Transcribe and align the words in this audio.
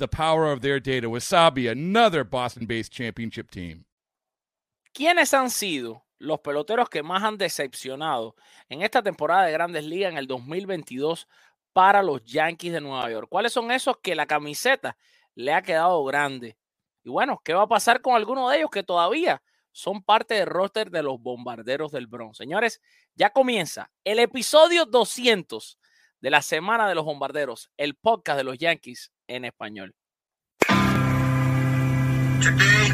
the 0.00 0.08
power 0.08 0.50
of 0.50 0.60
their 0.60 0.80
data. 0.80 1.08
Wasabi, 1.08 1.70
another 1.70 2.24
Boston 2.24 2.66
based 2.66 2.92
championship 2.92 3.50
team. 3.50 3.84
¿Quiénes 4.92 5.32
han 5.32 5.50
sido 5.50 6.04
los 6.18 6.40
peloteros 6.40 6.88
que 6.88 7.04
más 7.04 7.22
han 7.22 7.38
decepcionado 7.38 8.34
en 8.68 8.82
esta 8.82 9.02
temporada 9.02 9.46
de 9.46 9.52
Grandes 9.52 9.84
Ligas 9.84 10.10
en 10.10 10.18
el 10.18 10.26
2022 10.26 11.28
para 11.72 12.02
los 12.02 12.24
Yankees 12.24 12.72
de 12.72 12.80
Nueva 12.80 13.08
York? 13.10 13.28
¿Cuáles 13.30 13.52
son 13.52 13.70
esos 13.70 13.98
que 14.02 14.16
la 14.16 14.26
camiseta 14.26 14.96
le 15.36 15.52
ha 15.52 15.62
quedado 15.62 16.02
grande? 16.04 16.56
Y 17.04 17.10
bueno, 17.10 17.40
¿qué 17.44 17.54
va 17.54 17.62
a 17.62 17.68
pasar 17.68 18.00
con 18.00 18.16
algunos 18.16 18.50
de 18.50 18.58
ellos 18.58 18.70
que 18.70 18.82
todavía 18.82 19.40
son 19.70 20.02
parte 20.02 20.34
del 20.34 20.46
roster 20.46 20.90
de 20.90 21.02
los 21.02 21.20
bombarderos 21.20 21.92
del 21.92 22.08
Bronx? 22.08 22.38
Señores, 22.38 22.80
ya 23.14 23.30
comienza 23.30 23.90
el 24.02 24.18
episodio 24.18 24.86
200 24.86 25.78
de 26.20 26.30
la 26.30 26.42
Semana 26.42 26.88
de 26.88 26.94
los 26.94 27.04
Bombarderos, 27.04 27.70
el 27.76 27.94
podcast 27.94 28.38
de 28.38 28.44
los 28.44 28.58
Yankees 28.58 29.12
en 29.26 29.44
español. 29.44 29.94
Today, 32.40 32.90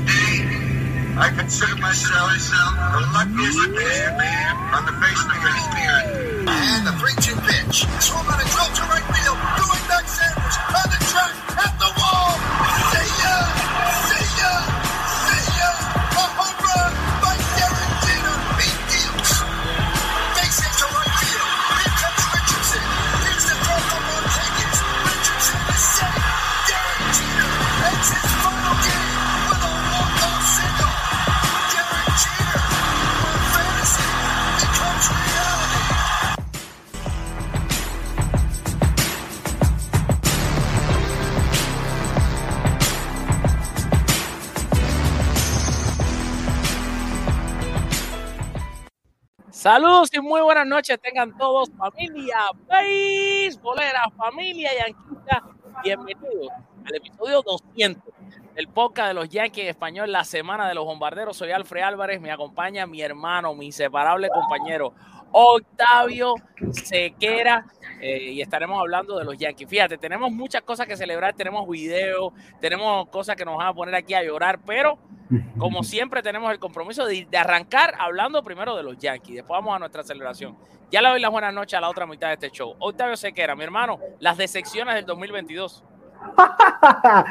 I 1.19 1.31
consider 1.37 1.77
myself 1.77 2.33
the 2.93 3.01
luckiest 3.15 3.71
man 4.19 4.57
on 4.75 4.85
the 4.87 4.93
face 5.01 5.23
of 5.23 5.31
the 5.31 5.39
earth. 5.87 6.49
And 6.49 6.87
the 6.87 6.93
3-2 6.93 7.35
pitch. 7.47 7.87
Swung 8.03 8.27
on 8.27 8.41
a 8.41 8.45
drill 8.45 8.71
to 8.75 8.83
right 8.91 9.07
field. 9.15 9.39
Doing 9.57 9.85
back 9.89 10.07
Sanders 10.07 10.57
on 10.77 10.87
the 10.91 10.99
track 11.11 11.35
at 11.65 11.79
the 11.79 11.91
wall. 11.99 12.06
Saludos 49.67 50.11
y 50.13 50.21
muy 50.21 50.41
buenas 50.43 50.65
noches 50.65 50.97
tengan 51.03 51.37
todos, 51.37 51.69
familia 51.77 52.37
beisbolera, 52.69 54.09
familia 54.17 54.71
yanquista. 54.79 55.43
Bienvenidos 55.83 56.53
al 56.85 56.95
episodio 56.95 57.43
200 57.43 58.01
del 58.57 58.69
podcast 58.69 59.09
de 59.09 59.15
los 59.15 59.29
Yankees 59.29 59.65
en 59.65 59.71
español, 59.71 60.11
la 60.11 60.25
semana 60.25 60.67
de 60.67 60.75
los 60.75 60.87
bombarderos. 60.87 61.37
Soy 61.37 61.51
Alfred 61.51 61.83
Álvarez, 61.83 62.23
me 62.23 62.33
acompaña 62.33 62.87
mi 62.87 63.03
hermano, 63.03 63.55
mi 63.55 63.67
inseparable 63.67 64.31
compañero 64.31 64.95
Octavio 65.31 66.37
Sequera 66.73 67.67
eh, 68.01 68.33
y 68.33 68.41
estaremos 68.41 68.81
hablando 68.81 69.19
de 69.19 69.27
los 69.27 69.37
Yankees. 69.37 69.69
Fíjate, 69.69 69.99
tenemos 69.99 70.33
muchas 70.33 70.63
cosas 70.63 70.87
que 70.87 70.97
celebrar, 70.97 71.35
tenemos 71.35 71.69
videos, 71.69 72.33
tenemos 72.59 73.09
cosas 73.09 73.37
que 73.37 73.45
nos 73.45 73.59
van 73.59 73.67
a 73.67 73.75
poner 73.75 73.95
aquí 73.95 74.15
a 74.15 74.25
llorar, 74.25 74.59
pero 74.65 74.99
como 75.59 75.83
siempre 75.85 76.23
tenemos 76.23 76.51
el 76.51 76.59
compromiso 76.59 77.05
de, 77.05 77.27
de 77.31 77.37
arrancar 77.37 77.95
hablando 77.99 78.43
primero 78.43 78.75
de 78.75 78.83
los 78.83 78.97
Yankees, 78.97 79.37
después 79.37 79.59
vamos 79.59 79.77
a 79.77 79.79
nuestra 79.79 80.03
celebración. 80.03 80.57
Ya 80.91 81.03
le 81.03 81.11
doy 81.11 81.21
las 81.21 81.31
buenas 81.31 81.53
noches 81.53 81.75
a 81.75 81.81
la 81.83 81.91
otra 81.91 82.07
mitad 82.07 82.29
de 82.29 82.35
este 82.35 82.51
show. 82.51 82.75
Octavio 82.79 83.19
Sequera, 83.19 83.55
mi 83.55 83.65
hermano, 83.65 83.99
las 84.19 84.39
decepciones 84.39 84.95
del 84.95 85.05
2022. 85.05 85.85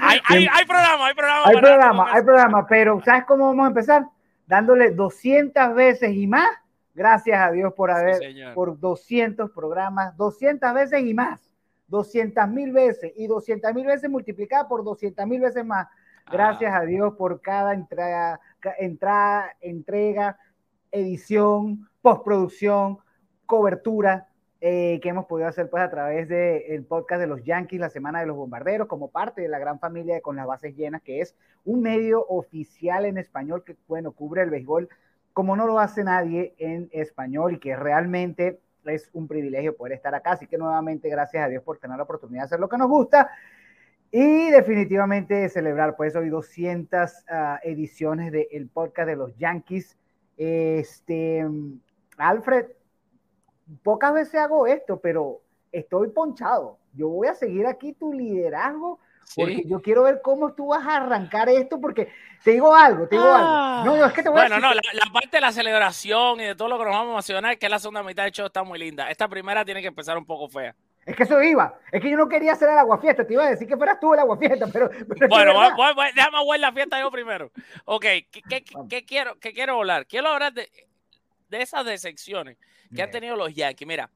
Hay, 0.02 0.20
hay, 0.26 0.48
hay 0.52 0.66
programa, 0.66 1.08
hay 1.08 1.14
programa. 1.14 1.44
Hay 1.46 1.58
programa, 1.58 2.14
hay 2.14 2.24
programa, 2.24 2.68
pero 2.68 3.02
¿sabes 3.04 3.26
cómo 3.26 3.48
vamos 3.48 3.66
a 3.66 3.70
empezar? 3.70 4.06
Dándole 4.48 4.92
200 4.92 5.74
veces 5.76 6.12
y 6.14 6.28
más. 6.28 6.48
Gracias 6.94 7.40
a 7.40 7.52
Dios 7.52 7.74
por 7.74 7.92
haber, 7.92 8.54
por 8.54 8.80
200 8.80 9.52
programas, 9.52 10.16
200 10.18 10.74
veces 10.74 11.04
y 11.04 11.14
más. 11.14 11.42
200 11.88 12.48
mil 12.50 12.72
veces 12.72 13.12
y 13.16 13.28
200 13.28 13.74
mil 13.74 13.86
veces 13.86 14.10
multiplicada 14.10 14.68
por 14.68 14.84
200 14.84 15.26
mil 15.28 15.42
veces 15.42 15.66
más. 15.66 15.88
Gracias 16.32 16.74
a 16.74 16.82
Dios 16.82 17.14
por 17.16 17.42
cada 17.42 17.74
entrada, 17.74 18.40
entrada, 18.80 19.56
entrega, 19.62 20.40
edición, 20.92 21.88
postproducción, 22.02 22.98
cobertura 23.46 24.28
eh, 24.62 25.00
que 25.02 25.10
hemos 25.10 25.26
podido 25.26 25.48
hacer 25.48 25.70
pues 25.70 25.84
a 25.84 25.90
través 25.90 26.28
del 26.28 26.84
podcast 26.86 27.22
de 27.22 27.28
los 27.28 27.44
Yankees, 27.44 27.80
la 27.80 27.90
Semana 27.90 28.20
de 28.20 28.26
los 28.26 28.36
Bombarderos, 28.36 28.88
como 28.88 29.12
parte 29.12 29.42
de 29.42 29.48
la 29.48 29.60
gran 29.60 29.80
familia 29.80 30.16
de 30.16 30.22
Con 30.22 30.36
las 30.36 30.48
Bases 30.48 30.76
Llenas, 30.76 31.02
que 31.02 31.22
es 31.22 31.36
un 31.64 31.82
medio 31.82 32.26
oficial 32.28 33.06
en 33.06 33.18
español 33.18 33.64
que, 33.64 33.76
bueno, 33.88 34.12
cubre 34.12 34.42
el 34.42 34.50
béisbol 34.50 34.90
como 35.36 35.58
no 35.58 35.68
lo 35.68 35.80
hace 35.80 36.02
nadie 36.06 36.56
en 36.60 36.90
español 36.94 37.56
y 37.56 37.60
que 37.60 37.76
realmente 37.76 38.62
es 38.86 39.10
un 39.12 39.28
privilegio 39.28 39.76
poder 39.76 39.92
estar 39.92 40.16
acá. 40.16 40.32
Así 40.32 40.48
que 40.48 40.58
nuevamente 40.58 41.10
gracias 41.10 41.44
a 41.44 41.50
Dios 41.50 41.62
por 41.62 41.78
tener 41.78 41.98
la 41.98 42.04
oportunidad 42.04 42.44
de 42.44 42.46
hacer 42.46 42.60
lo 42.62 42.70
que 42.70 42.78
nos 42.78 42.88
gusta 42.88 43.30
y 44.12 44.50
definitivamente 44.50 45.50
celebrar 45.50 45.98
pues 45.98 46.16
hoy 46.16 46.30
200 46.30 47.12
uh, 47.12 47.36
ediciones 47.64 48.32
del 48.32 48.70
podcast 48.70 49.10
de 49.10 49.18
los 49.18 49.36
Yankees. 49.36 49.98
Este, 50.38 51.46
Alfred, 52.18 52.68
pocas 53.84 54.14
veces 54.14 54.36
hago 54.36 54.68
esto, 54.68 55.00
pero 55.00 55.42
estoy 55.72 56.10
ponchado. 56.10 56.78
Yo 56.94 57.10
voy 57.10 57.28
a 57.28 57.34
seguir 57.34 57.66
aquí 57.68 57.94
tu 57.94 58.14
liderazgo 58.14 59.00
porque 59.36 59.56
Sí. 59.56 59.64
yo 59.68 59.82
quiero 59.82 60.04
ver 60.04 60.22
cómo 60.22 60.54
tú 60.54 60.68
vas 60.68 60.86
a 60.88 60.98
arrancar 60.98 61.50
esto, 61.50 61.82
porque 61.82 62.10
te 62.44 62.52
digo 62.52 62.76
algo, 62.76 63.08
te 63.08 63.16
digo 63.16 63.28
Ah. 63.28 63.82
algo. 63.82 63.96
No, 63.96 64.00
no, 64.02 64.06
es 64.06 64.14
que 64.14 64.22
te 64.22 64.30
voy 64.30 64.40
Bueno, 64.40 64.56
a 64.56 64.60
no, 64.60 64.68
decir. 64.70 64.82
la, 64.94 65.06
la 65.06 65.12
parte 65.12 65.38
de 65.38 65.42
la 65.42 65.52
celebración 65.52 66.40
y 66.42 66.44
de 66.44 66.56
todo 66.56 66.68
lo 66.70 66.78
que 66.78 66.86
nos 66.86 66.94
vamos 66.94 67.08
a 67.10 67.12
emocionar, 67.14 67.58
que 67.58 67.66
es 67.66 67.72
la 67.72 67.80
segunda 67.80 68.04
mitad 68.04 68.24
del 68.24 68.32
show, 68.32 68.46
está 68.46 68.64
muy 68.64 68.78
linda. 68.78 69.10
Esta 69.10 69.28
primera 69.28 69.66
tiene 69.66 69.82
que 69.82 69.88
empezar 69.88 70.16
un 70.18 70.26
poco 70.26 70.48
fea. 70.48 70.76
Es 71.08 71.16
que 71.16 71.24
eso 71.24 71.42
iba. 71.42 71.74
Es 71.92 72.02
que 72.02 72.10
yo 72.10 72.18
no 72.18 72.28
quería 72.30 72.54
hacer 72.54 72.70
el 72.70 72.78
aguafiesta. 72.78 73.26
Te 73.26 73.34
iba 73.34 73.46
a 73.46 73.50
decir 73.50 73.68
que 73.68 73.78
fueras 73.78 74.00
tú 74.00 74.14
el 74.14 74.20
aguafiesta, 74.20 74.68
pero. 74.72 74.90
pero 74.90 75.28
Bueno, 75.28 75.52
es 75.52 75.58
verdad. 75.60 75.76
voy- 75.76 75.86
voy- 75.86 75.94
voy- 75.96 76.14
déjame 76.16 76.38
jugar 76.40 76.60
la 76.60 76.72
fiesta 76.72 77.00
yo 77.00 77.12
primero. 77.12 77.52
Ok, 77.86 78.02
¿qué, 78.02 78.42
qué- 78.48 78.64
Vamos. 78.74 78.90
qué 78.90 79.06
quiero, 79.06 79.40
qué 79.40 79.54
quiero 79.54 79.76
hablar? 79.78 80.06
Quiero 80.08 80.30
hablar 80.30 80.54
de, 80.54 80.70
de 81.50 81.62
esas 81.62 81.86
decepciones 81.86 82.58
que 82.94 83.02
han 83.02 83.12
tenido 83.12 83.36
los 83.36 83.54
Yankees. 83.54 83.88
Mira, 83.88 84.10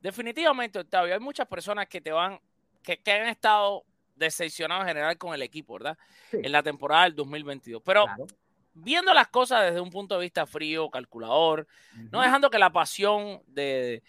definitivamente, 0.00 0.78
Octavio, 0.78 1.14
hay 1.14 1.20
muchas 1.20 1.46
personas 1.46 1.86
que 1.88 2.00
te 2.00 2.12
van, 2.12 2.40
que, 2.82 2.98
que 2.98 3.12
han 3.12 3.28
estado 3.28 3.84
decepcionados 4.14 4.82
en 4.82 4.88
general 4.88 5.18
con 5.18 5.34
el 5.34 5.42
equipo, 5.42 5.74
¿verdad? 5.74 5.98
Sí. 6.30 6.38
En 6.42 6.52
la 6.52 6.62
temporada 6.62 7.04
del 7.04 7.14
2022. 7.14 7.82
Pero 7.84 8.04
Claro. 8.04 8.26
viendo 8.74 9.12
las 9.14 9.28
cosas 9.28 9.64
desde 9.64 9.80
un 9.80 9.90
punto 9.90 10.16
de 10.16 10.22
vista 10.22 10.46
frío, 10.46 10.90
calculador, 10.90 11.66
no 12.10 12.20
dejando 12.20 12.50
que 12.50 12.58
la 12.58 12.70
pasión 12.70 13.42
de, 13.46 14.02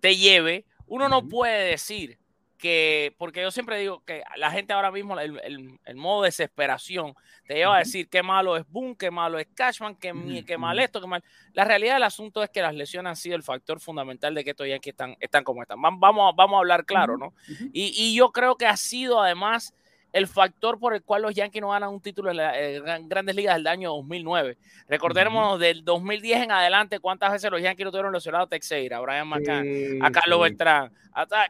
te 0.00 0.16
lleve, 0.16 0.64
uno 0.86 1.08
no 1.08 1.26
puede 1.28 1.70
decir 1.70 2.18
que, 2.62 3.12
porque 3.18 3.42
yo 3.42 3.50
siempre 3.50 3.76
digo 3.76 4.04
que 4.04 4.22
la 4.36 4.52
gente 4.52 4.72
ahora 4.72 4.92
mismo, 4.92 5.18
el, 5.18 5.40
el, 5.42 5.80
el 5.84 5.96
modo 5.96 6.22
desesperación, 6.22 7.12
te 7.44 7.54
lleva 7.54 7.74
a 7.74 7.80
decir 7.80 8.08
qué 8.08 8.22
malo 8.22 8.56
es 8.56 8.64
Boom, 8.68 8.94
qué 8.94 9.10
malo 9.10 9.40
es 9.40 9.48
Cashman, 9.52 9.96
qué, 9.96 10.44
qué 10.46 10.56
mal 10.56 10.78
esto, 10.78 11.00
qué 11.00 11.08
mal. 11.08 11.24
La 11.54 11.64
realidad 11.64 11.94
del 11.94 12.04
asunto 12.04 12.40
es 12.40 12.50
que 12.50 12.62
las 12.62 12.72
lesiones 12.72 13.10
han 13.10 13.16
sido 13.16 13.34
el 13.34 13.42
factor 13.42 13.80
fundamental 13.80 14.32
de 14.32 14.44
que 14.44 14.50
estos 14.50 14.68
Yankees 14.68 14.92
están, 14.92 15.16
están 15.18 15.42
como 15.42 15.62
están. 15.62 15.82
Vamos, 15.82 16.36
vamos 16.36 16.54
a 16.54 16.58
hablar 16.58 16.86
claro, 16.86 17.18
¿no? 17.18 17.34
Y, 17.72 17.92
y 17.96 18.14
yo 18.14 18.30
creo 18.30 18.54
que 18.54 18.66
ha 18.66 18.76
sido 18.76 19.20
además 19.20 19.74
el 20.12 20.26
factor 20.26 20.78
por 20.78 20.94
el 20.94 21.02
cual 21.02 21.22
los 21.22 21.34
Yankees 21.34 21.62
no 21.62 21.70
ganan 21.70 21.90
un 21.90 22.00
título 22.00 22.30
en 22.30 22.36
las 22.36 22.54
eh, 22.56 22.82
Grandes 23.04 23.34
Ligas 23.34 23.56
del 23.56 23.66
año 23.66 23.90
2009. 23.90 24.58
Recordemos 24.88 25.58
del 25.58 25.84
2010 25.84 26.42
en 26.42 26.52
adelante 26.52 27.00
cuántas 27.00 27.32
veces 27.32 27.50
los 27.50 27.62
Yankees 27.62 27.84
no 27.84 27.90
tuvieron 27.90 28.12
lesionado 28.12 28.44
a 28.44 28.48
Teixeira, 28.48 28.98
a 28.98 29.00
Brian 29.00 29.28
McCann, 29.28 29.64
sí, 29.64 29.98
a 30.02 30.10
Carlos 30.10 30.38
sí. 30.38 30.42
Beltrán. 30.42 30.92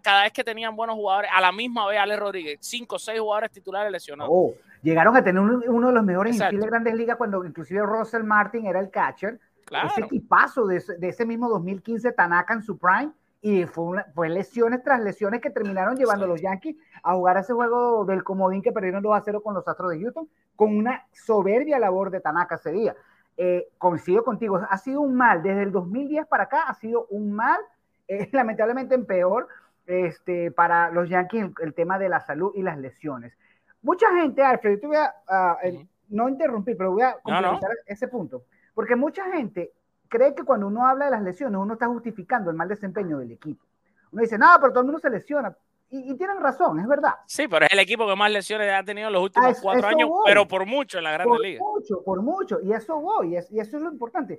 cada 0.03 0.23
vez 0.23 0.33
que 0.33 0.45
tenían 0.45 0.77
buenos 0.77 0.97
jugadores, 0.97 1.31
a 1.35 1.41
la 1.41 1.51
misma 1.51 1.87
vez 1.87 1.99
Ale 1.99 2.17
Rodríguez, 2.17 2.59
cinco 2.61 2.97
o 2.97 2.99
seis 2.99 3.19
jugadores 3.19 3.51
titulares 3.51 3.91
lesionados. 3.91 4.33
Oh, 4.33 4.55
llegaron 4.83 5.17
a 5.17 5.25
tener 5.25 5.41
uno, 5.43 5.61
uno 5.67 5.89
de 5.89 5.95
los 5.95 6.05
mejores 6.05 6.41
en 6.41 6.61
de 6.61 6.67
Grandes 6.67 6.95
Ligas 6.95 7.17
cuando 7.17 7.45
inclusive 7.45 7.83
Russell 7.83 8.23
Martin 8.23 8.67
era 8.67 8.79
el 8.79 8.91
catcher. 8.91 9.41
Claro. 9.65 9.89
Ese 9.89 10.03
equipazo 10.03 10.67
de, 10.67 10.83
de 10.99 11.09
ese 11.09 11.25
mismo 11.25 11.49
2015, 11.49 12.13
Tanaka 12.13 12.55
en 12.55 12.63
su 12.63 12.77
prime 12.79 13.13
y 13.45 13.67
fue, 13.67 13.85
una, 13.85 14.05
fue, 14.15 14.29
lesiones 14.29 14.85
tras 14.85 15.01
lesiones 15.01 15.41
que 15.41 15.51
terminaron 15.51 15.97
llevando 15.97 16.27
a 16.27 16.29
los 16.29 16.41
Yankees 16.41 16.77
a 17.03 17.15
jugar 17.15 17.37
ese 17.37 17.53
juego 17.53 18.05
del 18.05 18.23
comodín 18.23 18.63
que 18.63 18.71
perdieron 18.71 19.03
2 19.03 19.17
a 19.17 19.21
0 19.21 19.43
con 19.43 19.53
los 19.53 19.67
Astros 19.67 19.91
de 19.91 20.01
Houston, 20.01 20.29
con 20.55 20.77
una 20.77 21.05
soberbia 21.11 21.81
labor 21.81 22.11
de 22.11 22.21
Tanaka 22.21 22.55
ese 22.55 22.71
día. 22.71 22.95
Eh, 23.37 23.69
coincido 23.79 24.23
contigo, 24.23 24.61
ha 24.71 24.79
sido 24.79 25.01
un 25.01 25.17
mal, 25.17 25.43
desde 25.43 25.65
el 25.65 25.73
2010 25.73 26.27
para 26.29 26.45
acá 26.45 26.69
ha 26.69 26.75
sido 26.75 27.07
un 27.11 27.33
mal, 27.33 27.59
eh, 28.07 28.29
lamentablemente 28.33 28.95
en 28.95 29.07
peor, 29.07 29.49
este, 29.87 30.53
para 30.53 30.93
los 30.93 31.09
Yankees 31.09 31.43
el, 31.43 31.55
el, 31.63 31.75
tema 31.75 31.99
de 31.99 32.09
la 32.09 32.21
salud 32.21 32.53
y 32.55 32.63
las 32.63 32.79
lesiones. 32.79 33.37
Mucha 33.83 34.07
gente, 34.15 34.45
Alfred, 34.45 34.75
yo 34.75 34.81
te 34.81 34.87
voy 34.87 34.97
a, 34.97 35.13
uh, 35.29 35.67
uh 35.67 35.71
-huh. 35.73 35.89
no 36.11 36.29
interrumpir, 36.29 36.77
pero 36.77 36.93
voy 36.93 37.03
a 37.03 37.15
complementar 37.15 37.71
no, 37.71 37.75
no. 37.75 37.83
ese 37.87 38.07
punto, 38.07 38.45
porque 38.73 38.95
mucha 38.95 39.25
gente 39.33 39.73
cree 40.13 40.35
que 40.35 40.45
cuando 40.45 40.67
uno 40.67 40.87
habla 40.87 41.07
de 41.07 41.11
las 41.13 41.23
lesiones, 41.23 41.59
uno 41.59 41.73
está 41.73 41.87
justificando 41.87 42.51
el 42.51 42.57
mal 42.57 42.69
desempeño 42.69 43.19
del 43.19 43.33
equipo. 43.33 43.65
Uno 44.13 44.21
dice, 44.21 44.37
no, 44.37 44.47
pero 44.61 44.71
todo 44.71 44.81
el 44.81 44.87
mundo 44.87 45.01
se 45.01 45.09
lesiona. 45.09 45.57
Y, 45.89 46.13
y 46.13 46.17
tienen 46.17 46.39
razón, 46.39 46.79
es 46.81 46.87
verdad. 46.87 47.15
Sí, 47.27 47.49
pero 47.49 47.65
es 47.65 47.73
el 47.73 47.79
equipo 47.79 48.07
que 48.07 48.15
más 48.15 48.31
lesiones 48.31 48.71
ha 48.73 48.85
tenido 48.85 49.07
en 49.07 49.15
los 49.15 49.23
últimos 49.23 49.53
es, 49.53 49.61
cuatro 49.61 49.89
años, 49.89 50.11
voy. 50.11 50.23
pero 50.27 50.47
por 50.47 50.67
mucho 50.67 50.99
en 50.99 51.05
la 51.05 51.13
Grande 51.13 51.29
por 51.31 51.41
Liga. 51.41 51.59
Por 51.61 51.81
mucho, 51.81 52.03
por 52.05 52.23
mucho. 52.23 52.61
Y 52.63 52.73
eso 52.75 53.01
voy, 53.01 53.33
y, 53.33 53.37
es, 53.37 53.51
y 53.51 53.59
eso 53.59 53.79
es 53.79 53.83
lo 53.83 53.91
importante. 53.91 54.39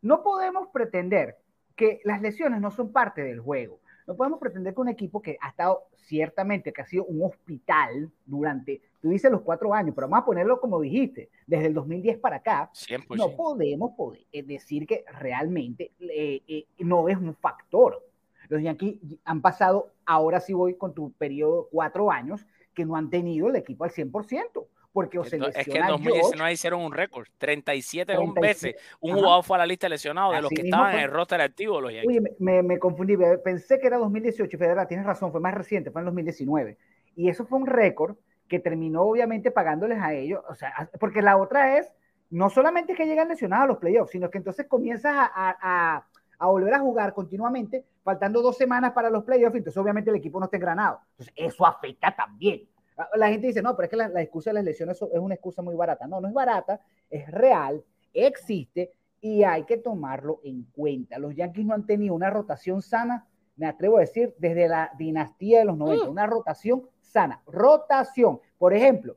No 0.00 0.24
podemos 0.24 0.68
pretender 0.68 1.38
que 1.76 2.00
las 2.02 2.20
lesiones 2.20 2.60
no 2.60 2.72
son 2.72 2.92
parte 2.92 3.22
del 3.22 3.38
juego. 3.40 3.78
No 4.08 4.16
podemos 4.16 4.40
pretender 4.40 4.74
que 4.74 4.80
un 4.80 4.88
equipo 4.88 5.22
que 5.22 5.38
ha 5.40 5.50
estado 5.50 5.84
ciertamente, 5.94 6.72
que 6.72 6.82
ha 6.82 6.86
sido 6.86 7.04
un 7.04 7.22
hospital 7.22 8.10
durante, 8.26 8.82
tú 9.02 9.10
dices 9.10 9.30
los 9.30 9.42
cuatro 9.42 9.74
años, 9.74 9.94
pero 9.94 10.08
vamos 10.08 10.22
a 10.22 10.26
ponerlo 10.26 10.60
como 10.60 10.80
dijiste, 10.80 11.28
desde 11.46 11.66
el 11.66 11.74
2010 11.74 12.18
para 12.18 12.36
acá, 12.36 12.70
100%. 12.72 13.16
no 13.16 13.36
podemos 13.36 13.92
poder 13.96 14.24
decir 14.44 14.86
que 14.86 15.04
realmente 15.12 15.90
eh, 16.00 16.40
eh, 16.46 16.66
no 16.78 17.08
es 17.08 17.18
un 17.18 17.34
factor. 17.34 18.00
Los 18.48 18.62
Yankees 18.62 18.96
han 19.24 19.42
pasado, 19.42 19.92
ahora 20.06 20.40
sí 20.40 20.52
voy 20.52 20.76
con 20.76 20.94
tu 20.94 21.12
periodo 21.12 21.68
cuatro 21.72 22.10
años, 22.10 22.46
que 22.74 22.84
no 22.84 22.96
han 22.96 23.10
tenido 23.10 23.48
el 23.48 23.56
equipo 23.56 23.84
al 23.84 23.90
100% 23.90 24.66
porque 24.92 25.18
o 25.18 25.24
Entonces, 25.24 25.66
Es 25.66 25.72
que 25.72 25.78
en 25.78 25.86
2019 25.86 26.36
George, 26.36 26.52
hicieron 26.52 26.82
un 26.82 26.92
récord, 26.92 27.26
37, 27.38 28.12
37 28.12 28.40
veces. 28.40 28.76
Un 29.00 29.14
jugador 29.14 29.42
fue 29.42 29.56
a 29.56 29.60
la 29.60 29.66
lista 29.66 29.88
lesionado 29.88 30.32
de 30.32 30.36
Así 30.36 30.42
los 30.42 30.50
que 30.50 30.62
estaban 30.62 30.92
fue. 30.92 30.98
en 30.98 31.04
el 31.04 31.10
roster 31.10 31.40
activo 31.40 31.80
los 31.80 31.92
Yankees. 31.92 32.08
Oye, 32.08 32.20
me, 32.20 32.30
me, 32.38 32.62
me, 32.62 32.78
confundí, 32.78 33.16
pensé 33.42 33.80
que 33.80 33.86
era 33.86 33.96
2018, 33.96 34.58
Federal, 34.58 34.86
tienes 34.86 35.06
razón, 35.06 35.32
fue 35.32 35.40
más 35.40 35.54
reciente, 35.54 35.90
fue 35.90 36.02
en 36.02 36.06
2019. 36.06 36.76
Y 37.16 37.28
eso 37.28 37.46
fue 37.46 37.58
un 37.58 37.66
récord 37.66 38.16
que 38.52 38.58
terminó 38.58 39.04
obviamente 39.04 39.50
pagándoles 39.50 39.98
a 39.98 40.12
ellos, 40.12 40.44
o 40.46 40.54
sea, 40.54 40.90
porque 41.00 41.22
la 41.22 41.38
otra 41.38 41.78
es, 41.78 41.90
no 42.28 42.50
solamente 42.50 42.94
que 42.94 43.06
llegan 43.06 43.28
lesionados 43.28 43.64
a 43.64 43.68
los 43.68 43.78
playoffs, 43.78 44.10
sino 44.10 44.28
que 44.28 44.36
entonces 44.36 44.66
comienzas 44.66 45.14
a, 45.16 45.30
a, 45.34 46.06
a 46.38 46.46
volver 46.48 46.74
a 46.74 46.80
jugar 46.80 47.14
continuamente, 47.14 47.86
faltando 48.02 48.42
dos 48.42 48.58
semanas 48.58 48.92
para 48.92 49.08
los 49.08 49.24
playoffs, 49.24 49.56
entonces 49.56 49.80
obviamente 49.80 50.10
el 50.10 50.16
equipo 50.16 50.38
no 50.38 50.44
está 50.44 50.58
engranado. 50.58 50.98
Entonces 51.12 51.32
eso 51.34 51.64
afecta 51.64 52.14
también. 52.14 52.68
La 53.14 53.30
gente 53.30 53.46
dice, 53.46 53.62
no, 53.62 53.74
pero 53.74 53.84
es 53.84 53.90
que 53.90 53.96
la, 53.96 54.08
la, 54.08 54.20
excusa 54.20 54.50
de 54.50 54.54
las 54.54 54.64
lesiones 54.64 55.00
es 55.00 55.18
una 55.18 55.34
excusa 55.34 55.62
muy 55.62 55.74
barata. 55.74 56.06
No, 56.06 56.20
no 56.20 56.28
es 56.28 56.34
barata, 56.34 56.78
es 57.08 57.26
real, 57.30 57.82
existe 58.12 58.92
y 59.22 59.44
hay 59.44 59.64
que 59.64 59.78
tomarlo 59.78 60.40
en 60.44 60.64
cuenta. 60.64 61.18
Los 61.18 61.34
Yankees 61.34 61.64
no 61.64 61.72
han 61.72 61.86
tenido 61.86 62.14
una 62.14 62.28
rotación 62.28 62.82
sana, 62.82 63.26
me 63.56 63.64
atrevo 63.64 63.96
a 63.96 64.00
decir, 64.00 64.34
desde 64.36 64.68
la 64.68 64.90
dinastía 64.98 65.60
de 65.60 65.64
los 65.64 65.78
90, 65.78 66.04
mm. 66.04 66.10
una 66.10 66.26
rotación 66.26 66.82
sana. 67.12 67.42
Rotación. 67.46 68.40
Por 68.58 68.74
ejemplo, 68.74 69.16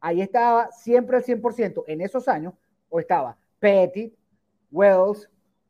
ahí 0.00 0.20
estaba 0.20 0.70
siempre 0.72 1.18
el 1.18 1.24
100% 1.24 1.84
en 1.86 2.00
esos 2.00 2.28
años, 2.28 2.54
o 2.88 3.00
estaba 3.00 3.36
Pettit, 3.58 4.14
Wells, 4.70 5.28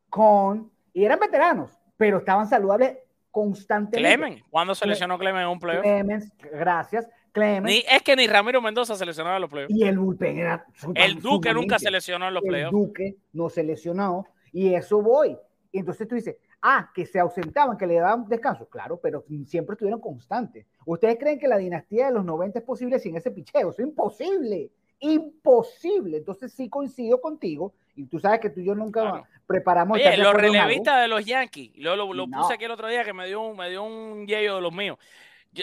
Cohn, 0.09 0.71
y 0.93 1.03
eran 1.03 1.19
veteranos, 1.19 1.71
pero 1.97 2.19
estaban 2.19 2.47
saludables 2.47 2.97
constantemente. 3.31 4.15
Clemens, 4.15 4.43
¿cuándo 4.49 4.73
se 4.75 4.87
lesionó 4.87 5.17
Clemens 5.17 5.43
en 5.43 5.49
un 5.49 5.59
playoff? 5.59 5.83
Clemens, 5.83 6.31
gracias. 6.51 7.09
Clemens. 7.33 7.65
Ni, 7.65 7.83
es 7.93 8.01
que 8.01 8.15
ni 8.15 8.27
Ramiro 8.27 8.61
Mendoza 8.61 8.95
se 8.95 9.05
lesionó 9.05 9.35
en 9.35 9.41
los 9.41 9.49
playoffs. 9.49 9.75
Y 9.75 9.83
el 9.83 9.99
bullpen 9.99 10.37
era 10.37 10.65
El 10.93 11.21
Duque 11.21 11.53
nunca 11.53 11.77
se 11.77 11.91
lesionó 11.91 12.29
en 12.29 12.33
los 12.33 12.43
playoffs. 12.43 12.73
El 12.73 12.79
Duque 12.79 13.17
no 13.33 13.49
se 13.49 13.61
lesionó. 13.63 14.25
Y 14.53 14.73
eso 14.73 15.01
voy. 15.01 15.37
Y 15.69 15.79
entonces 15.79 16.07
tú 16.07 16.15
dices, 16.15 16.37
ah, 16.65 16.91
que 16.93 17.05
se 17.05 17.19
ausentaban, 17.19 17.77
que 17.77 17.85
le 17.85 17.95
daban 17.95 18.27
descanso. 18.27 18.67
Claro, 18.67 18.99
pero 19.01 19.23
siempre 19.45 19.75
estuvieron 19.75 20.01
constantes. 20.01 20.65
¿Ustedes 20.85 21.17
creen 21.19 21.39
que 21.39 21.47
la 21.47 21.57
dinastía 21.57 22.07
de 22.07 22.13
los 22.13 22.25
90 22.25 22.59
es 22.59 22.65
posible 22.65 22.99
sin 22.99 23.15
ese 23.15 23.31
picheo? 23.31 23.69
Eso 23.69 23.81
es 23.81 23.87
imposible. 23.87 24.71
Imposible. 24.99 26.17
Entonces 26.17 26.51
sí 26.53 26.67
coincido 26.69 27.21
contigo. 27.21 27.73
Y 27.95 28.07
tú 28.07 28.19
sabes 28.19 28.39
que 28.39 28.49
tú 28.49 28.61
y 28.61 28.65
yo 28.65 28.73
nunca 28.73 29.01
claro. 29.01 29.23
preparamos. 29.45 29.95
Oye, 29.95 30.17
los 30.17 30.33
relevistas 30.33 31.01
de 31.01 31.07
los 31.07 31.23
Yankees. 31.23 31.71
Lo, 31.77 31.95
lo, 31.95 32.11
lo 32.13 32.25
no. 32.25 32.41
puse 32.41 32.55
aquí 32.55 32.65
el 32.65 32.71
otro 32.71 32.87
día 32.87 33.03
que 33.03 33.13
me 33.13 33.27
dio 33.27 33.41
un, 33.41 33.55
me 33.55 33.69
dio 33.69 33.83
un 33.83 34.25
yello 34.25 34.55
de 34.55 34.61
los 34.61 34.73
míos 34.73 34.97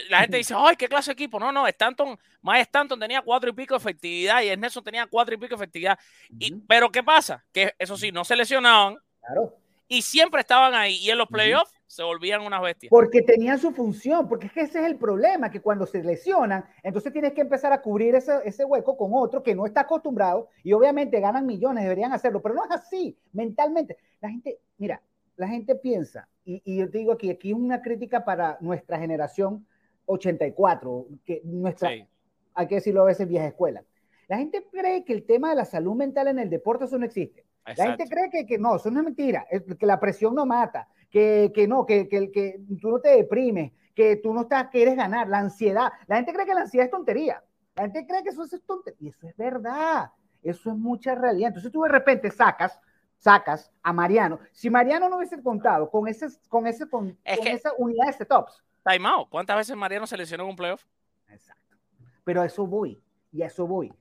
la 0.08 0.20
gente 0.20 0.36
dice, 0.38 0.54
¡ay, 0.56 0.76
qué 0.76 0.88
clase 0.88 1.10
de 1.10 1.12
equipo! 1.12 1.38
No, 1.38 1.52
no, 1.52 1.66
Stanton, 1.66 2.18
más 2.40 2.60
Stanton 2.60 2.98
tenía 2.98 3.22
cuatro 3.22 3.50
y 3.50 3.52
pico 3.52 3.74
de 3.74 3.78
efectividad 3.78 4.42
y 4.42 4.56
Nelson 4.56 4.82
tenía 4.82 5.06
cuatro 5.06 5.34
y 5.34 5.38
pico 5.38 5.50
de 5.50 5.56
efectividad. 5.56 5.98
Uh 6.30 6.36
-huh. 6.36 6.62
Pero 6.66 6.90
¿qué 6.90 7.02
pasa? 7.02 7.44
Que 7.52 7.74
eso 7.78 7.96
sí, 7.96 8.10
no 8.10 8.24
se 8.24 8.36
lesionaban. 8.36 8.96
Claro. 9.20 9.61
Y 9.92 10.00
siempre 10.00 10.40
estaban 10.40 10.72
ahí. 10.72 10.96
Y 10.96 11.10
en 11.10 11.18
los 11.18 11.28
playoffs 11.28 11.70
se 11.86 12.02
volvían 12.02 12.40
unas 12.40 12.62
bestias. 12.62 12.88
Porque 12.88 13.20
tenían 13.20 13.58
su 13.58 13.72
función. 13.72 14.26
Porque 14.26 14.46
es 14.46 14.52
que 14.52 14.62
ese 14.62 14.80
es 14.80 14.86
el 14.86 14.96
problema, 14.96 15.50
que 15.50 15.60
cuando 15.60 15.84
se 15.84 16.02
lesionan, 16.02 16.64
entonces 16.82 17.12
tienes 17.12 17.34
que 17.34 17.42
empezar 17.42 17.74
a 17.74 17.82
cubrir 17.82 18.14
ese, 18.14 18.32
ese 18.46 18.64
hueco 18.64 18.96
con 18.96 19.10
otro 19.12 19.42
que 19.42 19.54
no 19.54 19.66
está 19.66 19.82
acostumbrado. 19.82 20.48
Y 20.62 20.72
obviamente 20.72 21.20
ganan 21.20 21.44
millones, 21.44 21.84
deberían 21.84 22.14
hacerlo. 22.14 22.40
Pero 22.40 22.54
no 22.54 22.64
es 22.64 22.70
así, 22.70 23.18
mentalmente. 23.34 23.98
La 24.22 24.30
gente, 24.30 24.60
mira, 24.78 25.02
la 25.36 25.48
gente 25.48 25.74
piensa, 25.74 26.26
y, 26.42 26.62
y 26.64 26.78
yo 26.78 26.90
te 26.90 26.98
digo 26.98 27.12
aquí, 27.12 27.28
aquí 27.28 27.52
una 27.52 27.82
crítica 27.82 28.24
para 28.24 28.56
nuestra 28.62 28.98
generación 28.98 29.66
84, 30.06 31.06
que 31.26 31.42
nuestra, 31.44 31.90
sí. 31.90 32.06
hay 32.54 32.66
que 32.66 32.76
decirlo 32.76 33.02
a 33.02 33.06
veces, 33.06 33.28
vieja 33.28 33.46
escuela. 33.46 33.84
La 34.28 34.38
gente 34.38 34.66
cree 34.70 35.04
que 35.04 35.12
el 35.12 35.24
tema 35.24 35.50
de 35.50 35.56
la 35.56 35.66
salud 35.66 35.94
mental 35.94 36.28
en 36.28 36.38
el 36.38 36.48
deporte 36.48 36.86
eso 36.86 36.96
no 36.96 37.04
existe. 37.04 37.44
Exacto. 37.64 37.82
La 37.82 37.96
gente 37.96 38.14
cree 38.14 38.30
que, 38.30 38.46
que, 38.46 38.58
no, 38.58 38.76
eso 38.76 38.90
no 38.90 39.00
es 39.00 39.04
mentira, 39.04 39.46
que 39.78 39.86
la 39.86 40.00
presión 40.00 40.34
no 40.34 40.44
mata, 40.44 40.88
que, 41.10 41.52
que 41.54 41.68
no, 41.68 41.86
que, 41.86 42.08
que, 42.08 42.30
que 42.32 42.60
tú 42.80 42.90
no 42.90 43.00
te 43.00 43.10
deprimes, 43.10 43.72
que 43.94 44.16
tú 44.16 44.32
no 44.32 44.42
estás, 44.42 44.68
quieres 44.68 44.96
ganar, 44.96 45.28
la 45.28 45.38
ansiedad. 45.38 45.92
La 46.06 46.16
gente 46.16 46.32
cree 46.32 46.46
que 46.46 46.54
la 46.54 46.62
ansiedad 46.62 46.86
es 46.86 46.90
tontería. 46.90 47.42
La 47.74 47.82
gente 47.84 48.06
cree 48.06 48.22
que 48.22 48.30
eso 48.30 48.44
es 48.44 48.62
tontería. 48.64 48.98
Y 49.00 49.08
eso 49.08 49.28
es 49.28 49.36
verdad. 49.36 50.10
Eso 50.42 50.70
es 50.70 50.76
mucha 50.76 51.14
realidad. 51.14 51.48
Entonces 51.48 51.70
tú 51.70 51.82
de 51.82 51.88
repente 51.88 52.30
sacas, 52.30 52.80
sacas 53.16 53.70
a 53.82 53.92
Mariano. 53.92 54.40
Si 54.50 54.70
Mariano 54.70 55.08
no 55.08 55.18
hubiese 55.18 55.40
contado 55.42 55.90
con, 55.90 56.08
ese, 56.08 56.28
con, 56.48 56.66
ese, 56.66 56.88
con, 56.88 57.16
es 57.22 57.36
con 57.36 57.46
que... 57.46 57.52
esa 57.52 57.72
unidad 57.78 58.06
de 58.06 58.12
setups, 58.14 58.64
timeout. 58.84 59.28
¿Cuántas 59.28 59.56
veces 59.56 59.76
Mariano 59.76 60.06
se 60.06 60.16
lesionó 60.16 60.44
en 60.44 60.50
un 60.50 60.56
playoff? 60.56 60.84
Exacto. 61.28 61.76
Pero 62.24 62.40
a 62.40 62.46
eso 62.46 62.66
voy, 62.66 63.00
y 63.30 63.42
a 63.42 63.46
eso 63.46 63.66
voy. 63.66 63.92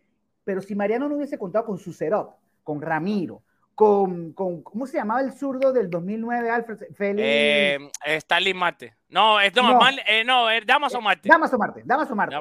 Pero 0.44 0.62
si 0.62 0.76
Mariano 0.76 1.08
no 1.08 1.16
hubiese 1.16 1.38
contado 1.38 1.66
con 1.66 1.78
su 1.78 1.94
setup, 1.94 2.32
con 2.64 2.82
Ramiro, 2.82 3.44
con, 3.76 4.34
con, 4.34 4.62
¿cómo 4.62 4.86
se 4.86 4.98
llamaba 4.98 5.22
el 5.22 5.34
zurdo 5.34 5.74
del 5.74 5.90
2009, 5.90 6.50
Alfred 6.50 6.78
Félix? 6.94 7.24
Eh, 7.26 7.90
Stanley 8.06 8.54
Marte. 8.54 8.96
No, 9.10 9.40
es 9.40 9.56
no, 9.56 9.64
no, 9.64 9.80
Mal, 9.80 10.00
eh, 10.08 10.24
no 10.24 10.50
es 10.50 10.66
Damaso 10.66 11.02
Marte. 11.02 11.28
Damaso 11.30 11.58
Marte, 11.58 11.82
Damaso 11.86 12.16
Marte. 12.16 12.36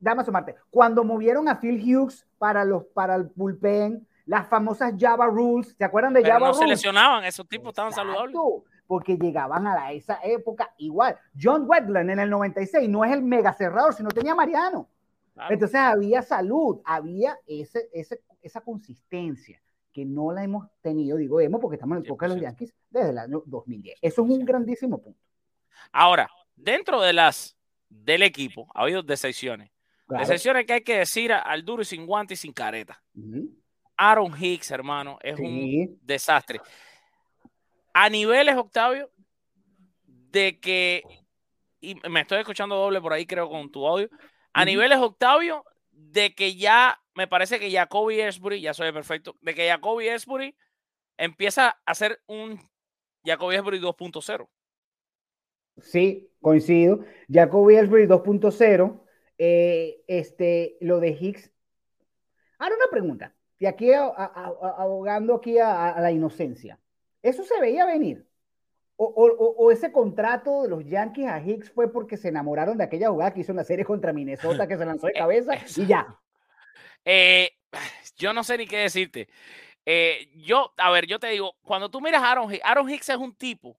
Damaso 0.00 0.32
Marte. 0.32 0.54
Cuando 0.70 1.04
movieron 1.04 1.48
a 1.48 1.60
Phil 1.60 1.80
Hughes 1.82 2.26
para, 2.38 2.64
los, 2.64 2.84
para 2.94 3.16
el 3.16 3.24
bullpen, 3.34 4.06
las 4.26 4.48
famosas 4.48 4.94
Java 4.98 5.26
Rules, 5.26 5.74
¿se 5.76 5.84
acuerdan 5.84 6.14
de 6.14 6.22
Pero 6.22 6.34
Java 6.34 6.46
no 6.46 6.52
Rules? 6.52 6.58
se 6.58 6.66
lesionaban, 6.66 7.24
esos 7.24 7.46
tipos 7.48 7.68
estaban 7.68 7.92
saludables 7.92 8.36
porque 8.86 9.16
llegaban 9.16 9.66
a 9.66 9.74
la, 9.74 9.92
esa 9.92 10.20
época 10.22 10.72
igual. 10.78 11.16
John 11.40 11.64
Wetland 11.66 12.10
en 12.10 12.20
el 12.20 12.30
96 12.30 12.88
no 12.88 13.04
es 13.04 13.12
el 13.12 13.22
mega 13.22 13.52
cerrador, 13.52 13.94
sino 13.94 14.10
tenía 14.10 14.34
Mariano. 14.34 14.88
Claro. 15.32 15.52
Entonces 15.52 15.80
había 15.80 16.22
salud, 16.22 16.80
había 16.84 17.36
ese, 17.46 17.88
ese, 17.92 18.20
esa 18.40 18.60
consistencia 18.60 19.60
que 19.94 20.04
no 20.04 20.32
la 20.32 20.44
hemos 20.44 20.66
tenido, 20.82 21.16
digo 21.16 21.40
hemos 21.40 21.60
porque 21.60 21.76
estamos 21.76 21.96
en 21.96 22.02
el 22.02 22.06
época 22.08 22.26
de 22.28 22.34
los 22.34 22.42
Yankees 22.42 22.74
desde 22.90 23.10
el 23.10 23.18
año 23.18 23.42
2010. 23.46 23.96
Eso 24.02 24.24
es 24.24 24.30
un 24.30 24.44
grandísimo 24.44 25.00
punto. 25.00 25.18
Ahora, 25.92 26.28
dentro 26.56 27.00
de 27.00 27.12
las 27.12 27.56
del 27.88 28.22
equipo, 28.22 28.66
ha 28.74 28.82
habido 28.82 29.02
decepciones. 29.02 29.70
Claro. 30.06 30.22
Decepciones 30.26 30.66
que 30.66 30.72
hay 30.74 30.80
que 30.82 30.98
decir 30.98 31.32
a- 31.32 31.38
al 31.38 31.64
duro 31.64 31.80
y 31.82 31.84
sin 31.84 32.04
guante 32.06 32.34
y 32.34 32.36
sin 32.36 32.52
careta. 32.52 33.00
Aaron 33.96 34.34
Hicks, 34.38 34.70
hermano, 34.72 35.18
es 35.22 35.38
un 35.38 35.98
desastre. 36.02 36.60
A 37.92 38.08
niveles, 38.10 38.56
Octavio, 38.56 39.08
de 40.06 40.58
que, 40.58 41.02
y 41.80 41.94
me 42.10 42.20
estoy 42.22 42.40
escuchando 42.40 42.74
doble 42.74 43.00
por 43.00 43.12
ahí, 43.12 43.24
creo, 43.24 43.48
con 43.48 43.70
tu 43.70 43.86
audio. 43.86 44.08
A 44.52 44.64
niveles, 44.64 44.98
Octavio, 44.98 45.64
de 45.92 46.34
que 46.34 46.56
ya, 46.56 47.00
me 47.14 47.26
parece 47.28 47.58
que 47.60 47.70
Jacoby 47.70 48.20
Esbury, 48.20 48.60
ya 48.60 48.74
soy 48.74 48.92
perfecto, 48.92 49.36
de 49.40 49.54
que 49.54 49.68
Jacoby 49.68 50.08
Esbury 50.08 50.56
empieza 51.16 51.80
a 51.84 51.94
ser 51.94 52.20
un 52.26 52.58
Jacoby 53.24 53.56
Esbury 53.56 53.78
2.0. 53.80 54.48
Sí, 55.80 56.30
coincido. 56.40 57.00
Jacoby 57.28 57.76
Ellsbury 57.76 58.06
2.0. 58.06 59.00
eh, 59.38 60.04
este, 60.06 60.76
lo 60.80 61.00
de 61.00 61.08
Hicks. 61.10 61.50
Ahora 62.58 62.76
una 62.76 62.86
pregunta. 62.90 63.34
Y 63.58 63.66
aquí 63.66 63.92
a- 63.92 64.04
a- 64.04 64.10
a- 64.12 64.74
abogando 64.82 65.34
aquí 65.34 65.58
a, 65.58 65.98
la 66.00 66.12
inocencia. 66.12 66.78
¿Eso 67.22 67.42
se 67.42 67.60
veía 67.60 67.84
venir? 67.86 68.28
O, 68.96 69.06
o- 69.06 69.72
ese 69.72 69.90
contrato 69.90 70.62
de 70.62 70.68
los 70.68 70.84
Yankees 70.84 71.26
a 71.26 71.40
Hicks 71.44 71.72
fue 71.72 71.90
porque 71.90 72.16
se 72.16 72.28
enamoraron 72.28 72.78
de 72.78 72.84
aquella 72.84 73.10
jugada 73.10 73.34
que 73.34 73.40
hizo 73.40 73.50
en 73.50 73.56
la 73.56 73.64
serie 73.64 73.84
contra 73.84 74.12
Minnesota 74.12 74.68
que 74.68 74.76
se 74.78 74.86
lanzó 74.86 75.08
de 75.08 75.12
cabeza 75.26 75.54
y 75.76 75.86
ya. 75.86 76.20
Eh, 77.04 77.50
yo 78.16 78.32
no 78.32 78.44
sé 78.44 78.58
ni 78.58 78.66
qué 78.66 78.78
decirte. 78.78 79.28
Eh, 79.86 80.30
yo, 80.36 80.72
a 80.76 80.90
ver, 80.90 81.06
yo 81.06 81.18
te 81.18 81.28
digo, 81.28 81.56
cuando 81.62 81.90
tú 81.90 82.00
miras 82.00 82.22
a 82.22 82.32
Aaron 82.32 82.52
Hicks, 82.52 82.64
Aaron 82.64 82.88
Hicks 82.88 83.08
es 83.10 83.16
un 83.16 83.34
tipo 83.34 83.78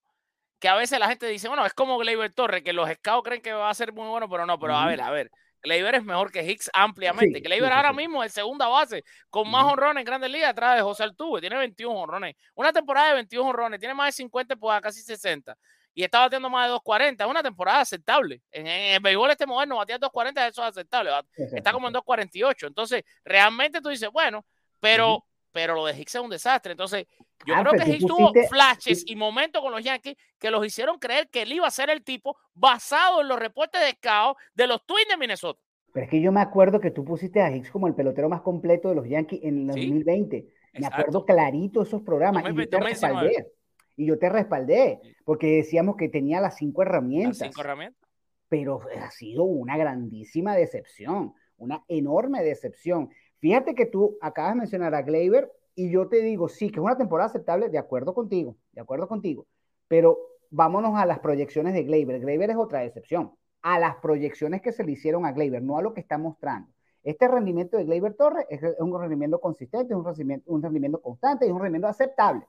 que 0.60 0.70
a 0.70 0.76
veces 0.76 1.00
la 1.00 1.08
gente 1.08 1.28
dice, 1.28 1.48
bueno, 1.48 1.66
es 1.66 1.74
como 1.74 1.98
Gleyber 1.98 2.32
Torres, 2.34 2.64
que 2.64 2.74
los 2.74 2.90
scouts 2.90 3.24
creen 3.24 3.42
que 3.42 3.54
va 3.54 3.70
a 3.70 3.74
ser 3.74 3.94
muy 3.94 4.08
bueno, 4.08 4.30
pero 4.30 4.46
no, 4.46 4.58
pero 4.60 4.76
a 4.76 4.88
ver, 4.88 5.02
a 5.02 5.12
ver. 5.12 5.32
Gleyber 5.62 5.96
es 5.96 6.04
mejor 6.04 6.32
que 6.32 6.44
Hicks 6.44 6.70
ampliamente. 6.74 7.40
Sí, 7.40 7.44
Gleyber 7.44 7.70
sí, 7.70 7.74
sí, 7.74 7.78
ahora 7.78 7.92
mismo 7.94 8.24
es 8.24 8.32
segunda 8.32 8.68
base, 8.68 9.04
con 9.30 9.50
más 9.50 9.66
honrones 9.66 10.02
en 10.02 10.06
Grandes 10.06 10.30
Ligas 10.30 10.52
atrás 10.52 10.76
de 10.76 10.84
José 10.84 11.04
Altuve. 11.04 11.42
Tiene 11.42 11.58
21 11.58 12.00
honrones. 12.00 12.36
Una 12.54 12.72
temporada 12.72 13.10
de 13.10 13.16
21 13.16 13.50
honrones, 13.50 13.80
tiene 13.80 13.96
más 13.96 14.08
de 14.08 14.12
50, 14.14 14.56
pues 14.56 14.82
casi 14.82 15.02
60. 15.02 15.58
Y 15.96 16.04
está 16.04 16.20
bateando 16.20 16.50
más 16.50 16.66
de 16.68 16.72
240. 16.72 17.24
Es 17.24 17.30
una 17.30 17.42
temporada 17.42 17.80
aceptable. 17.80 18.42
En, 18.52 18.68
en 18.68 18.96
el 18.96 19.00
béisbol 19.00 19.32
este 19.32 19.48
moderno, 19.48 19.78
batear 19.78 20.00
240, 20.00 20.48
eso 20.48 20.62
es 20.62 20.68
aceptable. 20.70 21.12
Está 21.38 21.72
como 21.72 21.88
en 21.88 21.94
2.48. 21.96 22.68
Entonces, 22.68 23.04
realmente 23.24 23.82
tú 23.82 23.90
dices, 23.90 24.10
bueno, 24.12 24.46
pero, 24.80 25.26
pero 25.54 25.74
lo 25.74 25.86
de 25.86 25.98
Hicks 25.98 26.16
es 26.16 26.22
un 26.22 26.30
desastre. 26.30 26.74
Entonces, 26.74 27.08
yo 27.46 27.56
Alfred, 27.56 27.72
creo 27.80 27.86
que 27.86 27.92
tú 27.92 27.98
Hicks 27.98 28.08
tuvo 28.08 28.34
flashes 28.50 29.04
y 29.08 29.16
momentos 29.16 29.62
con 29.62 29.72
los 29.72 29.82
Yankees 29.82 30.18
que 30.38 30.52
los 30.52 30.66
hicieron 30.66 31.00
creer 31.00 31.30
que 31.30 31.44
él 31.44 31.54
iba 31.54 31.66
a 31.66 31.72
ser 31.72 31.90
el 31.90 32.04
tipo 32.04 32.38
basado 32.54 33.22
en 33.22 33.30
los 33.30 33.40
reportes 33.40 33.80
de 33.82 33.92
scout 33.92 34.38
de 34.54 34.68
los 34.68 34.86
Twins 34.86 35.08
de 35.08 35.18
Minnesota. 35.18 35.60
Pero 35.94 36.04
es 36.04 36.10
que 36.10 36.20
yo 36.20 36.34
me 36.34 36.42
acuerdo 36.42 36.82
que 36.82 36.92
tú 36.92 37.06
pusiste 37.06 37.42
a 37.42 37.50
Hicks 37.56 37.72
como 37.72 37.88
el 37.88 37.96
pelotero 37.96 38.28
más 38.28 38.42
completo 38.42 38.90
de 38.90 38.96
los 38.96 39.08
Yankees 39.08 39.40
en 39.44 39.70
el 39.70 39.76
Sí, 39.76 39.82
2020. 39.88 40.36
Me 40.74 40.80
exacto. 40.80 40.98
acuerdo 41.02 41.26
clarito 41.26 41.82
esos 41.84 42.02
programas 42.02 42.44
y 42.44 42.48
2020, 42.48 42.70
te 42.70 42.78
2019. 42.78 43.52
Y 43.98 44.06
yo 44.08 44.20
te 44.20 44.30
respaldé 44.30 45.00
porque 45.24 45.58
decíamos 45.58 45.96
que 45.96 46.10
tenía 46.10 46.42
las 46.42 46.58
cinco 46.58 46.84
Las 46.84 46.90
herramientas. 46.90 47.38
cinco 47.40 47.62
herramientas. 47.62 48.02
pero 48.50 48.82
ha 49.02 49.10
sido 49.12 49.44
una 49.44 49.78
grandísima 49.78 50.56
decepción, 50.56 51.34
una 51.58 51.84
enorme 51.88 52.44
decepción. 52.44 53.10
Fíjate 53.40 53.74
que 53.76 53.86
tú 53.86 54.18
acabas 54.22 54.54
de 54.54 54.60
mencionar 54.60 54.94
a 54.96 55.02
Gleyber 55.02 55.52
y 55.76 55.90
yo 55.92 56.08
te 56.08 56.22
digo, 56.22 56.48
sí, 56.48 56.70
que 56.70 56.80
es 56.80 56.84
una 56.84 56.98
temporada 56.98 57.30
aceptable, 57.30 57.70
de 57.70 57.78
acuerdo 57.78 58.14
contigo, 58.14 58.56
de 58.72 58.82
acuerdo 58.82 59.08
contigo, 59.08 59.46
pero 59.88 60.18
vámonos 60.50 60.96
a 60.96 61.06
las 61.06 61.20
proyecciones 61.20 61.74
de 61.74 61.84
Gleyber. 61.84 62.20
Gleyber 62.22 62.50
es 62.52 62.56
otra 62.58 62.80
decepción, 62.82 63.34
a 63.62 63.80
las 63.80 63.96
proyecciones 63.98 64.62
que 64.62 64.72
se 64.72 64.84
le 64.84 64.92
hicieron 64.94 65.26
a 65.26 65.32
Gleyber, 65.32 65.62
no 65.62 65.78
a 65.78 65.82
lo 65.82 65.94
que 65.94 66.02
está 66.02 66.18
mostrando. 66.18 66.70
Este 67.04 67.28
rendimiento 67.28 67.78
de 67.78 67.84
Gleyber 67.86 68.14
Torres 68.14 68.46
es 68.50 68.62
un 68.80 68.98
rendimiento 69.00 69.40
consistente, 69.40 69.94
es 69.94 69.98
un 69.98 70.06
rendimiento, 70.06 70.52
un 70.52 70.62
rendimiento 70.64 71.02
constante, 71.02 71.46
es 71.46 71.52
un 71.52 71.60
rendimiento 71.60 71.88
aceptable, 71.88 72.46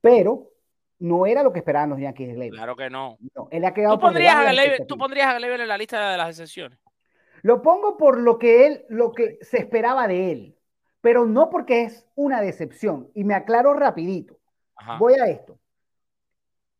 pero 0.00 0.50
no 0.98 1.26
era 1.26 1.42
lo 1.42 1.52
que 1.52 1.58
esperaban 1.60 1.90
los 1.90 2.00
Yankees 2.00 2.28
de 2.28 2.34
Gleyber. 2.34 2.56
Claro 2.58 2.76
que 2.76 2.90
no. 2.90 3.18
No, 3.34 3.48
él 3.50 3.64
ha 3.64 3.74
quedado 3.74 3.94
¿Tú 3.96 4.00
pondrías, 4.00 4.34
a 4.36 4.50
Gleyber, 4.50 4.86
tú 4.86 4.96
pondrías 4.96 5.28
a 5.28 5.34
Gleyber 5.38 5.60
en 5.60 5.68
la 5.68 5.78
lista 5.78 6.10
de 6.10 6.16
las 6.16 6.30
excepciones. 6.30 6.78
Lo 7.42 7.62
pongo 7.62 7.96
por 7.96 8.18
lo 8.18 8.38
que 8.38 8.66
él, 8.66 8.84
lo 8.88 9.12
que 9.12 9.38
se 9.42 9.58
esperaba 9.58 10.08
de 10.08 10.32
él, 10.32 10.56
pero 11.00 11.26
no 11.26 11.50
porque 11.50 11.82
es 11.84 12.06
una 12.14 12.40
decepción. 12.40 13.10
Y 13.14 13.24
me 13.24 13.34
aclaro 13.34 13.74
rapidito. 13.74 14.38
Ajá. 14.74 14.98
Voy 14.98 15.14
a 15.14 15.26
esto. 15.26 15.58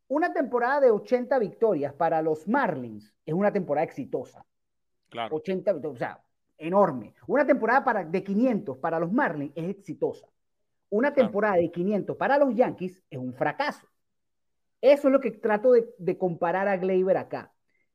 Una 0.09 0.33
temporada 0.33 0.81
de 0.81 0.91
80 0.91 1.39
victorias 1.39 1.93
para 1.93 2.23
los 2.23 2.47
Marlins 2.49 3.15
es 3.25 3.35
una 3.35 3.53
temporada 3.53 3.85
exitosa. 3.85 4.45
Claro. 5.11 5.37
80 5.37 5.73
victorias, 5.75 5.97
o 5.97 5.99
sea, 5.99 6.21
enorme. 6.59 7.15
Una 7.27 7.47
temporada 7.47 7.85
para, 7.85 8.05
de 8.05 8.23
500 8.25 8.79
para 8.79 8.99
los 8.99 9.13
Marlins 9.13 9.53
es 9.57 9.69
exitosa. 9.69 10.27
Una 10.89 11.13
Claro. 11.13 11.27
temporada 11.29 11.57
de 11.57 11.71
500 11.71 12.17
para 12.17 12.39
los 12.39 12.55
Yankees 12.55 13.03
es 13.11 13.19
un 13.19 13.35
fracaso. 13.35 13.87
Eso 14.80 15.09
es 15.09 15.12
lo 15.12 15.21
que 15.21 15.30
trato 15.33 15.73
de, 15.73 15.87
de 15.99 16.18
comparar 16.18 16.68
a 16.68 16.76
Gleyber 16.76 17.16
acá. 17.16 17.52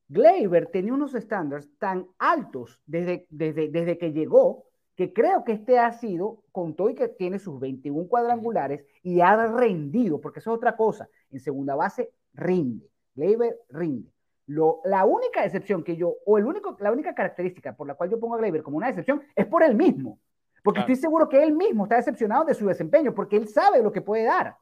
Gleyber 0.07 0.67
tenía 0.67 0.93
unos 0.93 1.15
estándares 1.15 1.69
tan 1.77 2.05
altos 2.17 2.81
desde, 2.85 3.25
desde, 3.29 3.69
desde 3.69 3.97
que 3.97 4.11
llegó 4.11 4.65
que 4.95 5.13
creo 5.13 5.43
que 5.43 5.53
este 5.53 5.79
ha 5.79 5.91
sido, 5.93 6.43
con 6.51 6.75
todo 6.75 6.89
y 6.89 6.95
que 6.95 7.07
tiene 7.07 7.39
sus 7.39 7.59
21 7.59 8.07
cuadrangulares 8.07 8.85
y 9.01 9.21
ha 9.21 9.47
rendido, 9.47 10.19
porque 10.19 10.39
eso 10.39 10.51
es 10.51 10.57
otra 10.57 10.75
cosa. 10.75 11.07
En 11.31 11.39
segunda 11.39 11.75
base 11.75 12.11
rinde. 12.33 12.89
Gleyber 13.15 13.57
rinde. 13.69 14.11
Lo, 14.47 14.81
la 14.83 15.05
única 15.05 15.45
excepción 15.45 15.83
que 15.83 15.95
yo, 15.95 16.17
o 16.25 16.37
el 16.37 16.45
único, 16.45 16.75
la 16.81 16.91
única 16.91 17.15
característica 17.15 17.73
por 17.73 17.87
la 17.87 17.95
cual 17.95 18.09
yo 18.09 18.19
pongo 18.19 18.35
a 18.35 18.39
Gleyber 18.39 18.63
como 18.63 18.77
una 18.77 18.89
excepción 18.89 19.21
es 19.33 19.45
por 19.45 19.63
él 19.63 19.75
mismo. 19.75 20.19
Porque 20.61 20.79
Claro. 20.79 20.93
estoy 20.93 21.01
seguro 21.01 21.29
que 21.29 21.41
él 21.41 21.53
mismo 21.53 21.85
está 21.85 21.95
decepcionado 21.95 22.45
de 22.45 22.53
su 22.53 22.67
desempeño, 22.67 23.15
porque 23.15 23.37
él 23.37 23.47
sabe 23.47 23.81
lo 23.81 23.91
que 23.91 24.01
puede 24.01 24.25
dar. 24.25 24.55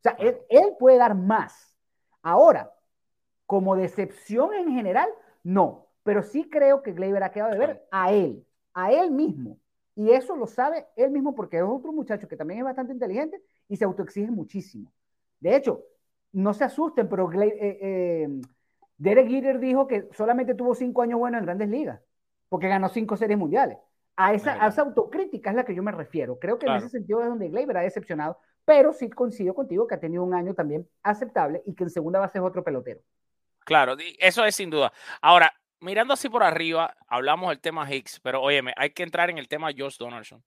O 0.00 0.02
sea, 0.02 0.12
él, 0.18 0.38
él 0.48 0.74
puede 0.78 0.96
dar 0.98 1.14
más. 1.14 1.76
Ahora, 2.22 2.72
como 3.46 3.76
decepción 3.76 4.54
en 4.54 4.72
general, 4.74 5.08
no. 5.42 5.88
Pero 6.02 6.22
sí 6.22 6.48
creo 6.48 6.82
que 6.82 6.92
Gleyber 6.92 7.22
ha 7.22 7.32
quedado 7.32 7.52
de 7.52 7.58
ver 7.58 7.86
a 7.90 8.12
él, 8.12 8.44
a 8.74 8.92
él 8.92 9.10
mismo. 9.10 9.58
Y 9.94 10.10
eso 10.10 10.34
lo 10.36 10.46
sabe 10.46 10.86
él 10.96 11.10
mismo 11.10 11.34
porque 11.34 11.58
es 11.58 11.62
otro 11.62 11.92
muchacho 11.92 12.28
que 12.28 12.36
también 12.36 12.60
es 12.60 12.64
bastante 12.64 12.92
inteligente 12.92 13.42
y 13.68 13.76
se 13.76 13.84
autoexige 13.84 14.30
muchísimo. 14.30 14.90
De 15.40 15.54
hecho, 15.56 15.82
no 16.32 16.54
se 16.54 16.64
asusten, 16.64 17.08
pero 17.08 17.28
Gle- 17.28 17.52
eh, 17.52 17.78
eh, 17.80 18.28
Derek 18.96 19.28
Jeter 19.28 19.58
dijo 19.58 19.86
que 19.86 20.08
solamente 20.12 20.54
tuvo 20.54 20.74
cinco 20.74 21.02
años 21.02 21.18
buenos 21.18 21.40
en 21.40 21.44
grandes 21.46 21.68
ligas, 21.68 22.00
porque 22.48 22.68
ganó 22.68 22.88
cinco 22.88 23.16
series 23.16 23.38
mundiales. 23.38 23.76
A 24.16 24.32
esa, 24.34 24.62
a 24.62 24.68
esa 24.68 24.82
autocrítica 24.82 25.50
es 25.50 25.56
la 25.56 25.64
que 25.64 25.74
yo 25.74 25.82
me 25.82 25.92
refiero. 25.92 26.38
Creo 26.38 26.58
que 26.58 26.66
Claro. 26.66 26.80
en 26.80 26.86
ese 26.86 26.98
sentido 26.98 27.20
es 27.22 27.28
donde 27.28 27.48
Gleyber 27.48 27.76
ha 27.78 27.82
decepcionado, 27.82 28.38
pero 28.64 28.92
sí 28.92 29.10
coincido 29.10 29.54
contigo 29.54 29.86
que 29.86 29.94
ha 29.94 30.00
tenido 30.00 30.22
un 30.22 30.34
año 30.34 30.54
también 30.54 30.88
aceptable 31.02 31.62
y 31.66 31.74
que 31.74 31.84
en 31.84 31.90
segunda 31.90 32.18
base 32.20 32.38
es 32.38 32.44
otro 32.44 32.62
pelotero. 32.62 33.00
Claro, 33.64 33.96
eso 34.18 34.44
es 34.44 34.54
sin 34.56 34.70
duda. 34.70 34.92
Ahora, 35.20 35.52
mirando 35.80 36.14
así 36.14 36.28
por 36.28 36.42
arriba, 36.42 36.94
hablamos 37.06 37.50
del 37.50 37.60
tema 37.60 37.90
Hicks, 37.92 38.20
pero 38.20 38.42
óyeme, 38.42 38.72
hay 38.76 38.90
que 38.90 39.02
entrar 39.02 39.30
en 39.30 39.38
el 39.38 39.48
tema 39.48 39.70
Josh 39.76 39.96
Donaldson. 39.98 40.42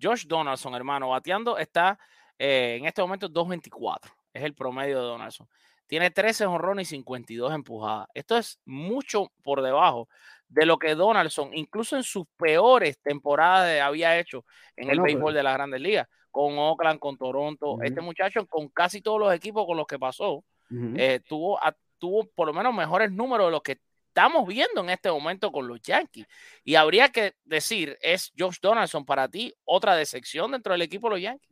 Josh 0.00 0.26
Donaldson, 0.26 0.74
hermano, 0.74 1.10
bateando 1.10 1.58
está 1.58 1.98
eh, 2.38 2.76
en 2.78 2.86
este 2.86 3.00
momento 3.02 3.28
2.24, 3.28 3.98
es 4.32 4.42
el 4.42 4.54
promedio 4.54 4.98
de 4.98 5.04
Donaldson. 5.06 5.48
Tiene 5.86 6.10
13 6.10 6.46
honrones 6.46 6.88
y 6.88 6.96
52 6.96 7.54
empujadas. 7.54 8.08
Esto 8.12 8.36
es 8.36 8.58
mucho 8.64 9.30
por 9.42 9.62
debajo 9.62 10.08
de 10.48 10.66
lo 10.66 10.78
que 10.78 10.94
Donaldson, 10.94 11.54
incluso 11.54 11.96
en 11.96 12.02
sus 12.02 12.26
peores 12.36 13.00
temporadas, 13.00 13.80
había 13.80 14.18
hecho 14.18 14.44
en 14.76 14.90
el 14.90 15.00
béisbol 15.00 15.26
pero- 15.32 15.36
de 15.36 15.42
las 15.44 15.54
grandes 15.54 15.80
ligas, 15.80 16.08
con 16.36 16.58
Oakland, 16.58 16.98
con 16.98 17.16
Toronto. 17.16 17.78
Este 17.82 18.02
muchacho, 18.02 18.46
con 18.46 18.68
casi 18.68 19.00
todos 19.00 19.18
los 19.18 19.32
equipos 19.32 19.64
con 19.64 19.74
los 19.78 19.86
que 19.86 19.98
pasó, 19.98 20.44
eh, 20.70 21.20
tuvo, 21.26 21.58
a- 21.64 21.74
tuvo 21.98 22.26
por 22.34 22.46
lo 22.46 22.52
menos 22.52 22.74
mejores 22.74 23.10
números 23.10 23.46
de 23.46 23.52
los 23.52 23.62
que 23.62 23.78
estamos 24.08 24.46
viendo 24.46 24.82
en 24.82 24.90
este 24.90 25.10
momento 25.10 25.50
con 25.50 25.66
los 25.66 25.80
Yankees. 25.80 26.26
Y 26.62 26.74
habría 26.74 27.08
que 27.08 27.34
decir, 27.44 27.96
¿es 28.02 28.32
Josh 28.38 28.58
Donaldson 28.60 29.06
para 29.06 29.28
ti 29.28 29.54
otra 29.64 29.96
decepción 29.96 30.52
dentro 30.52 30.72
del 30.74 30.82
equipo 30.82 31.08
de 31.08 31.14
los 31.14 31.22
Yankees? 31.22 31.48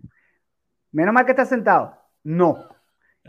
Menos 0.92 1.14
mal 1.14 1.24
que 1.24 1.32
estás 1.32 1.48
sentado. 1.48 1.96
No. 2.22 2.68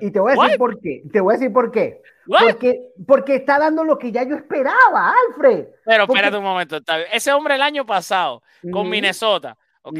Y 0.01 0.11
te 0.11 0.19
voy 0.19 0.33
a 0.33 0.41
decir 0.43 0.57
por 0.57 0.81
qué. 0.81 1.03
Te 1.11 1.21
voy 1.21 1.33
a 1.35 1.37
decir 1.37 1.53
por 1.53 1.71
qué. 1.71 2.01
Porque, 2.27 2.89
porque 3.07 3.35
está 3.35 3.59
dando 3.59 3.85
lo 3.85 3.97
que 3.97 4.11
ya 4.11 4.23
yo 4.23 4.35
esperaba, 4.35 5.13
Alfred. 5.29 5.67
Pero 5.85 6.05
porque- 6.05 6.19
espérate 6.19 6.37
un 6.37 6.43
momento, 6.43 6.77
está 6.77 7.01
ese 7.03 7.31
hombre 7.31 7.55
el 7.55 7.61
año 7.61 7.85
pasado 7.85 8.41
con 8.73 8.89
Minnesota, 8.89 9.57
¿ok? 9.85 9.99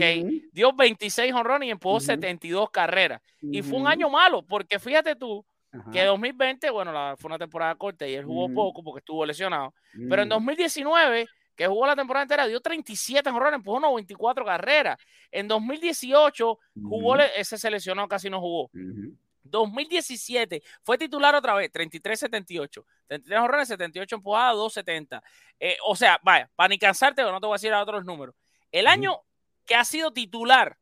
Dio 0.52 0.74
26 0.74 1.34
honrones 1.34 1.68
y 1.68 1.72
empujó 1.72 1.96
Ujú. 1.98 2.06
72 2.06 2.70
carreras. 2.72 3.22
Y 3.42 3.62
fue 3.62 3.78
un 3.80 3.88
año 3.88 4.10
malo, 4.10 4.42
porque 4.44 4.80
fíjate 4.80 5.16
tú 5.16 5.46
que 5.92 6.04
2020, 6.04 6.70
bueno, 6.70 6.92
la- 6.94 7.16
fue 7.18 7.28
una 7.28 7.38
temporada 7.38 7.76
corta 7.76 8.08
y 8.08 8.14
él 8.16 8.24
jugó 8.26 8.48
poco 8.54 8.82
porque 8.84 9.00
estuvo 9.00 9.26
lesionado. 9.26 9.74
Pero 9.94 10.22
en 10.24 10.30
ujú. 10.30 10.36
2019, 10.40 11.28
que 11.56 11.68
jugó 11.68 11.86
la 11.86 11.96
temporada 11.96 12.24
entera, 12.24 12.48
dio 12.48 12.60
37 12.62 13.30
honrones, 13.30 13.56
empujó 13.58 13.80
94 13.80 14.44
carreras. 14.46 14.98
En 15.32 15.48
2018, 15.48 16.60
jugó, 16.82 17.18
ese 17.18 17.58
se 17.58 17.70
lesionó, 17.70 18.08
casi 18.08 18.30
no 18.30 18.40
jugó. 18.40 18.64
Ujú. 18.74 19.16
2017 19.44 20.64
fue 20.82 20.98
titular 20.98 21.36
otra 21.36 21.54
vez, 21.54 21.72
33-78. 21.72 22.84
33 23.08 23.40
honrones, 23.40 23.68
78 23.68 24.16
empujadas, 24.16 24.56
270. 24.56 25.22
Eh, 25.60 25.78
o 25.86 25.96
sea, 25.96 26.20
vaya, 26.24 26.50
para 26.56 26.70
ni 26.70 26.78
cansarte, 26.80 27.22
no 27.22 27.40
te 27.40 27.46
voy 27.48 27.54
a 27.54 27.58
decir 27.60 27.74
a 27.74 27.82
otros 27.84 28.04
números. 28.06 28.34
El 28.72 28.88
año 28.88 29.20
que 29.66 29.76
ha 29.76 29.86
sido 29.86 30.12
titular, 30.12 30.78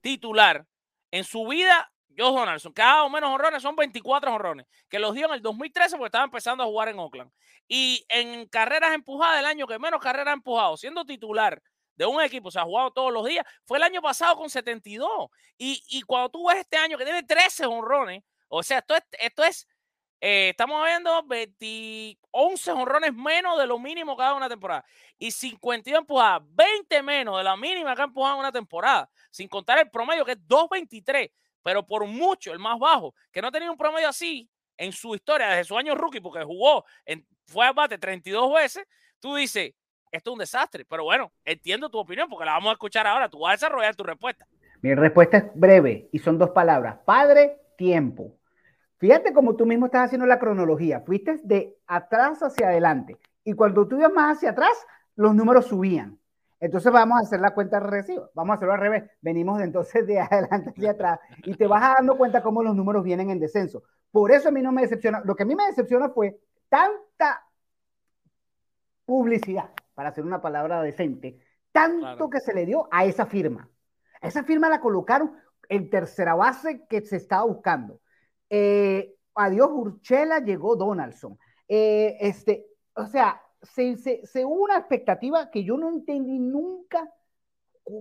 titular, 0.00 0.66
en 1.10 1.24
su 1.24 1.46
vida, 1.46 1.92
Joe 2.16 2.32
Donaldson, 2.32 2.72
cada 2.72 3.04
o 3.04 3.10
menos 3.10 3.30
honrones 3.30 3.62
son 3.62 3.76
24 3.76 4.32
honrones, 4.32 4.66
que 4.88 4.98
los 4.98 5.14
dio 5.14 5.26
en 5.26 5.34
el 5.34 5.42
2013 5.42 5.96
porque 5.96 6.06
estaba 6.06 6.24
empezando 6.24 6.62
a 6.62 6.66
jugar 6.66 6.88
en 6.88 6.98
Oakland. 6.98 7.30
Y 7.68 8.04
en 8.08 8.46
carreras 8.48 8.94
empujadas, 8.94 9.40
el 9.40 9.46
año 9.46 9.66
que 9.66 9.78
menos 9.78 10.00
carreras 10.00 10.34
empujado, 10.34 10.76
siendo 10.76 11.04
titular 11.04 11.62
de 11.94 12.06
un 12.06 12.20
equipo, 12.22 12.50
se 12.50 12.58
ha 12.58 12.64
jugado 12.64 12.90
todos 12.92 13.12
los 13.12 13.26
días, 13.26 13.46
fue 13.64 13.78
el 13.78 13.84
año 13.84 14.00
pasado 14.02 14.36
con 14.36 14.50
72. 14.50 15.28
Y, 15.58 15.82
y 15.88 16.02
cuando 16.02 16.30
tú 16.30 16.48
ves 16.48 16.58
este 16.58 16.76
año 16.76 16.98
que 16.98 17.04
tiene 17.04 17.22
13 17.22 17.66
honrones, 17.66 18.22
o 18.48 18.62
sea, 18.62 18.78
esto 18.78 18.96
es, 18.96 19.02
esto 19.18 19.44
es 19.44 19.68
eh, 20.24 20.50
estamos 20.50 20.84
viendo 20.86 21.22
20, 21.24 22.16
11 22.32 22.72
honrones 22.72 23.14
menos 23.14 23.58
de 23.58 23.66
lo 23.66 23.78
mínimo 23.78 24.16
cada 24.16 24.34
una 24.34 24.48
temporada 24.48 24.84
y 25.18 25.30
52 25.30 26.00
empujadas, 26.00 26.42
20 26.44 27.02
menos 27.02 27.38
de 27.38 27.44
la 27.44 27.56
mínima 27.56 27.94
que 27.94 28.02
ha 28.02 28.06
empujado 28.06 28.38
una 28.38 28.50
temporada, 28.50 29.08
sin 29.30 29.48
contar 29.48 29.78
el 29.78 29.90
promedio 29.90 30.24
que 30.24 30.32
es 30.32 30.48
2.23, 30.48 31.30
pero 31.62 31.86
por 31.86 32.06
mucho 32.06 32.52
el 32.52 32.58
más 32.58 32.78
bajo, 32.78 33.14
que 33.30 33.40
no 33.40 33.48
ha 33.48 33.52
tenido 33.52 33.70
un 33.70 33.78
promedio 33.78 34.08
así 34.08 34.50
en 34.76 34.92
su 34.92 35.14
historia 35.14 35.48
desde 35.48 35.64
su 35.64 35.78
año 35.78 35.94
rookie, 35.94 36.20
porque 36.20 36.42
jugó, 36.42 36.84
en, 37.04 37.24
fue 37.46 37.66
a 37.66 37.72
bate 37.72 37.98
32 37.98 38.52
veces, 38.52 38.84
tú 39.20 39.36
dices, 39.36 39.74
esto 40.10 40.30
es 40.30 40.32
un 40.32 40.38
desastre. 40.38 40.84
Pero 40.84 41.04
bueno, 41.04 41.32
entiendo 41.44 41.88
tu 41.88 41.98
opinión 41.98 42.28
porque 42.28 42.44
la 42.44 42.52
vamos 42.52 42.70
a 42.70 42.72
escuchar 42.74 43.06
ahora. 43.06 43.28
Tú 43.28 43.40
vas 43.40 43.50
a 43.50 43.52
desarrollar 43.54 43.96
tu 43.96 44.04
respuesta. 44.04 44.46
Mi 44.82 44.94
respuesta 44.94 45.38
es 45.38 45.44
breve 45.54 46.08
y 46.12 46.18
son 46.18 46.38
dos 46.38 46.50
palabras. 46.50 46.98
Padre, 47.04 47.58
tiempo. 47.76 48.36
Fíjate 49.02 49.32
como 49.32 49.56
tú 49.56 49.66
mismo 49.66 49.86
estás 49.86 50.04
haciendo 50.04 50.26
la 50.26 50.38
cronología. 50.38 51.00
Fuiste 51.00 51.40
de 51.42 51.76
atrás 51.88 52.40
hacia 52.40 52.68
adelante. 52.68 53.18
Y 53.42 53.52
cuando 53.54 53.88
tú 53.88 53.96
ibas 53.96 54.12
más 54.12 54.36
hacia 54.36 54.50
atrás, 54.50 54.70
los 55.16 55.34
números 55.34 55.66
subían. 55.66 56.20
Entonces 56.60 56.92
vamos 56.92 57.18
a 57.18 57.22
hacer 57.22 57.40
la 57.40 57.52
cuenta 57.52 57.80
regresiva. 57.80 58.30
Vamos 58.32 58.52
a 58.52 58.54
hacerlo 58.54 58.74
al 58.74 58.78
revés. 58.78 59.10
Venimos 59.20 59.58
de 59.58 59.64
entonces 59.64 60.06
de 60.06 60.20
adelante 60.30 60.70
hacia 60.70 60.92
atrás 60.92 61.18
y 61.38 61.56
te 61.56 61.66
vas 61.66 61.82
dando 61.96 62.16
cuenta 62.16 62.44
cómo 62.44 62.62
los 62.62 62.76
números 62.76 63.02
vienen 63.02 63.30
en 63.30 63.40
descenso. 63.40 63.82
Por 64.12 64.30
eso 64.30 64.50
a 64.50 64.52
mí 64.52 64.62
no 64.62 64.70
me 64.70 64.82
decepciona. 64.82 65.20
Lo 65.24 65.34
que 65.34 65.42
a 65.42 65.46
mí 65.46 65.56
me 65.56 65.66
decepciona 65.66 66.10
fue 66.10 66.38
tanta 66.68 67.44
publicidad 69.04 69.70
para 69.94 70.10
hacer 70.10 70.24
una 70.24 70.40
palabra 70.40 70.80
decente, 70.80 71.40
tanto 71.72 72.30
que 72.30 72.38
se 72.38 72.54
le 72.54 72.66
dio 72.66 72.86
a 72.92 73.04
esa 73.04 73.26
firma. 73.26 73.68
esa 74.20 74.44
firma 74.44 74.68
la 74.68 74.80
colocaron 74.80 75.34
en 75.68 75.90
tercera 75.90 76.36
base 76.36 76.86
que 76.88 77.00
se 77.00 77.16
estaba 77.16 77.42
buscando. 77.42 77.98
Eh, 78.54 79.14
adiós 79.34 79.70
Urchela, 79.72 80.40
llegó 80.40 80.76
Donaldson. 80.76 81.38
Eh, 81.66 82.18
este, 82.20 82.66
o 82.94 83.06
sea, 83.06 83.40
se, 83.62 83.96
se, 83.96 84.44
hubo 84.44 84.64
una 84.64 84.76
expectativa 84.76 85.50
que 85.50 85.64
yo 85.64 85.78
no 85.78 85.88
entendí 85.88 86.38
nunca 86.38 87.10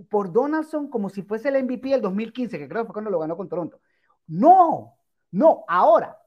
por 0.09 0.33
Donaldson 0.33 0.89
como 0.89 1.09
si 1.09 1.21
fuese 1.21 1.47
el 1.47 1.63
MVP 1.63 1.87
del 1.87 2.01
2015, 2.01 2.59
que 2.59 2.67
creo 2.67 2.83
que 2.83 2.87
fue 2.87 2.93
cuando 2.93 3.11
lo 3.11 3.19
ganó 3.19 3.37
con 3.37 3.47
Toronto. 3.47 3.79
No, 4.27 4.97
no, 5.31 5.63
ahora, 5.69 6.17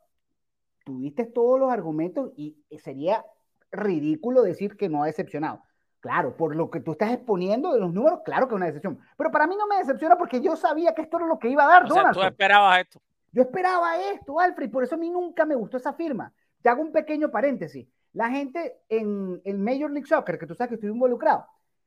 tuviste 0.87 1.26
todos 1.26 1.61
los 1.61 1.71
argumentos 1.71 2.33
y 2.35 2.57
sería 2.83 3.23
ridículo 3.71 4.40
decir 4.40 4.78
que 4.78 4.88
no 4.88 5.02
ha 5.02 5.07
decepcionado. 5.07 5.62
Claro, 6.00 6.35
por 6.35 6.57
lo 6.57 6.71
que 6.71 6.81
tú 6.81 6.93
estás 6.93 7.12
exponiendo 7.12 7.75
de 7.75 7.81
los 7.81 7.93
números, 7.93 8.21
claro 8.25 8.49
que 8.49 8.54
es 8.54 8.57
una 8.57 8.66
decepción. 8.66 8.99
Pero 9.19 9.31
para 9.31 9.47
mí 9.47 9.54
no 9.57 9.66
me 9.66 9.76
decepciona 9.76 10.16
porque 10.16 10.40
yo 10.40 10.57
sabía 10.57 10.95
que 10.95 11.02
esto 11.02 11.19
era 11.19 11.26
lo 11.26 11.38
que 11.38 11.50
iba 11.50 11.64
a 11.64 11.69
dar 11.69 11.85
o 11.85 11.95
sea, 11.95 12.11
tú 12.11 12.23
esperabas 12.23 12.81
esto. 12.81 13.00
Yo 13.34 13.42
esperaba 13.42 13.98
esto, 13.98 14.38
Alfred, 14.38 14.70
por 14.70 14.84
eso 14.84 14.94
a 14.94 14.98
mí 14.98 15.10
nunca 15.10 15.44
me 15.44 15.56
gustó 15.56 15.76
esa 15.76 15.92
firma. 15.92 16.32
Te 16.62 16.68
hago 16.68 16.82
un 16.82 16.92
pequeño 16.92 17.32
paréntesis. 17.32 17.88
La 18.12 18.30
gente 18.30 18.78
en 18.88 19.42
el 19.44 19.58
Major 19.58 19.90
League 19.90 20.06
Soccer, 20.06 20.38
que 20.38 20.46
tú 20.46 20.54
sabes 20.54 20.68
que 20.68 20.74
estoy 20.76 20.90
involucrado, 20.90 21.44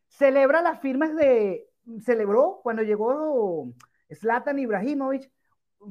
celebra 0.09 0.61
las 0.61 0.81
firmas 0.81 1.15
de. 1.15 1.65
Celebró 2.01 2.59
cuando 2.63 2.83
llegó 2.83 3.71
Zlatan 4.13 4.59
Ibrahimovic, 4.59 5.31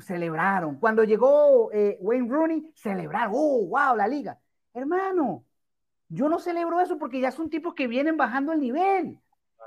celebraron. 0.01 0.77
Cuando 0.79 1.05
llegó 1.05 1.73
eh, 1.73 1.97
Wayne 2.01 2.29
Rooney, 2.29 2.73
celebraron. 2.75 3.33
¡Oh, 3.35 3.67
wow! 3.67 3.97
La 3.97 4.07
liga. 4.07 4.39
Hermano, 4.75 5.43
yo 6.11 6.29
no 6.29 6.39
celebro 6.39 6.83
eso 6.83 6.99
porque 6.99 7.19
ya 7.19 7.31
son 7.31 7.49
tipos 7.49 7.73
que 7.73 7.89
vienen 7.89 8.19
bajando 8.19 8.53
el 8.53 8.61
nivel. 8.61 9.19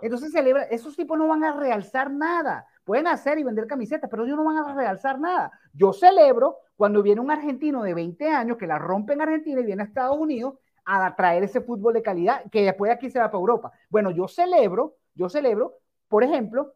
Entonces 0.04 0.32
celebra, 0.32 0.66
esos 0.66 0.96
tipos 0.96 1.18
no 1.18 1.28
van 1.28 1.44
a 1.44 1.54
realzar 1.54 2.12
nada. 2.12 2.68
Pueden 2.90 3.06
hacer 3.06 3.38
y 3.38 3.44
vender 3.44 3.68
camisetas, 3.68 4.10
pero 4.10 4.26
ellos 4.26 4.36
no 4.36 4.46
van 4.46 4.58
a 4.58 4.74
realzar 4.74 5.20
nada. 5.20 5.52
Yo 5.74 5.94
celebro 5.94 6.58
cuando 6.76 7.04
viene 7.04 7.22
un 7.22 7.30
argentino 7.30 7.84
de 7.84 7.94
20 7.94 8.28
años 8.30 8.58
que 8.58 8.66
la 8.66 8.80
rompe 8.80 9.14
en 9.14 9.22
Argentina 9.22 9.62
y 9.62 9.64
viene 9.64 9.84
a 9.84 9.86
Estados 9.86 10.18
Unidos 10.18 10.56
a 10.86 11.16
traer 11.16 11.44
ese 11.44 11.62
fútbol 11.62 11.94
de 11.94 12.02
calidad 12.02 12.50
que 12.52 12.64
después 12.64 12.90
de 12.90 12.96
aquí 12.96 13.12
se 13.12 13.20
va 13.20 13.28
para 13.30 13.38
Europa. 13.38 13.72
Bueno, 13.92 14.10
yo 14.10 14.28
celebro, 14.28 14.96
yo 15.14 15.30
celebro, 15.30 15.76
por 16.08 16.24
ejemplo, 16.24 16.74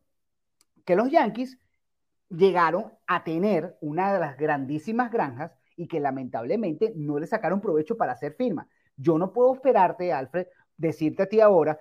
que 0.85 0.95
los 0.95 1.09
Yankees 1.09 1.57
llegaron 2.29 2.93
a 3.07 3.23
tener 3.23 3.75
una 3.81 4.13
de 4.13 4.19
las 4.19 4.37
grandísimas 4.37 5.11
granjas 5.11 5.51
y 5.75 5.87
que 5.87 5.99
lamentablemente 5.99 6.93
no 6.95 7.17
le 7.17 7.25
sacaron 7.25 7.59
provecho 7.59 7.97
para 7.97 8.11
hacer 8.11 8.35
firma. 8.35 8.67
Yo 8.97 9.17
no 9.17 9.33
puedo 9.33 9.55
esperarte, 9.55 10.13
Alfred, 10.13 10.45
decirte 10.77 11.23
a 11.23 11.27
ti 11.27 11.41
ahora 11.41 11.79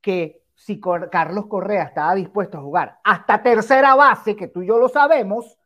que 0.00 0.43
si 0.54 0.80
Carlos 0.80 1.46
Correa 1.46 1.84
estaba 1.84 2.14
dispuesto 2.14 2.58
a 2.58 2.62
jugar 2.62 3.00
hasta 3.04 3.42
tercera 3.42 3.94
base, 3.94 4.36
que 4.36 4.48
tú 4.48 4.62
y 4.62 4.66
yo 4.68 4.78
lo 4.78 4.88
sabemos, 4.88 5.58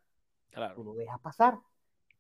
claro. 0.51 0.74
tú 0.74 0.85
lo 0.85 0.94
dejas 0.94 1.20
pasar. 1.20 1.59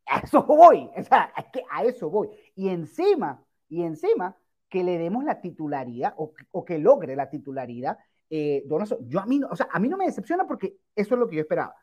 A 0.06 0.20
eso 0.20 0.42
voy, 0.44 0.90
o 0.96 1.02
sea, 1.02 1.32
es 1.36 1.46
que 1.52 1.62
a 1.70 1.84
eso 1.84 2.08
voy. 2.08 2.30
Y 2.54 2.68
encima, 2.68 3.42
y 3.68 3.82
encima, 3.82 4.36
que 4.68 4.84
le 4.84 4.98
demos 4.98 5.24
la 5.24 5.40
titularidad 5.40 6.14
o, 6.16 6.32
o 6.50 6.64
que 6.64 6.78
logre 6.78 7.16
la 7.16 7.30
titularidad. 7.30 7.98
Eh, 8.30 8.64
yo 9.06 9.20
a 9.20 9.26
mí, 9.26 9.38
no, 9.38 9.48
o 9.48 9.56
sea, 9.56 9.68
a 9.70 9.78
mí 9.78 9.88
no 9.88 9.96
me 9.96 10.06
decepciona 10.06 10.46
porque 10.46 10.76
eso 10.94 11.14
es 11.14 11.18
lo 11.18 11.28
que 11.28 11.36
yo 11.36 11.42
esperaba. 11.42 11.74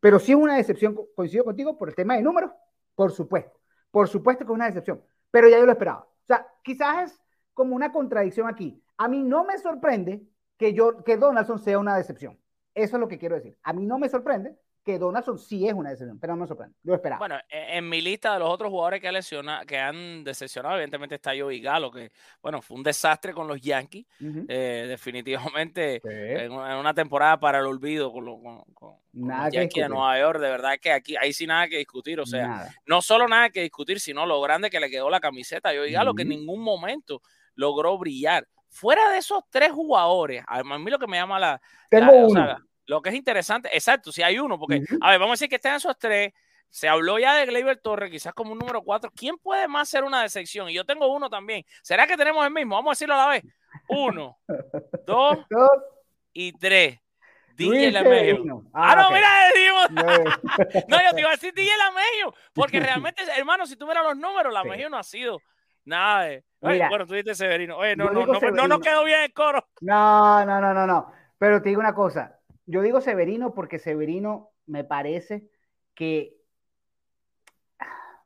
Pero 0.00 0.18
sí 0.18 0.32
es 0.32 0.38
una 0.38 0.56
decepción, 0.56 0.96
coincido 1.14 1.44
contigo, 1.44 1.78
por 1.78 1.88
el 1.88 1.94
tema 1.94 2.16
de 2.16 2.22
números, 2.22 2.50
por 2.94 3.12
supuesto. 3.12 3.60
Por 3.90 4.08
supuesto 4.08 4.44
que 4.44 4.52
es 4.52 4.54
una 4.54 4.66
decepción, 4.66 5.02
pero 5.30 5.48
ya 5.48 5.58
yo 5.58 5.66
lo 5.66 5.72
esperaba. 5.72 6.00
O 6.00 6.26
sea, 6.26 6.46
quizás 6.62 7.12
es 7.12 7.22
como 7.52 7.76
una 7.76 7.92
contradicción 7.92 8.48
aquí. 8.48 8.81
A 8.96 9.08
mí 9.08 9.22
no 9.22 9.44
me 9.44 9.58
sorprende 9.58 10.22
que, 10.56 10.74
yo, 10.74 11.02
que 11.04 11.16
Donaldson 11.16 11.58
sea 11.58 11.78
una 11.78 11.96
decepción. 11.96 12.38
Eso 12.74 12.96
es 12.96 13.00
lo 13.00 13.08
que 13.08 13.18
quiero 13.18 13.34
decir. 13.34 13.56
A 13.62 13.72
mí 13.72 13.84
no 13.84 13.98
me 13.98 14.08
sorprende 14.08 14.56
que 14.84 14.98
Donaldson 14.98 15.38
sí 15.38 15.66
es 15.68 15.74
una 15.74 15.90
decepción, 15.90 16.18
pero 16.18 16.34
no 16.34 16.40
me 16.42 16.46
sorprende. 16.46 16.74
Yo 16.82 16.94
esperaba. 16.94 17.18
Bueno, 17.18 17.36
e, 17.48 17.78
en 17.78 17.88
mi 17.88 18.00
lista 18.00 18.32
de 18.32 18.40
los 18.40 18.50
otros 18.50 18.70
jugadores 18.70 19.00
que, 19.00 19.12
lesiona, 19.12 19.64
que 19.64 19.78
han 19.78 20.24
decepcionado, 20.24 20.74
evidentemente 20.74 21.14
está 21.14 21.32
Joey 21.38 21.60
Galo, 21.60 21.90
que, 21.90 22.10
bueno, 22.42 22.60
fue 22.60 22.76
un 22.76 22.82
desastre 22.82 23.32
con 23.32 23.46
los 23.46 23.60
Yankees. 23.60 24.06
Eh, 24.48 24.86
definitivamente, 24.88 26.00
en, 26.04 26.52
una 26.52 26.94
temporada 26.94 27.38
para 27.38 27.60
el 27.60 27.66
olvido 27.66 28.12
con, 28.12 28.24
los 28.24 28.40
Yankees 29.52 29.84
de 29.84 29.88
Nueva 29.88 30.18
York. 30.18 30.40
De 30.40 30.50
verdad 30.50 30.74
que 30.80 30.92
aquí, 30.92 31.16
ahí 31.16 31.32
sí 31.32 31.46
nada 31.46 31.68
que 31.68 31.78
discutir. 31.78 32.18
O 32.18 32.26
sea, 32.26 32.68
no 32.86 33.02
solo 33.02 33.28
nada 33.28 33.50
que 33.50 33.62
discutir, 33.62 34.00
sino 34.00 34.26
lo 34.26 34.40
grande 34.40 34.70
que 34.70 34.80
le 34.80 34.90
quedó 34.90 35.10
la 35.10 35.20
camiseta 35.20 35.70
a 35.70 35.74
Joey 35.74 35.92
Galo, 35.92 36.14
que 36.14 36.22
en 36.22 36.30
ningún 36.30 36.60
momento 36.60 37.22
logró 37.54 37.96
brillar. 37.98 38.48
Fuera 38.72 39.10
de 39.10 39.18
esos 39.18 39.44
tres 39.50 39.70
jugadores, 39.70 40.42
a 40.48 40.62
mí 40.62 40.90
lo 40.90 40.98
que 40.98 41.06
me 41.06 41.18
llama 41.18 41.38
la. 41.38 41.60
Tengo 41.90 42.10
uno. 42.26 42.56
Lo 42.86 43.02
que 43.02 43.10
es 43.10 43.14
interesante, 43.14 43.68
exacto, 43.72 44.10
si 44.10 44.22
hay 44.22 44.38
uno, 44.38 44.58
porque, 44.58 44.82
a 45.00 45.10
ver, 45.10 45.18
vamos 45.18 45.32
a 45.32 45.34
decir 45.34 45.48
que 45.50 45.56
estén 45.56 45.74
esos 45.74 45.96
tres. 45.98 46.32
Se 46.70 46.88
habló 46.88 47.18
ya 47.18 47.34
de 47.34 47.44
Gleyber 47.44 47.76
Torres, 47.76 48.10
quizás 48.10 48.32
como 48.32 48.52
un 48.52 48.58
número 48.58 48.82
cuatro. 48.82 49.12
¿Quién 49.14 49.36
puede 49.36 49.68
más 49.68 49.90
ser 49.90 50.04
una 50.04 50.22
decepción? 50.22 50.70
Y 50.70 50.74
yo 50.74 50.86
tengo 50.86 51.06
uno 51.12 51.28
también. 51.28 51.66
¿Será 51.82 52.06
que 52.06 52.16
tenemos 52.16 52.44
el 52.46 52.50
mismo? 52.50 52.76
Vamos 52.76 52.92
a 52.92 52.92
decirlo 52.92 53.14
a 53.14 53.18
la 53.18 53.28
vez. 53.28 53.44
Uno, 53.88 54.38
dos 55.06 55.38
y 56.32 56.52
tres. 56.52 56.98
DJ 57.54 57.92
Lamejo. 57.92 58.64
Ah, 58.72 58.92
ah, 58.92 59.02
no, 59.02 59.10
mira, 59.10 59.28
decimos. 59.52 59.90
no, 60.88 61.02
yo 61.02 61.14
te 61.14 61.20
iba 61.20 61.28
a 61.28 61.32
decir 61.32 61.52
DJ 61.52 61.70
Lamejo, 61.76 62.34
porque 62.54 62.80
realmente, 62.80 63.22
hermano, 63.36 63.66
si 63.66 63.76
tú 63.76 63.86
miras 63.86 64.04
los 64.04 64.16
números, 64.16 64.52
Lamejo 64.52 64.88
no 64.88 64.96
ha 64.96 65.02
sido 65.02 65.42
nada 65.84 66.24
de. 66.24 66.44
bueno, 66.60 67.06
tú 67.06 67.14
dices 67.14 67.36
Severino. 67.36 67.76
Oye, 67.76 67.96
no, 67.96 68.10
no, 68.10 68.26
no, 68.26 68.68
no, 68.68 68.80
quedó 68.80 69.04
bien 69.04 69.22
el 69.22 69.32
coro. 69.32 69.66
No, 69.80 70.44
no, 70.44 70.60
no, 70.60 70.74
no, 70.74 70.86
no. 70.86 71.12
Pero 71.38 71.60
te 71.60 71.70
digo 71.70 71.80
una 71.80 71.94
cosa, 71.94 72.38
yo 72.66 72.82
digo 72.82 73.00
Severino 73.00 73.54
porque 73.54 73.78
Severino 73.78 74.50
me 74.66 74.84
parece 74.84 75.48
que. 75.94 76.34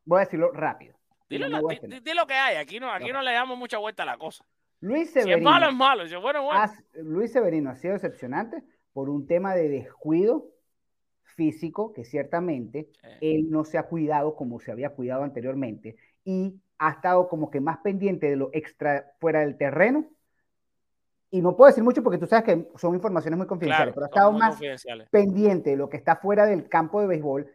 Voy 0.05 0.17
a 0.17 0.25
decirlo 0.25 0.51
rápido. 0.51 0.95
Dilo, 1.29 1.49
lo, 1.49 1.67
que 2.25 2.33
hay, 2.33 2.55
aquí 2.55 2.79
no, 2.79 2.89
aquí 2.89 3.11
no 3.11 3.21
le 3.21 3.33
damos 3.33 3.57
mucha 3.57 3.77
vuelta 3.77 4.03
a 4.03 4.05
la 4.05 4.17
cosa. 4.17 4.45
Luis 4.79 5.11
Severino. 5.11 5.37
Si 5.37 5.39
es 5.39 5.43
malo, 5.43 5.67
es 5.67 5.75
malo. 5.75 6.07
Si 6.07 6.15
bueno, 6.15 6.43
bueno. 6.43 6.71
Luis 6.93 7.33
Severino 7.33 7.69
ha 7.69 7.75
sido 7.75 7.93
decepcionante 7.93 8.63
por 8.93 9.09
un 9.09 9.27
tema 9.27 9.53
de 9.53 9.67
descuido 9.67 10.45
físico 11.35 11.93
que 11.93 12.05
ciertamente 12.05 12.89
él 13.21 13.49
no 13.49 13.63
se 13.65 13.77
ha 13.77 13.83
cuidado 13.83 14.35
como 14.35 14.59
se 14.59 14.71
había 14.71 14.91
cuidado 14.91 15.23
anteriormente 15.23 15.97
y 16.23 16.59
ha 16.79 16.91
estado 16.91 17.27
como 17.27 17.49
que 17.49 17.59
más 17.59 17.77
pendiente 17.79 18.29
de 18.29 18.35
lo 18.35 18.49
extra 18.53 19.13
fuera 19.19 19.41
del 19.41 19.57
terreno. 19.57 20.05
Y 21.29 21.41
no 21.41 21.55
puedo 21.55 21.67
decir 21.67 21.83
mucho 21.83 22.03
porque 22.03 22.17
tú 22.17 22.25
sabes 22.25 22.45
que 22.45 22.69
son 22.77 22.95
informaciones 22.95 23.37
muy 23.37 23.47
confidenciales, 23.47 23.93
pero 23.93 24.05
ha 24.05 24.09
estado 24.09 24.31
más 24.31 24.59
pendiente 25.11 25.71
de 25.71 25.75
lo 25.75 25.89
que 25.89 25.97
está 25.97 26.15
fuera 26.15 26.45
del 26.45 26.69
campo 26.69 27.01
de 27.01 27.07
béisbol. 27.07 27.51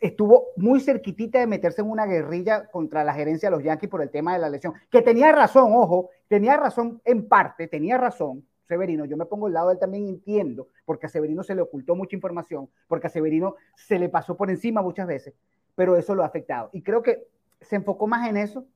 Estuvo 0.00 0.48
muy 0.56 0.80
cerquitita 0.80 1.38
de 1.40 1.46
meterse 1.46 1.82
en 1.82 1.90
una 1.90 2.06
guerrilla 2.06 2.66
contra 2.70 3.04
la 3.04 3.12
gerencia 3.12 3.50
de 3.50 3.56
los 3.56 3.64
Yankees 3.64 3.90
por 3.90 4.00
el 4.00 4.10
tema 4.10 4.32
de 4.32 4.38
la 4.38 4.48
lesión, 4.48 4.72
que 4.90 5.02
tenía 5.02 5.32
razón, 5.32 5.72
ojo, 5.74 6.10
tenía 6.28 6.56
razón 6.56 7.02
en 7.04 7.28
parte, 7.28 7.66
tenía 7.66 7.98
razón 7.98 8.44
Severino, 8.68 9.06
yo 9.06 9.16
me 9.16 9.24
pongo 9.24 9.46
al 9.46 9.54
lado 9.54 9.68
de 9.68 9.74
él 9.74 9.80
también 9.80 10.06
entiendo, 10.06 10.68
porque 10.84 11.06
a 11.06 11.08
Severino 11.08 11.42
se 11.42 11.54
le 11.54 11.62
ocultó 11.62 11.96
mucha 11.96 12.14
información, 12.14 12.68
porque 12.86 13.06
a 13.06 13.10
Severino 13.10 13.56
se 13.74 13.98
le 13.98 14.10
pasó 14.10 14.36
por 14.36 14.50
encima 14.50 14.82
muchas 14.82 15.06
veces, 15.06 15.34
pero 15.74 15.96
eso 15.96 16.14
lo 16.14 16.22
ha 16.22 16.26
afectado. 16.26 16.68
Y 16.72 16.82
creo 16.82 17.02
que 17.02 17.26
se 17.60 17.76
enfocó 17.76 18.06
más 18.06 18.28
en 18.28 18.36
eso 18.36 18.66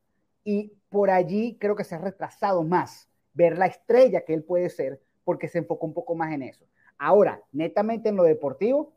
y 0.44 0.72
por 0.88 1.10
allí 1.10 1.56
creo 1.58 1.76
que 1.76 1.84
se 1.84 1.94
ha 1.94 1.98
retrasado 1.98 2.62
más 2.62 3.08
ver 3.34 3.58
la 3.58 3.66
estrella 3.66 4.24
que 4.24 4.34
él 4.34 4.44
puede 4.44 4.68
ser, 4.68 5.00
porque 5.24 5.48
se 5.48 5.58
enfocó 5.58 5.86
un 5.86 5.94
poco 5.94 6.14
más 6.14 6.32
en 6.32 6.42
eso. 6.42 6.66
Ahora, 6.98 7.42
netamente 7.52 8.08
en 8.08 8.16
lo 8.16 8.24
deportivo, 8.24 8.94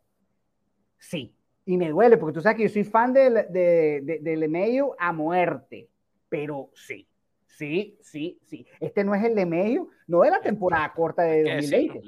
sí, 0.98 1.36
y 1.65 1.78
me 1.78 1.89
duele, 1.89 2.17
porque 2.17 2.34
tú 2.34 2.41
sabes 2.41 2.58
que 2.58 2.63
yo 2.63 2.69
soy 2.69 2.84
fan 2.84 3.13
de, 3.13 3.30
de, 3.50 4.19
de, 4.21 4.95
a 5.00 5.13
muerte, 5.13 5.89
pero 6.30 6.69
sí, 6.74 7.08
sí, 7.48 7.98
sí, 8.02 8.39
sí. 8.43 8.67
Este 8.80 9.04
no 9.04 9.15
es 9.15 9.24
el 9.24 9.34
Lemeyo, 9.34 9.88
no 10.08 10.21
de 10.21 10.32
la 10.32 10.41
temporada 10.41 10.91
corta 10.93 11.24
de 11.24 11.43
2020. 11.43 12.02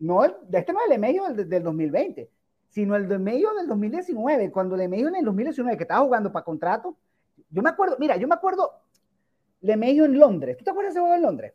No, 0.00 0.24
este 0.24 0.72
no 0.72 0.80
es 0.80 0.84
el 0.84 0.90
Lemeyo 0.90 1.28
del, 1.28 1.48
del 1.48 1.62
2020, 1.62 2.30
sino 2.68 2.96
el 2.96 3.08
Lemeyo 3.08 3.52
del 3.54 3.66
2019, 3.66 4.50
cuando 4.50 4.76
Lemeyo 4.76 5.08
en 5.08 5.16
el 5.16 5.24
2019, 5.24 5.76
que 5.76 5.84
estaba 5.84 6.00
jugando 6.00 6.32
para 6.32 6.44
contrato, 6.44 6.96
yo 7.50 7.62
me 7.62 7.70
acuerdo, 7.70 7.96
mira, 7.98 8.16
yo 8.16 8.28
me 8.28 8.34
acuerdo 8.34 8.72
Lemeyo 9.60 10.04
en 10.04 10.18
Londres. 10.18 10.56
¿Tú 10.56 10.64
te 10.64 10.70
acuerdas 10.70 10.94
de 10.94 10.98
ese 10.98 11.00
juego 11.00 11.14
en 11.16 11.22
Londres? 11.22 11.54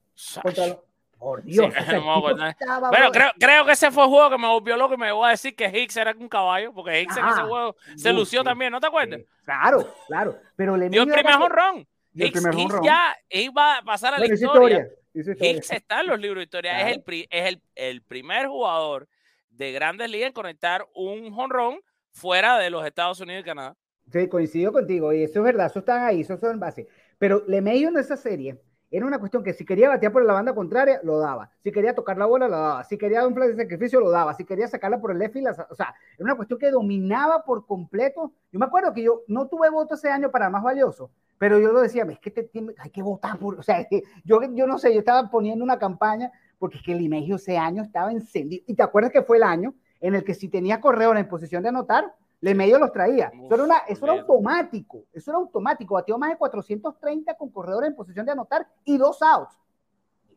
Por 1.18 1.44
Dios. 1.44 1.74
bueno, 2.04 3.12
creo, 3.12 3.32
creo, 3.40 3.66
que 3.66 3.72
ese 3.72 3.92
fue 3.92 4.04
el 4.04 4.10
juego 4.10 4.30
que 4.30 4.38
me 4.38 4.48
volvió 4.48 4.76
loco 4.76 4.96
y 4.96 4.98
me 4.98 5.12
voy 5.12 5.28
a 5.28 5.32
decir 5.32 5.56
que 5.56 5.68
Hicks 5.68 5.96
era 5.96 6.14
un 6.20 6.28
caballo, 6.28 6.74
porque 6.74 7.02
Hicks 7.02 7.16
en 7.16 7.26
ese 7.28 7.42
juego 7.44 7.76
se 7.96 8.12
lució 8.12 8.44
también, 8.44 8.72
¿no 8.72 8.82
te 8.82 8.88
acuerdas? 8.88 9.22
claro, 9.46 9.94
claro. 10.08 10.38
Pero 10.56 10.76
le 10.76 10.90
dio 10.90 11.04
el 11.04 11.10
primer 11.10 11.36
honrón. 11.36 11.88
Hicks, 12.14 12.44
Hicks 12.46 12.76
ya 12.84 13.16
iba 13.30 13.78
a 13.78 13.82
pasar 13.84 14.16
a 14.16 14.20
la 14.20 14.26
historia. 14.26 14.90
Hicks 15.14 15.72
está 15.72 16.02
en 16.02 16.08
los 16.08 16.20
libros 16.20 16.40
de 16.40 16.44
historia. 16.44 16.90
Es, 16.90 16.98
el, 16.98 17.28
es 17.30 17.46
el, 17.48 17.62
el, 17.76 18.02
primer 18.02 18.48
jugador 18.48 19.08
de 19.54 19.72
grandes 19.72 20.10
ligas 20.10 20.28
en 20.28 20.34
conectar 20.34 20.86
un 20.94 21.34
honrón 21.38 21.80
fuera 22.12 22.58
de 22.58 22.70
los 22.70 22.86
Estados 22.86 23.20
Unidos 23.20 23.42
y 23.42 23.46
Canadá. 23.46 23.76
Sí, 24.12 24.28
coincido 24.28 24.72
contigo. 24.72 25.14
Y 25.14 25.24
eso 25.24 25.40
es 25.40 25.46
verdad. 25.46 25.68
Eso 25.68 25.80
están 25.80 26.04
ahí. 26.04 26.22
Eso 26.22 26.38
son 26.38 26.60
base. 26.60 26.88
Pero 27.18 27.44
Lemeyo 27.48 27.90
en 27.90 27.98
esa 27.98 28.18
serie 28.18 28.60
era 28.92 29.08
una 29.08 29.18
cuestión 29.18 29.44
que 29.44 29.54
si 29.54 29.66
quería 29.66 29.90
batear 29.90 30.12
por 30.12 30.24
la 30.24 30.34
banda 30.34 30.54
contraria, 30.54 31.00
lo 31.04 31.18
daba. 31.18 31.50
Si 31.64 31.72
quería 31.72 31.96
tocar 31.96 32.16
la 32.18 32.28
bola, 32.28 32.48
lo 32.48 32.58
daba. 32.58 32.84
Si 32.84 32.98
quería 32.98 33.26
un 33.26 33.34
flash 33.34 33.50
de 33.50 33.64
sacrificio, 33.64 34.00
lo 34.00 34.12
daba. 34.12 34.36
Si 34.36 34.46
quería 34.46 34.68
sacarla 34.68 35.02
por 35.02 35.12
el 35.12 35.18
left 35.18 35.34
field, 35.34 35.48
o 35.48 35.76
sea, 35.76 35.96
era 36.14 36.24
una 36.24 36.36
cuestión 36.36 36.60
que 36.60 36.70
dominaba 36.70 37.44
por 37.44 37.66
completo. 37.66 38.34
Yo 38.52 38.60
me 38.60 38.66
acuerdo 38.66 38.94
que 38.94 39.02
yo 39.02 39.24
no 39.28 39.48
tuve 39.48 39.72
voto 39.72 39.96
ese 39.96 40.10
año 40.10 40.30
para 40.30 40.50
más 40.52 40.62
valioso, 40.62 41.10
pero 41.40 41.58
yo 41.58 41.72
lo 41.72 41.82
decía, 41.82 42.04
es 42.04 42.20
que 42.20 42.30
te, 42.30 42.52
hay 42.78 42.92
que 42.92 43.02
votar 43.02 43.40
por, 43.40 43.58
o 43.60 43.64
sea, 43.64 43.88
yo, 44.24 44.42
yo 44.54 44.68
no 44.68 44.78
sé, 44.78 44.94
yo 44.94 45.00
estaba 45.00 45.28
poniendo 45.32 45.64
una 45.64 45.80
campaña 45.80 46.32
porque 46.64 46.78
es 46.78 46.84
que 46.84 46.94
el 46.94 47.02
Imegio 47.02 47.36
ese 47.36 47.58
año 47.58 47.84
estaba 47.84 48.10
encendido. 48.10 48.64
Y 48.66 48.74
te 48.74 48.84
acuerdas 48.84 49.12
que 49.12 49.22
fue 49.22 49.36
el 49.36 49.44
año 49.44 49.76
en 50.00 50.16
el 50.16 50.24
que 50.24 50.34
si 50.34 50.48
tenía 50.48 50.80
correo 50.80 51.14
en 51.14 51.28
posición 51.28 51.62
de 51.62 51.68
anotar, 51.68 52.16
le 52.40 52.56
medio 52.56 52.80
los 52.80 52.94
traía. 52.94 53.34
Eso 53.34 53.56
era, 53.56 53.64
una, 53.66 53.78
eso 53.80 54.06
era 54.06 54.14
automático. 54.14 55.04
Eso 55.12 55.32
era 55.32 55.40
automático. 55.40 55.96
Batió 55.96 56.18
más 56.18 56.30
de 56.30 56.38
430 56.38 57.34
con 57.36 57.50
corredores 57.50 57.90
en 57.90 57.98
posición 57.98 58.26
de 58.26 58.32
anotar 58.32 58.66
y 58.86 58.98
dos 58.98 59.22
outs. 59.22 59.60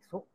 Eso, 0.01 0.27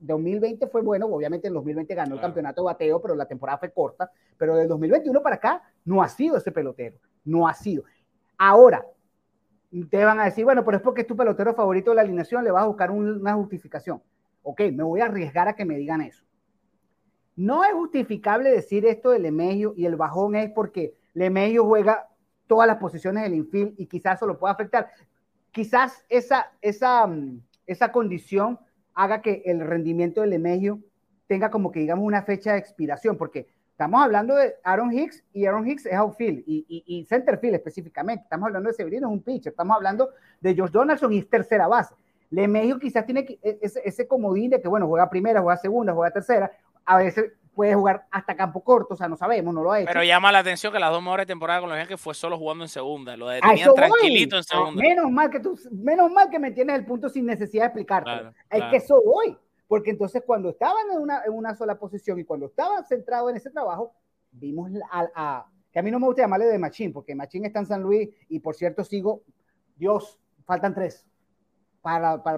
2020 0.00 0.66
fue 0.66 0.82
bueno. 0.82 1.06
Obviamente 1.06 1.46
en 1.46 1.54
2020 1.54 1.94
ganó 1.94 2.16
el 2.16 2.20
campeonato 2.20 2.62
de 2.62 2.64
bateo, 2.64 3.00
pero 3.00 3.14
la 3.14 3.26
temporada 3.26 3.58
fue 3.58 3.70
corta. 3.70 4.10
Pero 4.36 4.56
del 4.56 4.66
2021 4.66 5.22
para 5.22 5.36
acá 5.36 5.62
no 5.84 6.02
ha 6.02 6.08
sido 6.08 6.38
ese 6.38 6.50
pelotero. 6.50 6.98
No 7.24 7.46
ha 7.46 7.54
sido. 7.54 7.84
Ahora, 8.36 8.84
te 9.90 10.04
van 10.04 10.18
a 10.18 10.24
decir, 10.24 10.44
bueno, 10.44 10.64
pero 10.64 10.78
es 10.78 10.82
porque 10.82 11.02
es 11.02 11.06
tu 11.06 11.16
pelotero 11.16 11.54
favorito 11.54 11.92
de 11.92 11.94
la 11.94 12.02
alineación, 12.02 12.42
le 12.42 12.50
vas 12.50 12.64
a 12.64 12.66
buscar 12.66 12.90
una 12.90 13.34
justificación. 13.34 14.02
Ok, 14.48 14.60
me 14.72 14.84
voy 14.84 15.00
a 15.00 15.06
arriesgar 15.06 15.48
a 15.48 15.56
que 15.56 15.64
me 15.64 15.76
digan 15.76 16.00
eso. 16.00 16.24
No 17.34 17.64
es 17.64 17.72
justificable 17.72 18.48
decir 18.48 18.86
esto 18.86 19.10
del 19.10 19.26
Emegio 19.26 19.74
y 19.76 19.86
el 19.86 19.96
bajón 19.96 20.36
es 20.36 20.52
porque 20.52 20.94
Lemeyo 21.14 21.64
juega 21.64 22.08
todas 22.46 22.68
las 22.68 22.76
posiciones 22.76 23.24
del 23.24 23.34
infield 23.34 23.74
y 23.76 23.86
quizás 23.86 24.18
eso 24.18 24.26
lo 24.28 24.38
pueda 24.38 24.54
afectar. 24.54 24.88
Quizás 25.50 26.04
esa, 26.08 26.52
esa, 26.60 27.08
mm, 27.08 27.40
esa 27.66 27.90
condición 27.90 28.60
haga 28.94 29.20
que 29.20 29.42
el 29.46 29.58
rendimiento 29.66 30.20
de 30.20 30.28
Lemeyo 30.28 30.78
tenga 31.26 31.50
como 31.50 31.72
que 31.72 31.80
digamos 31.80 32.04
una 32.04 32.22
fecha 32.22 32.52
de 32.52 32.60
expiración, 32.60 33.16
porque 33.16 33.48
estamos 33.72 34.00
hablando 34.00 34.36
de 34.36 34.54
Aaron 34.62 34.92
Hicks 34.92 35.24
y 35.32 35.46
Aaron 35.46 35.66
Hicks 35.68 35.86
es 35.86 35.94
outfield 35.94 36.44
y, 36.46 36.64
y, 36.68 36.84
y 36.86 37.04
centerfield 37.04 37.56
específicamente. 37.56 38.22
Estamos 38.22 38.46
hablando 38.46 38.68
de 38.68 38.76
Severino, 38.76 39.08
es 39.08 39.12
un 39.12 39.22
pitcher. 39.24 39.50
Estamos 39.50 39.74
hablando 39.74 40.10
de 40.40 40.54
George 40.54 40.72
Donaldson 40.72 41.12
y 41.12 41.18
es 41.18 41.28
tercera 41.28 41.66
base. 41.66 41.96
Lemejo 42.30 42.78
quizás 42.78 43.04
tiene 43.04 43.38
e, 43.42 43.58
ese, 43.62 43.80
ese 43.84 44.08
comodín 44.08 44.50
de 44.50 44.60
que, 44.60 44.68
bueno, 44.68 44.86
juega 44.86 45.08
primera, 45.08 45.40
juega 45.40 45.56
segunda, 45.56 45.92
juega 45.92 46.12
tercera. 46.12 46.50
A 46.84 46.98
veces 46.98 47.32
puede 47.56 47.74
jugar 47.74 48.06
hasta 48.10 48.36
campo 48.36 48.62
corto, 48.62 48.92
o 48.92 48.96
sea, 48.96 49.08
no 49.08 49.16
sabemos, 49.16 49.52
no 49.52 49.62
lo 49.62 49.72
ha 49.72 49.80
hecho. 49.80 49.88
Pero 49.88 50.04
llama 50.04 50.30
la 50.30 50.40
atención 50.40 50.70
que 50.70 50.78
las 50.78 50.90
dos 50.90 51.02
mejores 51.02 51.26
temporadas 51.26 51.62
con 51.62 51.70
los 51.70 51.78
Yankees 51.78 51.98
fue 51.98 52.14
solo 52.14 52.36
jugando 52.36 52.64
en 52.64 52.68
segunda, 52.68 53.16
lo 53.16 53.28
tenían 53.30 53.74
tranquilito 53.74 54.36
en 54.36 54.44
segunda. 54.44 54.82
Menos 54.82 55.10
mal 55.10 55.30
que 55.30 55.40
tú, 55.40 55.58
menos 55.72 56.12
mal 56.12 56.28
que 56.28 56.38
me 56.38 56.50
tienes 56.50 56.76
el 56.76 56.84
punto 56.84 57.08
sin 57.08 57.24
necesidad 57.24 57.62
de 57.62 57.66
explicarte. 57.68 58.36
es 58.50 58.62
que 58.70 58.76
eso 58.76 59.02
voy, 59.02 59.36
porque 59.66 59.90
entonces 59.90 60.22
cuando 60.24 60.50
estaban 60.50 60.90
en 60.92 61.00
una, 61.00 61.22
en 61.24 61.32
una 61.32 61.54
sola 61.54 61.78
posición 61.78 62.20
y 62.20 62.24
cuando 62.24 62.46
estaban 62.46 62.84
centrados 62.84 63.30
en 63.30 63.36
ese 63.36 63.50
trabajo, 63.50 63.94
vimos 64.30 64.70
a, 64.92 65.46
que 65.72 65.78
a 65.78 65.82
mí 65.82 65.90
no 65.90 65.98
me 65.98 66.06
gusta 66.06 66.22
llamarle 66.22 66.44
de 66.44 66.58
Machín, 66.58 66.92
porque 66.92 67.14
Machín 67.14 67.46
está 67.46 67.60
en 67.60 67.66
San 67.66 67.82
Luis 67.82 68.10
y 68.28 68.38
por 68.40 68.54
cierto 68.54 68.84
sigo, 68.84 69.22
Dios, 69.76 70.20
faltan 70.44 70.74
tres, 70.74 71.06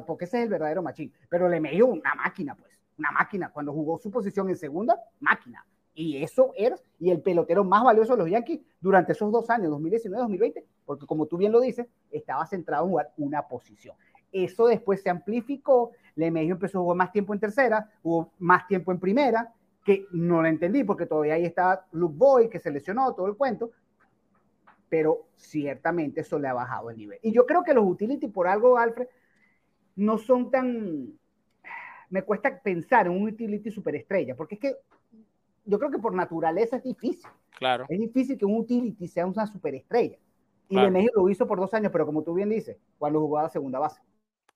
porque 0.06 0.24
ese 0.24 0.38
es 0.38 0.44
el 0.44 0.50
verdadero 0.50 0.82
Machín, 0.82 1.12
pero 1.28 1.48
le 1.48 1.60
dio 1.60 1.86
una 1.86 2.14
máquina, 2.14 2.54
pues 2.54 2.72
una 2.98 3.10
máquina. 3.12 3.50
Cuando 3.50 3.72
jugó 3.72 3.98
su 3.98 4.10
posición 4.10 4.48
en 4.48 4.56
segunda, 4.56 5.00
máquina. 5.20 5.64
Y 5.94 6.22
eso 6.22 6.52
era, 6.56 6.76
y 7.00 7.10
el 7.10 7.20
pelotero 7.22 7.64
más 7.64 7.82
valioso 7.82 8.12
de 8.12 8.18
los 8.18 8.30
Yankees 8.30 8.60
durante 8.80 9.12
esos 9.12 9.32
dos 9.32 9.50
años, 9.50 9.72
2019-2020, 9.72 10.64
porque 10.84 11.06
como 11.06 11.26
tú 11.26 11.36
bien 11.36 11.50
lo 11.50 11.60
dices, 11.60 11.88
estaba 12.10 12.46
centrado 12.46 12.84
en 12.84 12.90
jugar 12.90 13.12
una 13.16 13.48
posición. 13.48 13.96
Eso 14.30 14.66
después 14.66 15.02
se 15.02 15.10
amplificó, 15.10 15.90
Lemejo 16.14 16.52
empezó 16.52 16.78
a 16.78 16.82
jugar 16.82 16.98
más 16.98 17.12
tiempo 17.12 17.34
en 17.34 17.40
tercera, 17.40 17.90
jugó 18.02 18.30
más 18.38 18.68
tiempo 18.68 18.92
en 18.92 19.00
primera, 19.00 19.52
que 19.84 20.06
no 20.12 20.40
lo 20.42 20.48
entendí 20.48 20.84
porque 20.84 21.06
todavía 21.06 21.34
ahí 21.34 21.44
estaba 21.44 21.86
Luke 21.92 22.14
Boy, 22.16 22.48
que 22.48 22.60
se 22.60 22.70
lesionó, 22.70 23.12
todo 23.14 23.26
el 23.26 23.36
cuento, 23.36 23.72
pero 24.88 25.26
ciertamente 25.34 26.20
eso 26.20 26.38
le 26.38 26.46
ha 26.46 26.52
bajado 26.54 26.90
el 26.90 26.96
nivel. 26.96 27.18
Y 27.22 27.32
yo 27.32 27.44
creo 27.44 27.64
que 27.64 27.74
los 27.74 27.84
utility, 27.84 28.28
por 28.28 28.46
algo, 28.46 28.78
Alfred, 28.78 29.08
no 29.98 30.16
son 30.16 30.50
tan, 30.50 31.08
me 32.08 32.22
cuesta 32.22 32.60
pensar 32.62 33.06
en 33.06 33.12
un 33.12 33.28
utility 33.28 33.70
superestrella, 33.70 34.34
porque 34.36 34.54
es 34.54 34.60
que 34.60 34.76
yo 35.64 35.78
creo 35.78 35.90
que 35.90 35.98
por 35.98 36.14
naturaleza 36.14 36.76
es 36.76 36.84
difícil. 36.84 37.28
Claro. 37.58 37.84
Es 37.88 37.98
difícil 37.98 38.38
que 38.38 38.44
un 38.44 38.56
utility 38.56 39.06
sea 39.08 39.26
una 39.26 39.46
superestrella. 39.46 40.16
Y 40.68 40.74
claro. 40.74 40.90
México 40.90 41.20
lo 41.20 41.28
hizo 41.28 41.46
por 41.46 41.58
dos 41.58 41.74
años, 41.74 41.90
pero 41.92 42.06
como 42.06 42.22
tú 42.22 42.32
bien 42.34 42.48
dices, 42.48 42.76
cuando 42.96 43.20
jugaba 43.20 43.48
a 43.48 43.50
segunda 43.50 43.78
base. 43.78 44.00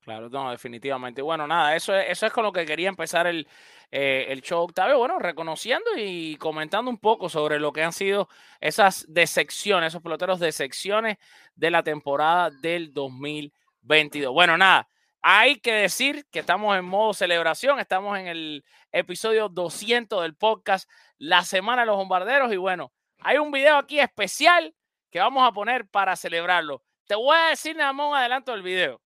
Claro, 0.03 0.29
no, 0.29 0.51
definitivamente. 0.51 1.23
Bueno, 1.23 1.47
nada, 1.47 1.77
eso 1.77 1.95
es, 1.95 2.11
eso 2.11 2.27
es 2.27 2.33
con 2.33 2.45
lo 2.45 2.53
que 2.53 2.67
quería 2.67 2.89
empezar 2.89 3.27
el, 3.27 3.47
eh, 3.91 4.27
el 4.29 4.43
show, 4.43 4.63
Octavio. 4.63 4.99
Bueno, 4.99 5.19
reconociendo 5.19 5.91
y 5.97 6.37
comentando 6.37 6.91
un 6.91 6.99
poco 6.99 7.29
sobre 7.29 7.61
lo 7.61 7.73
que 7.73 7.83
han 7.83 7.93
sido 7.93 8.29
esas 8.61 9.07
decepciones, 9.09 9.89
esos 9.89 10.03
peloteros 10.03 10.41
de 10.41 10.51
secciones 10.51 11.19
de 11.55 11.71
la 11.71 11.83
temporada 11.83 12.51
del 12.51 12.93
2022. 12.93 14.33
Bueno, 14.33 14.59
nada, 14.59 14.89
hay 15.23 15.61
que 15.61 15.73
decir 15.73 16.27
que 16.31 16.41
estamos 16.41 16.77
en 16.77 16.85
modo 16.85 17.15
celebración, 17.15 17.79
estamos 17.79 18.19
en 18.19 18.27
el 18.27 18.65
episodio 18.91 19.49
200 19.49 20.21
del 20.23 20.35
podcast 20.35 20.91
La 21.17 21.45
Semana 21.45 21.83
de 21.83 21.87
los 21.87 21.97
Bombarderos 21.97 22.53
y 22.53 22.57
bueno, 22.57 22.93
hay 23.21 23.39
un 23.39 23.53
video 23.53 23.77
aquí 23.77 24.01
especial 24.01 24.75
que 25.11 25.21
vamos 25.21 25.47
a 25.47 25.53
poner 25.53 25.87
para 25.87 26.17
celebrarlo. 26.17 26.83
Te 27.07 27.15
voy 27.15 27.37
a 27.37 27.51
decir 27.51 27.77
nada 27.77 27.93
más 27.93 28.09
un 28.09 28.17
adelanto 28.17 28.51
del 28.51 28.63
video. 28.63 29.01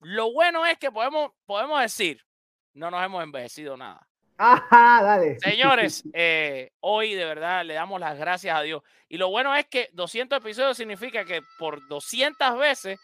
Lo 0.00 0.32
bueno 0.32 0.64
es 0.64 0.78
que 0.78 0.90
podemos, 0.90 1.32
podemos 1.44 1.80
decir, 1.80 2.24
no 2.72 2.90
nos 2.90 3.04
hemos 3.04 3.22
envejecido 3.22 3.76
nada. 3.76 4.08
Ajá, 4.38 5.02
dale. 5.02 5.38
Señores, 5.40 6.04
eh, 6.14 6.72
hoy 6.80 7.14
de 7.14 7.24
verdad 7.24 7.64
le 7.64 7.74
damos 7.74 8.00
las 8.00 8.16
gracias 8.18 8.56
a 8.56 8.62
Dios. 8.62 8.82
Y 9.08 9.18
lo 9.18 9.28
bueno 9.28 9.54
es 9.54 9.66
que 9.66 9.90
200 9.92 10.38
episodios 10.38 10.76
significa 10.76 11.24
que 11.24 11.42
por 11.58 11.86
200 11.88 12.58
veces 12.58 12.98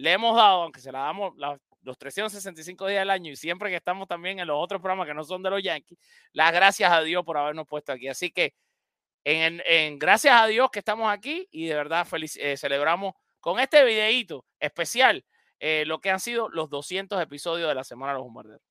le 0.00 0.12
hemos 0.12 0.34
dado, 0.34 0.62
aunque 0.62 0.80
se 0.80 0.90
la 0.90 1.00
damos 1.00 1.34
los 1.82 1.98
365 1.98 2.86
días 2.86 3.02
del 3.02 3.10
año 3.10 3.30
y 3.30 3.36
siempre 3.36 3.68
que 3.68 3.76
estamos 3.76 4.08
también 4.08 4.38
en 4.38 4.46
los 4.46 4.56
otros 4.58 4.80
programas 4.80 5.06
que 5.06 5.12
no 5.12 5.24
son 5.24 5.42
de 5.42 5.50
los 5.50 5.62
Yankees, 5.62 5.98
las 6.32 6.52
gracias 6.52 6.90
a 6.90 7.02
Dios 7.02 7.22
por 7.22 7.36
habernos 7.36 7.66
puesto 7.66 7.92
aquí. 7.92 8.08
Así 8.08 8.30
que 8.30 8.54
en, 9.24 9.98
gracias 9.98 10.40
a 10.40 10.46
Dios 10.46 10.70
que 10.70 10.78
estamos 10.78 11.12
aquí 11.12 11.46
y 11.50 11.66
de 11.66 11.74
verdad 11.74 12.06
feliz, 12.06 12.38
eh, 12.38 12.56
celebramos 12.56 13.12
con 13.40 13.60
este 13.60 13.84
videíto 13.84 14.46
especial 14.58 15.22
eh, 15.58 15.84
lo 15.86 16.00
que 16.00 16.10
han 16.10 16.20
sido 16.20 16.48
los 16.48 16.70
200 16.70 17.20
episodios 17.20 17.68
de 17.68 17.74
la 17.74 17.84
Semana 17.84 18.12
de 18.12 18.18
los 18.20 18.24
Bombarderos. 18.24 18.62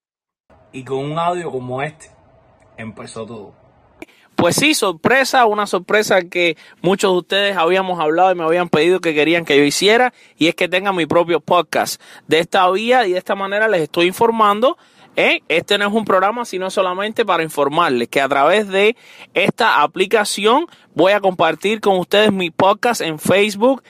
Y 0.71 0.83
con 0.83 0.97
un 0.97 1.19
audio 1.19 1.51
como 1.51 1.83
este 1.83 2.09
empezó 2.75 3.27
todo. 3.27 3.53
Pues 4.39 4.55
sí, 4.55 4.73
sorpresa, 4.73 5.45
una 5.47 5.67
sorpresa 5.67 6.21
que 6.21 6.55
muchos 6.81 7.11
de 7.11 7.17
ustedes 7.17 7.57
habíamos 7.57 7.99
hablado 7.99 8.31
y 8.31 8.35
me 8.35 8.45
habían 8.45 8.69
pedido 8.69 9.01
que 9.01 9.13
querían 9.13 9.43
que 9.43 9.57
yo 9.57 9.65
hiciera, 9.65 10.13
y 10.37 10.47
es 10.47 10.55
que 10.55 10.69
tenga 10.69 10.93
mi 10.93 11.05
propio 11.05 11.41
podcast. 11.41 12.01
De 12.27 12.39
esta 12.39 12.69
vía 12.71 13.05
y 13.05 13.11
de 13.11 13.17
esta 13.17 13.35
manera 13.35 13.67
les 13.67 13.81
estoy 13.81 14.05
informando. 14.05 14.77
¿eh? 15.17 15.41
Este 15.49 15.77
no 15.77 15.87
es 15.87 15.93
un 15.93 16.05
programa, 16.05 16.45
sino 16.45 16.69
solamente 16.69 17.25
para 17.25 17.43
informarles 17.43 18.07
que 18.07 18.21
a 18.21 18.29
través 18.29 18.69
de 18.69 18.95
esta 19.33 19.81
aplicación 19.81 20.67
voy 20.95 21.11
a 21.11 21.19
compartir 21.19 21.81
con 21.81 21.97
ustedes 21.97 22.31
mi 22.31 22.49
podcast 22.49 23.01
en 23.01 23.19
Facebook. 23.19 23.83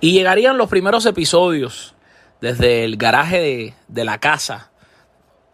Y 0.00 0.10
llegarían 0.10 0.58
los 0.58 0.68
primeros 0.68 1.06
episodios 1.06 1.94
desde 2.40 2.82
el 2.82 2.96
garaje 2.96 3.74
de 3.86 4.04
la 4.04 4.18
casa 4.18 4.72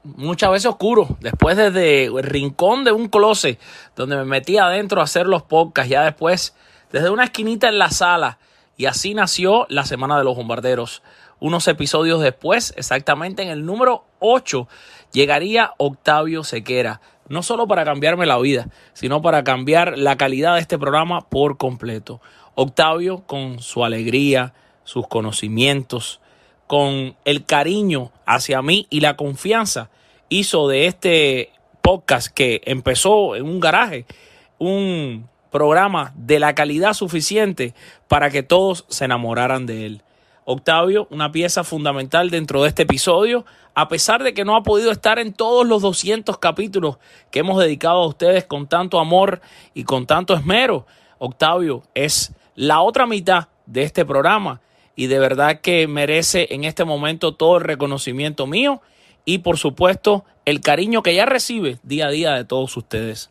muchas 0.04 0.50
veces 0.50 0.66
oscuro. 0.66 1.16
Después 1.20 1.56
desde 1.56 2.04
el 2.04 2.22
rincón 2.22 2.84
de 2.84 2.92
un 2.92 3.08
closet 3.08 3.58
donde 3.96 4.16
me 4.16 4.24
metí 4.24 4.58
adentro 4.58 5.00
a 5.00 5.04
hacer 5.04 5.26
los 5.26 5.42
podcasts. 5.42 5.90
Ya 5.90 6.02
después 6.02 6.54
desde 6.92 7.10
una 7.10 7.24
esquinita 7.24 7.68
en 7.68 7.78
la 7.78 7.90
sala. 7.90 8.38
Y 8.76 8.86
así 8.86 9.14
nació 9.14 9.66
la 9.68 9.84
Semana 9.84 10.18
de 10.18 10.24
los 10.24 10.36
Bombarderos. 10.36 11.02
Unos 11.40 11.68
episodios 11.68 12.20
después, 12.20 12.72
exactamente 12.76 13.42
en 13.42 13.48
el 13.48 13.66
número 13.66 14.04
8, 14.20 14.68
llegaría 15.12 15.72
Octavio 15.78 16.44
Sequera. 16.44 17.00
No 17.28 17.42
solo 17.42 17.66
para 17.66 17.84
cambiarme 17.84 18.26
la 18.26 18.38
vida, 18.38 18.68
sino 18.92 19.22
para 19.22 19.44
cambiar 19.44 19.98
la 19.98 20.16
calidad 20.16 20.54
de 20.54 20.60
este 20.60 20.78
programa 20.78 21.28
por 21.28 21.56
completo. 21.56 22.20
Octavio, 22.54 23.22
con 23.26 23.60
su 23.60 23.84
alegría, 23.84 24.54
sus 24.84 25.08
conocimientos, 25.08 26.20
con 26.66 27.16
el 27.24 27.44
cariño 27.44 28.11
hacia 28.27 28.62
mí 28.62 28.87
y 28.90 29.00
la 29.00 29.16
confianza 29.16 29.90
hizo 30.29 30.68
de 30.68 30.87
este 30.87 31.50
podcast 31.83 32.29
que 32.29 32.62
empezó 32.64 33.37
en 33.37 33.44
un 33.44 33.61
garaje, 33.61 34.07
un 34.59 35.29
programa 35.50 36.12
de 36.16 36.38
la 36.38 36.55
calidad 36.55 36.94
suficiente 36.94 37.74
para 38.09 38.31
que 38.31 38.42
todos 38.42 38.87
se 38.88 39.05
enamoraran 39.05 39.66
de 39.66 39.87
él. 39.87 40.03
Octavio, 40.46 41.07
una 41.11 41.33
pieza 41.33 41.64
fundamental 41.64 42.29
dentro 42.29 42.62
de 42.62 42.68
este 42.68 42.83
episodio, 42.83 43.46
a 43.74 43.88
pesar 43.88 44.22
de 44.22 44.35
que 44.35 44.44
no 44.44 44.57
ha 44.57 44.62
podido 44.62 44.90
estar 44.90 45.18
en 45.18 45.33
todos 45.33 45.66
los 45.66 45.83
200 45.83 46.38
capítulos 46.38 46.98
que 47.31 47.40
hemos 47.40 47.59
dedicado 47.59 48.03
a 48.03 48.07
ustedes 48.07 48.44
con 48.44 48.66
tanto 48.66 48.98
amor 48.98 49.40
y 49.72 49.85
con 49.85 50.07
tanto 50.07 50.35
esmero. 50.35 50.87
Octavio 51.18 51.83
es 51.94 52.33
la 52.55 52.81
otra 52.81 53.07
mitad 53.07 53.48
de 53.66 53.83
este 53.83 54.05
programa 54.05 54.61
y 54.96 55.07
de 55.07 55.18
verdad 55.18 55.61
que 55.61 55.87
merece 55.87 56.48
en 56.50 56.64
este 56.64 56.85
momento 56.85 57.35
todo 57.35 57.57
el 57.57 57.64
reconocimiento 57.64 58.46
mío 58.46 58.80
y 59.24 59.38
por 59.38 59.59
supuesto 59.59 60.24
el 60.44 60.61
cariño 60.61 61.02
que 61.02 61.14
ya 61.14 61.26
recibe 61.26 61.78
día 61.83 62.07
a 62.07 62.11
día 62.11 62.33
de 62.33 62.44
todos 62.44 62.76
ustedes. 62.76 63.30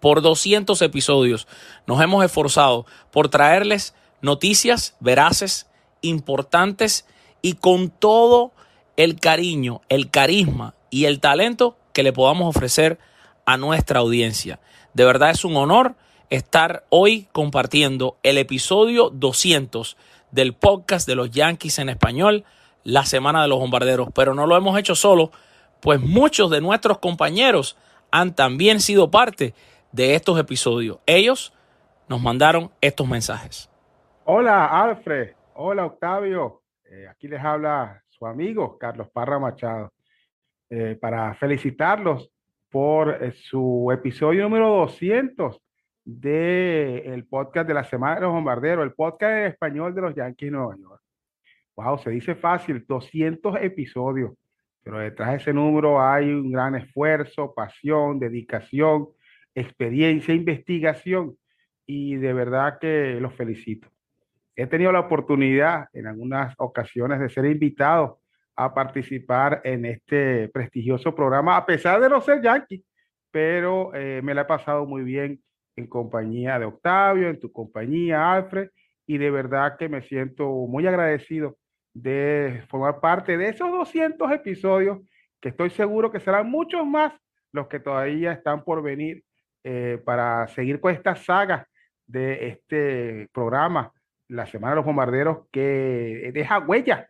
Por 0.00 0.22
200 0.22 0.80
episodios 0.82 1.46
nos 1.86 2.00
hemos 2.00 2.24
esforzado 2.24 2.86
por 3.10 3.28
traerles 3.28 3.94
noticias 4.20 4.96
veraces, 5.00 5.66
importantes 6.00 7.06
y 7.42 7.54
con 7.54 7.90
todo 7.90 8.52
el 8.96 9.18
cariño, 9.18 9.82
el 9.88 10.10
carisma 10.10 10.74
y 10.90 11.04
el 11.04 11.20
talento 11.20 11.76
que 11.92 12.02
le 12.02 12.12
podamos 12.12 12.54
ofrecer 12.54 12.98
a 13.46 13.56
nuestra 13.56 14.00
audiencia. 14.00 14.60
De 14.94 15.04
verdad 15.04 15.30
es 15.30 15.44
un 15.44 15.56
honor 15.56 15.96
estar 16.30 16.84
hoy 16.88 17.28
compartiendo 17.32 18.16
el 18.22 18.38
episodio 18.38 19.10
200 19.10 19.96
del 20.32 20.54
podcast 20.54 21.06
de 21.06 21.14
los 21.14 21.30
Yankees 21.30 21.78
en 21.78 21.88
español, 21.88 22.44
la 22.82 23.04
Semana 23.04 23.42
de 23.42 23.48
los 23.48 23.60
Bombarderos. 23.60 24.08
Pero 24.12 24.34
no 24.34 24.46
lo 24.46 24.56
hemos 24.56 24.76
hecho 24.78 24.96
solo, 24.96 25.30
pues 25.80 26.00
muchos 26.00 26.50
de 26.50 26.60
nuestros 26.60 26.98
compañeros 26.98 27.76
han 28.10 28.34
también 28.34 28.80
sido 28.80 29.10
parte 29.10 29.54
de 29.92 30.14
estos 30.14 30.38
episodios. 30.40 30.98
Ellos 31.06 31.52
nos 32.08 32.20
mandaron 32.20 32.70
estos 32.80 33.06
mensajes. 33.06 33.70
Hola 34.24 34.66
Alfred, 34.66 35.32
hola 35.54 35.86
Octavio, 35.86 36.62
eh, 36.84 37.06
aquí 37.08 37.28
les 37.28 37.42
habla 37.42 38.02
su 38.08 38.26
amigo 38.26 38.78
Carlos 38.78 39.08
Parra 39.12 39.38
Machado 39.38 39.92
eh, 40.70 40.96
para 41.00 41.34
felicitarlos 41.34 42.30
por 42.70 43.22
eh, 43.22 43.32
su 43.32 43.90
episodio 43.92 44.44
número 44.44 44.68
200 44.68 45.60
del 46.04 47.26
podcast 47.26 47.68
de 47.68 47.74
la 47.74 47.84
Semana 47.84 48.16
de 48.16 48.22
los 48.22 48.32
Bombarderos, 48.32 48.84
el 48.84 48.92
podcast 48.92 49.32
en 49.32 49.46
español 49.46 49.94
de 49.94 50.00
los 50.00 50.14
Yankees 50.14 50.48
de 50.48 50.56
Nueva 50.56 50.76
York. 50.76 51.02
Wow, 51.76 51.98
se 51.98 52.10
dice 52.10 52.34
fácil, 52.34 52.84
200 52.86 53.56
episodios, 53.60 54.32
pero 54.82 54.98
detrás 54.98 55.30
de 55.30 55.36
ese 55.36 55.52
número 55.52 56.02
hay 56.02 56.30
un 56.30 56.50
gran 56.50 56.74
esfuerzo, 56.74 57.54
pasión, 57.54 58.18
dedicación, 58.18 59.08
experiencia, 59.54 60.34
investigación, 60.34 61.36
y 61.86 62.16
de 62.16 62.32
verdad 62.32 62.78
que 62.80 63.18
los 63.20 63.34
felicito. 63.34 63.88
He 64.54 64.66
tenido 64.66 64.92
la 64.92 65.00
oportunidad 65.00 65.86
en 65.92 66.06
algunas 66.06 66.54
ocasiones 66.58 67.20
de 67.20 67.30
ser 67.30 67.46
invitado 67.46 68.20
a 68.54 68.74
participar 68.74 69.60
en 69.64 69.86
este 69.86 70.48
prestigioso 70.48 71.14
programa, 71.14 71.56
a 71.56 71.64
pesar 71.64 72.00
de 72.00 72.08
no 72.08 72.20
ser 72.20 72.42
yankee, 72.42 72.84
pero 73.30 73.94
eh, 73.94 74.20
me 74.22 74.34
la 74.34 74.42
he 74.42 74.44
pasado 74.44 74.84
muy 74.84 75.02
bien 75.02 75.40
en 75.76 75.86
compañía 75.86 76.58
de 76.58 76.66
Octavio, 76.66 77.28
en 77.28 77.40
tu 77.40 77.50
compañía, 77.52 78.32
Alfred, 78.32 78.70
y 79.06 79.18
de 79.18 79.30
verdad 79.30 79.76
que 79.78 79.88
me 79.88 80.02
siento 80.02 80.48
muy 80.48 80.86
agradecido 80.86 81.56
de 81.94 82.64
formar 82.68 83.00
parte 83.00 83.36
de 83.36 83.48
esos 83.48 83.70
200 83.70 84.30
episodios, 84.32 84.98
que 85.40 85.50
estoy 85.50 85.70
seguro 85.70 86.10
que 86.10 86.20
serán 86.20 86.50
muchos 86.50 86.86
más 86.86 87.12
los 87.52 87.68
que 87.68 87.80
todavía 87.80 88.32
están 88.32 88.64
por 88.64 88.82
venir 88.82 89.24
eh, 89.64 90.00
para 90.04 90.48
seguir 90.48 90.80
con 90.80 90.92
esta 90.92 91.14
saga 91.14 91.68
de 92.06 92.48
este 92.48 93.28
programa, 93.32 93.92
La 94.28 94.46
Semana 94.46 94.72
de 94.72 94.76
los 94.76 94.84
Bombarderos, 94.84 95.46
que 95.50 96.30
deja 96.32 96.58
huella 96.60 97.08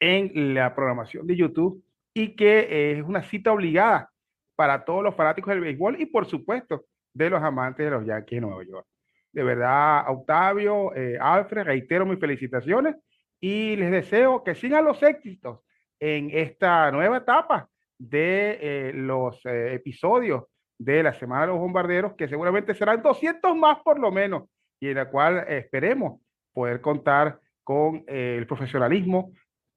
en 0.00 0.54
la 0.54 0.74
programación 0.74 1.26
de 1.26 1.36
YouTube 1.36 1.82
y 2.14 2.34
que 2.34 2.92
es 2.92 3.02
una 3.02 3.22
cita 3.22 3.52
obligada 3.52 4.10
para 4.56 4.84
todos 4.84 5.04
los 5.04 5.14
fanáticos 5.14 5.52
del 5.52 5.60
béisbol 5.60 6.00
y 6.00 6.06
por 6.06 6.26
supuesto 6.26 6.84
de 7.18 7.30
los 7.30 7.42
amantes 7.42 7.84
de 7.84 7.90
los 7.90 8.06
Yankees 8.06 8.40
de 8.40 8.46
Nueva 8.46 8.64
York. 8.64 8.86
De 9.32 9.42
verdad, 9.42 10.04
Octavio, 10.08 10.94
eh, 10.94 11.18
Alfred, 11.20 11.64
reitero 11.64 12.06
mis 12.06 12.20
felicitaciones 12.20 12.96
y 13.40 13.76
les 13.76 13.90
deseo 13.90 14.44
que 14.44 14.54
sigan 14.54 14.84
los 14.84 15.02
éxitos 15.02 15.60
en 15.98 16.30
esta 16.32 16.90
nueva 16.92 17.18
etapa 17.18 17.68
de 17.98 18.58
eh, 18.60 18.92
los 18.94 19.44
eh, 19.44 19.74
episodios 19.74 20.44
de 20.78 21.02
la 21.02 21.12
Semana 21.12 21.42
de 21.42 21.48
los 21.48 21.58
Bombarderos, 21.58 22.14
que 22.14 22.28
seguramente 22.28 22.72
serán 22.72 23.02
200 23.02 23.56
más 23.56 23.80
por 23.80 23.98
lo 23.98 24.12
menos, 24.12 24.44
y 24.78 24.88
en 24.88 24.94
la 24.94 25.10
cual 25.10 25.44
esperemos 25.48 26.20
poder 26.52 26.80
contar 26.80 27.40
con 27.64 28.04
el 28.06 28.46
profesionalismo 28.46 29.32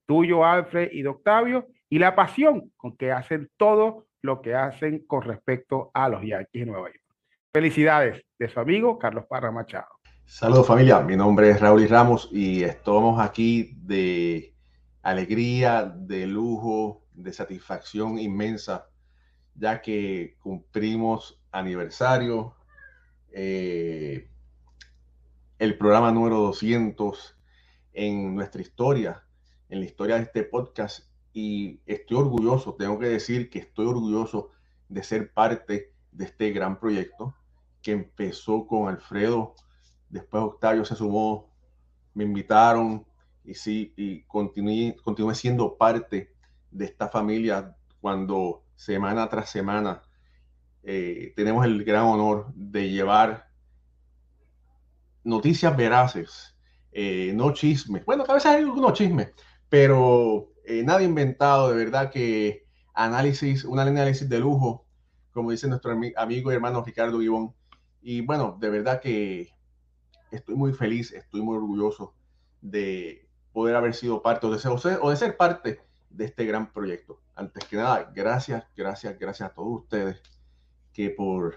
tuyo, 0.06 0.46
Alfred, 0.46 0.92
y 0.92 1.02
de 1.02 1.10
Octavio, 1.10 1.68
y 1.90 1.98
la 1.98 2.16
pasión 2.16 2.72
con 2.78 2.96
que 2.96 3.12
hacen 3.12 3.50
todo 3.58 4.06
lo 4.22 4.42
que 4.44 4.54
hacen 4.54 5.06
con 5.08 5.24
respecto 5.24 5.90
a 5.96 6.08
los 6.08 6.22
Yankees 6.22 6.66
de 6.66 6.72
Nueva 6.72 6.90
York. 6.90 7.01
Felicidades 7.54 8.24
de 8.40 8.48
su 8.48 8.62
amigo 8.62 8.98
Carlos 8.98 9.26
Parra 9.30 9.52
Machado. 9.52 9.90
Saludos 10.24 10.66
familia, 10.66 11.02
mi 11.02 11.18
nombre 11.18 11.50
es 11.50 11.60
Raúl 11.60 11.86
Ramos 11.90 12.30
y 12.32 12.64
estamos 12.64 13.20
aquí 13.20 13.74
de 13.76 14.56
alegría, 15.02 15.84
de 15.84 16.28
lujo, 16.28 17.04
de 17.12 17.34
satisfacción 17.34 18.18
inmensa, 18.18 18.88
ya 19.54 19.82
que 19.82 20.38
cumplimos 20.40 21.44
aniversario, 21.52 22.56
eh, 23.34 24.30
el 25.60 25.78
programa 25.78 26.14
número 26.14 26.38
200 26.38 27.38
en 27.92 28.34
nuestra 28.34 28.62
historia, 28.62 29.26
en 29.68 29.80
la 29.80 29.86
historia 29.88 30.16
de 30.16 30.22
este 30.22 30.44
podcast. 30.44 31.12
Y 31.34 31.82
estoy 31.86 32.16
orgulloso, 32.16 32.76
tengo 32.76 32.98
que 32.98 33.10
decir 33.10 33.50
que 33.50 33.60
estoy 33.60 33.88
orgulloso 33.88 34.52
de 34.88 35.04
ser 35.04 35.34
parte 35.34 35.92
de 36.14 36.26
este 36.26 36.52
gran 36.52 36.80
proyecto 36.80 37.36
que 37.82 37.92
empezó 37.92 38.66
con 38.68 38.90
Alfredo, 38.90 39.56
después 40.10 40.44
Octavio 40.44 40.86
se 40.86 40.96
sumó, 40.96 41.50
me 42.14 42.24
invitaron 42.24 43.06
y 43.44 43.54
sí, 43.54 43.94
y 43.98 44.24
continué, 44.24 44.96
continué 45.04 45.36
siendo 45.36 45.78
parte 45.78 46.34
de 46.70 46.86
esta 46.86 47.10
familia 47.10 47.76
cuando 48.00 48.64
semana 48.76 49.28
tras 49.30 49.50
semana 49.50 50.02
eh, 50.84 51.34
tenemos 51.36 51.66
el 51.66 51.84
gran 51.84 52.06
honor 52.06 52.52
de 52.56 52.90
llevar 52.90 53.48
noticias 55.24 55.76
veraces, 55.78 56.56
eh, 56.92 57.32
no 57.36 57.54
chismes. 57.54 58.04
Bueno, 58.06 58.24
a 58.28 58.34
veces 58.34 58.52
hay 58.52 58.64
algunos 58.64 58.94
chismes, 58.94 59.32
pero 59.70 60.52
eh, 60.66 60.84
nada 60.84 61.04
inventado, 61.04 61.70
de 61.70 61.76
verdad 61.76 62.12
que 62.12 62.66
análisis, 62.94 63.64
un 63.64 63.80
análisis 63.80 64.28
de 64.28 64.40
lujo, 64.40 64.86
como 65.32 65.52
dice 65.52 65.68
nuestro 65.68 65.96
amigo 66.18 66.52
y 66.52 66.56
hermano 66.56 66.84
Ricardo 66.84 67.20
Guibón, 67.20 67.54
y 68.02 68.22
bueno, 68.22 68.58
de 68.60 68.70
verdad 68.70 69.00
que 69.00 69.54
estoy 70.32 70.56
muy 70.56 70.74
feliz, 70.74 71.12
estoy 71.12 71.42
muy 71.42 71.58
orgulloso 71.58 72.14
de 72.62 73.28
poder 73.54 73.76
haber 73.76 73.94
sido 73.94 74.22
parte 74.22 74.48
o 74.48 74.52
de 75.10 75.16
ser, 75.18 75.38
parte 75.38 75.82
de 76.10 76.26
este 76.26 76.46
gran 76.46 76.72
proyecto. 76.72 77.22
Antes 77.36 77.66
que 77.66 77.78
nada, 77.78 78.12
gracias, 78.14 78.66
gracias, 78.76 79.18
gracias 79.20 79.50
a 79.50 79.54
todos 79.54 79.82
ustedes 79.82 80.22
que 80.94 81.10
por 81.10 81.56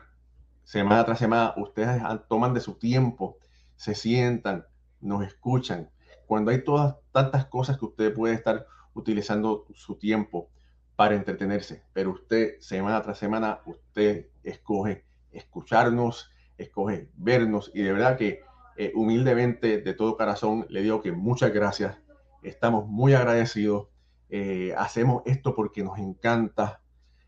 semana 0.64 1.04
tras 1.04 1.18
semana 1.18 1.54
ustedes 1.56 2.02
toman 2.28 2.54
de 2.54 2.60
su 2.60 2.74
tiempo, 2.74 3.38
se 3.76 3.94
sientan, 3.94 4.66
nos 5.00 5.24
escuchan. 5.24 5.90
Cuando 6.26 6.50
hay 6.50 6.62
todas 6.62 6.96
tantas 7.12 7.46
cosas 7.46 7.78
que 7.78 7.84
usted 7.86 8.14
puede 8.14 8.34
estar 8.34 8.66
utilizando 8.94 9.66
su 9.74 9.96
tiempo 9.96 10.50
para 10.96 11.14
entretenerse, 11.14 11.82
pero 11.92 12.12
usted 12.12 12.60
semana 12.60 13.02
tras 13.02 13.18
semana, 13.18 13.60
usted 13.66 14.28
escoge 14.42 15.04
escucharnos, 15.32 16.30
escoge 16.58 17.08
vernos 17.16 17.70
y 17.74 17.82
de 17.82 17.92
verdad 17.92 18.16
que 18.16 18.42
eh, 18.76 18.92
humildemente, 18.94 19.80
de 19.80 19.94
todo 19.94 20.16
corazón, 20.16 20.66
le 20.68 20.82
digo 20.82 21.00
que 21.00 21.12
muchas 21.12 21.52
gracias, 21.52 21.96
estamos 22.42 22.88
muy 22.88 23.14
agradecidos, 23.14 23.88
eh, 24.30 24.74
hacemos 24.76 25.22
esto 25.26 25.54
porque 25.54 25.84
nos 25.84 25.98
encanta, 25.98 26.80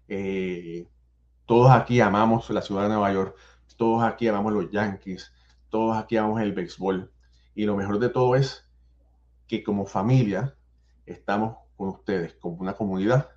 eh, 0.09 0.89
todos 1.45 1.71
aquí 1.71 2.01
amamos 2.01 2.51
la 2.51 2.63
ciudad 2.63 2.83
de 2.83 2.89
Nueva 2.89 3.13
York, 3.13 3.37
todos 3.77 4.03
aquí 4.03 4.27
amamos 4.27 4.53
los 4.53 4.71
Yankees, 4.71 5.33
todos 5.69 5.97
aquí 5.97 6.17
amamos 6.17 6.41
el 6.41 6.53
béisbol. 6.53 7.13
Y 7.55 7.65
lo 7.65 7.77
mejor 7.77 7.99
de 7.99 8.09
todo 8.09 8.35
es 8.35 8.69
que 9.47 9.63
como 9.63 9.87
familia 9.87 10.57
estamos 11.05 11.59
con 11.77 11.89
ustedes, 11.89 12.35
como 12.35 12.57
una 12.57 12.75
comunidad, 12.75 13.31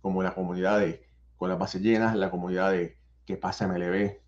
como 0.00 0.22
la 0.22 0.34
comunidad 0.34 0.78
de 0.78 1.06
con 1.36 1.48
las 1.48 1.58
bases 1.58 1.82
llenas, 1.82 2.16
la 2.16 2.30
comunidad 2.30 2.70
de 2.70 2.96
que 3.26 3.36
pasa 3.36 3.66
MLB, 3.66 4.18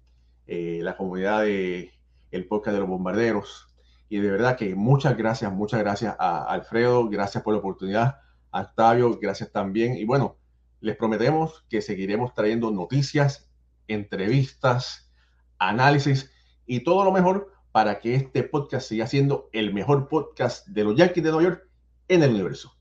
eh, 0.47 0.81
la 0.83 0.97
comunidad 0.97 1.43
de 1.43 1.93
el 2.31 2.47
podcast 2.47 2.75
de 2.75 2.81
los 2.81 2.89
bombarderos. 2.89 3.67
Y 4.09 4.19
de 4.19 4.31
verdad 4.31 4.57
que 4.57 4.75
muchas 4.75 5.17
gracias, 5.17 5.53
muchas 5.53 5.81
gracias 5.81 6.15
a 6.19 6.45
Alfredo, 6.45 7.09
gracias 7.09 7.43
por 7.43 7.55
la 7.55 7.61
oportunidad, 7.61 8.21
a 8.53 8.63
Octavio, 8.63 9.19
gracias 9.21 9.51
también. 9.51 9.97
Y 9.97 10.05
bueno, 10.05 10.37
les 10.81 10.97
prometemos 10.97 11.65
que 11.69 11.83
seguiremos 11.83 12.35
trayendo 12.35 12.71
noticias, 12.71 13.51
entrevistas, 13.89 15.11
análisis 15.59 16.31
y 16.67 16.81
todo 16.81 17.05
lo 17.05 17.13
mejor 17.13 17.53
para 17.73 17.99
que 17.99 18.15
este 18.15 18.43
podcast 18.43 18.89
siga 18.89 19.07
siendo 19.07 19.49
el 19.53 19.75
mejor 19.75 20.09
podcast 20.09 20.67
de 20.69 20.85
los 20.85 20.97
Yankees 20.97 21.25
de 21.25 21.31
Nueva 21.31 21.49
York 21.51 21.69
en 22.09 22.23
el 22.23 22.31
universo. 22.31 22.73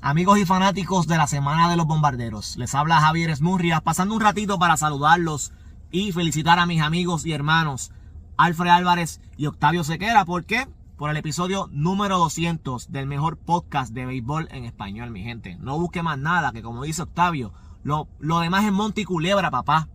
Amigos 0.00 0.38
y 0.38 0.44
fanáticos 0.44 1.08
de 1.08 1.16
la 1.16 1.26
Semana 1.26 1.68
de 1.68 1.76
los 1.76 1.86
Bombarderos, 1.86 2.56
les 2.56 2.74
habla 2.74 3.00
Javier 3.00 3.30
Esmurria, 3.30 3.80
pasando 3.80 4.14
un 4.14 4.20
ratito 4.20 4.58
para 4.58 4.76
saludarlos 4.76 5.52
y 5.90 6.12
felicitar 6.12 6.58
a 6.58 6.66
mis 6.66 6.82
amigos 6.82 7.24
y 7.26 7.32
hermanos 7.32 7.92
Alfred 8.36 8.70
Álvarez 8.70 9.20
y 9.36 9.46
Octavio 9.46 9.84
Sequera. 9.84 10.24
¿Por 10.24 10.44
qué? 10.44 10.68
Por 10.96 11.10
el 11.10 11.16
episodio 11.16 11.68
número 11.72 12.18
200 12.18 12.90
del 12.90 13.06
mejor 13.06 13.36
podcast 13.36 13.92
de 13.92 14.06
béisbol 14.06 14.48
en 14.50 14.64
español, 14.64 15.10
mi 15.10 15.22
gente. 15.22 15.56
No 15.60 15.78
busque 15.78 16.02
más 16.02 16.18
nada, 16.18 16.52
que 16.52 16.62
como 16.62 16.84
dice 16.84 17.02
Octavio, 17.02 17.52
lo, 17.82 18.08
lo 18.18 18.40
demás 18.40 18.64
es 18.64 18.72
monte 18.72 19.02
y 19.02 19.04
culebra, 19.04 19.50
papá. 19.50 19.88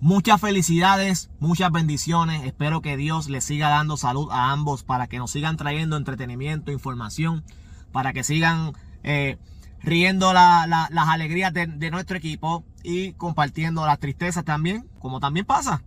Muchas 0.00 0.40
felicidades, 0.40 1.30
muchas 1.38 1.70
bendiciones. 1.70 2.44
Espero 2.44 2.82
que 2.82 2.96
Dios 2.96 3.28
les 3.28 3.44
siga 3.44 3.68
dando 3.68 3.96
salud 3.96 4.28
a 4.32 4.50
ambos 4.50 4.82
para 4.82 5.06
que 5.06 5.18
nos 5.18 5.30
sigan 5.30 5.56
trayendo 5.56 5.96
entretenimiento, 5.96 6.72
información, 6.72 7.44
para 7.92 8.12
que 8.12 8.24
sigan 8.24 8.72
eh, 9.04 9.38
riendo 9.82 10.32
las 10.32 11.08
alegrías 11.08 11.52
de, 11.52 11.90
nuestro 11.90 12.16
equipo 12.16 12.64
y 12.82 13.12
compartiendo 13.12 13.84
las 13.86 13.98
tristezas 13.98 14.44
también, 14.44 14.88
como 14.98 15.20
también 15.20 15.46
pasa. 15.46 15.82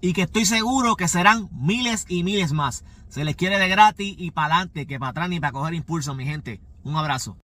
Y 0.00 0.12
que 0.12 0.22
estoy 0.22 0.44
seguro 0.44 0.96
que 0.96 1.08
serán 1.08 1.48
miles 1.52 2.04
y 2.08 2.22
miles 2.22 2.52
más. 2.52 2.84
Se 3.08 3.24
les 3.24 3.36
quiere 3.36 3.58
de 3.58 3.68
gratis 3.68 4.14
y 4.18 4.30
para 4.30 4.56
adelante, 4.56 4.86
que 4.86 4.98
para 4.98 5.10
atrás 5.10 5.28
ni 5.28 5.40
para 5.40 5.52
coger 5.52 5.74
impulso, 5.74 6.14
mi 6.14 6.24
gente. 6.24 6.60
Un 6.84 6.96
abrazo. 6.96 7.36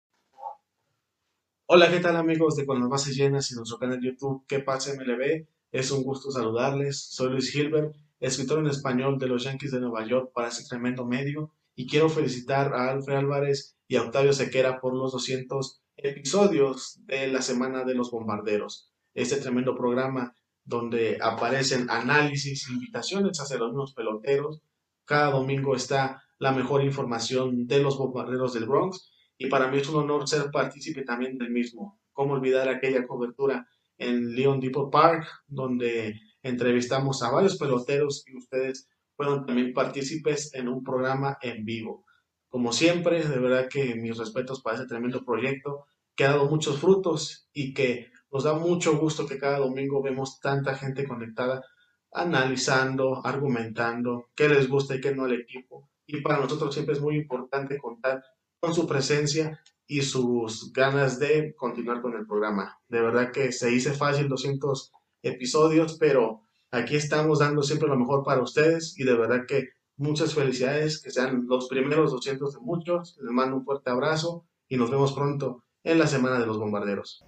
Hola, 1.66 1.90
¿qué 1.90 2.00
tal 2.00 2.18
amigos 2.18 2.56
de 2.56 2.66
Con 2.66 2.80
las 2.80 2.90
Bases 2.90 3.16
Llenas 3.16 3.50
y 3.52 3.56
nuestro 3.56 3.80
canal 3.80 4.00
YouTube? 4.02 4.44
¿Qué 4.48 4.60
pasa 4.60 4.94
MLB? 4.94 5.48
Es 5.72 5.90
un 5.92 6.04
gusto 6.04 6.30
saludarles. 6.30 7.02
Soy 7.10 7.32
Luis 7.32 7.50
Gilbert, 7.52 7.96
escritor 8.20 8.60
en 8.60 8.68
español 8.68 9.18
de 9.18 9.28
los 9.28 9.44
Yankees 9.44 9.72
de 9.72 9.80
Nueva 9.80 10.06
York 10.06 10.32
para 10.36 10.50
este 10.50 10.66
tremendo 10.66 11.06
medio 11.06 11.52
y 11.76 11.88
quiero 11.88 12.10
felicitar 12.10 12.74
a 12.74 12.92
Alfred 12.92 13.16
Álvarez 13.16 13.76
y 13.88 13.96
a 13.96 14.04
Octavio 14.04 14.34
Sequera 14.34 14.80
por 14.80 14.94
los 14.94 15.12
200 15.14 15.83
episodios 15.98 17.00
de 17.06 17.28
la 17.28 17.42
Semana 17.42 17.84
de 17.84 17.96
los 17.96 18.12
Bombarderos. 18.12 18.92
Este 19.14 19.38
tremendo 19.38 19.76
programa 19.76 20.34
donde 20.64 21.18
aparecen 21.22 21.90
análisis, 21.90 22.70
invitaciones 22.70 23.40
hacia 23.40 23.58
los 23.58 23.72
nuevos 23.72 23.94
peloteros. 23.94 24.62
Cada 25.06 25.32
domingo 25.32 25.76
está 25.76 26.24
la 26.40 26.52
mejor 26.52 26.84
información 26.84 27.68
de 27.68 27.80
los 27.80 27.98
bombarderos 27.98 28.54
del 28.54 28.66
Bronx 28.66 29.12
y 29.38 29.48
para 29.48 29.70
mí 29.70 29.78
es 29.78 29.90
un 29.90 30.04
honor 30.04 30.28
ser 30.28 30.52
partícipe 30.52 31.04
también 31.04 31.38
del 31.38 31.52
mismo. 31.52 32.00
¿Cómo 32.14 32.34
olvidar 32.34 32.70
aquella 32.70 33.06
cobertura 33.06 33.68
en 33.98 34.36
Leon 34.36 34.60
Depot 34.60 34.92
Park, 34.92 35.28
donde 35.48 36.20
entrevistamos 36.42 37.24
a 37.24 37.32
varios 37.32 37.58
peloteros 37.58 38.24
y 38.28 38.36
ustedes 38.36 38.90
fueron 39.16 39.46
también 39.46 39.74
partícipes 39.74 40.54
en 40.54 40.68
un 40.68 40.84
programa 40.84 41.38
en 41.42 41.64
vivo. 41.64 42.06
Como 42.54 42.72
siempre, 42.72 43.28
de 43.28 43.40
verdad 43.40 43.68
que 43.68 43.96
mis 43.96 44.16
respetos 44.16 44.62
para 44.62 44.76
este 44.76 44.88
tremendo 44.88 45.26
proyecto, 45.26 45.88
que 46.16 46.24
ha 46.24 46.34
dado 46.34 46.46
muchos 46.46 46.78
frutos 46.78 47.50
y 47.52 47.74
que 47.74 48.12
nos 48.32 48.44
da 48.44 48.54
mucho 48.54 48.96
gusto 48.96 49.26
que 49.26 49.40
cada 49.40 49.58
domingo 49.58 50.04
vemos 50.04 50.40
tanta 50.40 50.76
gente 50.76 51.08
conectada, 51.08 51.66
analizando, 52.12 53.26
argumentando, 53.26 54.28
qué 54.36 54.50
les 54.50 54.70
gusta 54.70 54.94
y 54.94 55.02
qué 55.02 55.16
no 55.16 55.26
al 55.26 55.34
equipo. 55.34 55.90
Y 56.06 56.22
para 56.22 56.38
nosotros 56.38 56.76
siempre 56.76 56.94
es 56.94 57.02
muy 57.02 57.16
importante 57.16 57.80
contar 57.80 58.24
con 58.60 58.76
su 58.76 58.86
presencia 58.86 59.60
y 59.88 60.04
sus 60.04 60.72
ganas 60.72 61.18
de 61.18 61.56
continuar 61.56 62.04
con 62.04 62.14
el 62.14 62.28
programa. 62.28 62.78
De 62.88 63.02
verdad 63.02 63.32
que 63.32 63.52
se 63.52 63.74
hizo 63.74 63.92
fácil 63.96 64.30
200 64.30 64.92
episodios, 65.24 65.98
pero 66.00 66.44
aquí 66.70 66.98
estamos 66.98 67.40
dando 67.40 67.64
siempre 67.64 67.90
lo 67.90 67.98
mejor 67.98 68.24
para 68.24 68.44
ustedes 68.44 68.94
y 69.00 69.06
de 69.06 69.16
verdad 69.16 69.48
que 69.48 69.70
muchas 69.98 70.34
felicidades, 70.34 71.02
que 71.02 71.12
sean 71.12 71.46
los 71.48 71.68
primeros 71.68 72.12
200 72.12 72.54
de 72.54 72.60
muchos. 72.60 73.18
Les 73.22 73.32
mando 73.32 73.58
un 73.58 73.66
fuerte 73.66 73.90
abrazo 73.90 74.46
y 74.68 74.78
nos 74.78 74.90
vemos 74.90 75.14
pronto 75.14 75.64
en 75.84 76.00
la 76.00 76.08
Semana 76.08 76.40
de 76.40 76.46
los 76.46 76.58
Bombarderos. 76.58 77.26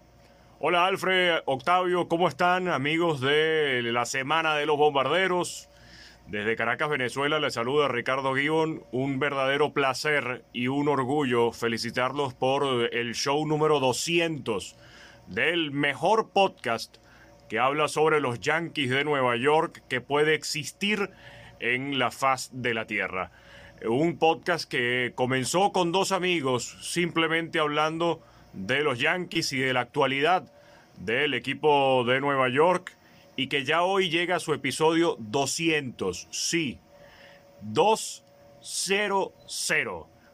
Hola 0.59 0.85
Alfred, 0.85 1.39
Octavio, 1.45 2.07
¿cómo 2.07 2.27
están 2.27 2.69
amigos 2.69 3.19
de 3.19 3.81
la 3.83 4.05
Semana 4.05 4.55
de 4.55 4.65
los 4.65 4.77
Bombarderos? 4.77 5.69
Desde 6.27 6.55
Caracas, 6.55 6.89
Venezuela, 6.89 7.39
les 7.39 7.53
saluda 7.53 7.87
Ricardo 7.87 8.33
Gibbon. 8.33 8.83
Un 8.91 9.19
verdadero 9.19 9.73
placer 9.73 10.43
y 10.53 10.67
un 10.69 10.87
orgullo 10.87 11.51
felicitarlos 11.51 12.33
por 12.33 12.89
el 12.91 13.13
show 13.13 13.45
número 13.45 13.79
200 13.79 14.75
del 15.27 15.71
mejor 15.71 16.31
podcast 16.31 16.97
que 17.47 17.59
habla 17.59 17.87
sobre 17.87 18.21
los 18.21 18.39
Yankees 18.39 18.89
de 18.89 19.03
Nueva 19.03 19.35
York 19.35 19.83
que 19.87 20.01
puede 20.01 20.33
existir 20.33 21.11
en 21.59 21.99
la 21.99 22.11
faz 22.11 22.49
de 22.53 22.73
la 22.73 22.85
Tierra. 22.85 23.31
Un 23.87 24.17
podcast 24.17 24.69
que 24.69 25.13
comenzó 25.15 25.71
con 25.71 25.91
dos 25.91 26.11
amigos 26.11 26.77
simplemente 26.81 27.59
hablando 27.59 28.21
de 28.53 28.81
los 28.83 28.99
Yankees 28.99 29.53
y 29.53 29.59
de 29.59 29.73
la 29.73 29.81
actualidad 29.81 30.51
del 30.97 31.33
equipo 31.33 32.03
de 32.05 32.21
Nueva 32.21 32.49
York 32.49 32.95
y 33.35 33.47
que 33.47 33.65
ya 33.65 33.83
hoy 33.83 34.09
llega 34.09 34.37
a 34.37 34.39
su 34.39 34.53
episodio 34.53 35.17
200. 35.19 36.27
Sí, 36.31 36.79
200. 37.61 39.33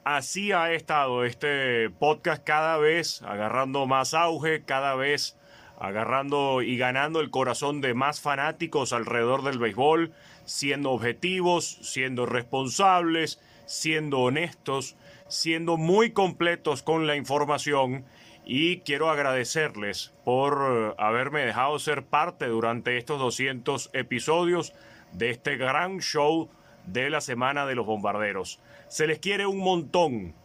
Así 0.03 0.51
ha 0.51 0.71
estado 0.73 1.25
este 1.25 1.89
podcast 1.89 2.43
cada 2.43 2.77
vez 2.77 3.21
agarrando 3.23 3.85
más 3.85 4.13
auge, 4.13 4.63
cada 4.63 4.95
vez 4.95 5.37
agarrando 5.79 6.61
y 6.61 6.77
ganando 6.77 7.19
el 7.21 7.31
corazón 7.31 7.81
de 7.81 7.93
más 7.93 8.21
fanáticos 8.21 8.93
alrededor 8.93 9.43
del 9.43 9.57
béisbol, 9.57 10.11
siendo 10.51 10.91
objetivos, 10.91 11.79
siendo 11.81 12.25
responsables, 12.25 13.39
siendo 13.65 14.19
honestos, 14.19 14.97
siendo 15.29 15.77
muy 15.77 16.11
completos 16.11 16.83
con 16.83 17.07
la 17.07 17.15
información 17.15 18.03
y 18.45 18.79
quiero 18.79 19.09
agradecerles 19.09 20.13
por 20.25 20.59
eh, 20.61 20.93
haberme 20.97 21.45
dejado 21.45 21.79
ser 21.79 22.03
parte 22.03 22.47
durante 22.47 22.97
estos 22.97 23.17
200 23.17 23.91
episodios 23.93 24.73
de 25.13 25.29
este 25.29 25.55
gran 25.55 25.99
show 26.01 26.49
de 26.85 27.09
la 27.09 27.21
Semana 27.21 27.65
de 27.65 27.75
los 27.75 27.85
Bombarderos. 27.85 28.59
Se 28.89 29.07
les 29.07 29.19
quiere 29.19 29.45
un 29.45 29.59
montón 29.59 30.35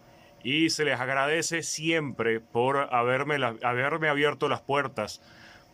y 0.44 0.70
se 0.70 0.84
les 0.84 1.00
agradece 1.00 1.64
siempre 1.64 2.38
por 2.38 2.94
haberme, 2.94 3.44
haberme 3.64 4.08
abierto 4.08 4.48
las 4.48 4.60
puertas 4.60 5.20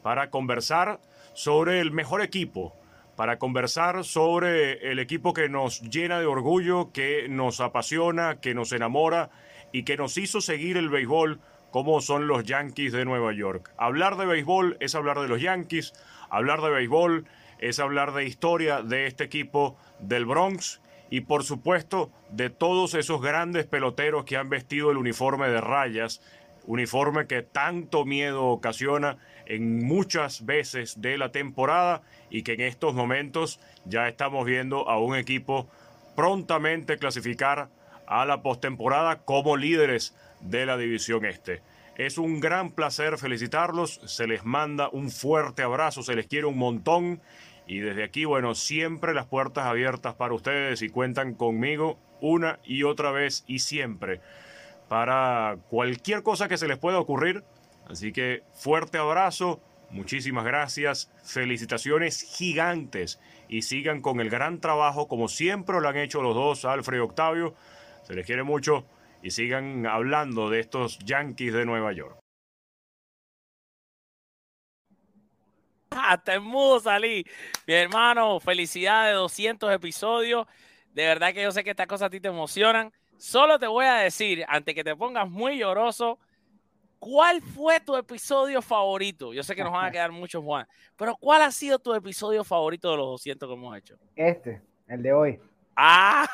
para 0.03 0.31
conversar 0.31 1.01
sobre 1.35 1.81
el 1.81 1.91
mejor 1.91 2.23
equipo, 2.23 2.75
para 3.23 3.39
conversar 3.39 4.03
sobre 4.03 4.91
el 4.91 4.99
equipo 4.99 5.33
que 5.33 5.49
nos 5.49 5.81
llena 5.83 6.19
de 6.19 6.27
orgullo, 6.27 6.91
que 6.91 7.29
nos 7.29 7.61
apasiona, 7.61 8.41
que 8.41 8.53
nos 8.53 8.73
enamora 8.73 9.31
y 9.71 9.85
que 9.85 9.97
nos 9.97 10.19
hizo 10.19 10.41
seguir 10.41 10.77
el 10.77 10.89
béisbol 10.89 11.39
como 11.71 12.01
son 12.01 12.27
los 12.27 12.43
Yankees 12.43 12.91
de 12.91 13.05
Nueva 13.05 13.33
York. 13.33 13.73
Hablar 13.77 14.17
de 14.17 14.27
béisbol 14.27 14.77
es 14.81 14.97
hablar 14.97 15.21
de 15.21 15.29
los 15.29 15.41
Yankees, 15.41 15.93
hablar 16.31 16.63
de 16.63 16.71
béisbol 16.71 17.29
es 17.61 17.79
hablar 17.79 18.13
de 18.13 18.25
historia 18.25 18.83
de 18.83 19.07
este 19.07 19.23
equipo 19.23 19.77
del 20.01 20.27
Bronx 20.27 20.81
y 21.09 21.21
por 21.21 21.45
supuesto 21.45 22.11
de 22.29 22.51
todos 22.51 22.95
esos 22.95 23.23
grandes 23.23 23.67
peloteros 23.67 24.25
que 24.25 24.37
han 24.37 24.49
vestido 24.49 24.91
el 24.91 24.97
uniforme 24.97 25.47
de 25.49 25.61
rayas, 25.61 26.21
uniforme 26.67 27.29
que 27.29 27.43
tanto 27.43 28.05
miedo 28.05 28.47
ocasiona 28.47 29.19
en 29.53 29.85
muchas 29.85 30.47
veces 30.47 31.03
de 31.03 31.19
la 31.19 31.31
temporada 31.31 32.01
y 32.31 32.43
que 32.43 32.55
en 32.55 32.63
estos 32.63 32.95
momentos 32.95 33.61
ya 33.85 34.09
estamos 34.09 34.47
viendo 34.47 34.89
a 34.89 34.99
un 34.99 35.15
equipo 35.15 35.69
prontamente 36.17 36.97
clasificar 36.97 37.69
a 38.07 38.25
la 38.25 38.41
postemporada 38.41 39.19
como 39.19 39.59
líderes 39.59 40.17
de 40.41 40.65
la 40.65 40.79
división 40.79 41.27
este. 41.27 41.61
Es 41.97 42.17
un 42.17 42.41
gran 42.41 42.71
placer 42.71 43.19
felicitarlos, 43.19 44.01
se 44.07 44.27
les 44.27 44.43
manda 44.43 44.89
un 44.89 45.11
fuerte 45.11 45.63
abrazo, 45.63 46.03
se 46.03 46.17
les 46.17 46.27
quiere 46.27 46.47
un 46.47 46.57
montón 46.57 47.21
y 47.67 47.81
desde 47.81 48.05
aquí, 48.05 48.25
bueno, 48.25 48.55
siempre 48.55 49.13
las 49.13 49.27
puertas 49.27 49.67
abiertas 49.67 50.15
para 50.15 50.33
ustedes 50.33 50.81
y 50.81 50.89
cuentan 50.89 51.35
conmigo 51.35 51.99
una 52.23 52.59
y 52.65 52.85
otra 52.85 53.11
vez 53.11 53.45
y 53.47 53.59
siempre 53.59 54.23
para 54.89 55.59
cualquier 55.69 56.23
cosa 56.23 56.49
que 56.49 56.59
se 56.59 56.69
les 56.69 56.79
pueda 56.79 56.99
ocurrir. 56.99 57.45
Así 57.89 58.13
que 58.13 58.43
fuerte 58.53 58.99
abrazo, 58.99 59.61
muchísimas 59.91 60.45
gracias, 60.45 61.13
felicitaciones 61.25 62.23
gigantes 62.23 63.21
y 63.49 63.63
sigan 63.63 64.01
con 64.01 64.21
el 64.21 64.31
gran 64.31 64.61
trabajo 64.61 65.09
como 65.09 65.29
siempre 65.29 65.81
lo 65.81 65.89
han 65.89 65.99
hecho 65.99 66.23
los 66.23 66.35
dos, 66.35 66.65
Alfred 66.65 66.99
y 66.99 67.01
Octavio. 67.01 67.55
Se 68.03 68.15
les 68.15 68.27
quiere 68.27 68.43
mucho 68.43 68.87
y 69.23 69.31
sigan 69.31 69.87
hablando 69.87 70.51
de 70.51 70.61
estos 70.61 70.99
Yankees 71.01 71.53
de 71.53 71.65
Nueva 71.65 71.93
York. 71.93 72.19
Hasta 75.91 76.35
en 76.35 76.43
mudo 76.43 76.81
salí. 76.81 77.25
Mi 77.67 77.75
hermano, 77.75 78.41
felicidades, 78.41 79.15
200 79.15 79.73
episodios. 79.73 80.47
De 80.93 81.07
verdad 81.07 81.33
que 81.33 81.43
yo 81.43 81.53
sé 81.53 81.65
que 81.65 81.71
estas 81.71 81.87
cosas 81.87 82.07
a 82.07 82.11
ti 82.11 82.21
te 82.21 82.29
emocionan. 82.29 82.93
Solo 83.19 83.59
te 83.59 83.67
voy 83.67 83.85
a 83.87 83.95
decir, 83.95 84.45
antes 84.49 84.75
que 84.75 84.85
te 84.85 84.97
pongas 84.97 85.29
muy 85.29 85.59
lloroso, 85.59 86.19
¿cuál 87.03 87.43
fue 87.43 87.81
tu 87.81 87.97
episodio 87.97 88.63
favorito? 88.63 89.35
Yo 89.35 89.43
sé 89.43 89.57
que 89.57 89.65
nos 89.65 89.73
van 89.73 89.87
a 89.87 89.91
quedar 89.91 90.13
muchos, 90.13 90.45
Juan, 90.45 90.69
pero 90.97 91.17
¿cuál 91.17 91.43
ha 91.43 91.51
sido 91.51 91.81
tu 91.81 91.93
episodio 91.95 92.45
favorito 92.45 92.93
de 92.93 92.97
los 92.97 93.07
200 93.07 93.49
que 93.49 93.55
hemos 93.55 93.77
hecho? 93.77 93.97
Este, 94.15 94.63
el 94.87 95.03
de 95.03 95.13
hoy. 95.13 95.41
Ah, 95.75 96.29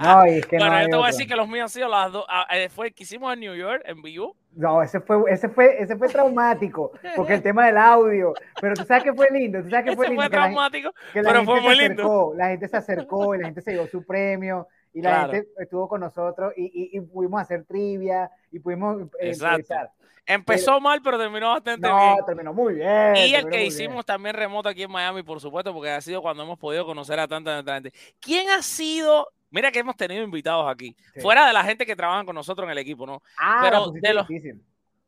No, 0.00 0.24
es 0.24 0.44
que 0.46 0.56
no 0.58 0.64
bueno, 0.64 0.76
hay 0.78 0.84
yo 0.86 0.90
te 0.90 0.96
voy 0.96 1.04
a 1.04 1.06
decir 1.08 1.28
que 1.28 1.36
los 1.36 1.46
míos 1.46 1.62
han 1.64 1.68
sido 1.68 1.88
las 1.88 2.10
dos. 2.10 2.24
ah, 2.28 2.44
eh, 2.50 2.68
fue 2.70 2.88
el 2.88 2.94
que 2.94 3.04
hicimos 3.04 3.32
en 3.34 3.38
New 3.40 3.54
York, 3.54 3.82
en 3.84 4.02
vivo. 4.02 4.34
No, 4.56 4.82
ese 4.82 5.00
fue, 5.00 5.18
ese 5.28 5.48
fue, 5.48 5.80
ese 5.80 5.96
fue 5.96 6.08
traumático, 6.08 6.90
porque 7.14 7.34
el 7.34 7.42
tema 7.42 7.66
del 7.66 7.76
audio, 7.76 8.32
pero 8.60 8.74
tú 8.74 8.84
sabes 8.84 9.04
que 9.04 9.12
fue 9.12 9.28
lindo, 9.30 9.62
tú 9.62 9.70
sabes 9.70 9.84
que 9.84 9.94
fue 9.96 10.06
Ese 10.06 10.12
lindo. 10.14 10.22
fue 10.22 10.30
que 10.30 10.36
la 10.36 10.42
traumático, 10.42 10.92
que 11.12 11.22
la 11.22 11.28
pero 11.30 11.40
gente 11.40 11.52
fue 11.52 11.60
muy 11.60 11.76
lindo. 11.76 12.02
acercó, 12.02 12.34
la 12.36 12.48
gente 12.48 12.68
se 12.68 12.76
acercó 12.76 13.34
y 13.34 13.38
la 13.38 13.44
gente 13.46 13.60
se 13.62 13.72
llevó 13.72 13.86
su 13.86 14.04
premio 14.04 14.66
y 14.94 15.02
la 15.02 15.10
Claro. 15.10 15.32
gente 15.32 15.48
estuvo 15.58 15.86
con 15.88 16.00
nosotros 16.00 16.54
y, 16.56 16.64
y- 16.64 16.96
y 16.96 17.00
pudimos 17.02 17.42
hacer 17.42 17.64
trivia 17.66 18.30
y 18.50 18.58
pudimos 18.60 19.02
eh, 19.02 19.28
Exacto. 19.28 19.58
improvisar. 19.60 19.90
Empezó 20.26 20.80
mal, 20.80 21.02
pero 21.02 21.18
terminó 21.18 21.50
bastante 21.50 21.86
No, 21.86 21.96
bien. 22.14 22.24
terminó 22.24 22.54
muy 22.54 22.74
bien. 22.76 23.14
Y 23.16 23.34
el 23.34 23.46
que 23.46 23.66
hicimos 23.66 23.96
bien. 23.96 24.04
también 24.04 24.34
remoto 24.34 24.70
aquí 24.70 24.84
en 24.84 24.90
Miami, 24.90 25.22
por 25.22 25.38
supuesto, 25.38 25.74
porque 25.74 25.90
ha 25.90 26.00
sido 26.00 26.22
cuando 26.22 26.42
hemos 26.44 26.58
podido 26.58 26.86
conocer 26.86 27.20
a 27.20 27.28
tanta, 27.28 27.62
gente. 27.62 27.92
¿Quién 28.20 28.48
ha 28.48 28.62
sido? 28.62 29.28
Mira 29.50 29.70
que 29.70 29.80
hemos 29.80 29.96
tenido 29.96 30.22
invitados 30.22 30.66
aquí, 30.72 30.96
Sí. 31.12 31.20
fuera 31.20 31.46
de 31.46 31.52
la 31.52 31.62
gente 31.62 31.84
que 31.84 31.94
trabaja 31.94 32.24
con 32.24 32.34
nosotros 32.34 32.64
en 32.64 32.70
el 32.72 32.78
equipo, 32.78 33.04
¿no? 33.06 33.22
Ah, 33.38 33.60
pero 33.62 33.90
de 33.90 34.14
los- 34.14 34.26
difícil. 34.26 34.62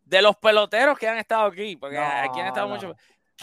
De 0.05 0.23
los 0.23 0.37
peloteros 0.37 0.97
que 0.99 1.09
han 1.09 1.19
estado 1.19 1.47
aquí, 1.47 1.77
porque 1.77 1.97
No, 1.97 2.03
aquí 2.05 2.39
han 2.41 2.47
estado 2.49 2.69
no, 2.69 2.75
muchos. 2.75 2.97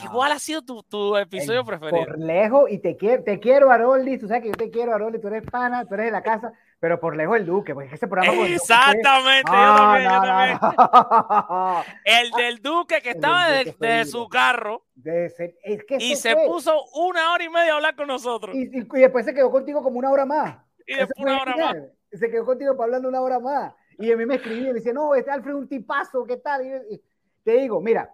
No. 0.04 0.12
¿Cuál 0.12 0.32
ha 0.32 0.40
sido 0.40 0.62
tu, 0.64 0.82
tu 0.84 1.16
episodio 1.18 1.60
El- 1.62 1.66
preferido? 1.66 2.06
Por 2.06 2.20
lejos, 2.20 2.72
y 2.72 2.80
te 2.80 2.96
quiero, 2.98 3.24
te 3.24 3.40
quiero, 3.40 3.72
Aroldi, 3.72 4.18
tú 4.18 4.28
sabes 4.28 4.44
que 4.44 4.50
yo 4.50 4.56
te 4.56 4.70
quiero, 4.72 4.94
Aroldi, 4.94 5.20
tú 5.20 5.28
eres 5.28 5.44
pana, 5.50 5.86
tú 5.86 5.94
eres 5.94 6.08
de 6.08 6.12
la 6.12 6.24
casa, 6.24 6.52
pero 6.80 7.00
por 7.00 7.16
lejos 7.16 7.38
el 7.38 7.46
Duque, 7.46 7.74
porque 7.74 7.94
ese 7.94 8.08
programa 8.08 8.36
con 8.36 8.48
Exactamente, 8.48 9.52
yo 9.52 9.58
No, 9.58 9.76
también, 9.78 10.10
yo 10.10 10.16
no, 10.16 10.22
también. 10.24 10.60
no. 10.78 11.84
El 12.06 12.32
del 12.32 12.62
Duque 12.62 13.02
que 13.02 13.12
estaba 13.12 13.50
desde, 13.50 13.76
lindo. 13.80 14.06
su 14.06 14.28
carro 14.30 14.86
De 14.96 15.30
ser- 15.30 15.56
es 15.64 15.84
que 15.86 15.98
y 16.00 16.16
se 16.16 16.34
fue. 16.34 16.46
puso 16.46 16.84
una 16.96 17.32
hora 17.32 17.44
y 17.44 17.50
media 17.50 17.74
a 17.74 17.76
hablar 17.76 17.96
con 17.96 18.08
nosotros. 18.08 18.56
Y, 18.56 18.64
y- 18.64 18.88
y 18.94 19.00
después 19.02 19.26
se 19.26 19.34
quedó 19.34 19.50
contigo 19.52 19.82
como 19.84 20.00
una 20.00 20.12
hora 20.12 20.26
más. 20.26 20.58
Y 20.86 20.96
después 20.96 21.18
una 21.20 21.42
hora 21.42 21.56
más. 21.56 21.76
Se 22.12 22.30
quedó 22.30 22.46
contigo 22.46 22.76
para 22.76 22.86
hablando 22.86 23.08
una 23.10 23.22
hora 23.22 23.40
más. 23.40 23.74
Y 24.00 24.12
a 24.12 24.18
mí 24.18 24.26
me 24.26 24.36
escribía 24.36 24.64
y 24.64 24.68
me 24.68 24.74
decía, 24.74 24.92
no, 24.94 25.16
este 25.16 25.32
Alfred 25.32 25.52
es 25.54 25.58
un 25.62 25.70
tipazo, 25.70 26.26
¿qué 26.26 26.38
tal? 26.38 26.66
Y, 26.66 26.70
yo- 26.72 26.78
y 26.90 27.02
te 27.44 27.52
digo, 27.54 27.80
mira, 27.80 28.10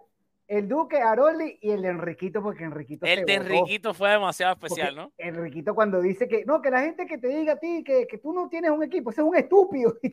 el 0.50 0.66
Duque, 0.66 0.96
Aroli 0.96 1.60
y 1.62 1.70
el 1.70 1.82
de 1.82 1.90
Enriquito, 1.90 2.42
porque 2.42 2.64
Enriquito 2.64 3.06
El 3.06 3.20
se 3.20 3.24
de. 3.24 3.34
Enriquito 3.34 3.94
fue 3.94 4.10
demasiado 4.10 4.56
Porque 4.56 4.66
especial, 4.66 4.96
¿no? 4.96 5.12
Enriquito 5.16 5.76
cuando 5.76 6.00
dice 6.00 6.26
que, 6.26 6.44
no, 6.44 6.60
que 6.60 6.72
la 6.72 6.80
gente 6.80 7.06
que 7.06 7.18
te 7.18 7.28
diga 7.28 7.52
a 7.52 7.56
ti 7.56 7.84
que, 7.84 8.08
que 8.08 8.18
tú 8.18 8.32
no 8.32 8.48
tienes 8.48 8.72
un 8.72 8.82
equipo, 8.82 9.10
ese 9.10 9.20
es 9.20 9.26
un 9.28 9.36
estúpido. 9.36 9.96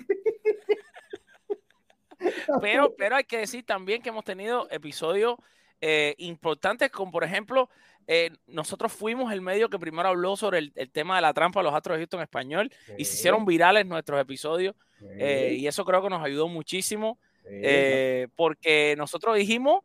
Pero, 2.61 2.95
pero 2.97 3.15
hay 3.15 3.25
que 3.25 3.37
decir 3.37 3.63
también 3.63 4.01
que 4.01 4.09
hemos 4.09 4.25
tenido 4.25 4.67
episodios 4.71 5.35
eh, 5.81 6.15
importantes, 6.17 6.89
como 6.89 7.11
por 7.11 7.23
ejemplo, 7.23 7.69
eh, 8.07 8.31
nosotros 8.47 8.91
fuimos 8.91 9.31
el 9.31 9.41
medio 9.41 9.69
que 9.69 9.77
primero 9.77 10.09
habló 10.09 10.35
sobre 10.35 10.57
el, 10.57 10.71
el 10.73 10.89
tema 10.89 11.17
de 11.17 11.21
la 11.21 11.35
trampa 11.35 11.59
de 11.59 11.65
los 11.65 11.75
Astros 11.75 11.95
de 11.95 12.01
Houston 12.01 12.19
en 12.19 12.23
español 12.23 12.71
y 12.97 13.05
se 13.05 13.13
hicieron 13.13 13.45
virales 13.45 13.85
nuestros 13.85 14.19
episodios 14.19 14.73
eh, 15.19 15.57
y 15.59 15.67
eso 15.67 15.85
creo 15.85 16.01
que 16.01 16.09
nos 16.09 16.25
ayudó 16.25 16.47
muchísimo 16.47 17.19
porque 18.35 18.95
nosotros 18.97 19.37
dijimos 19.37 19.81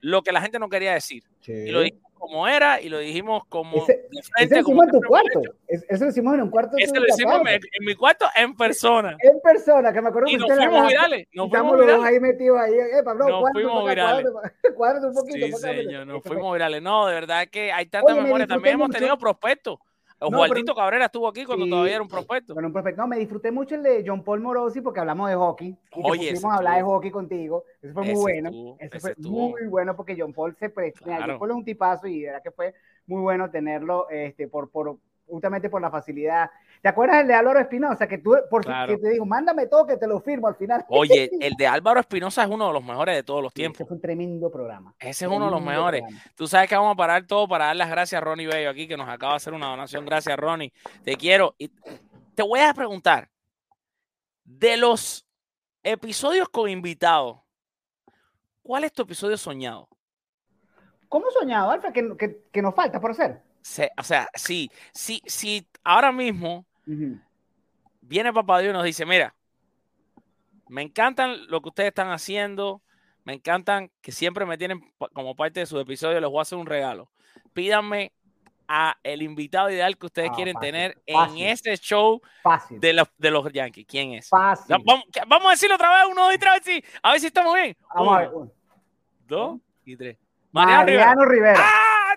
lo 0.00 0.22
que 0.22 0.32
la 0.32 0.40
gente 0.40 0.58
no 0.58 0.68
quería 0.68 0.92
decir 0.94 1.22
y 1.46 1.70
lo 1.70 1.80
dijimos 1.80 2.10
como 2.20 2.46
era 2.46 2.80
y 2.82 2.90
lo 2.90 2.98
dijimos 2.98 3.44
como 3.48 3.78
Ese- 3.78 3.94
de 4.10 4.20
Ese 4.20 4.30
frente. 4.32 4.56
lo 4.58 4.64
como 4.64 4.84
en 4.84 4.90
tu 4.90 5.00
cuarto. 5.00 5.40
Es- 5.66 5.84
Eso 5.88 6.04
lo 6.04 6.10
hicimos 6.10 6.34
en 6.34 6.42
un 6.42 6.50
cuarto. 6.50 6.76
Ese 6.76 6.88
tuyo 6.92 7.00
lo 7.00 7.06
hicimos 7.08 7.40
en, 7.40 7.46
en 7.48 7.84
mi 7.86 7.94
cuarto 7.94 8.26
en 8.36 8.54
persona 8.56 9.16
en 9.22 9.40
persona, 9.40 9.90
que 9.90 10.02
me 10.02 10.08
acuerdo 10.10 10.28
y 10.28 10.32
que 10.32 10.38
nos 10.38 10.54
fuimos 10.54 10.86
virales. 10.88 11.26
Nos 11.32 11.48
fuimos 11.48 11.80
virales. 11.80 12.04
ahí 12.04 12.20
metidos 12.20 12.58
ahí. 12.60 12.72
Eh, 12.74 13.02
Pablo, 13.02 13.26
Nos 13.26 13.40
cuádrate 13.40 13.52
fuimos 13.54 13.82
acá, 13.82 13.88
virales. 13.90 14.26
cuádrate, 14.32 14.74
cuádrate 14.74 15.06
un 15.06 15.14
poquito. 15.14 15.46
Sí, 15.46 15.52
señor, 15.62 16.06
nos 16.06 16.18
Eso 16.20 16.28
fuimos 16.28 16.52
virales. 16.52 16.82
No, 16.82 17.06
de 17.06 17.14
verdad 17.14 17.48
que 17.50 17.72
hay 17.72 17.86
tanta 17.86 18.06
Oye, 18.12 18.16
me 18.16 18.22
memoria. 18.24 18.46
También 18.46 18.62
disfruté 18.62 18.74
hemos 18.74 18.88
mucho. 18.88 18.98
tenido 18.98 19.18
prospectos. 19.18 19.78
No, 20.20 20.40
Oswaldito 20.40 20.74
Cabrera 20.74 21.06
estuvo 21.06 21.26
aquí 21.28 21.44
cuando 21.44 21.64
Sí, 21.64 21.70
todavía 21.70 21.94
era 21.94 22.02
un 22.02 22.08
prospecto. 22.08 22.52
Bueno, 22.54 22.68
un 22.68 22.72
prospecto. 22.72 23.00
No, 23.00 23.08
me 23.08 23.18
disfruté 23.18 23.50
mucho 23.50 23.74
el 23.74 23.82
de 23.82 24.04
John 24.06 24.22
Paul 24.22 24.40
Morosi 24.40 24.80
porque 24.82 25.00
hablamos 25.00 25.30
de 25.30 25.36
hockey. 25.36 25.68
Y 25.68 26.00
Oye, 26.02 26.34
a 26.44 26.54
hablar 26.56 26.76
de 26.76 26.82
hockey 26.82 27.10
contigo. 27.10 27.64
Eso 27.80 27.94
fue 27.94 28.02
muy 28.02 28.12
ese 28.12 28.20
bueno. 28.20 28.76
ese 28.78 29.00
fue 29.00 29.10
estuvo- 29.12 29.50
muy 29.50 29.66
bueno 29.66 29.96
porque 29.96 30.16
John 30.18 30.32
Paul 30.34 30.54
se 30.56 30.68
prestó. 30.68 31.04
Claro. 31.04 31.24
John 31.26 31.38
Paul 31.38 31.50
es 31.50 31.56
un 31.56 31.64
tipazo 31.64 32.06
y 32.06 32.22
verdad 32.22 32.42
que 32.42 32.50
fue 32.50 32.74
muy 33.06 33.22
bueno 33.22 33.50
tenerlo 33.50 34.08
este, 34.10 34.46
por, 34.46 34.70
por, 34.70 34.98
justamente 35.30 35.70
por 35.70 35.80
la 35.80 35.90
facilidad. 35.90 36.50
¿Te 36.82 36.88
acuerdas 36.88 37.20
el 37.22 37.28
de 37.28 37.34
Álvaro 37.34 37.60
Espinosa? 37.60 38.06
Que 38.08 38.18
tú, 38.18 38.36
por 38.50 38.62
Claro. 38.64 38.92
que 38.94 38.98
te 39.00 39.10
dijo, 39.10 39.24
mándame 39.26 39.66
todo 39.66 39.86
que 39.86 39.96
te 39.96 40.06
lo 40.06 40.20
firmo 40.20 40.48
al 40.48 40.56
final. 40.56 40.84
Oye, 40.88 41.30
el 41.40 41.54
de 41.54 41.66
Álvaro 41.66 42.00
Espinosa 42.00 42.42
es 42.42 42.48
uno 42.50 42.66
de 42.68 42.72
los 42.72 42.84
mejores 42.84 43.14
de 43.14 43.22
todos 43.22 43.42
los 43.42 43.52
Ese 43.52 43.60
tiempos. 43.60 43.86
fue 43.86 43.94
un 43.96 44.00
tremendo 44.00 44.50
programa. 44.50 44.94
Ese 44.98 45.24
es 45.26 45.30
uno 45.30 45.46
de 45.46 45.50
los 45.50 45.62
mejores. 45.62 46.00
programa. 46.02 46.24
Tú 46.34 46.46
sabes 46.46 46.68
que 46.68 46.74
vamos 46.76 46.92
a 46.94 46.96
parar 46.96 47.26
todo 47.26 47.46
para 47.48 47.66
dar 47.66 47.76
las 47.76 47.90
gracias 47.90 48.20
a 48.20 48.24
Ronnie 48.24 48.46
Bello 48.46 48.70
aquí, 48.70 48.88
que 48.88 48.96
nos 48.96 49.08
acaba 49.08 49.32
de 49.32 49.36
hacer 49.36 49.52
una 49.54 49.66
donación. 49.68 50.04
Gracias, 50.04 50.36
Ronnie. 50.38 50.72
Te 51.04 51.16
quiero. 51.16 51.54
Y 51.58 51.68
te 52.34 52.42
voy 52.42 52.60
a 52.60 52.72
preguntar, 52.74 53.28
de 54.44 54.76
los 54.76 55.26
episodios 55.82 56.48
con 56.48 56.68
invitados, 56.68 57.38
¿cuál 58.62 58.84
es 58.84 58.92
tu 58.92 59.02
episodio 59.02 59.36
soñado? 59.36 59.88
¿Cómo 61.08 61.30
soñado, 61.30 61.70
Alfa? 61.70 61.92
Que, 61.92 62.40
que 62.52 62.62
nos 62.62 62.74
falta 62.74 63.00
por 63.00 63.10
hacer. 63.10 63.42
Se- 63.62 63.90
o 63.96 64.02
sea, 64.02 64.28
sí, 64.34 64.70
sí, 64.92 65.22
sí, 65.26 65.66
ahora 65.84 66.12
mismo 66.12 66.64
viene 68.00 68.32
Papá 68.32 68.58
Dios 68.60 68.70
y 68.70 68.72
nos 68.74 68.84
dice, 68.84 69.04
mira, 69.06 69.34
me 70.68 70.82
encantan 70.82 71.46
lo 71.48 71.60
que 71.60 71.68
ustedes 71.68 71.88
están 71.88 72.10
haciendo, 72.10 72.80
me 73.24 73.34
encantan 73.34 73.90
que 74.00 74.12
siempre 74.12 74.46
me 74.46 74.56
tienen 74.56 74.80
como 75.12 75.34
parte 75.36 75.60
de 75.60 75.66
sus 75.66 75.80
episodios, 75.80 76.20
les 76.20 76.30
voy 76.30 76.38
a 76.38 76.42
hacer 76.42 76.58
un 76.58 76.66
regalo. 76.66 77.10
Pídanme 77.52 78.12
a 78.72 78.96
el 79.02 79.20
invitado 79.22 79.68
ideal 79.68 79.98
que 79.98 80.06
ustedes 80.06 80.30
Ah, 80.30 80.34
quieren 80.36 80.54
fácil, 80.54 80.68
tener 80.72 81.02
fácil. 81.12 81.42
en 81.42 81.48
este 81.48 81.76
show 81.76 82.20
Fácil. 82.42 82.78
de 82.80 82.92
los, 82.92 83.08
de 83.18 83.30
los 83.32 83.52
Yankees. 83.52 83.84
¿Quién 83.88 84.12
es? 84.12 84.28
Fácil. 84.28 84.76
Vamos, 85.26 85.48
a 85.48 85.50
decirlo 85.50 85.74
otra 85.74 85.90
vez, 85.92 86.04
uno, 86.10 86.24
dos 86.26 86.34
y 86.34 86.38
tres, 86.38 86.50
a 86.50 86.54
ver 86.54 86.62
si, 86.62 86.84
a 87.02 87.10
ver 87.10 87.20
si 87.20 87.26
estamos 87.26 87.54
bien. 87.54 87.76
Vamos 87.94 88.14
a 88.14 88.18
ver. 88.20 88.28
Uno, 88.28 88.38
uno. 88.42 88.52
dos 89.26 89.60
y 89.84 89.96
tres. 89.96 90.16
Mariano 90.52 90.82
Mariano 90.82 91.24
Rivera. 91.24 91.52
Rivera. 91.54 91.64
¡Ah! 91.68 92.14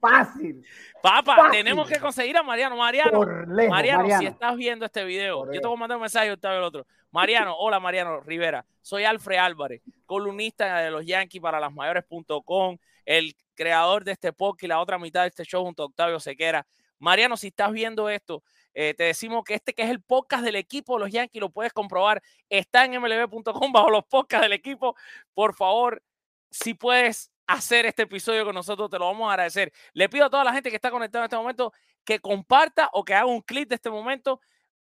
Fácil. 0.00 0.64
Papá, 1.02 1.36
Fácil. 1.36 1.50
tenemos 1.52 1.88
que 1.88 1.98
conseguir 1.98 2.36
a 2.36 2.42
Mariano. 2.42 2.76
Mariano, 2.76 3.24
lejos, 3.46 3.70
Mariano, 3.70 4.02
Mariano. 4.02 4.20
si 4.20 4.26
estás 4.26 4.56
viendo 4.56 4.84
este 4.84 5.04
video, 5.04 5.52
yo 5.52 5.60
te 5.60 5.66
voy 5.66 5.76
a 5.76 5.80
mandar 5.80 5.96
un 5.96 6.02
mensaje 6.02 6.28
y 6.28 6.32
usted 6.32 6.48
el 6.48 6.62
otro. 6.62 6.86
Mariano, 7.10 7.56
hola 7.58 7.80
Mariano 7.80 8.20
Rivera, 8.20 8.64
soy 8.82 9.04
Alfred 9.04 9.38
Álvarez, 9.38 9.82
columnista 10.06 10.78
de 10.78 10.90
los 10.90 11.04
Yankees 11.04 11.40
para 11.40 11.58
las 11.58 11.72
mayores.com, 11.72 12.78
el 13.04 13.34
creador 13.54 14.04
de 14.04 14.12
este 14.12 14.32
podcast 14.32 14.64
y 14.64 14.68
la 14.68 14.80
otra 14.80 14.98
mitad 14.98 15.22
de 15.22 15.28
este 15.28 15.44
show 15.44 15.64
junto 15.64 15.82
a 15.82 15.86
Octavio 15.86 16.20
Sequera. 16.20 16.66
Mariano, 17.00 17.36
si 17.36 17.48
estás 17.48 17.72
viendo 17.72 18.08
esto, 18.08 18.42
eh, 18.74 18.94
te 18.94 19.04
decimos 19.04 19.44
que 19.44 19.54
este 19.54 19.72
que 19.72 19.82
es 19.82 19.90
el 19.90 20.00
podcast 20.00 20.44
del 20.44 20.56
equipo 20.56 20.94
de 20.94 21.00
los 21.00 21.10
Yankees, 21.10 21.40
lo 21.40 21.50
puedes 21.50 21.72
comprobar, 21.72 22.22
está 22.48 22.84
en 22.84 23.00
mlb.com 23.00 23.72
bajo 23.72 23.90
los 23.90 24.04
podcasts 24.04 24.42
del 24.42 24.52
equipo. 24.52 24.94
Por 25.34 25.54
favor, 25.54 26.02
si 26.50 26.74
puedes 26.74 27.30
hacer 27.48 27.86
este 27.86 28.02
episodio 28.02 28.44
con 28.44 28.54
nosotros, 28.54 28.88
te 28.90 28.98
lo 28.98 29.06
vamos 29.06 29.28
a 29.28 29.32
agradecer. 29.32 29.72
Le 29.94 30.08
pido 30.08 30.26
a 30.26 30.30
toda 30.30 30.44
la 30.44 30.52
gente 30.52 30.70
que 30.70 30.76
está 30.76 30.90
conectada 30.90 31.24
en 31.24 31.28
este 31.28 31.36
momento 31.36 31.72
que 32.04 32.20
comparta 32.20 32.90
o 32.92 33.04
que 33.04 33.14
haga 33.14 33.26
un 33.26 33.40
clip 33.40 33.68
de 33.68 33.74
este 33.74 33.90
momento, 33.90 34.40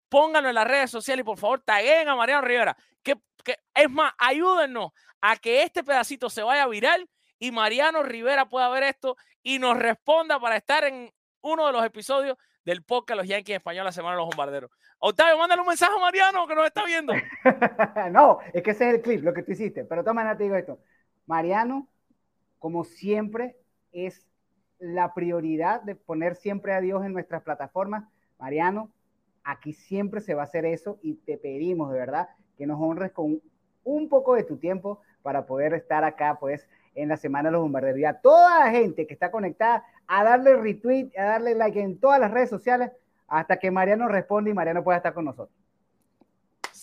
pónganlo 0.08 0.48
en 0.48 0.54
las 0.54 0.66
redes 0.66 0.90
sociales 0.90 1.22
y 1.22 1.24
por 1.24 1.38
favor 1.38 1.60
taguen 1.60 2.08
a 2.08 2.16
Mariano 2.16 2.46
Rivera. 2.46 2.76
¿Qué, 3.02 3.16
que, 3.44 3.56
es 3.74 3.90
más, 3.90 4.12
ayúdennos 4.18 4.92
a 5.20 5.36
que 5.36 5.62
este 5.62 5.84
pedacito 5.84 6.30
se 6.30 6.42
vaya 6.42 6.66
viral 6.66 7.08
y 7.38 7.50
Mariano 7.50 8.02
Rivera 8.02 8.48
pueda 8.48 8.68
ver 8.70 8.82
esto 8.84 9.16
y 9.42 9.58
nos 9.58 9.76
responda 9.76 10.40
para 10.40 10.56
estar 10.56 10.84
en 10.84 11.12
uno 11.42 11.66
de 11.66 11.72
los 11.72 11.84
episodios 11.84 12.38
del 12.64 12.82
podcast 12.82 13.18
Los 13.18 13.28
Yankees 13.28 13.56
Español 13.56 13.84
la 13.84 13.92
semana 13.92 14.16
de 14.16 14.22
los 14.22 14.28
bombarderos. 14.28 14.70
Octavio, 14.98 15.36
mándale 15.36 15.60
un 15.60 15.68
mensaje 15.68 15.92
a 15.94 16.00
Mariano 16.00 16.46
que 16.46 16.54
nos 16.54 16.64
está 16.64 16.84
viendo. 16.86 17.12
no, 18.10 18.38
es 18.54 18.62
que 18.62 18.70
ese 18.70 18.88
es 18.88 18.94
el 18.94 19.02
clip, 19.02 19.22
lo 19.22 19.34
que 19.34 19.42
tú 19.42 19.52
hiciste. 19.52 19.84
Pero 19.84 20.02
toma 20.02 20.34
te 20.34 20.44
digo 20.44 20.56
esto. 20.56 20.78
Mariano, 21.26 21.88
como 22.64 22.84
siempre, 22.84 23.58
es 23.92 24.26
la 24.78 25.12
prioridad 25.12 25.82
de 25.82 25.96
poner 25.96 26.34
siempre 26.34 26.72
a 26.72 26.80
Dios 26.80 27.04
en 27.04 27.12
nuestras 27.12 27.42
plataformas. 27.42 28.04
Mariano, 28.38 28.90
aquí 29.42 29.74
siempre 29.74 30.22
se 30.22 30.32
va 30.32 30.40
a 30.40 30.44
hacer 30.46 30.64
eso 30.64 30.98
y 31.02 31.16
te 31.16 31.36
pedimos 31.36 31.92
de 31.92 31.98
verdad 31.98 32.30
que 32.56 32.66
nos 32.66 32.80
honres 32.80 33.12
con 33.12 33.42
un 33.84 34.08
poco 34.08 34.34
de 34.34 34.44
tu 34.44 34.56
tiempo 34.56 35.02
para 35.20 35.44
poder 35.44 35.74
estar 35.74 36.04
acá, 36.04 36.38
pues, 36.40 36.66
en 36.94 37.10
la 37.10 37.18
Semana 37.18 37.50
de 37.50 37.52
los 37.52 37.60
Bombarderos. 37.60 38.02
A 38.08 38.18
toda 38.22 38.60
la 38.60 38.70
gente 38.70 39.06
que 39.06 39.12
está 39.12 39.30
conectada, 39.30 39.84
a 40.06 40.24
darle 40.24 40.56
retweet, 40.56 41.10
a 41.18 41.24
darle 41.24 41.54
like 41.54 41.78
en 41.78 42.00
todas 42.00 42.18
las 42.18 42.30
redes 42.30 42.48
sociales, 42.48 42.92
hasta 43.28 43.58
que 43.58 43.70
Mariano 43.70 44.08
responda 44.08 44.48
y 44.48 44.54
Mariano 44.54 44.82
pueda 44.82 44.96
estar 44.96 45.12
con 45.12 45.26
nosotros. 45.26 45.63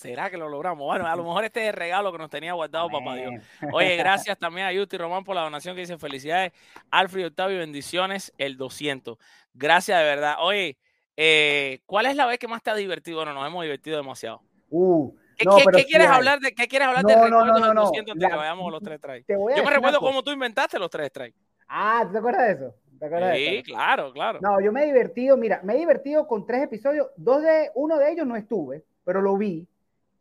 ¿Será 0.01 0.31
que 0.31 0.37
lo 0.37 0.49
logramos? 0.49 0.83
Bueno, 0.83 1.05
a 1.05 1.15
lo 1.15 1.23
mejor 1.23 1.43
este 1.45 1.61
es 1.61 1.67
el 1.67 1.73
regalo 1.73 2.11
que 2.11 2.17
nos 2.17 2.29
tenía 2.31 2.53
guardado 2.53 2.89
papá 2.89 3.15
Dios. 3.15 3.33
Oye, 3.71 3.95
gracias 3.97 4.35
también 4.39 4.65
a 4.65 4.73
Yuti 4.73 4.97
Román 4.97 5.23
por 5.23 5.35
la 5.35 5.43
donación 5.43 5.75
que 5.75 5.81
dice 5.81 5.95
felicidades. 5.99 6.53
Alfred 6.89 7.27
Octavio, 7.27 7.59
bendiciones, 7.59 8.33
el 8.39 8.57
200. 8.57 9.19
Gracias 9.53 9.99
de 9.99 10.03
verdad. 10.05 10.37
Oye, 10.39 10.75
eh, 11.17 11.81
¿cuál 11.85 12.07
es 12.07 12.15
la 12.15 12.25
vez 12.25 12.39
que 12.39 12.47
más 12.47 12.63
te 12.63 12.71
ha 12.71 12.75
divertido? 12.75 13.17
Bueno, 13.17 13.33
nos 13.33 13.45
hemos 13.45 13.61
divertido 13.61 13.97
demasiado. 13.97 14.41
Uh, 14.71 15.13
¿Qué, 15.37 15.45
no, 15.45 15.55
qué- 15.57 15.63
pero 15.65 15.77
qué 15.77 15.83
sí 15.83 15.89
quieres 15.89 16.07
hay. 16.07 16.15
hablar 16.15 16.39
de 16.39 16.51
qué 16.55 16.67
quieres 16.67 16.87
hablar 16.87 17.03
No, 17.03 17.09
del 17.09 17.29
no, 17.29 17.45
no, 17.45 17.59
no, 17.59 17.73
no. 17.75 17.81
200 17.81 18.13
antes 18.13 18.21
de 18.21 18.25
que 18.27 18.31
La- 18.31 18.37
vayamos 18.37 18.67
a 18.67 18.71
los 18.71 18.81
tres 18.81 18.97
strikes? 18.97 19.25
Yo 19.31 19.63
me 19.63 19.69
recuerdo 19.69 19.99
cómo 19.99 20.23
tú 20.23 20.31
inventaste 20.31 20.79
los 20.79 20.89
tres 20.89 21.09
strikes. 21.09 21.37
Ah, 21.67 22.07
¿te 22.11 22.17
acuerdas 22.17 22.47
de 22.47 22.53
eso? 22.53 22.75
¿Te 22.99 23.05
acuerdas 23.05 23.31
de 23.33 23.37
Sí, 23.37 23.55
eso? 23.57 23.63
claro, 23.65 24.11
claro. 24.13 24.39
No, 24.41 24.59
yo 24.61 24.71
me 24.71 24.81
he 24.83 24.85
divertido, 24.87 25.37
mira, 25.37 25.61
me 25.63 25.73
he 25.75 25.77
divertido 25.77 26.25
con 26.27 26.45
tres 26.47 26.63
episodios, 26.63 27.07
dos 27.17 27.43
de, 27.43 27.69
uno 27.75 27.97
de 27.99 28.11
ellos 28.11 28.25
no 28.25 28.35
estuve, 28.35 28.83
pero 29.03 29.21
lo 29.21 29.37
vi 29.37 29.67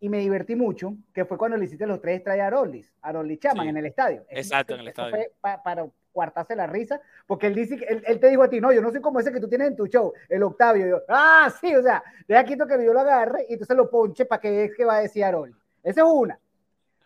y 0.00 0.08
me 0.08 0.18
divertí 0.18 0.56
mucho, 0.56 0.94
que 1.12 1.24
fue 1.24 1.36
cuando 1.38 1.56
le 1.56 1.66
hiciste 1.66 1.86
los 1.86 2.00
tres 2.00 2.20
strikes 2.20 2.40
a 2.40 2.46
Arolis, 2.46 2.92
a 3.02 3.08
Arolis 3.10 3.38
Chaman 3.38 3.64
Sí. 3.64 3.68
en 3.68 3.76
el 3.76 3.86
estadio. 3.86 4.24
Exacto, 4.30 4.74
en 4.74 4.80
el 4.80 4.88
estadio. 4.88 5.10
fue 5.14 5.32
pa- 5.40 5.62
para 5.62 5.86
cuartarse 6.12 6.56
la 6.56 6.66
risa, 6.66 7.00
porque 7.26 7.46
él 7.46 7.54
dice 7.54 7.76
él, 7.88 8.02
él 8.06 8.18
te 8.18 8.28
dijo 8.28 8.42
a 8.42 8.48
ti, 8.50 8.60
no, 8.60 8.72
yo 8.72 8.80
no 8.82 8.90
soy 8.90 9.00
como 9.00 9.20
ese 9.20 9.30
que 9.30 9.38
tú 9.40 9.48
tienes 9.48 9.68
en 9.68 9.76
tu 9.76 9.86
show, 9.86 10.12
el 10.28 10.42
Octavio. 10.42 10.86
Y 10.86 10.90
yo, 10.90 11.02
ah, 11.08 11.52
sí, 11.60 11.74
o 11.76 11.82
sea, 11.82 12.02
deja 12.26 12.44
quito 12.44 12.66
que 12.66 12.82
yo 12.84 12.92
lo 12.92 13.00
agarre 13.00 13.46
y 13.48 13.52
entonces 13.52 13.76
lo 13.76 13.88
ponche 13.90 14.24
para 14.24 14.40
que 14.40 14.50
veas 14.50 14.70
que 14.76 14.84
va 14.84 14.96
a 14.96 15.00
decir 15.02 15.22
Arolis. 15.24 15.54
Esa 15.82 16.00
es 16.00 16.06
una. 16.10 16.38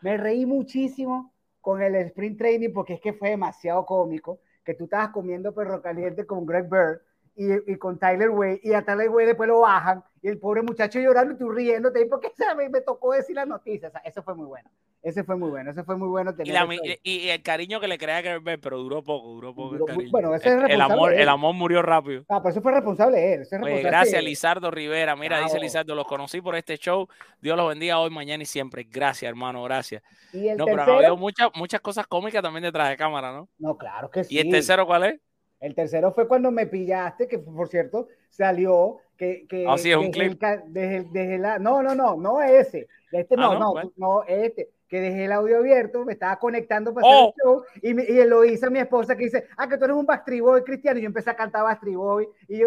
Me 0.01 0.16
reí 0.16 0.47
muchísimo 0.47 1.32
con 1.61 1.82
el 1.82 1.95
sprint 1.97 2.38
training 2.38 2.72
porque 2.72 2.95
es 2.95 3.01
que 3.01 3.12
fue 3.12 3.30
demasiado 3.30 3.84
cómico 3.86 4.38
que 4.64 4.74
tú 4.74 4.84
estabas 4.84 5.09
comiendo 5.11 5.53
perro 5.55 5.82
caliente 5.82 6.24
con 6.26 6.47
Greg 6.47 6.68
Bird 6.68 7.01
y, 7.37 7.72
y 7.72 7.76
con 7.76 7.99
Tyler 7.99 8.30
Way 8.30 8.61
y 8.62 8.72
a 8.74 8.85
Tyler 8.85 9.09
Way 9.09 9.26
después 9.26 9.49
lo 9.49 9.61
bajan 9.61 10.03
y 10.22 10.28
el 10.28 10.39
pobre 10.39 10.62
muchacho 10.62 10.99
llorando 11.01 11.35
y 11.35 11.37
tú 11.39 11.51
riéndote 11.51 12.07
porque 12.07 12.32
¿sabes? 12.37 12.70
me 12.70 12.80
tocó 12.80 13.12
decir 13.12 13.37
la 13.37 13.45
noticia. 13.45 13.89
O 13.89 13.91
sea, 13.91 14.01
eso 14.05 14.22
fue 14.22 14.35
muy 14.35 14.47
bueno. 14.47 14.70
Ese 15.03 15.22
fue 15.22 15.37
muy 15.37 15.51
bueno. 15.51 15.70
Ese 15.70 15.85
fue 15.85 15.97
muy 15.97 16.09
bueno. 16.09 16.30
Y, 16.30 16.35
tener 16.37 16.55
la 16.55 16.66
mi- 16.66 16.78
ahí. 16.82 16.99
y- 17.03 17.18
y 17.26 17.28
el 17.28 17.43
cariño 17.43 17.78
que 17.78 17.89
le 17.89 17.99
crea 17.99 18.22
que 18.22 18.41
pero 18.59 18.78
duró 18.78 19.03
poco, 19.03 19.28
duró 19.35 19.55
poco. 19.55 19.72
el 19.74 19.78
Duró 19.80 19.85
cariño. 19.95 20.11
bueno, 20.11 20.35
ese 20.35 20.49
es 20.57 20.64
el, 20.70 20.80
amor, 20.80 21.12
él. 21.12 21.20
el 21.20 21.28
amor 21.28 21.55
murió 21.55 21.82
rápido. 21.82 22.24
Ah, 22.30 22.41
pero 22.43 22.53
eso 22.53 22.62
fue 22.62 22.72
responsable 22.72 23.35
él. 23.35 23.43
es 23.43 23.51
gracias, 23.82 24.18
él. 24.20 24.24
Lizardo 24.24 24.70
Rivera. 24.70 25.14
Mira, 25.14 25.41
dice. 25.41 25.61
Lizardo, 25.61 25.95
los 25.95 26.07
conocí 26.07 26.41
por 26.41 26.55
este 26.57 26.78
show. 26.78 27.07
Dios 27.43 27.55
los 27.55 27.68
bendiga 27.68 27.99
hoy, 27.99 28.09
mañana 28.09 28.43
y 28.43 28.47
siempre. 28.47 28.85
Gracias, 28.85 29.28
hermano, 29.28 29.62
gracias. 29.64 30.03
Y 30.32 30.49
el 30.49 30.57
No, 30.57 30.64
pero 30.64 30.76
tercero, 30.78 30.97
habido 30.99 31.16
muchas, 31.18 31.51
muchas 31.55 31.82
cosas 31.82 32.07
cómicas 32.07 32.43
también 32.43 32.62
detrás 32.62 32.89
de 32.89 32.97
cámara, 32.97 33.30
¿no? 33.30 33.49
no, 33.59 33.76
claro 33.76 34.11
que 34.11 34.24
sí. 34.24 34.35
¿Y 34.37 34.39
el 34.39 34.49
tercero 34.51 34.87
cuál 34.87 35.05
es? 35.05 35.20
El 35.65 35.75
tercero 35.75 36.12
fue 36.12 36.29
cuando 36.29 36.51
me 36.51 36.67
pillaste, 36.67 37.27
que 37.27 37.39
por 37.39 37.69
cierto 37.69 38.09
salió 38.29 38.99
que, 39.17 39.47
que 39.49 39.65
Ah, 39.67 39.79
sí, 39.79 39.91
es 39.91 39.97
un 39.97 40.11
dejé 40.11 40.27
el 40.27 40.37
clip. 40.39 40.43
dejé- 40.67 41.09
dejé 41.11 41.39
la, 41.39 41.59
no, 41.59 41.83
no, 41.83 41.95
no, 41.95 42.17
no 42.17 42.43
ese, 42.43 42.87
este 43.12 43.35
Ah, 43.39 43.41
no, 43.41 43.59
¿no? 43.59 43.75
no, 43.75 43.93
no, 43.97 44.23
este, 44.25 44.69
que 44.89 45.01
dejé 45.01 45.25
el 45.25 45.33
audio 45.33 45.57
abierto, 45.59 46.05
me 46.05 46.12
estaba 46.12 46.39
conectando 46.39 46.93
para 46.93 47.07
Oh. 47.07 47.11
hacer 47.11 47.29
el 47.29 47.43
show 47.43 47.62
y, 47.81 47.95
me- 47.95 48.03
y 48.05 48.25
lo 48.27 48.43
a 48.43 48.71
mi 48.71 48.79
esposa 48.79 49.17
que 49.17 49.25
dice, 49.25 49.47
ah, 49.57 49.67
que 49.67 49.79
tú 49.79 49.85
eres 49.87 49.97
un 49.97 50.05
Backstreet 50.05 50.43
Boy 50.43 50.62
cristiano 50.65 50.99
y 50.99 51.03
yo 51.03 51.07
empecé 51.07 51.31
a 51.31 51.37
cantar 51.37 51.62
Backstreet 51.62 51.97
Boy 51.97 52.29
y 52.47 52.59
yo, 52.59 52.67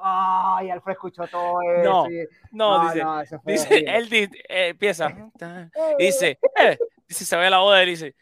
ay, 0.00 0.70
Alfred 0.70 0.92
escuchó 0.92 1.26
todo 1.26 1.58
eso. 1.62 1.90
No, 1.90 2.10
y- 2.10 2.28
No, 2.52 2.78
no, 2.78 2.84
dice, 2.92 3.02
no, 3.04 3.20
eso 3.22 3.40
fue 3.40 3.52
dice, 3.54 3.84
él 3.88 4.08
eh, 4.12 4.68
empieza, 4.68 5.08
dice, 5.98 6.38
eh, 6.60 6.78
dice, 7.08 7.24
se 7.24 7.36
ve 7.36 7.50
la 7.50 7.58
voz 7.58 7.74
de 7.74 7.82
él, 7.82 7.88
dice, 7.88 8.14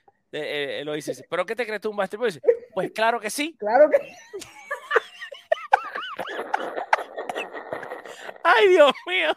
eh, 0.43 0.81
eh, 0.81 0.85
lo 0.85 0.93
dice, 0.95 1.27
¿pero 1.29 1.45
qué 1.47 1.55
te 1.57 1.65
crees 1.67 1.81
tú 1.81 1.91
un 1.91 1.97
Backstreet 1.97 2.19
Boy? 2.21 2.29
Dice, 2.29 2.41
pues 2.73 2.91
claro 2.93 3.21
que 3.21 3.31
sí. 3.31 3.57
Claro 3.59 3.89
que 3.91 3.99
Ay, 8.47 8.69
Dios 8.69 8.93
mío. 9.07 9.31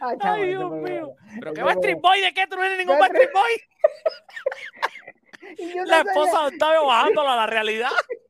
Ay, 0.00 0.16
chamo, 0.20 0.32
Ay, 0.34 0.42
eso 0.42 0.58
Dios 0.60 0.70
mío. 0.72 1.16
¿Pero 1.40 1.50
Eso 1.50 1.54
qué 1.54 1.62
Backstreet. 1.62 2.00
Boy? 2.00 2.20
¿De 2.20 2.32
qué? 2.34 2.46
¿Tú 2.46 2.56
no 2.56 2.62
eres 2.64 2.78
ningún 2.78 2.98
Backstreet- 2.98 3.32
Boy? 3.32 3.52
La 5.86 5.98
esposa 6.00 6.40
de 6.42 6.46
Octavio 6.54 6.86
bajándolo 6.86 7.28
a 7.30 7.36
la 7.36 7.46
realidad. 7.46 7.90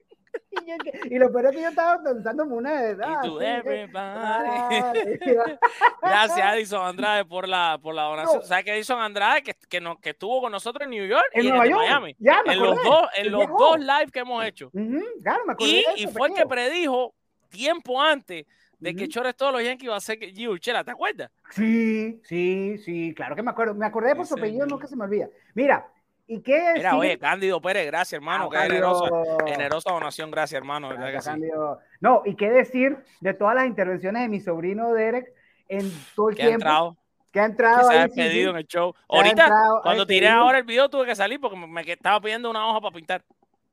y, 0.63 0.67
yo 0.67 0.75
y 1.11 1.19
lo 1.19 1.33
peor 1.33 1.47
es 1.47 1.53
que 1.57 1.63
yo 1.63 1.69
estaba 1.69 1.97
una 1.99 2.91
Y 2.91 2.97
tú, 3.27 3.39
sí, 3.39 3.45
que- 3.45 3.51
everybody. 3.57 3.99
ah, 3.99 4.93
Gracias, 6.03 6.55
Edison 6.55 6.87
Andrade, 6.87 7.25
por 7.25 7.49
la, 7.49 7.79
por 7.83 7.95
la 7.95 8.03
donación. 8.05 8.41
No. 8.41 8.47
¿Sabes 8.47 8.65
que 8.65 8.75
Edison 8.75 9.01
Andrade, 9.01 9.43
que, 9.43 9.55
que, 9.69 9.81
no, 9.81 9.99
que 9.99 10.11
estuvo 10.11 10.41
con 10.41 10.53
nosotros 10.53 10.85
en 10.85 10.91
New 10.91 11.07
York 11.07 11.25
En 11.33 11.47
y 11.47 11.49
Nueva 11.49 11.65
en 11.65 11.71
York. 11.71 11.83
Miami? 11.83 12.17
Ya, 12.19 12.43
me 12.47 12.53
en 12.55 12.61
los 12.61 12.83
dos, 12.83 13.09
en 13.17 13.33
los 13.33 13.47
dos 13.49 13.79
live 13.81 14.11
que 14.13 14.19
hemos 14.21 14.45
hecho. 14.45 14.71
Ujú, 14.73 15.01
claro, 15.23 15.45
me 15.47 15.53
acordé 15.53 15.85
Y, 15.97 16.07
de 16.07 16.13
fue 16.13 16.29
el 16.29 16.35
que 16.35 16.47
predijo 16.47 17.15
tiempo 17.49 18.01
antes 18.01 18.47
de 18.79 18.95
que. 18.97 19.09
Chores 19.09 19.37
todos 19.37 19.53
los 19.53 19.63
Yankees 19.63 19.85
iba 19.85 19.97
a 19.97 20.01
ser 20.01 20.19
G. 20.19 20.49
Urchela, 20.49 20.85
¿te 20.85 20.91
acuerdas? 20.91 21.31
Sí, 21.51 22.21
sí, 22.25 22.79
sí, 22.79 23.15
claro 23.15 23.35
que 23.37 23.43
me 23.43 23.51
acuerdo. 23.51 23.75
Me 23.75 23.87
acordé 23.87 24.15
por 24.15 24.27
Sí, 24.27 24.31
su 24.31 24.35
apellido, 24.39 24.67
no 24.67 24.79
que 24.79 24.87
se 24.87 24.97
me 24.97 25.05
olvida. 25.05 25.29
Mira, 25.55 25.87
¿y 26.27 26.41
qué 26.43 26.73
Mira, 26.77 26.97
oye, 26.97 27.19
Cándido 27.19 27.61
Pérez, 27.61 27.87
gracias, 27.87 28.13
hermano. 28.15 28.45
Ah, 28.45 28.49
Qué 28.51 28.57
Cándido. 28.57 29.05
generosa, 29.05 29.45
generosa 29.47 29.93
donación, 29.93 30.31
gracias, 30.31 30.59
hermano. 30.59 30.89
¿verdad 30.89 31.07
que 31.07 31.13
Gracias, 31.13 31.35
sí? 31.35 31.41
Cándido. 31.41 31.81
No, 32.01 32.23
y 32.25 32.35
qué 32.37 32.51
decir 32.51 32.97
de 33.21 33.35
todas 33.35 33.55
las 33.55 33.67
intervenciones 33.67 34.23
de 34.23 34.29
mi 34.29 34.41
sobrino 34.41 34.93
Derek 34.93 35.33
en 35.69 35.91
todo 36.15 36.31
el 36.31 36.37
Que 36.37 36.43
ha 36.43 36.47
tiempo 36.47 36.63
entrado, 36.65 36.97
que 37.33 37.41
ha 37.41 37.45
que 37.45 37.51
entrado 37.51 37.91
se 37.91 37.99
ha 37.99 38.03
despedido 38.07 38.45
sí. 38.45 38.51
en 38.51 38.57
el 38.57 38.67
show. 38.67 38.95
Ha 38.97 39.17
Ahorita, 39.17 39.47
ha 39.47 39.81
cuando 39.83 40.07
tiré 40.07 40.21
despedido. 40.27 40.43
ahora 40.45 40.59
el 40.59 40.65
video, 40.65 40.89
tuve 40.89 41.07
que 41.07 41.17
salir 41.17 41.41
porque 41.41 41.57
me, 41.57 41.67
me 41.67 41.81
estaba 41.83 42.21
pidiendo 42.21 42.51
una 42.51 42.67
hoja 42.69 42.81
para 42.81 42.95
pintar. 42.95 43.25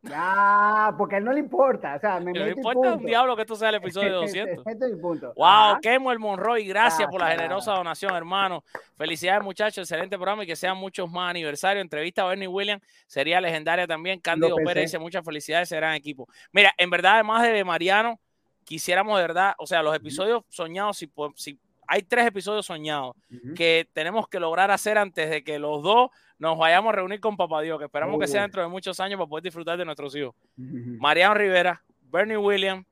Ah, 0.10 0.96
porque 0.98 1.16
a 1.16 1.18
él 1.20 1.24
no 1.24 1.32
le 1.32 1.40
importa. 1.40 1.96
O 1.96 2.00
sea, 2.00 2.20
me 2.20 2.34
no 2.34 2.44
el 2.44 2.58
importa 2.58 2.96
un 2.96 3.06
diablo 3.06 3.36
que 3.36 3.44
esto 3.44 3.56
sea 3.56 3.70
el 3.70 3.76
episodio 3.76 4.22
200. 4.22 4.66
Este 4.66 4.86
es 4.86 4.92
mi 4.94 5.00
punto. 5.00 5.34
Wow, 5.36 5.46
Ajá. 5.46 5.80
Kemuel 5.82 6.18
Monroy, 6.18 6.66
gracias 6.66 7.08
por 7.10 7.22
la 7.22 7.30
generosa 7.30 7.74
donación, 7.74 8.16
hermano. 8.16 8.64
Felicidades, 8.98 9.44
muchachos, 9.44 9.78
excelente 9.90 10.18
programa 10.18 10.44
y 10.44 10.48
que 10.48 10.56
sean 10.56 10.78
muchos 10.78 11.10
más 11.10 11.30
aniversarios. 11.30 11.84
Entrevista 11.84 12.24
a 12.24 12.26
Bernie 12.26 12.48
Williams 12.48 12.84
sería 13.06 13.40
legendaria 13.40 13.86
también. 13.86 14.20
Cándido. 14.20 14.56
Pérez 14.56 14.86
dice 14.86 15.00
muchas 15.00 15.24
felicidades, 15.24 15.70
ese 15.70 15.76
gran 15.76 15.94
equipo. 15.94 16.28
Mira, 16.52 16.74
en 16.78 16.90
verdad, 16.90 17.16
además 17.16 17.44
de 17.44 17.64
Mariano, 17.64 18.20
quisiéramos 18.64 19.18
de 19.18 19.22
verdad, 19.22 19.54
o 19.60 19.68
sea, 19.68 19.84
los 19.84 19.96
episodios 19.96 20.44
soñados, 20.50 20.98
si, 20.98 21.12
si 21.36 21.60
hay 21.94 22.04
tres 22.04 22.26
episodios 22.26 22.66
soñados 22.66 23.16
que 23.56 23.86
tenemos 23.92 24.28
que 24.30 24.40
lograr 24.40 24.72
hacer 24.72 24.98
antes 24.98 25.30
de 25.30 25.44
que 25.44 25.60
los 25.60 25.84
dos 25.84 26.10
nos 26.40 26.58
vayamos 26.58 26.94
a 26.94 26.96
reunir 26.96 27.20
con 27.20 27.36
Papá 27.36 27.62
Dios, 27.62 27.78
que 27.80 27.86
esperamos 27.86 28.18
que 28.20 28.28
sea 28.28 28.44
dentro 28.44 28.62
de 28.62 28.70
muchos 28.70 29.00
años 29.02 29.18
para 29.18 29.28
poder 29.28 29.44
disfrutar 29.44 29.78
de 29.78 29.84
nuestros 29.84 30.16
hijos. 30.16 30.34
Mariano 30.56 31.34
Rivera, 31.36 31.84
Bernie 32.10 32.38
Williams 32.38 32.86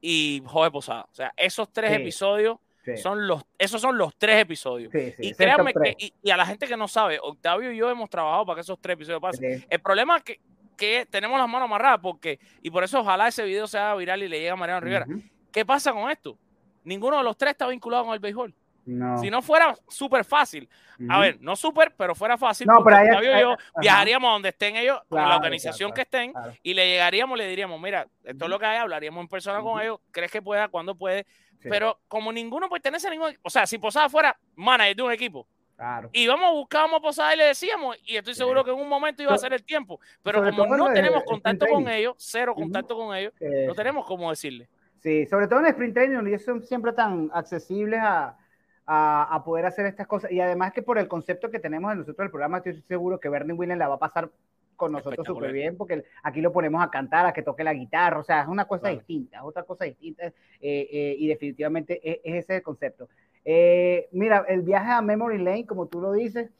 y 0.00 0.42
Jorge 0.44 0.70
Posada. 0.72 1.06
O 1.10 1.14
sea, 1.14 1.32
esos 1.36 1.72
tres 1.72 1.90
Sí. 1.90 1.96
episodios 1.96 2.58
Sí, 2.84 2.96
son 2.98 3.26
los, 3.26 3.42
esos 3.56 3.80
son 3.80 3.96
los 3.96 4.14
tres 4.16 4.42
episodios. 4.42 4.92
sí, 4.92 5.12
sí, 5.16 5.28
y 5.28 5.32
créanme 5.32 5.72
que, 5.72 5.94
y, 5.98 6.12
y 6.22 6.30
a 6.30 6.36
la 6.36 6.44
gente 6.44 6.66
que 6.66 6.76
no 6.76 6.86
sabe, 6.86 7.18
Octavio 7.22 7.72
y 7.72 7.78
yo 7.78 7.88
hemos 7.88 8.10
trabajado 8.10 8.44
para 8.44 8.56
que 8.56 8.60
esos 8.60 8.78
tres 8.78 8.94
episodios 8.94 9.22
pasen. 9.22 9.64
El 9.70 9.80
problema 9.80 10.18
es 10.18 10.22
que, 10.24 10.40
que 10.76 11.06
tenemos 11.08 11.38
las 11.38 11.48
manos 11.48 11.64
amarradas, 11.66 12.00
porque, 12.02 12.38
y 12.62 12.70
por 12.70 12.84
eso 12.84 13.00
ojalá 13.00 13.28
ese 13.28 13.42
video 13.44 13.66
sea 13.66 13.94
viral 13.94 14.22
y 14.22 14.28
le 14.28 14.36
llegue 14.36 14.50
a 14.50 14.56
Mariano 14.56 14.80
Rivera. 14.80 15.06
¿Qué 15.50 15.64
pasa 15.64 15.92
con 15.94 16.10
esto? 16.10 16.36
Ninguno 16.84 17.18
de 17.18 17.24
los 17.24 17.36
tres 17.36 17.52
está 17.52 17.66
vinculado 17.66 18.04
con 18.04 18.14
el 18.14 18.20
béisbol. 18.20 18.54
No. 18.86 19.16
Si 19.18 19.30
no 19.30 19.40
fuera 19.40 19.74
súper 19.88 20.26
fácil, 20.26 20.68
a 21.08 21.18
ver, 21.18 21.38
no 21.40 21.56
súper, 21.56 21.94
pero 21.96 22.14
fuera 22.14 22.36
fácil, 22.36 22.66
No, 22.66 22.84
pero 22.84 22.98
y 23.22 23.40
yo 23.40 23.56
viajaríamos 23.80 24.28
a 24.28 24.32
donde 24.34 24.50
estén 24.50 24.76
ellos, 24.76 24.98
con 25.08 25.18
la 25.20 25.24
Claro, 25.24 25.36
organización 25.38 25.88
claro, 25.90 25.94
que 25.94 26.02
estén, 26.02 26.32
claro. 26.32 26.52
y 26.62 26.74
le 26.74 26.86
llegaríamos, 26.86 27.38
le 27.38 27.48
diríamos, 27.48 27.80
mira, 27.80 28.06
esto 28.22 28.44
es 28.44 28.50
lo 28.50 28.58
que 28.58 28.66
hay, 28.66 28.76
hablaríamos 28.76 29.22
en 29.22 29.28
persona 29.28 29.62
con 29.62 29.80
ellos, 29.80 30.00
¿crees 30.10 30.30
que 30.30 30.42
pueda? 30.42 30.68
¿Cuándo 30.68 30.94
puede? 30.94 31.24
Sí, 31.62 31.68
Pero 31.70 31.98
como 32.08 32.30
ninguno 32.30 32.68
pertenece 32.68 33.06
a 33.06 33.10
ningún, 33.10 33.34
o 33.40 33.48
sea, 33.48 33.66
si 33.66 33.78
Posada 33.78 34.10
fuera 34.10 34.38
manager 34.54 34.96
de 34.96 35.02
un 35.02 35.12
equipo, 35.12 35.48
claro. 35.76 36.10
íbamos, 36.12 36.52
buscábamos 36.52 36.98
a 36.98 37.00
Posada 37.00 37.34
y 37.34 37.38
le 37.38 37.44
decíamos, 37.44 37.96
y 38.04 38.16
estoy 38.18 38.34
Sí. 38.34 38.38
seguro 38.40 38.62
que 38.62 38.70
en 38.70 38.76
un 38.78 38.88
momento 38.88 39.22
iba 39.22 39.32
a 39.32 39.38
ser 39.38 39.54
el 39.54 39.64
tiempo, 39.64 39.98
pero 40.22 40.40
sobre 40.40 40.50
como 40.54 40.76
no 40.76 40.92
tenemos 40.92 41.24
contacto 41.24 41.66
con 41.68 41.88
ellos, 41.88 42.16
cero 42.18 42.54
contacto 42.54 42.94
con 42.94 43.16
ellos, 43.16 43.32
Eh, 43.40 43.64
no 43.66 43.74
tenemos 43.74 44.04
cómo 44.06 44.28
decirle. 44.28 44.68
Sí, 45.04 45.26
sobre 45.26 45.48
todo 45.48 45.60
en 45.60 45.66
el 45.66 45.72
sprint 45.72 45.92
training, 45.94 46.26
ellos 46.26 46.42
son 46.42 46.62
siempre 46.62 46.94
tan 46.94 47.30
accesibles 47.34 48.00
a, 48.02 48.38
a, 48.86 49.34
a 49.34 49.44
poder 49.44 49.66
hacer 49.66 49.84
estas 49.84 50.06
cosas. 50.06 50.32
Y 50.32 50.40
además 50.40 50.72
que 50.72 50.80
por 50.80 50.96
el 50.96 51.08
concepto 51.08 51.50
que 51.50 51.58
tenemos 51.58 51.90
de 51.90 51.96
nosotros 51.96 52.24
del 52.24 52.30
programa, 52.30 52.56
estoy 52.56 52.80
seguro 52.88 53.20
que 53.20 53.28
Bernie 53.28 53.52
Williams 53.52 53.78
la 53.78 53.88
va 53.88 53.96
a 53.96 53.98
pasar 53.98 54.30
con 54.76 54.92
nosotros 54.92 55.26
súper 55.26 55.52
bien, 55.52 55.76
porque 55.76 56.04
aquí 56.22 56.40
lo 56.40 56.52
ponemos 56.52 56.82
a 56.82 56.90
cantar, 56.90 57.26
a 57.26 57.34
que 57.34 57.42
toque 57.42 57.62
la 57.62 57.74
guitarra, 57.74 58.18
o 58.18 58.24
sea, 58.24 58.40
es 58.40 58.48
una 58.48 58.64
cosa 58.64 58.84
Claro. 58.84 58.96
distinta, 58.96 59.36
es 59.36 59.42
otra 59.44 59.62
cosa 59.64 59.84
distinta, 59.84 60.26
eh, 60.26 60.32
eh, 60.60 61.16
y 61.18 61.28
definitivamente 61.28 62.00
es, 62.02 62.20
es 62.24 62.44
ese 62.44 62.56
el 62.56 62.62
concepto. 62.62 63.08
Eh, 63.44 64.08
mira, 64.12 64.46
el 64.48 64.62
viaje 64.62 64.90
a 64.90 65.02
Memory 65.02 65.38
Lane, 65.38 65.66
como 65.66 65.86
tú 65.86 66.00
lo 66.00 66.12
dices, 66.12 66.50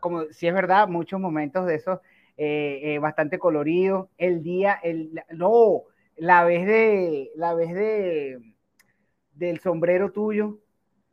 como 0.00 0.26
si 0.30 0.46
es 0.46 0.54
verdad, 0.54 0.86
muchos 0.86 1.20
momentos 1.20 1.66
de 1.66 1.74
esos 1.74 1.98
bastante 3.00 3.38
coloridos. 3.38 4.08
El 4.16 4.42
día, 4.42 4.78
el, 4.82 5.20
no, 5.30 5.82
la 6.16 6.44
vez 6.44 6.66
de, 6.66 7.30
la 7.36 7.54
vez 7.54 7.72
de, 7.74 8.38
del 9.34 9.60
sombrero 9.60 10.12
tuyo, 10.12 10.58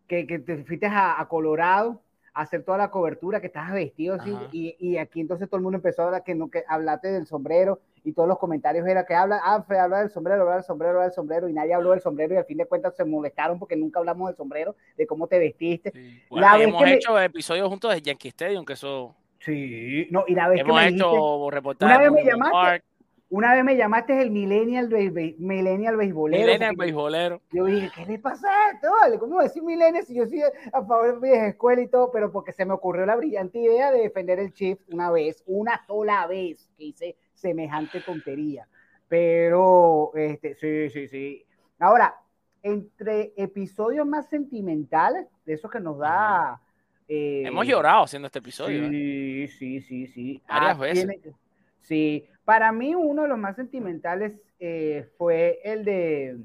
que, 0.08 0.26
que 0.28 0.40
te 0.40 0.64
fuiste 0.64 0.88
a, 0.88 1.20
a 1.20 1.28
Colorado 1.28 2.02
a 2.34 2.42
hacer 2.42 2.64
toda 2.64 2.78
la 2.78 2.92
cobertura, 2.92 3.42
que 3.42 3.48
estabas 3.48 3.74
vestido 3.74 4.16
así, 4.16 4.32
y, 4.52 4.76
y 4.80 4.98
aquí 4.98 5.20
entonces 5.20 5.50
todo 5.50 5.58
el 5.58 5.64
mundo 5.64 5.78
empezó 5.78 6.04
a 6.04 6.06
hablar 6.06 6.24
que 6.24 6.36
no, 6.36 6.50
que 6.50 6.64
hablaste 6.68 7.10
del 7.12 7.26
sombrero, 7.26 7.80
y 8.04 8.14
todos 8.14 8.30
los 8.30 8.38
comentarios 8.40 8.88
era 8.88 9.06
que 9.06 9.14
habla, 9.14 9.42
ah, 9.44 9.62
Fred, 9.68 9.80
habla 9.80 10.00
del 10.00 10.10
sombrero, 10.10 10.44
habla 10.44 10.56
del 10.56 10.64
sombrero, 10.64 10.92
habla 10.94 11.04
del 11.06 11.12
sombrero, 11.14 11.50
y 11.50 11.54
nadie 11.54 11.74
habló 11.74 11.92
del 11.92 12.02
sombrero, 12.02 12.36
y 12.36 12.38
al 12.38 12.46
fin 12.46 12.58
de 12.58 12.66
cuentas 12.66 12.96
se 12.96 13.04
molestaron 13.04 13.58
porque 13.60 13.76
nunca 13.76 14.00
hablamos 14.00 14.30
del 14.30 14.38
sombrero, 14.38 14.76
de 14.96 15.06
cómo 15.08 15.28
te 15.28 15.40
vestiste. 15.40 15.92
Bueno, 16.30 16.48
La 16.48 16.58
vez 16.58 16.68
hemos 16.68 16.84
que 16.84 16.90
me- 16.90 16.94
hecho 16.96 17.20
episodios 17.20 17.68
juntos 17.68 17.94
de 17.94 18.02
Yankee 18.02 18.30
Stadium, 18.30 18.64
que 18.64 18.74
eso. 18.74 19.16
Sí, 19.40 20.08
no, 20.12 20.24
y 20.28 20.34
la 20.36 20.50
vez 20.50 20.64
que 20.64 20.72
me 20.72 20.88
hecho 20.88 21.10
dijiste, 21.10 21.52
reportajes. 21.56 21.98
una 21.98 21.98
vez 22.00 22.12
me 22.12 22.24
llamaste, 22.30 22.52
Park, 22.54 22.84
una 23.30 23.54
vez 23.54 23.64
me 23.64 23.76
llamaste 23.78 24.22
el 24.22 24.32
millennial, 24.32 24.90
millennial 25.38 25.96
beisbolero. 25.98 26.44
Millennial 26.44 26.76
beisbolero. 26.76 27.42
Yo 27.52 27.66
dije, 27.66 27.90
¿qué 27.96 28.06
le 28.06 28.20
pasa 28.20 28.48
a 28.48 28.72
esto? 28.72 28.88
Vale? 29.02 29.20
¿Cómo 29.20 29.40
decir 29.42 29.62
millennial 29.64 30.04
si 30.04 30.16
yo 30.16 30.26
soy 30.26 30.42
a 30.42 30.84
favor 30.84 31.20
de 31.20 31.30
vieja 31.30 31.48
escuela 31.48 31.82
y 31.82 31.88
todo? 31.88 32.12
Pero 32.12 32.32
porque 32.32 32.52
se 32.52 32.66
me 32.66 32.74
ocurrió 32.74 33.06
la 33.06 33.16
brillante 33.16 33.60
idea 33.60 33.92
de 33.92 34.02
defender 34.02 34.40
el 34.40 34.52
chip 34.54 34.80
una 34.92 35.12
vez, 35.12 35.44
una 35.46 35.80
sola 35.86 36.26
vez 36.28 36.70
que 36.78 36.86
hice 36.86 37.16
semejante 37.34 38.02
tontería. 38.02 38.68
Pero, 39.08 40.12
este, 40.16 40.56
sí, 40.56 40.90
sí, 40.90 41.08
sí. 41.08 41.46
Ahora, 41.80 42.16
entre 42.64 43.34
episodios 43.38 44.06
más 44.08 44.28
sentimentales, 44.30 45.28
de 45.46 45.54
esos 45.54 45.70
que 45.72 45.80
nos 45.80 45.98
da... 46.00 46.62
eh, 47.08 47.44
Hemos 47.46 47.66
llorado 47.68 48.04
haciendo 48.04 48.26
este 48.28 48.40
episodio. 48.40 48.86
¿eh? 48.86 48.90
Sí, 48.90 49.48
sí, 49.50 49.82
sí, 49.82 50.08
sí. 50.08 50.44
Varias 50.48 50.76
Ah, 50.76 50.80
veces. 50.80 51.08
tiene- 51.22 51.36
Sí, 51.82 52.28
para 52.50 52.72
mí 52.72 52.96
uno 52.96 53.22
de 53.22 53.28
los 53.28 53.38
más 53.38 53.56
sentimentales 53.56 54.34
eh, 54.60 55.08
fue 55.20 55.60
el 55.64 55.86
de 55.86 56.40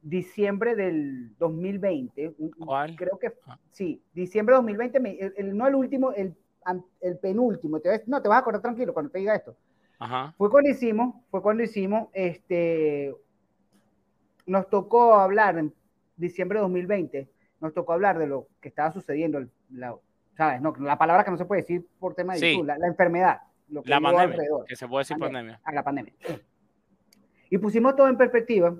diciembre 0.00 0.76
del 0.76 1.36
2020. 1.36 2.28
Un- 2.38 2.52
un- 2.56 2.66
¿Cuál? 2.66 2.94
Creo 2.94 3.18
que 3.18 3.32
Ah. 3.48 3.58
sí, 3.72 4.00
diciembre 4.14 4.52
de 4.52 4.58
2020, 4.58 5.00
me- 5.00 5.18
el- 5.18 5.34
el- 5.36 5.56
no 5.56 5.66
el 5.66 5.74
último, 5.74 6.12
el, 6.12 6.36
el 7.00 7.18
penúltimo. 7.18 7.80
Te 7.80 7.88
ves- 7.88 8.06
no, 8.06 8.22
te 8.22 8.28
vas 8.28 8.36
a 8.36 8.40
acordar 8.42 8.62
tranquilo 8.62 8.94
cuando 8.94 9.10
te 9.10 9.18
diga 9.18 9.34
esto. 9.34 9.56
Ajá. 9.98 10.32
Fue 10.38 10.48
cuando 10.48 10.70
hicimos, 10.70 11.16
fue 11.28 11.42
cuando 11.42 11.64
hicimos, 11.64 12.08
este, 12.12 13.12
nos 14.46 14.68
tocó 14.70 15.14
hablar 15.14 15.58
en 15.58 15.74
diciembre 16.16 16.58
de 16.58 16.62
2020, 16.62 17.28
nos 17.60 17.74
tocó 17.74 17.94
hablar 17.94 18.16
de 18.16 18.28
lo 18.28 18.46
que 18.60 18.68
estaba 18.68 18.92
sucediendo, 18.92 19.44
la, 19.70 19.96
¿sabes? 20.36 20.60
No, 20.60 20.72
la 20.78 20.96
palabra 20.98 21.24
que 21.24 21.32
no 21.32 21.36
se 21.36 21.46
puede 21.46 21.62
decir 21.62 21.84
por 21.98 22.14
tema 22.14 22.34
de 22.34 22.38
Sí. 22.38 22.52
YouTube, 22.52 22.66
la, 22.68 22.78
la 22.78 22.86
enfermedad, 22.86 23.40
lo 23.72 23.82
que 23.82 23.90
La 23.90 24.00
pandemia. 24.00 24.22
alrededor, 24.34 24.64
Que 24.66 24.76
se 24.76 24.86
puede 24.86 25.00
decir 25.02 25.16
Pandemia. 25.18 25.58
pandemia. 25.58 25.60
a 25.64 25.72
la 25.72 25.82
pandemia. 25.82 26.12
Y 27.50 27.58
pusimos 27.58 27.94
todo 27.96 28.08
en 28.08 28.16
perspectiva, 28.16 28.74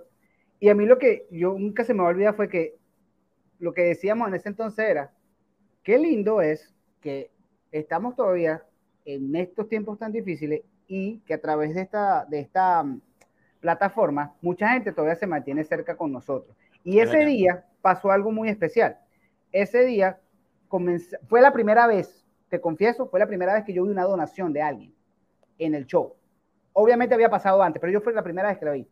y 0.59 0.71
a 0.71 0.75
mí 0.75 0.87
lo 0.87 0.99
que 0.99 1.27
yo 1.31 1.55
nunca 1.59 1.85
se 1.85 1.93
me 1.93 2.01
va 2.01 2.07
a 2.07 2.11
olvidar 2.11 2.35
fue 2.35 2.49
que 2.49 2.77
lo 3.59 3.75
que 3.75 3.83
decíamos 3.83 4.29
en 4.29 4.35
ese 4.35 4.49
entonces 4.49 4.89
era, 4.89 5.13
qué 5.83 5.99
lindo 5.99 6.41
es 6.41 6.75
que 7.03 7.31
estamos 7.71 8.17
todavía 8.17 8.65
en 9.05 9.35
estos 9.37 9.69
tiempos 9.69 9.99
tan 9.99 10.11
difíciles 10.13 10.63
y 10.87 11.19
que 11.27 11.35
a 11.35 11.41
través 11.41 11.75
de 11.75 11.83
esta, 11.83 12.25
de 12.25 12.41
esta 12.41 12.83
mm, 12.83 13.01
plataforma, 13.61 14.35
mucha 14.41 14.71
gente 14.71 14.91
todavía 14.93 15.17
se 15.17 15.27
mantiene 15.27 15.65
cerca 15.65 15.95
con 15.97 16.11
nosotros. 16.11 16.57
Y 16.83 16.99
Es 17.01 17.11
ese 17.11 17.27
día 17.27 17.67
pasó 17.83 18.11
algo 18.11 18.33
muy 18.33 18.49
especial. 18.49 18.99
Ese 19.53 19.85
día 19.85 20.19
comenz- 20.69 21.19
fue 21.29 21.41
la 21.43 21.53
primera 21.53 21.87
vez, 21.87 22.22
te 22.53 22.61
confieso, 22.61 23.09
fue 23.09 23.19
la 23.19 23.27
primera 23.27 23.55
vez 23.55 23.65
que 23.65 23.73
yo 23.73 23.83
vi 23.85 23.91
una 23.91 24.05
donación 24.05 24.53
de 24.53 24.61
alguien 24.61 24.95
en 25.59 25.75
el 25.75 25.87
show. 25.87 26.13
Obviamente 26.75 27.15
había 27.15 27.31
pasado 27.31 27.63
antes, 27.63 27.81
pero 27.81 27.91
yo 27.91 28.03
fue 28.03 28.13
la 28.13 28.23
primera 28.23 28.51
vez 28.51 28.59
que 28.59 28.67
la 28.67 28.73
vi. 28.73 28.87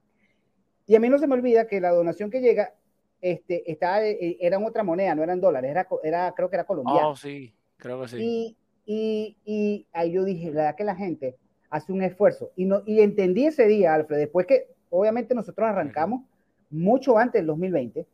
Y 0.87 0.95
a 0.97 1.01
mí 1.01 1.11
no 1.11 1.19
se 1.19 1.27
me 1.27 1.35
olvida 1.35 1.67
que 1.67 1.79
la 1.79 1.91
donación 1.91 2.31
que 2.31 2.41
llega 2.41 2.73
este, 3.21 3.71
estaba, 3.71 4.03
eh, 4.03 4.39
era 4.41 4.57
en 4.57 4.65
otra 4.65 4.83
moneda, 4.83 5.15
no 5.15 5.23
eran 5.23 5.43
dólares, 5.43 5.71
era, 5.71 5.87
era, 6.03 6.33
creo 6.35 6.49
que 6.49 6.57
era 6.57 6.65
colombiana. 6.65 7.09
Oh, 7.09 7.15
sí. 7.15 7.55
Creo 7.77 8.01
que 8.01 8.09
sí. 8.09 8.17
Y, 8.19 8.57
y, 8.87 9.37
y 9.45 9.87
ahí 9.93 10.13
yo 10.13 10.25
dije, 10.25 10.47
la 10.47 10.63
verdad 10.63 10.77
que 10.77 10.85
la 10.85 10.97
gente 10.97 11.37
hace 11.69 11.93
un 11.93 12.01
esfuerzo. 12.01 12.53
Y, 12.57 12.65
no, 12.65 12.83
y 12.87 13.03
entendí 13.03 13.45
ese 13.45 13.67
día, 13.67 13.93
Alfred, 13.93 14.21
después 14.21 14.47
que 14.47 14.69
obviamente 14.89 15.35
nosotros 15.35 15.69
arrancamos 15.69 16.23
mucho 16.71 17.19
antes 17.19 17.41
del 17.41 17.47
2020, 17.49 18.07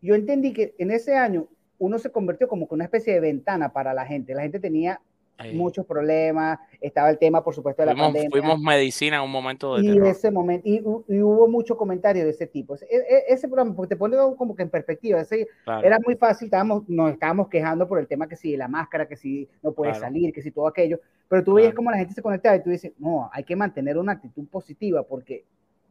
yo 0.00 0.14
entendí 0.14 0.54
que 0.54 0.74
en 0.78 0.90
ese 0.90 1.16
año 1.16 1.48
uno 1.80 1.98
se 1.98 2.10
convirtió 2.12 2.46
como 2.46 2.68
que 2.68 2.74
una 2.74 2.84
especie 2.84 3.14
de 3.14 3.20
ventana 3.20 3.72
para 3.72 3.92
la 3.92 4.06
gente. 4.06 4.34
La 4.34 4.42
gente 4.42 4.60
tenía 4.60 5.00
Ahí. 5.38 5.56
muchos 5.56 5.86
problemas, 5.86 6.58
estaba 6.82 7.08
el 7.08 7.16
tema, 7.18 7.42
por 7.42 7.54
supuesto, 7.54 7.80
de 7.80 7.86
la 7.86 7.94
pandemia. 7.96 8.28
fuimos 8.30 8.60
medicina 8.60 9.16
en 9.16 9.22
un 9.22 9.30
momento 9.30 9.76
de 9.76 9.82
Y 9.84 9.92
terror. 9.94 10.06
ese 10.08 10.30
momento, 10.30 10.68
y, 10.68 10.80
hu- 10.82 11.02
y 11.08 11.22
hubo 11.22 11.48
muchos 11.48 11.78
comentarios 11.78 12.26
de 12.26 12.30
ese 12.32 12.46
tipo. 12.46 12.74
Ese, 12.74 12.84
e- 12.94 13.24
ese 13.28 13.48
programa, 13.48 13.74
porque 13.74 13.88
te 13.94 13.96
pone 13.96 14.16
como 14.36 14.54
que 14.54 14.62
en 14.62 14.68
perspectiva, 14.68 15.18
ese, 15.20 15.48
Claro. 15.64 15.86
era 15.86 15.98
muy 16.04 16.14
fácil, 16.16 16.44
estábamos, 16.46 16.86
nos 16.88 17.10
estábamos 17.12 17.48
quejando 17.48 17.88
por 17.88 17.98
el 17.98 18.06
tema 18.06 18.28
que 18.28 18.36
si 18.36 18.54
la 18.54 18.68
máscara, 18.68 19.08
que 19.08 19.16
si 19.16 19.48
no 19.62 19.72
puedes 19.72 19.96
Claro. 19.96 20.12
salir, 20.12 20.32
que 20.34 20.42
si 20.42 20.50
todo 20.50 20.66
aquello, 20.68 21.00
pero 21.26 21.42
tú 21.42 21.54
veías 21.54 21.70
Claro. 21.70 21.76
como 21.76 21.90
la 21.90 21.96
gente 21.96 22.12
se 22.12 22.20
conectaba 22.20 22.56
y 22.56 22.62
tú 22.62 22.68
dices, 22.68 22.92
no, 22.98 23.30
hay 23.32 23.42
que 23.44 23.56
mantener 23.56 23.96
una 23.96 24.12
actitud 24.12 24.46
positiva 24.48 25.02
porque 25.04 25.44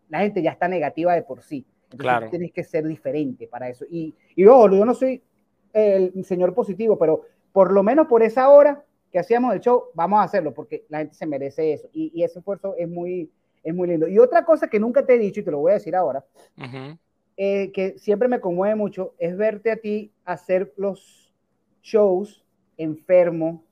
la 0.10 0.20
gente 0.20 0.44
ya 0.44 0.52
está 0.52 0.68
negativa 0.68 1.16
de 1.16 1.24
por 1.24 1.42
sí. 1.42 1.66
Entonces 1.86 2.02
Claro. 2.04 2.30
tienes 2.30 2.52
que 2.52 2.64
ser 2.64 2.86
diferente 2.86 3.48
para 3.48 3.68
eso. 3.68 3.84
Y, 3.90 4.14
y 4.36 4.46
ojo, 4.46 4.70
yo 4.70 4.86
no 4.86 4.94
soy 4.94 5.24
el 5.74 6.26
señor 6.26 6.54
positivo, 6.54 6.98
pero 6.98 7.22
por 7.52 7.72
lo 7.72 7.84
menos 7.84 8.08
por 8.08 8.24
esa 8.24 8.50
hora 8.50 8.84
que 9.12 9.20
hacíamos 9.20 9.54
el 9.54 9.60
show, 9.60 9.86
vamos 9.94 10.20
a 10.20 10.24
hacerlo 10.24 10.54
porque 10.54 10.86
la 10.90 11.00
gente 11.00 11.16
se 11.16 11.26
merece 11.26 11.74
eso. 11.74 11.90
Y, 11.94 12.12
y 12.14 12.24
ese 12.24 12.40
esfuerzo 12.40 12.76
es 12.78 12.88
muy, 12.88 13.32
es 13.64 13.74
muy 13.74 13.88
lindo. 13.88 14.08
Y 14.08 14.20
otra 14.20 14.46
cosa 14.46 14.68
que 14.68 14.80
nunca 14.80 15.06
te 15.06 15.16
he 15.16 15.20
dicho 15.20 15.40
y 15.40 15.44
te 15.44 15.52
lo 15.52 15.60
voy 15.60 15.72
a 15.72 15.76
decir 15.76 15.96
ahora, 15.96 16.24
eh, 17.38 17.72
que 17.72 17.98
siempre 17.98 18.28
me 18.28 18.40
conmueve 18.40 18.76
mucho 18.76 19.14
es 19.18 19.36
verte 19.38 19.72
a 19.72 19.78
ti 19.78 20.12
hacer 20.26 20.74
los 20.78 21.34
shows 21.82 22.44
enfermo, 22.78 23.64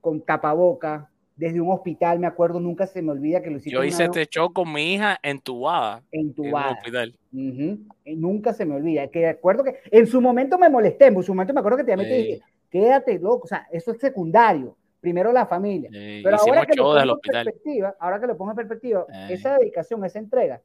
con 0.00 0.20
tapaboca, 0.20 1.10
desde 1.36 1.60
un 1.60 1.70
hospital, 1.70 2.18
me 2.18 2.26
acuerdo, 2.26 2.58
nunca 2.60 2.86
se 2.86 3.02
me 3.02 3.12
olvida 3.12 3.42
que 3.42 3.50
lo 3.50 3.58
hiciste 3.58 3.70
Yo 3.70 3.84
hice 3.84 4.04
este 4.04 4.26
show 4.26 4.50
con 4.52 4.72
mi 4.72 4.94
hija 4.94 5.18
entubada 5.22 6.02
en 6.10 6.20
un 6.22 6.26
entubada. 6.28 6.72
hospital. 6.72 7.14
Ujú, 7.32 7.78
y 8.04 8.16
Nunca 8.16 8.54
se 8.54 8.64
me 8.64 8.74
olvida. 8.74 9.06
Que 9.08 9.26
recuerdo 9.32 9.62
que 9.62 9.76
en 9.90 10.06
su 10.06 10.20
momento 10.22 10.56
me 10.58 10.70
molesté, 10.70 11.06
en 11.06 11.22
su 11.22 11.32
momento 11.34 11.52
me 11.52 11.60
acuerdo 11.60 11.76
que 11.78 11.84
te 11.84 11.92
y 11.92 11.96
te 11.96 12.04
Sí. 12.04 12.16
dije, 12.16 12.42
quédate 12.70 13.18
loco, 13.18 13.44
o 13.44 13.46
sea, 13.46 13.66
eso 13.70 13.92
es 13.92 13.98
secundario. 13.98 14.76
Primero 14.98 15.30
la 15.30 15.46
familia. 15.46 15.90
Sí, 15.92 16.20
Pero 16.24 16.36
hicimos 16.36 16.56
ahora 16.56 16.66
que, 16.66 16.74
lo 16.76 16.82
pongo 16.84 16.98
en 16.98 17.20
perspectiva, 17.44 17.96
ahora 18.00 18.18
que 18.20 18.26
lo 18.26 18.36
pongo 18.36 18.50
en 18.52 18.56
perspectiva, 18.56 19.06
Eh. 19.12 19.26
esa 19.34 19.58
dedicación, 19.58 20.04
esa 20.04 20.18
entrega, 20.18 20.62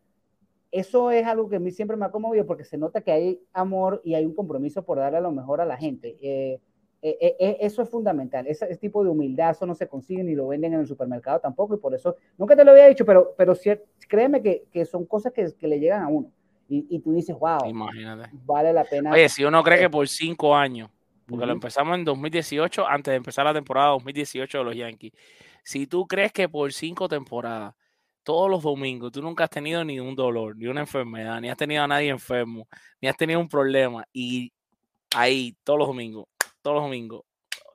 eso 0.71 1.11
es 1.11 1.27
algo 1.27 1.49
que 1.49 1.57
a 1.57 1.59
mí 1.59 1.69
siempre 1.71 1.97
me 1.97 2.05
ha 2.05 2.11
conmovido 2.11 2.45
porque 2.47 2.63
se 2.63 2.77
nota 2.77 3.01
que 3.01 3.11
hay 3.11 3.41
amor 3.51 4.01
y 4.05 4.15
hay 4.15 4.25
un 4.25 4.33
compromiso 4.33 4.83
por 4.85 4.97
darle 4.99 5.17
a 5.17 5.21
lo 5.21 5.31
mejor 5.33 5.59
a 5.59 5.65
la 5.65 5.75
gente. 5.77 6.17
Eh, 6.21 6.59
eh, 7.01 7.17
eh, 7.19 7.35
eh, 7.39 7.57
eso 7.61 7.81
es 7.81 7.89
fundamental. 7.89 8.45
Ese, 8.47 8.65
ese 8.65 8.77
tipo 8.79 9.03
de 9.03 9.09
humildad, 9.09 9.51
eso 9.51 9.65
no 9.65 9.73
se 9.75 9.87
consigue 9.87 10.23
ni 10.23 10.35
lo 10.35 10.47
venden 10.47 10.73
en 10.73 10.81
el 10.81 10.87
supermercado 10.87 11.39
tampoco. 11.39 11.75
Y 11.75 11.77
por 11.77 11.93
eso, 11.95 12.15
nunca 12.37 12.55
te 12.55 12.63
lo 12.63 12.71
había 12.71 12.87
dicho, 12.87 13.05
pero, 13.05 13.33
pero 13.37 13.53
cier- 13.55 13.81
créeme 14.07 14.41
que, 14.41 14.65
que 14.71 14.85
son 14.85 15.05
cosas 15.05 15.33
que, 15.33 15.51
que 15.57 15.67
le 15.67 15.79
llegan 15.79 16.03
a 16.03 16.07
uno. 16.07 16.31
Y, 16.69 16.85
y 16.89 16.99
tú 16.99 17.11
dices, 17.11 17.35
wow, 17.37 17.67
Imagínate. 17.67 18.29
vale 18.45 18.71
la 18.71 18.83
pena. 18.83 19.11
Oye, 19.11 19.27
si 19.29 19.43
uno 19.43 19.61
cree 19.63 19.79
que 19.79 19.89
por 19.89 20.07
cinco 20.07 20.55
años, 20.55 20.89
porque 21.25 21.45
lo 21.45 21.53
empezamos 21.53 21.97
en 21.97 22.05
2018, 22.05 22.87
antes 22.87 23.11
de 23.11 23.15
empezar 23.17 23.45
la 23.45 23.53
temporada 23.53 23.89
2018 23.89 24.59
de 24.59 24.63
los 24.63 24.75
Yankees, 24.75 25.11
si 25.63 25.87
tú 25.87 26.07
crees 26.07 26.31
que 26.31 26.47
por 26.49 26.71
cinco 26.71 27.07
temporadas, 27.07 27.73
todos 28.23 28.49
los 28.49 28.61
domingos, 28.61 29.11
tú 29.11 29.21
nunca 29.21 29.45
has 29.45 29.49
tenido 29.49 29.83
ni 29.83 29.99
un 29.99 30.15
dolor, 30.15 30.55
ni 30.55 30.67
una 30.67 30.81
enfermedad, 30.81 31.41
ni 31.41 31.49
has 31.49 31.57
tenido 31.57 31.83
a 31.83 31.87
nadie 31.87 32.09
enfermo, 32.09 32.67
ni 33.01 33.07
has 33.07 33.17
tenido 33.17 33.39
un 33.39 33.49
problema, 33.49 34.05
y 34.13 34.51
ahí, 35.15 35.55
todos 35.63 35.79
los 35.79 35.87
domingos, 35.87 36.25
todos 36.61 36.75
los 36.75 36.83
domingos, 36.85 37.23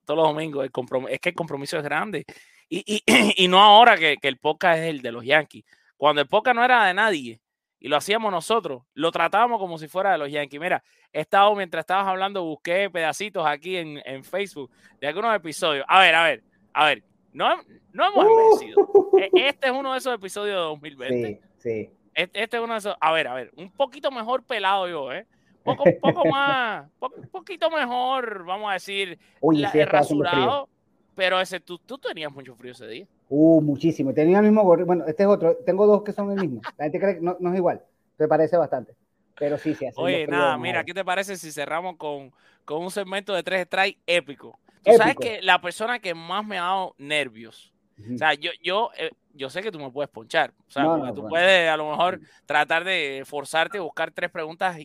todos 0.04 0.18
los 0.18 0.28
domingos, 0.28 0.64
el 0.64 0.70
es 1.10 1.20
que 1.20 1.28
el 1.30 1.34
compromiso 1.34 1.76
es 1.76 1.82
grande. 1.82 2.24
Y, 2.68 2.82
y, 2.86 3.02
y 3.44 3.48
no 3.48 3.60
ahora 3.60 3.96
que, 3.96 4.16
que 4.16 4.28
el 4.28 4.38
podcast 4.38 4.78
es 4.80 4.88
el 4.90 5.02
de 5.02 5.12
los 5.12 5.24
Yankees. 5.24 5.64
Cuando 5.96 6.20
el 6.22 6.28
podcast 6.28 6.56
no 6.56 6.64
era 6.64 6.84
de 6.86 6.94
nadie 6.94 7.40
y 7.78 7.88
lo 7.88 7.96
hacíamos 7.96 8.30
nosotros, 8.32 8.82
lo 8.94 9.10
tratábamos 9.12 9.58
como 9.58 9.78
si 9.78 9.88
fuera 9.88 10.12
de 10.12 10.18
los 10.18 10.30
Yankees. 10.30 10.60
Mira, 10.60 10.82
he 11.12 11.20
estado, 11.20 11.54
mientras 11.54 11.82
estabas 11.82 12.06
hablando, 12.06 12.42
busqué 12.44 12.90
pedacitos 12.90 13.46
aquí 13.46 13.76
en, 13.76 14.00
en 14.04 14.24
Facebook 14.24 14.70
de 15.00 15.06
algunos 15.08 15.34
episodios. 15.34 15.84
A 15.88 16.00
ver, 16.00 16.14
a 16.14 16.24
ver, 16.24 16.42
a 16.72 16.86
ver, 16.86 17.02
no, 17.32 17.48
no 17.92 18.06
hemos 18.08 18.26
envejecido. 18.26 18.88
E- 19.18 19.30
Este 19.48 19.66
es 19.68 19.72
uno 19.72 19.92
de 19.92 19.98
esos 19.98 20.14
episodios 20.14 20.54
de 20.56 20.60
2020. 20.60 21.40
Sí, 21.58 21.58
sí. 21.58 21.90
Este, 22.14 22.42
este 22.42 22.56
es 22.56 22.62
uno 22.62 22.72
de 22.74 22.78
esos. 22.78 22.96
A 23.00 23.12
ver, 23.12 23.28
a 23.28 23.34
ver, 23.34 23.50
un 23.56 23.70
poquito 23.70 24.10
mejor 24.10 24.42
pelado 24.42 24.88
yo, 24.88 25.12
¿eh? 25.12 25.26
Poco, 25.66 25.84
poco 26.00 26.24
más, 26.26 26.86
un 27.00 27.28
poquito 27.30 27.70
mejor, 27.70 28.44
vamos 28.44 28.70
a 28.70 28.74
decir, 28.74 29.18
Oye, 29.40 29.60
la- 29.62 29.70
sí, 29.72 29.84
rasurado. 29.84 30.68
Pero 31.14 31.40
ese, 31.40 31.60
tú, 31.60 31.78
tú 31.78 31.96
tenías 31.98 32.30
mucho 32.30 32.54
frío 32.54 32.72
ese 32.72 32.86
día. 32.86 33.06
Uh, 33.28 33.60
muchísimo. 33.62 34.12
Tenía 34.12 34.38
el 34.38 34.44
mismo 34.44 34.62
gorro. 34.64 34.84
Bueno, 34.84 35.04
este 35.06 35.22
es 35.22 35.28
otro. 35.28 35.56
Tengo 35.64 35.86
dos 35.86 36.02
que 36.02 36.12
son 36.12 36.30
el 36.30 36.38
mismo. 36.38 36.60
La 36.76 36.84
gente 36.84 37.00
cree 37.00 37.14
que 37.16 37.20
no, 37.22 37.36
no 37.40 37.50
es 37.52 37.56
igual. 37.56 37.82
Se 38.18 38.28
parece 38.28 38.56
bastante. 38.56 38.94
Pero 39.38 39.58
sí, 39.58 39.74
sí. 39.74 39.86
hace 39.86 40.00
Oye, 40.00 40.26
nada, 40.26 40.56
mira, 40.58 40.84
¿qué 40.84 40.94
te 40.94 41.04
parece 41.04 41.36
si 41.36 41.50
cerramos 41.52 41.96
con, 41.96 42.32
con 42.64 42.82
un 42.82 42.90
segmento 42.90 43.34
de 43.34 43.42
tres 43.42 43.64
strikes 43.66 43.98
épico? 44.06 44.58
Tú 44.82 44.92
sabes 44.92 45.14
Épico. 45.14 45.22
que 45.22 45.42
la 45.42 45.60
persona 45.60 45.98
que 45.98 46.14
más 46.14 46.46
me 46.46 46.58
ha 46.58 46.62
dado 46.62 46.94
nervios, 46.98 47.72
o 48.14 48.16
sea, 48.18 48.34
yo, 48.34 48.50
yo, 48.62 48.90
eh, 48.96 49.10
yo 49.32 49.50
sé 49.50 49.62
que 49.62 49.72
tú 49.72 49.80
me 49.80 49.90
puedes 49.90 50.08
ponchar, 50.10 50.54
o 50.68 50.70
sea, 50.70 50.84
No, 50.84 50.96
no, 50.98 51.06
tú 51.12 51.22
bueno. 51.22 51.28
puedes 51.30 51.68
a 51.68 51.76
lo 51.76 51.90
mejor 51.90 52.20
tratar 52.46 52.84
de 52.84 53.24
forzarte 53.26 53.78
a 53.78 53.80
buscar 53.80 54.12
tres 54.12 54.30
preguntas. 54.30 54.76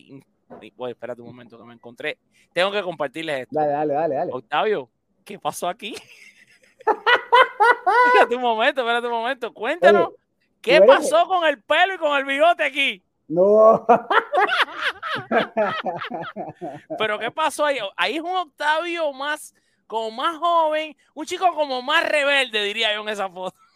Y- 0.60 0.72
oye, 0.76 0.92
espérate 0.92 1.20
un 1.20 1.28
momento, 1.28 1.58
que 1.58 1.64
me 1.64 1.74
encontré. 1.74 2.18
Tengo 2.52 2.70
que 2.70 2.82
compartirles 2.82 3.42
esto. 3.42 3.58
Dale, 3.58 3.72
dale, 3.72 3.94
dale, 3.94 4.14
dale. 4.16 4.32
Octavio, 4.32 4.90
¿qué 5.24 5.38
pasó 5.38 5.68
aquí? 5.68 5.94
espérate 8.06 8.36
un 8.36 8.42
momento, 8.42 8.80
espérate 8.82 9.06
un 9.06 9.12
momento. 9.12 9.54
Cuéntanos, 9.54 10.08
Oye, 10.08 10.16
¿qué 10.60 10.76
eres- 10.76 10.88
pasó 10.88 11.26
con 11.26 11.44
el 11.46 11.62
pelo 11.62 11.94
y 11.94 11.98
con 11.98 12.16
el 12.18 12.24
bigote 12.24 12.64
aquí? 12.64 13.02
No. 13.28 13.86
Pero 16.98 17.18
¿qué 17.18 17.30
pasó 17.30 17.64
ahí? 17.64 17.78
Ahí 17.96 18.16
es 18.16 18.22
un 18.22 18.34
Octavio 18.36 19.12
más, 19.12 19.54
como 19.86 20.10
más 20.10 20.36
joven, 20.38 20.96
un 21.14 21.26
chico 21.26 21.46
como 21.54 21.82
más 21.82 22.08
rebelde, 22.08 22.62
diría 22.64 22.94
yo 22.94 23.02
en 23.02 23.08
esa 23.08 23.28
foto. 23.28 23.56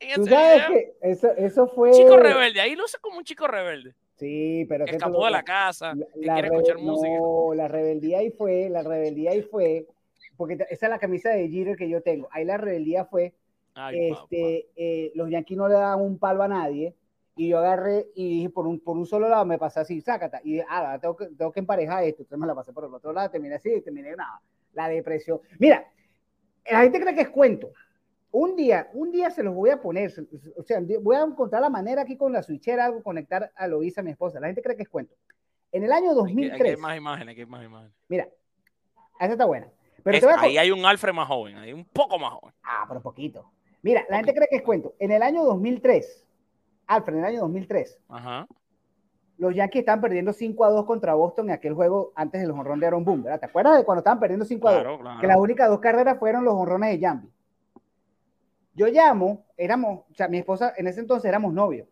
En 0.00 0.16
Tú 0.16 0.26
sabes 0.26 0.66
que 0.66 0.92
eso, 1.02 1.28
eso 1.36 1.66
fue. 1.68 1.90
chico 1.92 2.16
rebelde, 2.18 2.60
ahí 2.60 2.74
luce 2.76 2.98
como 3.00 3.16
un 3.16 3.24
chico 3.24 3.46
rebelde. 3.46 3.94
Sí, 4.24 4.64
pero 4.68 4.84
que 4.86 4.92
Escapó 4.92 5.24
de 5.26 5.30
la 5.32 5.42
casa, 5.42 5.94
la- 5.94 6.06
que 6.06 6.26
la 6.26 6.32
quiere 6.34 6.48
rebe- 6.48 6.56
escuchar 6.56 6.78
música. 6.78 7.18
No, 7.18 7.54
la 7.54 7.68
rebeldía 7.68 8.18
ahí 8.20 8.30
fue, 8.30 8.68
la 8.70 8.82
rebeldía 8.82 9.32
ahí 9.32 9.42
fue, 9.42 9.86
porque 10.36 10.54
esa 10.70 10.86
es 10.86 10.90
la 10.90 10.98
camisa 10.98 11.30
de 11.30 11.48
Jeter 11.48 11.76
que 11.76 11.88
yo 11.88 12.00
tengo. 12.02 12.28
Ahí 12.32 12.44
la 12.44 12.56
rebeldía 12.56 13.04
fue, 13.04 13.34
Ay, 13.74 14.12
este, 14.12 14.68
eh, 14.76 15.12
los 15.14 15.28
Yankees 15.28 15.58
no 15.58 15.68
le 15.68 15.74
daban 15.74 16.00
un 16.00 16.18
palo 16.18 16.42
a 16.42 16.48
nadie, 16.48 16.94
y 17.36 17.48
yo 17.48 17.58
agarré 17.58 18.06
y 18.14 18.28
dije, 18.36 18.50
por 18.50 18.66
un, 18.66 18.78
por 18.80 18.96
un 18.96 19.04
solo 19.06 19.28
lado 19.28 19.44
me 19.44 19.58
pasé 19.58 19.80
así, 19.80 20.00
sácata, 20.00 20.40
y 20.44 20.52
dije, 20.52 20.66
ah, 20.70 20.96
tengo 21.00 21.16
que, 21.16 21.26
tengo 21.26 21.52
que 21.52 21.60
emparejar 21.60 22.04
esto, 22.04 22.22
entonces 22.22 22.38
me 22.40 22.46
la 22.46 22.54
pasé 22.54 22.72
por 22.72 22.84
el 22.84 22.94
otro 22.94 23.12
lado, 23.12 23.28
terminé 23.30 23.56
así, 23.56 23.80
terminé 23.82 24.14
nada, 24.16 24.40
la 24.72 24.88
depresión. 24.88 25.40
Mira, 25.58 25.84
la 26.70 26.80
gente 26.82 27.00
cree 27.00 27.14
que 27.14 27.22
es 27.22 27.28
cuento. 27.30 27.72
Un 28.36 28.56
día, 28.56 28.90
un 28.94 29.12
día 29.12 29.30
se 29.30 29.44
los 29.44 29.54
voy 29.54 29.70
a 29.70 29.80
poner, 29.80 30.12
o 30.56 30.62
sea, 30.64 30.80
voy 31.00 31.14
a 31.14 31.22
encontrar 31.22 31.62
la 31.62 31.70
manera 31.70 32.02
aquí 32.02 32.16
con 32.16 32.32
la 32.32 32.42
switchera, 32.42 32.86
algo 32.86 33.00
conectar 33.00 33.52
a 33.54 33.68
Loisa, 33.68 34.02
mi 34.02 34.10
esposa. 34.10 34.40
La 34.40 34.48
gente 34.48 34.60
cree 34.60 34.74
que 34.76 34.82
es 34.82 34.88
cuento. 34.88 35.14
En 35.70 35.84
el 35.84 35.92
año 35.92 36.10
Hay 36.10 36.14
que- 36.16 36.20
hay 36.30 36.34
2003, 36.48 36.70
hay 36.74 36.80
más 36.80 36.96
imágenes, 36.96 37.34
que 37.36 37.40
hay 37.42 37.46
más 37.46 37.64
imágenes. 37.64 37.94
mira, 38.08 38.28
esa 39.20 39.32
está 39.32 39.44
buena. 39.44 39.68
Pero 40.02 40.16
Es- 40.16 40.20
te 40.20 40.26
voy 40.26 40.34
a 40.34 40.40
ahí 40.40 40.58
hay 40.58 40.72
un 40.72 40.84
Alfred 40.84 41.12
más 41.12 41.28
joven, 41.28 41.56
ahí 41.58 41.72
un 41.72 41.84
poco 41.84 42.18
más 42.18 42.32
joven. 42.32 42.52
Ah, 42.64 42.84
pero 42.88 43.00
poquito. 43.00 43.52
Mira, 43.82 44.04
la 44.08 44.16
gente 44.16 44.34
cree 44.34 44.48
que 44.50 44.56
es 44.56 44.62
cuento. 44.62 44.94
En 44.98 45.12
el 45.12 45.22
año 45.22 45.44
2003, 45.44 46.26
Alfred, 46.88 47.14
en 47.14 47.20
el 47.20 47.26
año 47.26 47.40
2003, 47.42 48.00
Ajá. 48.08 48.48
los 49.38 49.54
Yankees 49.54 49.78
estaban 49.82 50.00
perdiendo 50.00 50.32
5 50.32 50.64
a 50.64 50.70
2 50.70 50.84
contra 50.86 51.14
Boston 51.14 51.50
en 51.50 51.54
aquel 51.54 51.74
juego 51.74 52.12
antes 52.16 52.40
del 52.40 52.50
honrón 52.50 52.80
de 52.80 52.86
Aaron 52.88 53.04
Boone, 53.04 53.22
¿verdad? 53.22 53.38
¿Te 53.38 53.46
acuerdas 53.46 53.76
de 53.78 53.84
cuando 53.84 54.00
estaban 54.00 54.18
perdiendo 54.18 54.44
5 54.44 54.66
a 54.68 54.72
2? 54.72 54.80
Claro, 54.82 54.98
claro. 54.98 55.20
que 55.20 55.26
las 55.28 55.36
únicas 55.36 55.68
dos 55.68 55.78
carreras 55.78 56.18
fueron 56.18 56.44
los 56.44 56.54
honrones 56.54 56.98
de 56.98 57.06
Jambi. 57.06 57.28
Yo 58.74 58.86
llamo, 58.88 59.46
éramos, 59.56 60.04
o 60.10 60.14
sea, 60.14 60.28
mi 60.28 60.38
esposa 60.38 60.72
en 60.76 60.86
ese 60.86 61.00
entonces 61.00 61.28
éramos 61.28 61.52
novios. 61.52 61.88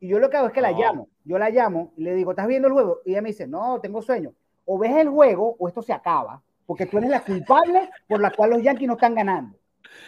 Y 0.00 0.08
yo 0.08 0.18
lo 0.18 0.30
que 0.30 0.36
hago 0.38 0.46
es 0.48 0.52
que 0.52 0.60
la 0.60 0.70
Oh. 0.70 0.78
llamo, 0.78 1.08
yo 1.24 1.38
la 1.38 1.50
llamo 1.50 1.92
y 1.96 2.02
le 2.02 2.14
digo, 2.14 2.30
¿estás 2.32 2.46
viendo 2.46 2.68
el 2.68 2.74
juego? 2.74 3.00
Y 3.04 3.12
ella 3.12 3.22
me 3.22 3.28
dice, 3.28 3.46
no, 3.46 3.80
tengo 3.80 4.00
sueño. 4.02 4.32
O 4.64 4.78
ves 4.78 4.96
el 4.96 5.08
juego 5.08 5.56
o 5.58 5.68
esto 5.68 5.82
se 5.82 5.92
acaba, 5.92 6.42
porque 6.66 6.86
tú 6.86 6.98
eres 6.98 7.10
la 7.10 7.22
culpable 7.22 7.90
por 8.08 8.20
la 8.20 8.30
cual 8.30 8.50
los 8.50 8.62
Yankees 8.62 8.86
no 8.88 8.94
están 8.94 9.14
ganando. 9.14 9.56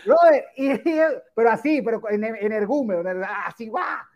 Brother, 0.04 0.44
y- 0.56 0.72
y- 0.72 1.00
pero 1.34 1.50
así, 1.50 1.82
pero 1.82 2.00
en, 2.10 2.24
en 2.24 2.52
el- 2.52 3.24
así, 3.46 3.68
va. 3.68 4.08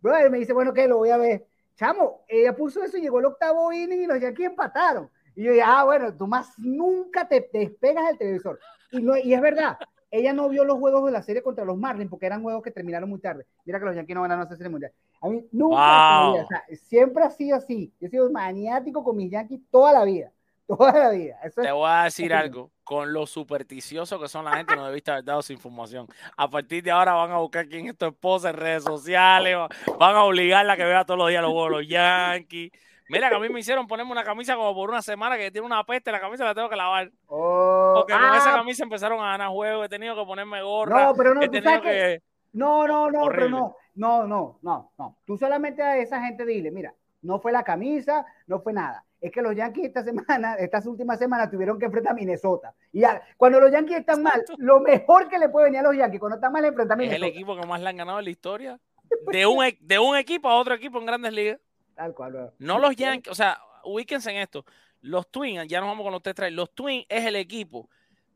Brother, 0.00 0.30
me 0.30 0.38
dice, 0.38 0.52
bueno, 0.52 0.72
¿qué? 0.72 0.86
Lo 0.88 0.98
voy 0.98 1.10
a 1.10 1.16
ver. 1.16 1.46
Chamo, 1.76 2.24
ella 2.28 2.54
puso 2.54 2.82
eso 2.82 2.96
y 2.98 3.02
llegó 3.02 3.18
el 3.18 3.26
octavo 3.26 3.72
inning 3.72 4.02
y 4.02 4.06
los 4.06 4.20
Yankees 4.20 4.46
empataron. 4.46 5.10
Y 5.34 5.42
yo 5.44 5.50
dije, 5.52 5.64
ah, 5.66 5.84
bueno, 5.84 6.14
tú 6.16 6.26
más 6.26 6.52
nunca 6.58 7.26
te, 7.26 7.40
te 7.40 7.58
despegas 7.58 8.06
del 8.08 8.18
televisor. 8.18 8.58
Y, 8.92 9.02
no, 9.02 9.16
y 9.16 9.34
es 9.34 9.40
verdad, 9.40 9.76
ella 10.18 10.32
no 10.32 10.48
vio 10.48 10.64
los 10.64 10.78
juegos 10.78 11.04
de 11.06 11.12
la 11.12 11.22
serie 11.22 11.42
contra 11.42 11.64
los 11.64 11.76
Marlins 11.76 12.08
porque 12.10 12.26
eran 12.26 12.42
juegos 12.42 12.62
que 12.62 12.70
terminaron 12.70 13.08
muy 13.10 13.18
tarde. 13.20 13.46
Mira 13.64 13.78
que 13.78 13.84
los 13.86 13.94
Yankees 13.96 14.14
no 14.14 14.22
ganaron 14.22 14.44
esa 14.46 14.56
serie 14.56 14.70
mundial. 14.70 14.92
A 15.20 15.28
mí 15.28 15.44
nunca, 15.52 16.20
Wow. 16.30 16.40
o 16.42 16.46
sea, 16.46 16.64
siempre 16.82 17.24
ha 17.24 17.30
sido 17.30 17.56
así. 17.56 17.92
Yo 18.00 18.06
he 18.06 18.10
sido 18.10 18.30
maniático 18.30 19.02
con 19.02 19.16
mis 19.16 19.30
Yankees 19.30 19.60
toda 19.70 19.92
la 19.92 20.04
vida. 20.04 20.30
Toda 20.66 20.92
la 20.94 21.10
vida. 21.10 21.36
Eso 21.44 21.60
es- 21.60 21.66
Te 21.66 21.72
voy 21.72 21.90
a 21.90 22.04
decir 22.04 22.32
algo. 22.32 22.70
Con 22.84 23.12
lo 23.12 23.26
supersticioso 23.26 24.18
que 24.18 24.28
son 24.28 24.46
la 24.46 24.56
gente, 24.56 24.74
no 24.74 24.86
debiste 24.86 25.10
haber 25.10 25.24
dado 25.24 25.40
esa 25.40 25.52
información. 25.52 26.06
A 26.38 26.48
partir 26.48 26.82
de 26.82 26.90
ahora 26.90 27.12
van 27.12 27.32
a 27.32 27.38
buscar 27.38 27.68
quién 27.68 27.86
es 27.86 27.96
tu 27.98 28.06
esposa 28.06 28.48
en 28.50 28.56
redes 28.56 28.82
sociales. 28.82 29.56
va- 29.56 29.68
Van 29.98 30.16
a 30.16 30.24
obligarla 30.24 30.72
a 30.72 30.76
que 30.78 30.84
vea 30.84 31.04
todos 31.04 31.18
los 31.18 31.28
días 31.28 31.42
los 31.42 31.50
juegos 31.52 31.70
de 31.70 31.76
los 31.76 31.88
Yankees. 31.88 32.70
Mira 33.08 33.28
que 33.28 33.36
a 33.36 33.38
mí 33.38 33.48
me 33.48 33.60
hicieron 33.60 33.86
ponerme 33.86 34.12
una 34.12 34.24
camisa 34.24 34.56
como 34.56 34.74
por 34.74 34.88
una 34.90 35.02
semana 35.02 35.36
que 35.36 35.50
tiene 35.50 35.66
una 35.66 35.84
peste. 35.84 36.10
La 36.10 36.20
camisa 36.20 36.44
la 36.44 36.54
tengo 36.54 36.68
que 36.68 36.76
lavar. 36.76 37.10
Oh, 37.26 37.92
Porque 37.96 38.12
con 38.14 38.22
esa 38.34 38.54
ah, 38.54 38.56
camisa 38.58 38.84
empezaron 38.84 39.20
a 39.20 39.32
ganar 39.32 39.48
juegos. 39.50 39.86
He 39.86 39.88
tenido 39.88 40.16
que 40.16 40.24
ponerme 40.24 40.62
gorra. 40.62 41.06
no, 41.06 41.14
pero 41.14 41.34
no, 41.34 41.42
he 41.42 41.48
tú 41.48 41.60
sabes 41.62 41.80
que... 41.80 41.88
que. 41.88 42.22
No, 42.52 42.86
no, 42.86 43.10
no, 43.10 43.26
pero 43.28 43.48
no, 43.48 43.76
no, 43.96 44.26
no, 44.26 44.58
no, 44.62 44.92
no. 44.96 45.16
Tú 45.26 45.36
solamente 45.36 45.82
a 45.82 45.98
esa 45.98 46.20
gente 46.24 46.46
dile, 46.46 46.70
mira, 46.70 46.94
no 47.22 47.40
fue 47.40 47.50
la 47.50 47.64
camisa, 47.64 48.24
no 48.46 48.60
fue 48.60 48.72
nada. 48.72 49.04
Es 49.20 49.32
que 49.32 49.42
los 49.42 49.56
Yankees 49.56 49.86
esta 49.86 50.04
semana, 50.04 50.54
estas 50.58 50.86
últimas 50.86 51.18
semanas 51.18 51.50
tuvieron 51.50 51.78
que 51.78 51.86
enfrentar 51.86 52.12
a 52.12 52.14
Minnesota. 52.14 52.74
Y 52.92 53.02
cuando 53.36 53.58
los 53.60 53.72
Yankees 53.72 53.98
están 53.98 54.22
mal, 54.22 54.44
lo 54.58 54.80
mejor 54.80 55.28
que 55.28 55.38
le 55.38 55.48
puede 55.48 55.66
venir 55.66 55.80
a 55.80 55.82
los 55.84 55.96
Yankees 55.96 56.20
cuando 56.20 56.36
están 56.36 56.52
mal 56.52 56.64
enfrentar 56.64 56.98
a 56.98 57.02
Es 57.02 57.06
el 57.08 57.14
Minnesota. 57.20 57.34
equipo 57.36 57.56
que 57.60 57.66
más 57.66 57.80
le 57.80 57.88
han 57.88 57.96
ganado 57.96 58.18
en 58.20 58.24
la 58.24 58.30
historia. 58.30 58.78
De 59.32 59.46
un, 59.46 59.64
e- 59.64 59.78
de 59.80 59.98
un 59.98 60.16
equipo 60.16 60.48
a 60.48 60.56
otro 60.56 60.74
equipo 60.74 60.98
en 60.98 61.06
grandes 61.06 61.32
ligas. 61.32 61.58
Tal 61.94 62.14
cual, 62.14 62.32
bro. 62.32 62.52
No 62.58 62.78
los 62.78 62.96
Yankees, 62.96 63.30
o 63.30 63.34
sea, 63.34 63.58
ubíquense 63.84 64.30
en 64.30 64.38
esto. 64.38 64.64
Los 65.00 65.30
Twins, 65.30 65.66
ya 65.68 65.80
nos 65.80 65.90
vamos 65.90 66.04
con 66.04 66.12
los 66.12 66.22
tres 66.22 66.52
Los 66.52 66.74
Twins 66.74 67.06
es 67.08 67.24
el 67.26 67.36
equipo. 67.36 67.88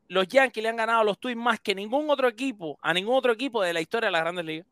Los 0.07 0.27
Yankees 0.27 0.63
le 0.63 0.69
han 0.69 0.75
ganado 0.75 1.01
a 1.01 1.03
los 1.03 1.19
Twins 1.19 1.37
más 1.37 1.59
que 1.59 1.75
ningún 1.75 2.09
otro 2.09 2.27
equipo, 2.27 2.77
a 2.81 2.93
ningún 2.93 3.15
otro 3.15 3.31
equipo 3.31 3.61
de 3.61 3.73
la 3.73 3.81
historia 3.81 4.07
de 4.07 4.11
las 4.11 4.21
grandes 4.21 4.45
ligas. 4.45 4.67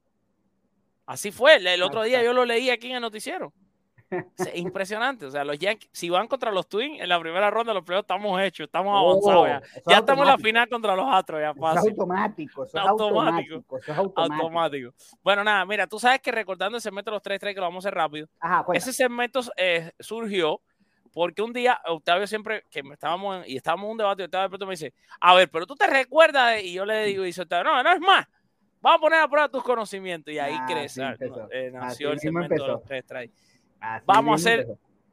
Así 1.05 1.31
fue. 1.31 1.55
El, 1.55 1.67
el 1.67 1.83
otro 1.83 2.03
día 2.03 2.23
yo 2.23 2.33
lo 2.33 2.45
leí 2.45 2.69
aquí 2.69 2.87
en 2.89 2.95
el 2.95 3.01
noticiero. 3.01 3.53
Impresionante. 4.53 5.25
O 5.25 5.31
sea, 5.31 5.43
los 5.43 5.57
Yankees, 5.59 5.89
si 5.91 6.09
van 6.09 6.27
contra 6.27 6.51
los 6.51 6.67
Twins 6.67 7.01
en 7.01 7.09
la 7.09 7.19
primera 7.19 7.49
ronda 7.49 7.73
los 7.73 7.83
playoffs, 7.83 8.03
estamos 8.05 8.41
hechos, 8.41 8.65
estamos 8.65 8.93
Oh, 8.95 9.09
avanzados 9.11 9.63
ya. 9.85 9.97
estamos 9.97 10.21
en 10.23 10.27
la 10.27 10.37
final 10.37 10.69
contra 10.69 10.95
los 10.95 11.05
Astros, 11.13 11.41
ya 11.41 11.49
Eso 11.51 11.57
es 11.57 11.61
fácil. 11.75 11.89
automático, 11.91 12.63
eso 12.63 12.77
es 12.77 12.83
Automático. 12.85 13.55
automático, 13.55 13.77
eso 13.77 13.91
es 13.91 13.97
automático. 13.97 14.43
Automático. 14.43 14.93
Bueno, 15.23 15.43
nada, 15.43 15.65
mira, 15.65 15.87
tú 15.87 15.99
sabes 15.99 16.21
que 16.21 16.31
recordando 16.31 16.77
el 16.77 16.81
segmento 16.81 17.11
de 17.11 17.15
los 17.15 17.23
3-3, 17.23 17.53
que 17.53 17.59
lo 17.59 17.65
vamos 17.67 17.85
a 17.85 17.89
hacer 17.89 17.95
rápido. 17.97 18.27
Ajá. 18.39 18.65
Ese 18.73 18.93
segmento 18.93 19.41
eh, 19.57 19.91
surgió 19.99 20.61
porque 21.13 21.41
un 21.41 21.51
día 21.51 21.79
Octavio 21.87 22.27
siempre, 22.27 22.63
que 22.69 22.81
estábamos 22.93 23.37
en- 23.45 23.51
y 23.51 23.57
estábamos 23.57 23.85
en 23.85 23.91
un 23.91 23.97
debate, 23.97 24.21
y 24.21 24.25
Octavio 24.25 24.43
de 24.43 24.49
pronto 24.49 24.65
me 24.67 24.73
dice, 24.73 24.93
a 25.19 25.33
ver, 25.33 25.49
pero 25.49 25.65
tú 25.65 25.75
te 25.75 25.87
recuerdas, 25.87 26.51
de-?" 26.55 26.63
y 26.63 26.73
yo 26.73 26.85
le 26.85 27.05
digo, 27.05 27.23
y 27.23 27.27
dice 27.27 27.41
Octavio, 27.41 27.63
no, 27.71 27.81
no 27.81 27.91
es 27.91 27.99
más, 27.99 28.27
vamos 28.81 28.99
a 28.99 29.01
poner 29.01 29.19
a 29.21 29.27
prueba 29.27 29.49
tus 29.49 29.63
conocimientos, 29.63 30.31
y 30.33 30.37
ahí 30.37 30.55
Ah, 30.55 30.65
crece, 30.67 31.03
ah, 31.03 31.15
eh, 31.51 31.71
nació 31.73 32.09
Así 32.09 32.13
el 32.13 32.19
segmento 32.19 32.53
de 32.53 32.67
los 32.67 32.83
tres 32.83 33.03
strikes. 33.03 33.33
Así 33.79 34.03
vamos 34.07 34.31
a 34.45 34.49
hacer-. 34.49 34.67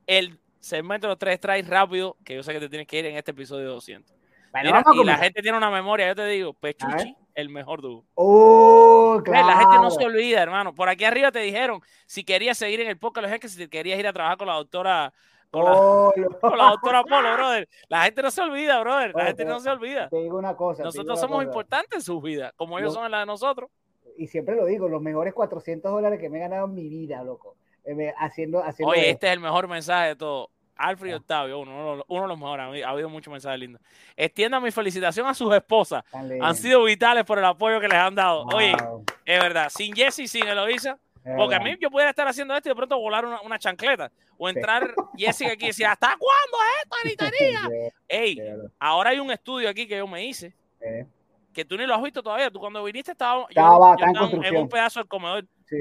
El 0.06 0.38
segmento 0.60 1.06
de 1.06 1.12
los 1.12 1.18
tres 1.18 1.36
strikes 1.36 1.68
rápido, 1.68 2.16
que 2.24 2.34
yo 2.34 2.42
sé 2.42 2.52
que 2.52 2.60
te 2.60 2.68
tienes 2.68 2.86
que 2.86 2.98
ir 2.98 3.06
en 3.06 3.16
este 3.16 3.30
episodio 3.32 3.70
200. 3.70 4.14
Bueno, 4.52 4.66
Mira, 4.68 4.82
vamos 4.84 4.98
a 4.98 5.02
y 5.02 5.04
la 5.06 5.16
gente 5.16 5.42
tiene 5.42 5.58
una 5.58 5.70
memoria, 5.70 6.06
yo 6.08 6.14
te 6.14 6.26
digo, 6.26 6.52
Pechuchi, 6.54 7.16
el 7.34 7.48
mejor 7.48 7.82
dúo. 7.82 8.04
Oh, 8.14 9.20
La 9.26 9.56
gente 9.58 9.76
no 9.76 9.90
se 9.90 10.04
olvida, 10.04 10.42
hermano. 10.42 10.74
Por 10.74 10.88
aquí 10.88 11.04
arriba 11.04 11.32
te 11.32 11.40
dijeron 11.40 11.80
si 12.06 12.22
querías 12.24 12.56
seguir 12.56 12.80
en 12.80 12.88
el 12.88 12.96
podcast, 12.98 13.28
los 13.28 13.38
que 13.40 13.48
si 13.48 13.66
querías 13.68 13.98
ir 13.98 14.06
a 14.06 14.12
trabajar 14.12 14.38
con 14.38 14.46
la 14.46 14.54
doctora, 14.54 15.12
con 15.50 15.64
la, 15.64 15.70
lo- 15.72 16.12
con 16.40 16.56
la 16.58 16.64
doctora 16.70 17.02
Polo, 17.02 17.32
brother. 17.34 17.68
La 17.88 18.04
gente 18.04 18.22
no 18.22 18.30
se 18.30 18.42
olvida, 18.42 18.78
brother. 18.80 19.10
La 19.12 19.16
Oye, 19.22 19.26
gente 19.26 19.44
no 19.44 19.58
se 19.60 19.70
olvida. 19.70 20.08
Te 20.08 20.18
digo 20.22 20.38
una 20.38 20.54
cosa. 20.54 20.84
Nosotros 20.84 21.18
somos 21.18 21.36
cosa. 21.38 21.46
importantes 21.48 21.96
en 21.96 22.02
sus 22.02 22.22
vidas, 22.22 22.52
como 22.56 22.78
ellos 22.78 22.90
Lo- 22.92 22.94
son 23.00 23.06
en 23.06 23.10
la 23.10 23.20
de 23.20 23.26
nosotros. 23.26 23.70
y 24.16 24.28
siempre 24.28 24.54
lo 24.54 24.66
digo, 24.66 24.88
los 24.88 25.02
mejores 25.02 25.34
400 25.34 25.90
dólares 25.90 26.20
que 26.20 26.28
me 26.30 26.38
he 26.38 26.40
ganado 26.42 26.66
en 26.66 26.74
mi 26.74 26.88
vida, 26.88 27.24
loco. 27.24 27.56
Eh, 27.84 28.12
haciendo, 28.18 28.62
haciendo 28.62 28.92
Oye, 28.92 29.10
este 29.10 29.26
es 29.26 29.32
el 29.34 29.40
mejor 29.40 29.68
mensaje 29.68 30.08
de 30.08 30.16
todo. 30.16 30.50
Alfred 30.76 31.10
y 31.10 31.12
Octavio, 31.14 31.60
uno, 31.60 31.70
uno, 32.08 32.22
de 32.22 32.28
los- 32.28 32.38
mejores. 32.38 32.64
Ha 32.64 32.68
habido- 32.68 32.86
Ha 32.86 32.90
habido 32.90 33.08
muchos 33.08 33.30
mensajes 33.30 33.60
lindos. 33.60 33.80
Extienda 34.16 34.58
mi 34.58 34.70
felicitación 34.72 35.26
a 35.26 35.34
sus 35.34 35.54
esposas. 35.54 36.02
Han 36.12 36.54
sido 36.56 36.82
vitales 36.82 37.24
por 37.24 37.38
el 37.38 37.44
apoyo 37.44 37.78
que 37.80 37.86
les 37.86 37.98
han 37.98 38.14
dado. 38.14 38.44
Oye, 38.46 38.74
Wow, 38.82 39.04
es 39.24 39.40
verdad. 39.40 39.68
Sin 39.70 39.94
Jesse 39.94 40.20
y 40.20 40.28
sin 40.28 40.46
Eloisa, 40.48 40.98
Porque 41.38 41.54
a 41.54 41.58
mí 41.60 41.74
yo 41.80 41.90
pudiera 41.90 42.10
estar 42.10 42.28
haciendo 42.28 42.54
esto 42.54 42.68
y 42.68 42.72
de 42.72 42.76
pronto 42.76 42.98
volar 42.98 43.24
una, 43.24 43.40
una 43.40 43.58
chancleta. 43.58 44.10
O 44.36 44.46
Sí. 44.48 44.56
entrar 44.56 44.92
Jessica 45.16 45.52
aquí 45.52 45.64
y 45.64 45.68
decir, 45.68 45.86
¿hasta 45.86 46.08
cuándo 46.18 46.58
es 46.58 46.82
esto, 46.82 46.96
gritería? 47.30 47.60
Sí, 47.70 47.96
Ey, 48.08 48.34
sí, 48.34 48.42
ahora 48.78 49.08
hay 49.10 49.20
un 49.20 49.30
estudio 49.30 49.70
aquí 49.70 49.86
que 49.86 49.96
yo 49.96 50.06
me 50.06 50.22
hice, 50.22 50.52
Eh, 50.82 51.06
que 51.54 51.64
tú 51.64 51.78
ni 51.78 51.86
lo 51.86 51.94
has 51.94 52.02
visto 52.02 52.22
todavía. 52.22 52.50
Tú 52.50 52.58
cuando 52.60 52.84
viniste 52.84 53.12
estaba, 53.12 53.46
yo 53.48 53.48
en 53.48 54.08
estaba 54.08 54.48
en 54.48 54.56
un 54.56 54.68
pedazo 54.68 55.00
del 55.00 55.08
comedor. 55.08 55.46
sí. 55.66 55.76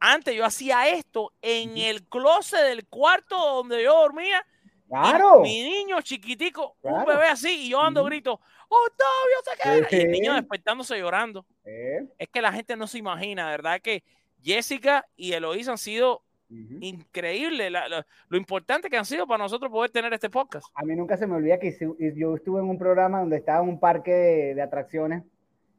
Antes 0.00 0.34
yo 0.34 0.44
hacía 0.44 0.88
esto 0.88 1.32
en 1.42 1.76
el 1.76 2.04
closet 2.08 2.60
del 2.60 2.86
cuarto 2.86 3.36
donde 3.36 3.82
yo 3.82 3.94
dormía. 4.00 4.44
y 4.86 4.88
Claro. 4.88 5.40
Mi 5.40 5.62
niño 5.62 6.00
chiquitico, 6.02 6.76
un 6.82 7.04
bebé 7.04 7.26
así, 7.26 7.66
y 7.66 7.70
yo 7.70 7.80
ando 7.82 8.04
grito, 8.04 8.40
Octavio 8.68 9.38
se 9.44 9.56
queda. 9.62 9.76
Y 9.90 10.00
el 10.02 10.10
niño 10.10 10.34
despertándose 10.34 10.98
llorando. 10.98 11.44
Eh, 11.64 12.06
Es 12.18 12.28
que 12.28 12.40
la 12.40 12.52
gente 12.52 12.76
no 12.76 12.86
se 12.86 12.98
imagina, 12.98 13.50
¿verdad? 13.50 13.80
Que 13.80 14.02
Jessica 14.42 15.06
y 15.16 15.32
Eloísa 15.32 15.72
han 15.72 15.78
sido 15.78 16.22
la- 17.70 17.88
la- 17.88 18.06
lo 18.28 18.38
importante 18.38 18.88
que 18.88 18.96
han 18.96 19.04
sido 19.04 19.26
para 19.26 19.42
nosotros 19.44 19.70
poder 19.70 19.90
tener 19.90 20.12
este 20.14 20.30
podcast. 20.30 20.66
A 20.74 20.82
mí 20.84 20.94
nunca 20.96 21.16
se 21.18 21.26
me 21.26 21.34
olvida 21.36 21.58
que 21.58 21.76
yo 22.16 22.34
estuve 22.36 22.60
en 22.60 22.68
un 22.70 22.78
programa 22.78 23.20
donde 23.20 23.36
estaba 23.36 23.62
en 23.62 23.68
un 23.68 23.80
parque 23.80 24.10
de, 24.12 24.54
de 24.54 24.62
atracciones. 24.62 25.22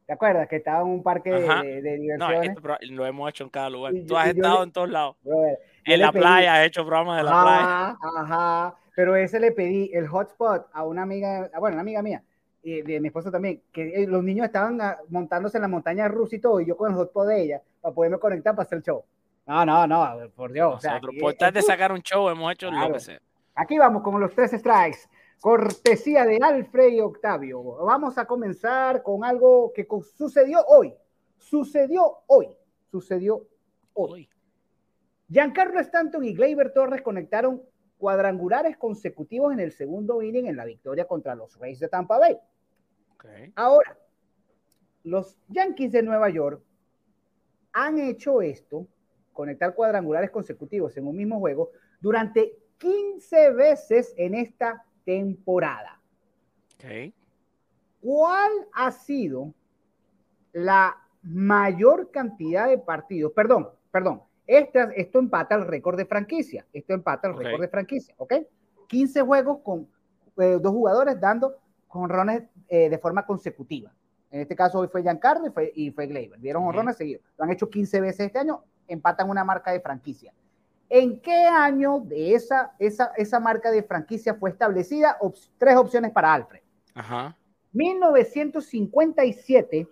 ¿Te 0.10 0.14
acuerdas? 0.14 0.48
Que 0.48 0.56
estaba 0.56 0.82
en 0.82 0.88
un 0.88 1.04
parque 1.04 1.30
de, 1.30 1.48
Ajá. 1.48 1.62
de- 1.62 1.82
No, 2.18 2.28
diversiones. 2.30 2.50
este 2.50 2.62
pro- 2.62 2.78
lo 2.82 3.06
hemos 3.06 3.30
hecho 3.30 3.44
en 3.44 3.52
cada 3.52 3.70
lugar. 3.70 3.94
Y 3.94 4.04
Tú 4.08 4.18
has 4.18 4.30
estado 4.30 4.58
le- 4.58 4.64
en 4.64 4.72
todos 4.72 4.90
lados. 4.90 5.16
Brother, 5.22 5.60
En 5.86 6.00
la 6.00 6.12
pedí- 6.12 6.20
playa, 6.20 6.56
has 6.56 6.66
hecho 6.66 6.84
programas 6.84 7.18
de 7.18 7.24
la 7.26 7.30
playa. 7.30 7.60
Ajá, 7.62 7.98
ajá. 8.18 8.76
Pero 8.96 9.16
ese 9.16 9.40
le 9.40 9.52
pedí 9.52 9.92
el 9.94 10.08
hotspot 10.08 10.66
a 10.74 10.84
una 10.84 11.04
amiga, 11.04 11.48
ah, 11.54 11.60
bueno, 11.60 11.76
una 11.76 11.82
amiga 11.82 12.02
mía, 12.02 12.24
y 12.64 12.82
de 12.82 13.00
mi 13.00 13.10
esposo 13.10 13.30
también, 13.30 13.62
que 13.72 14.02
eh, 14.02 14.08
los 14.08 14.24
niños 14.24 14.48
estaban 14.48 14.82
ah, 14.82 14.98
montándose 15.10 15.60
en 15.60 15.62
la 15.62 15.68
montaña 15.68 16.08
rusa 16.08 16.38
y 16.38 16.40
todo, 16.40 16.60
y 16.60 16.66
yo 16.66 16.76
con 16.76 16.90
el 16.90 16.98
hotspot 16.98 17.28
de 17.28 17.44
ella, 17.44 17.62
para 17.80 17.94
poderme 17.94 18.18
conectar 18.18 18.56
para 18.56 18.66
hacer 18.66 18.80
el 18.80 18.84
show. 18.84 19.06
No, 19.46 19.64
no, 19.64 19.86
no, 19.86 20.18
por 20.36 20.52
Dios. 20.52 20.74
o 20.76 20.80
sea, 20.80 20.94
Nosotros, 20.94 21.16
por 21.22 21.34
tal 21.36 21.54
de 21.54 21.60
esto- 21.60 21.72
sacar 21.72 21.92
un 21.92 22.02
show, 22.02 22.30
hemos 22.30 22.52
hecho 22.52 22.66
lo 22.72 22.78
Claro. 22.78 22.94
que 22.94 23.00
sea. 23.00 23.20
Aquí 23.54 23.78
vamos 23.78 24.02
con 24.02 24.20
los 24.20 24.34
tres 24.34 24.50
strikes. 24.50 25.08
Cortesía 25.40 26.26
de 26.26 26.38
Alfred 26.42 26.90
y 26.90 27.00
Octavio. 27.00 27.64
Vamos 27.86 28.18
a 28.18 28.26
comenzar 28.26 29.04
con 29.04 29.24
algo 29.24 29.72
que 29.74 29.88
sucedió 30.18 30.66
hoy. 30.68 30.94
Sucedió 31.38 32.20
hoy. 32.28 32.50
Sucedió 32.92 33.48
hoy. 33.94 34.30
Giancarlo 35.30 35.80
Stanton 35.80 36.26
y 36.26 36.34
Gleyber 36.34 36.74
Torres 36.74 37.02
conectaron 37.02 37.62
cuadrangulares 37.98 38.78
consecutivos 38.78 39.54
en 39.54 39.60
el 39.60 39.72
segundo 39.72 40.22
inning 40.22 40.48
en 40.48 40.58
la 40.58 40.66
victoria 40.66 41.06
contra 41.06 41.36
los 41.36 41.58
Rays 41.58 41.80
de 41.80 41.88
Tampa 41.88 42.18
Bay. 42.18 42.38
Ahora, 43.56 43.98
los 45.04 45.38
Yankees 45.50 45.92
de 45.92 46.04
Nueva 46.04 46.30
York 46.30 46.62
han 47.74 48.00
hecho 48.00 48.42
esto, 48.42 48.88
conectar 49.34 49.76
cuadrangulares 49.76 50.32
consecutivos 50.32 50.98
en 50.98 51.08
un 51.08 51.16
mismo 51.16 51.40
juego, 51.40 51.72
durante 52.02 52.58
15 52.78 53.52
veces 53.52 54.14
en 54.18 54.36
esta 54.36 54.86
temporada. 55.20 56.00
ok. 56.78 57.14
¿Cuál 58.02 58.52
ha 58.74 58.92
sido 58.92 59.54
la 60.54 60.96
mayor 61.24 62.12
cantidad 62.12 62.68
de 62.70 62.78
partidos? 62.78 63.32
Perdón, 63.34 63.70
perdón. 63.92 64.22
Esta- 64.46 64.92
esto 64.96 65.20
empata 65.20 65.56
el 65.56 65.66
récord 65.68 65.98
de 65.98 66.06
franquicia. 66.06 66.66
Esto 66.72 66.94
empata 66.94 67.28
el 67.28 67.36
récord 67.36 67.60
de 67.62 67.68
franquicia, 67.68 68.14
¿ok? 68.18 68.34
15 68.88 69.22
juegos 69.22 69.60
con 69.64 69.88
eh, 70.38 70.58
dos 70.62 70.72
jugadores 70.72 71.20
dando 71.20 71.56
jonrones 71.88 72.44
eh, 72.70 72.88
de 72.90 72.98
forma 73.00 73.26
consecutiva. 73.26 73.92
En 74.32 74.42
este 74.42 74.56
caso 74.56 74.80
hoy 74.80 74.88
fue 74.88 75.02
Giancarlo 75.02 75.48
y 75.48 75.52
fue, 75.52 75.72
y 75.76 75.92
fue 75.92 76.06
Gleyber. 76.08 76.40
Dieron 76.40 76.62
Ujú. 76.62 76.70
jonrones 76.72 76.96
seguidos. 76.98 77.24
Lo 77.38 77.44
han 77.44 77.52
hecho 77.52 77.68
15 77.70 78.00
veces 78.00 78.28
este 78.28 78.40
año, 78.40 78.64
empatan 78.88 79.30
una 79.30 79.44
marca 79.44 79.72
de 79.72 79.82
franquicia. 79.82 80.34
¿En 80.90 81.22
qué 81.22 81.46
año 81.46 82.00
de 82.00 82.34
esa, 82.34 82.74
esa, 82.80 83.12
esa 83.16 83.40
marca 83.40 83.70
de 83.70 83.84
franquicia 83.84 84.34
fue 84.34 84.50
establecida? 84.50 85.20
Tres 85.60 85.78
opciones 85.78 86.12
para 86.12 86.34
Alfred. 86.34 86.62
Ajá. 86.96 87.38
1957, 87.72 89.88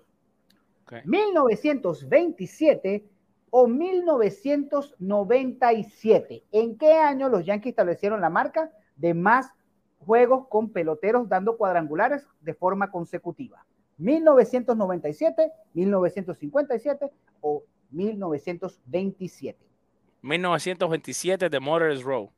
ok. 0.83 0.93
1927 1.05 3.07
o 3.51 3.67
1997. 3.67 6.43
¿En 6.51 6.75
qué 6.77 6.93
año 6.93 7.29
los 7.29 7.45
Yankees 7.45 7.69
establecieron 7.71 8.19
la 8.19 8.31
marca 8.31 8.71
de 8.95 9.13
más 9.13 9.53
juegos 9.99 10.47
con 10.47 10.71
peloteros 10.71 11.29
dando 11.29 11.57
cuadrangulares 11.57 12.27
de 12.41 12.55
forma 12.55 12.89
consecutiva? 12.89 13.63
1997, 13.97 15.51
1957 15.73 17.11
o 17.41 17.63
1927. 17.91 19.67
1927 20.21 21.49
de 21.49 21.59
Motors 21.59 22.03
Row. 22.03 22.31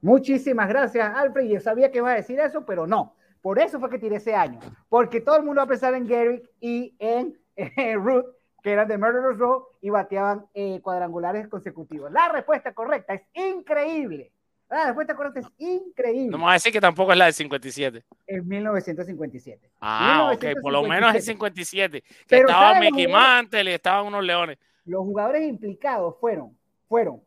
Muchísimas 0.00 0.68
gracias, 0.68 1.14
Alfred. 1.14 1.48
Yo 1.48 1.60
sabía 1.60 1.90
que 1.90 1.98
iba 1.98 2.10
a 2.10 2.16
decir 2.16 2.40
eso, 2.40 2.66
pero 2.66 2.86
no. 2.86 3.14
Por 3.40 3.58
eso 3.58 3.78
fue 3.80 3.90
que 3.90 3.98
tiré 3.98 4.16
ese 4.16 4.34
año. 4.34 4.58
Porque 4.88 5.20
todo 5.20 5.36
el 5.36 5.42
mundo 5.42 5.60
va 5.60 5.64
a 5.64 5.68
pensar 5.68 5.94
en 5.94 6.06
Gary 6.06 6.42
y 6.60 6.94
en 6.98 7.38
eh, 7.56 7.94
Ruth, 7.94 8.26
que 8.62 8.72
eran 8.72 8.88
de 8.88 8.98
Murderers 8.98 9.38
Row 9.38 9.66
y 9.80 9.90
bateaban 9.90 10.46
eh, 10.54 10.80
cuadrangulares 10.82 11.48
consecutivos. 11.48 12.10
La 12.12 12.28
respuesta 12.28 12.72
correcta 12.72 13.14
es 13.14 13.22
increíble. 13.34 14.32
La 14.68 14.86
respuesta 14.86 15.14
correcta 15.14 15.40
es 15.40 15.48
increíble. 15.58 16.30
No 16.30 16.38
me 16.38 16.44
vas 16.44 16.52
a 16.52 16.54
decir 16.54 16.72
que 16.72 16.80
tampoco 16.80 17.12
es 17.12 17.18
la 17.18 17.26
del 17.26 17.34
57. 17.34 18.04
En 18.26 18.48
1957. 18.48 19.70
Ah, 19.80 20.32
ok, 20.34 20.44
por 20.62 20.72
lo 20.72 20.82
menos 20.82 21.14
es 21.14 21.28
1957. 21.28 22.00
57. 22.00 22.02
Que 22.02 22.24
Pero 22.26 22.48
estaba 22.48 22.72
¿saben 22.72 22.84
los 22.84 22.92
Mickey? 22.92 23.12
Mantle 23.12 23.70
y 23.70 23.74
estaban 23.74 24.06
unos 24.06 24.24
leones. 24.24 24.58
Los 24.86 25.02
jugadores 25.02 25.46
implicados 25.46 26.16
fueron, 26.18 26.56
fueron 26.92 27.22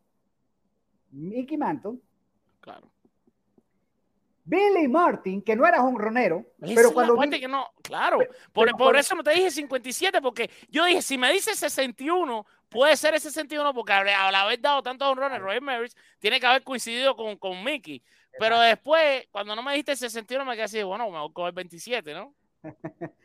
Mickey 1.10 1.56
Mantle, 1.56 1.98
Claro. 2.60 2.88
Billy 4.44 4.86
Martin, 4.86 5.42
que 5.42 5.56
no 5.56 5.66
era 5.66 5.82
honronero, 5.82 6.44
Esa 6.62 6.74
pero 6.76 6.92
cuando 6.92 7.16
que 7.18 7.48
no, 7.48 7.66
claro. 7.82 8.18
Pero- 8.18 8.30
por, 8.52 8.66
pero 8.66 8.76
por 8.76 8.78
cuando- 8.86 8.98
eso 9.00 9.14
no 9.16 9.24
te 9.24 9.32
dije 9.32 9.50
57, 9.50 10.22
porque 10.22 10.48
yo 10.68 10.84
dije, 10.84 11.02
si 11.02 11.18
me 11.18 11.32
dice 11.32 11.52
61, 11.56 12.46
puede 12.68 12.96
ser 12.96 13.14
el 13.14 13.20
61, 13.20 13.74
porque 13.74 13.92
al, 13.92 14.08
al 14.08 14.34
haber 14.36 14.60
dado 14.60 14.84
tantos 14.84 15.08
honrones, 15.08 15.40
Roger 15.40 15.62
Maris 15.62 15.96
tiene 16.20 16.38
que 16.38 16.46
haber 16.46 16.62
coincidido 16.62 17.16
con, 17.16 17.36
con 17.38 17.64
Mickey. 17.64 18.00
Pero 18.38 18.60
después, 18.60 19.26
cuando 19.32 19.56
no 19.56 19.64
me 19.64 19.72
dijiste 19.72 19.96
61, 19.96 20.44
me 20.44 20.54
quedé 20.54 20.62
así, 20.62 20.80
bueno, 20.84 21.10
me 21.10 21.18
voy 21.18 21.46
el 21.48 21.52
27, 21.52 22.14
¿no? 22.14 22.32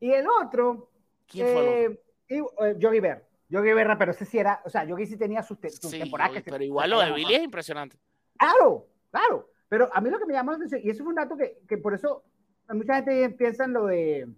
y 0.00 0.12
el 0.12 0.26
otro, 0.42 0.90
¿Quién 1.26 1.46
fue 1.46 1.84
el 1.84 1.90
otro? 1.90 1.92
eh, 1.92 2.00
y, 2.28 2.64
eh. 2.64 2.74
Yogi 3.50 3.72
Berra, 3.74 3.98
pero 3.98 4.12
ese 4.12 4.24
sí 4.24 4.38
era, 4.38 4.62
o 4.64 4.70
sea, 4.70 4.84
Yogi 4.84 5.06
sí 5.06 5.16
tenía 5.18 5.42
sus, 5.42 5.60
te- 5.60 5.70
sus 5.70 5.90
Sí, 5.90 5.98
temporadas. 5.98 6.32
yo- 6.32 6.38
que 6.38 6.44
se- 6.44 6.50
pero 6.50 6.64
igual 6.64 6.88
lo 6.90 7.00
de 7.00 7.12
Billy 7.12 7.34
es 7.34 7.42
impresionante. 7.42 7.98
Claro, 8.38 8.86
claro. 9.10 9.50
Pero 9.68 9.88
a 9.92 10.00
mí 10.00 10.08
lo 10.10 10.18
que 10.18 10.26
me 10.26 10.32
llamó 10.34 10.52
la 10.52 10.56
atención, 10.56 10.80
y 10.82 10.90
eso 10.90 11.02
fue 11.04 11.10
un 11.10 11.16
dato 11.16 11.36
que, 11.36 11.58
que 11.68 11.76
por 11.78 11.94
eso 11.94 12.22
mucha 12.68 12.94
gente 12.96 13.30
piensa 13.30 13.64
en 13.64 13.72
lo 13.72 13.86
de 13.86 14.28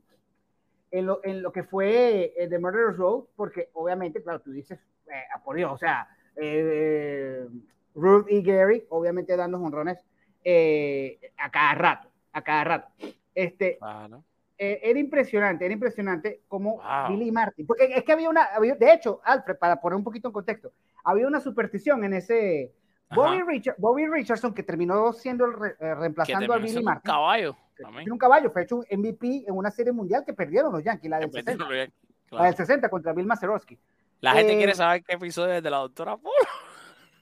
en 0.90 1.06
lo, 1.06 1.20
en 1.24 1.40
lo 1.42 1.52
que 1.52 1.62
fue 1.62 2.34
el 2.36 2.50
de 2.50 2.58
Murderers 2.58 2.98
Road, 2.98 3.24
porque 3.34 3.70
obviamente, 3.72 4.22
claro, 4.22 4.40
tú 4.40 4.50
dices, 4.52 4.78
eh, 5.10 5.22
ah, 5.34 5.42
por 5.42 5.56
Dios, 5.56 5.72
o 5.72 5.78
sea, 5.78 6.06
eh, 6.36 7.46
Ruth 7.94 8.26
y 8.28 8.42
Gary, 8.42 8.84
obviamente 8.90 9.34
dando 9.36 9.58
honrones 9.58 9.98
eh, 10.44 11.32
a 11.38 11.50
cada 11.50 11.74
rato, 11.74 12.08
a 12.32 12.42
cada 12.42 12.64
rato. 12.64 12.88
Este, 13.34 13.78
Claro. 13.78 14.22
Eh, 14.64 14.80
era 14.82 14.98
impresionante, 14.98 15.64
era 15.64 15.74
impresionante 15.74 16.42
como 16.46 16.76
Wow. 16.76 17.08
Billy 17.08 17.32
Martin, 17.32 17.66
porque 17.66 17.84
es 17.94 18.04
que 18.04 18.12
había 18.12 18.30
una, 18.30 18.44
había- 18.44 18.76
de 18.76 18.92
hecho, 18.92 19.20
Alfred, 19.24 19.56
para 19.56 19.80
poner 19.80 19.96
un 19.96 20.04
poquito 20.04 20.28
en 20.28 20.32
contexto, 20.32 20.72
había 21.04 21.26
una 21.26 21.40
superstición 21.40 22.04
en 22.04 22.14
ese. 22.14 22.72
Bobby, 23.14 23.42
Richard, 23.42 23.74
Bobby 23.76 24.06
Richardson, 24.06 24.54
que 24.54 24.62
terminó 24.62 25.12
siendo 25.12 25.44
el 25.44 25.52
re- 25.52 25.76
eh, 25.80 25.94
reemplazando 25.96 26.52
a 26.52 26.56
Billy 26.56 26.68
siendo 26.68 26.80
un 26.88 26.94
Martin, 26.94 27.10
caballo. 27.12 27.56
también. 27.76 28.10
un 28.12 28.16
caballo, 28.18 28.50
fue 28.50 28.62
hecho 28.62 28.76
un 28.76 28.86
MVP 28.90 29.44
en 29.48 29.54
una 29.54 29.70
serie 29.70 29.92
mundial 29.92 30.24
que 30.24 30.32
perdieron 30.32 30.72
los 30.72 30.82
Yankees, 30.82 31.10
la 31.10 31.18
del 31.18 31.26
Que 31.30 31.38
60, 31.42 31.64
perdieron 31.66 31.68
bien. 31.72 31.92
la 32.22 32.28
Claro. 32.28 32.44
del 32.44 32.54
60 32.54 32.88
contra 32.88 33.12
Bill 33.12 33.26
Mazeroski. 33.26 33.78
La 34.20 34.32
gente 34.32 34.54
Eh, 34.54 34.56
quiere 34.56 34.74
saber 34.74 35.02
qué 35.02 35.14
episodio 35.16 35.52
es 35.54 35.62
de 35.62 35.70
la 35.70 35.78
doctora 35.78 36.16
Polo. 36.16 36.32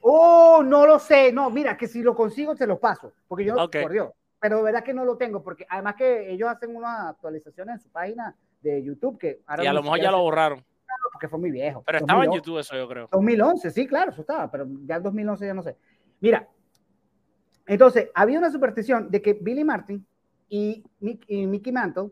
Oh, 0.01 0.63
no 0.63 0.85
lo 0.85 0.97
sé, 0.99 1.31
no, 1.31 1.49
mira, 1.49 1.75
que 1.77 1.87
si 1.87 2.01
lo 2.01 2.15
consigo 2.15 2.55
se 2.55 2.65
los 2.67 2.79
paso, 2.79 3.11
porque 3.27 3.45
yo, 3.45 3.55
Ok. 3.55 3.77
por 3.81 3.91
Dios, 3.91 4.11
pero 4.41 4.57
de 4.57 4.63
verdad 4.63 4.83
que 4.83 4.93
no 4.93 5.05
lo 5.05 5.15
tengo, 5.17 5.41
porque 5.43 5.65
además 5.69 5.95
que 5.95 6.31
ellos 6.31 6.49
hacen 6.49 6.75
unas 6.75 7.11
actualizaciones 7.11 7.75
en 7.75 7.79
su 7.79 7.89
página 7.89 8.35
de 8.61 8.83
YouTube 8.83 9.17
que 9.17 9.41
ahora 9.45 9.63
Y 9.63 9.67
a 9.67 9.73
lo 9.73 9.83
mejor 9.83 10.01
ya 10.01 10.11
lo 10.11 10.21
borraron. 10.21 10.63
porque 11.13 11.29
fue 11.29 11.39
muy 11.39 11.51
viejo. 11.51 11.83
Pero 11.85 11.99
estaba 11.99 12.23
en 12.25 12.31
2011. 12.31 12.37
YouTube 12.37 12.59
eso, 12.59 12.75
yo 12.75 12.87
creo. 12.89 13.07
2011, 13.11 13.71
sí, 13.71 13.87
claro, 13.87 14.11
eso 14.11 14.21
estaba, 14.21 14.49
pero 14.51 14.67
ya 14.85 14.95
en 14.97 15.03
2011 15.03 15.45
ya 15.45 15.53
no 15.53 15.63
sé. 15.63 15.77
Mira, 16.19 16.47
entonces, 17.67 18.09
había 18.13 18.39
una 18.39 18.51
superstición 18.51 19.09
de 19.11 19.21
que 19.21 19.33
Billy 19.33 19.63
Martin 19.63 20.05
y, 20.49 20.83
Mick- 20.99 21.23
y 21.27 21.45
Mickey 21.47 21.71
Mantle 21.71 22.09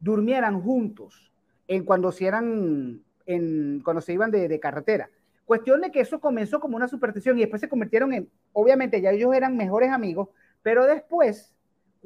durmieran 0.00 0.60
juntos 0.62 1.30
en 1.68 1.84
cuando 1.84 2.10
se 2.12 2.26
eran, 2.26 3.02
en, 3.26 3.80
cuando 3.84 4.00
se 4.00 4.12
iban 4.12 4.30
de, 4.30 4.48
de 4.48 4.60
carretera. 4.60 5.10
Cuestión 5.44 5.80
de 5.80 5.90
que 5.92 6.00
eso 6.00 6.20
comenzó 6.20 6.58
como 6.58 6.76
una 6.76 6.88
superstición 6.88 7.36
y 7.38 7.42
después 7.42 7.60
se 7.60 7.68
convirtieron 7.68 8.12
en, 8.12 8.28
obviamente 8.52 9.00
ya 9.00 9.10
ellos 9.10 9.32
eran 9.34 9.56
mejores 9.56 9.90
amigos, 9.92 10.28
pero 10.62 10.84
después, 10.86 11.54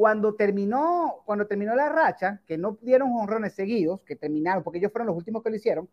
cuando 0.01 0.35
terminó, 0.35 1.21
cuando 1.27 1.47
terminó 1.47 1.75
la 1.75 1.91
racha, 1.91 2.41
que 2.47 2.57
no 2.57 2.79
dieron 2.81 3.13
honrones 3.13 3.53
seguidos, 3.53 4.01
que 4.01 4.17
terminaron, 4.17 4.63
porque 4.63 4.79
ellos 4.79 4.91
fueron 4.91 5.09
los 5.09 5.17
últimos 5.19 5.43
que 5.43 5.51
lo 5.51 5.57
hicieron, 5.57 5.91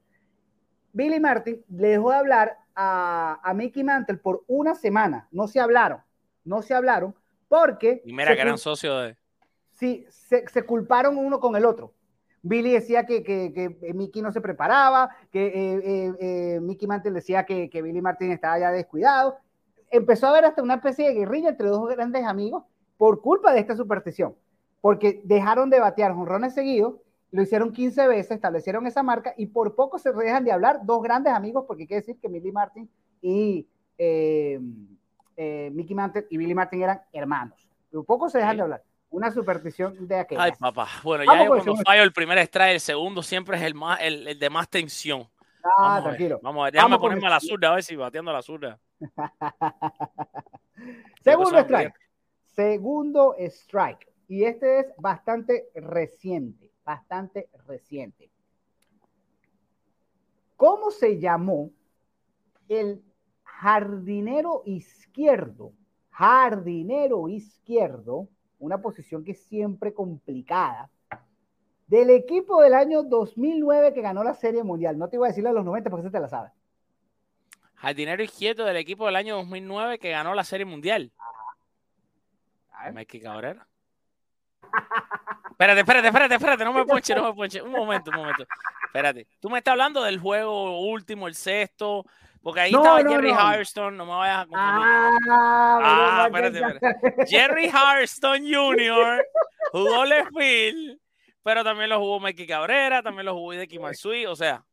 Billy 0.94 1.20
Martin 1.20 1.62
le 1.68 1.90
dejó 1.90 2.12
de 2.12 2.16
hablar 2.16 2.58
a, 2.74 3.38
a 3.44 3.54
Mickey 3.54 3.84
Mantle 3.84 4.16
por 4.16 4.46
una 4.48 4.76
semana. 4.76 5.28
No 5.30 5.50
se 5.50 5.60
hablaron, 5.60 6.00
no 6.46 6.62
se 6.62 6.74
hablaron, 6.74 7.16
porque 7.50 8.02
Y 8.06 8.14
mira 8.14 8.34
que 8.34 8.44
eran 8.44 8.58
socios 8.58 9.04
de. 9.04 9.18
sí, 9.74 10.06
se, 10.10 10.48
se 10.48 10.64
culparon 10.64 11.18
uno 11.18 11.42
con 11.42 11.58
el 11.58 11.66
otro. 11.66 11.94
Billy 12.42 12.72
decía 12.72 13.06
que, 13.06 13.24
que, 13.24 13.52
que 13.54 13.94
Mickey 13.94 14.22
no 14.22 14.32
se 14.32 14.40
preparaba, 14.40 15.10
que 15.34 15.48
eh, 15.48 15.82
eh, 15.84 16.14
eh, 16.22 16.60
Mickey 16.62 16.88
Mantle 16.88 17.12
decía 17.12 17.46
que, 17.46 17.70
que 17.70 17.82
Billy 17.82 18.02
Martin 18.02 18.32
estaba 18.32 18.58
ya 18.58 18.72
descuidado. 18.72 19.38
Empezó 19.92 20.28
a 20.28 20.30
haber 20.30 20.46
hasta 20.46 20.64
una 20.64 20.76
especie 20.76 21.10
de 21.10 21.14
guerrilla 21.14 21.50
entre 21.50 21.68
dos 21.68 21.90
grandes 21.90 22.24
amigos 22.24 22.64
por 22.98 23.22
culpa 23.22 23.54
de 23.54 23.60
esta 23.60 23.76
superstición, 23.76 24.36
porque 24.82 25.22
dejaron 25.24 25.70
de 25.70 25.80
batear 25.80 26.14
jonrones 26.14 26.54
seguidos, 26.54 26.96
lo 27.32 27.42
hicieron 27.42 27.72
15 27.72 28.08
veces, 28.08 28.32
establecieron 28.32 28.88
esa 28.88 29.04
marca 29.04 29.34
y 29.38 29.48
por 29.48 29.76
poco 29.76 30.00
se 30.00 30.12
dejan 30.14 30.46
de 30.46 30.52
hablar 30.52 30.80
dos 30.84 31.02
grandes 31.04 31.34
amigos, 31.34 31.66
porque 31.68 31.86
quiere 31.86 32.02
decir 32.02 32.20
que 32.20 32.28
Billy 32.28 32.52
Martin 32.52 32.90
y 33.22 33.68
eh, 33.98 34.60
eh, 35.36 35.70
Mickey 35.74 35.96
Mantle 35.96 36.26
y 36.30 36.38
Billy 36.38 36.56
Martin 36.56 36.82
eran 36.84 37.02
hermanos. 37.12 37.68
Por 37.92 38.06
poco 38.06 38.30
se 38.30 38.38
dejan 38.40 38.54
Sí. 38.54 38.58
de 38.58 38.64
hablar. 38.64 38.84
Una 39.10 39.32
superstición 39.32 40.08
de 40.08 40.20
aquella. 40.20 40.44
Ay, 40.44 40.52
papá. 40.60 40.88
Bueno, 41.04 41.24
ya 41.24 41.44
yo 41.44 41.50
cuando 41.50 41.76
fallo 41.78 42.04
el 42.04 42.12
primer 42.12 42.38
strike, 42.40 42.74
el 42.74 42.80
segundo 42.82 43.24
siempre 43.24 43.58
es 43.58 43.64
el 43.64 43.74
más, 43.74 44.00
el, 44.02 44.28
el 44.28 44.38
de 44.40 44.50
más 44.50 44.70
tensión. 44.70 45.28
Ah, 45.64 45.70
Vamos 45.78 45.90
a 45.90 45.94
ver, 45.96 46.04
tranquilo. 46.04 46.40
Vamos 46.44 46.62
a 46.62 46.64
ver, 46.66 46.74
déjame 46.74 46.92
Vamos 46.92 47.06
ponerme 47.06 47.28
a 47.28 47.30
la 47.30 47.40
zurda, 47.40 47.70
a 47.70 47.76
ver 47.76 47.84
si 47.84 47.96
bateando 47.96 48.32
a 48.32 48.34
la 48.34 48.42
zurda. 48.42 48.78
Segundo 51.24 51.60
strike. 51.60 51.94
Segundo 52.58 53.36
strike. 53.38 54.12
Y 54.28 54.44
este 54.44 54.80
es 54.80 54.88
bastante 54.98 55.70
reciente, 55.76 56.72
bastante 56.84 57.50
reciente. 57.68 58.32
¿Cómo 60.56 60.90
se 60.90 61.20
llamó 61.20 61.70
el 62.68 63.04
jardinero 63.44 64.64
izquierdo? 64.66 65.72
Jardinero 66.10 67.30
izquierdo, 67.30 68.28
una 68.58 68.82
posición 68.82 69.24
que 69.24 69.34
es 69.34 69.44
siempre 69.44 69.94
complicada, 69.94 70.90
del 71.86 72.10
equipo 72.10 72.64
del 72.64 72.74
año 72.74 73.04
2009 73.04 73.94
que 73.94 74.02
ganó 74.02 74.24
la 74.24 74.34
Serie 74.34 74.64
Mundial. 74.64 74.98
No 74.98 75.10
te 75.10 75.18
iba 75.18 75.28
a 75.28 75.30
decir 75.30 75.46
a 75.48 75.52
los 75.52 75.64
90 75.64 75.92
porque 75.92 76.08
se 76.08 76.12
te 76.12 76.20
la 76.20 76.28
sabes. 76.28 76.52
Jardinero 77.76 78.24
izquierdo 78.24 78.66
del 78.66 78.78
equipo 78.78 79.06
del 79.06 79.16
año 79.16 79.36
2009 79.36 80.00
que 80.00 80.10
ganó 80.10 80.34
la 80.34 80.44
Serie 80.44 80.66
Mundial. 80.66 81.12
Mikey 82.94 83.22
Cabrera. 83.22 83.68
Espérate, 85.52 85.80
espérate, 85.82 86.08
espérate, 86.08 86.36
espérate, 86.36 86.64
no 86.66 86.74
me 86.74 86.86
ponche, 86.86 87.16
no 87.16 87.24
me 87.30 87.34
ponche. 87.34 87.62
Un 87.62 87.72
momento, 87.72 88.12
un 88.12 88.18
momento. 88.18 88.46
Espérate. 88.86 89.28
Tú 89.40 89.50
me 89.50 89.58
estás 89.60 89.72
hablando 89.74 90.04
del 90.04 90.20
juego 90.20 90.82
último, 90.82 91.28
el 91.28 91.36
sexto, 91.36 92.06
porque 92.42 92.62
ahí 92.62 92.72
No, 92.72 92.80
estaba 92.80 93.02
no, 93.04 93.10
Jerry 93.10 93.32
no. 93.34 93.40
Firestone, 93.52 93.98
no 93.98 94.06
me 94.06 94.12
vayas 94.16 94.44
a 94.44 94.46
confundir. 94.46 94.88
Ah, 95.32 96.26
Ah, 96.26 96.30
pero- 96.32 96.48
espérate, 96.48 97.26
Jerry 97.28 97.70
Firestone 97.72 98.56
Jr. 98.56 99.26
jugó 99.72 100.06
left 100.06 100.32
field, 100.38 101.00
pero 101.44 101.64
también 101.64 101.90
lo 101.90 102.00
jugó 102.00 102.20
Mikey 102.20 102.46
Cabrera, 102.48 103.02
también 103.02 103.26
lo 103.26 103.34
jugó 103.34 103.54
Hideki 103.54 103.80
Matsui, 103.80 104.26
o 104.26 104.36
sea, 104.36 104.64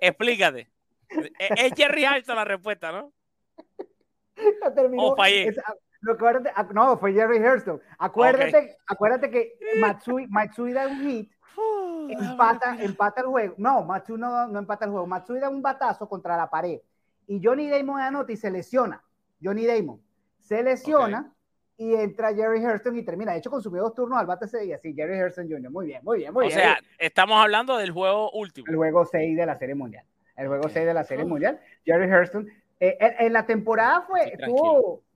explícate. 0.00 0.68
Es 1.38 1.72
Jerry 1.76 2.04
Firestone 2.06 2.36
la 2.36 2.44
respuesta, 2.44 2.90
¿no? 2.92 3.12
Terminó. 4.74 5.02
O 5.04 5.16
fallé. 5.16 5.54
Lo 6.00 6.16
que 6.16 6.24
ac- 6.24 6.72
no, 6.72 6.96
fue 6.98 7.12
Jerry 7.12 7.38
Hurston. 7.38 7.80
Acuérdate, 7.98 8.76
acuérdate 8.86 9.30
que 9.30 9.58
Matsui, 9.80 10.26
Matsui 10.28 10.72
da 10.72 10.86
un 10.86 11.00
hit, 11.00 11.32
empata, 12.08 12.76
empata 12.80 13.20
el 13.22 13.26
juego. 13.26 13.54
No, 13.58 13.82
Matsui 13.84 14.16
no, 14.18 14.46
no 14.48 14.58
empata 14.58 14.84
el 14.84 14.90
juego. 14.90 15.06
Matsui 15.06 15.40
da 15.40 15.48
un 15.48 15.62
batazo 15.62 16.08
contra 16.08 16.36
la 16.36 16.48
pared. 16.48 16.80
Y 17.26 17.40
Johnny 17.44 17.68
Damon 17.68 18.00
anota 18.00 18.32
y 18.32 18.36
se 18.36 18.50
lesiona. 18.50 19.02
Johnny 19.42 19.66
Damon 19.66 20.00
se 20.40 20.62
lesiona 20.62 21.32
y 21.76 21.94
entra 21.94 22.34
Jerry 22.34 22.64
Hurston 22.64 22.96
y 22.96 23.02
termina. 23.04 23.32
De 23.32 23.38
hecho, 23.38 23.50
consumió 23.50 23.82
dos 23.82 23.94
turnos 23.94 24.18
al 24.18 24.26
bate 24.26 24.46
ese 24.46 24.60
día. 24.60 24.78
Sí, 24.78 24.94
Jerry 24.94 25.20
Hurston 25.22 25.48
Jr. 25.48 25.70
Muy 25.70 25.86
bien, 25.86 26.00
muy 26.02 26.18
bien, 26.18 26.32
muy 26.32 26.46
O 26.46 26.48
bien. 26.48 26.58
sea, 26.58 26.78
estamos 26.98 27.38
hablando 27.40 27.76
del 27.76 27.90
juego 27.90 28.30
último. 28.32 28.66
el 28.68 28.76
juego 28.76 29.04
6 29.04 29.36
de 29.36 29.46
la 29.46 29.56
Serie 29.56 29.74
Mundial. 29.74 30.04
El 30.36 30.46
juego 30.48 30.64
Ok. 30.66 30.70
6 30.72 30.86
de 30.86 30.94
la 30.94 31.04
Serie. 31.04 31.24
Mundial. 31.24 31.60
Jerry 31.84 32.10
Hurston. 32.10 32.48
Eh, 32.80 32.96
en, 33.00 33.26
en 33.26 33.32
la 33.32 33.46
temporada 33.46 34.02
fue. 34.02 34.24
Sí, 34.24 34.52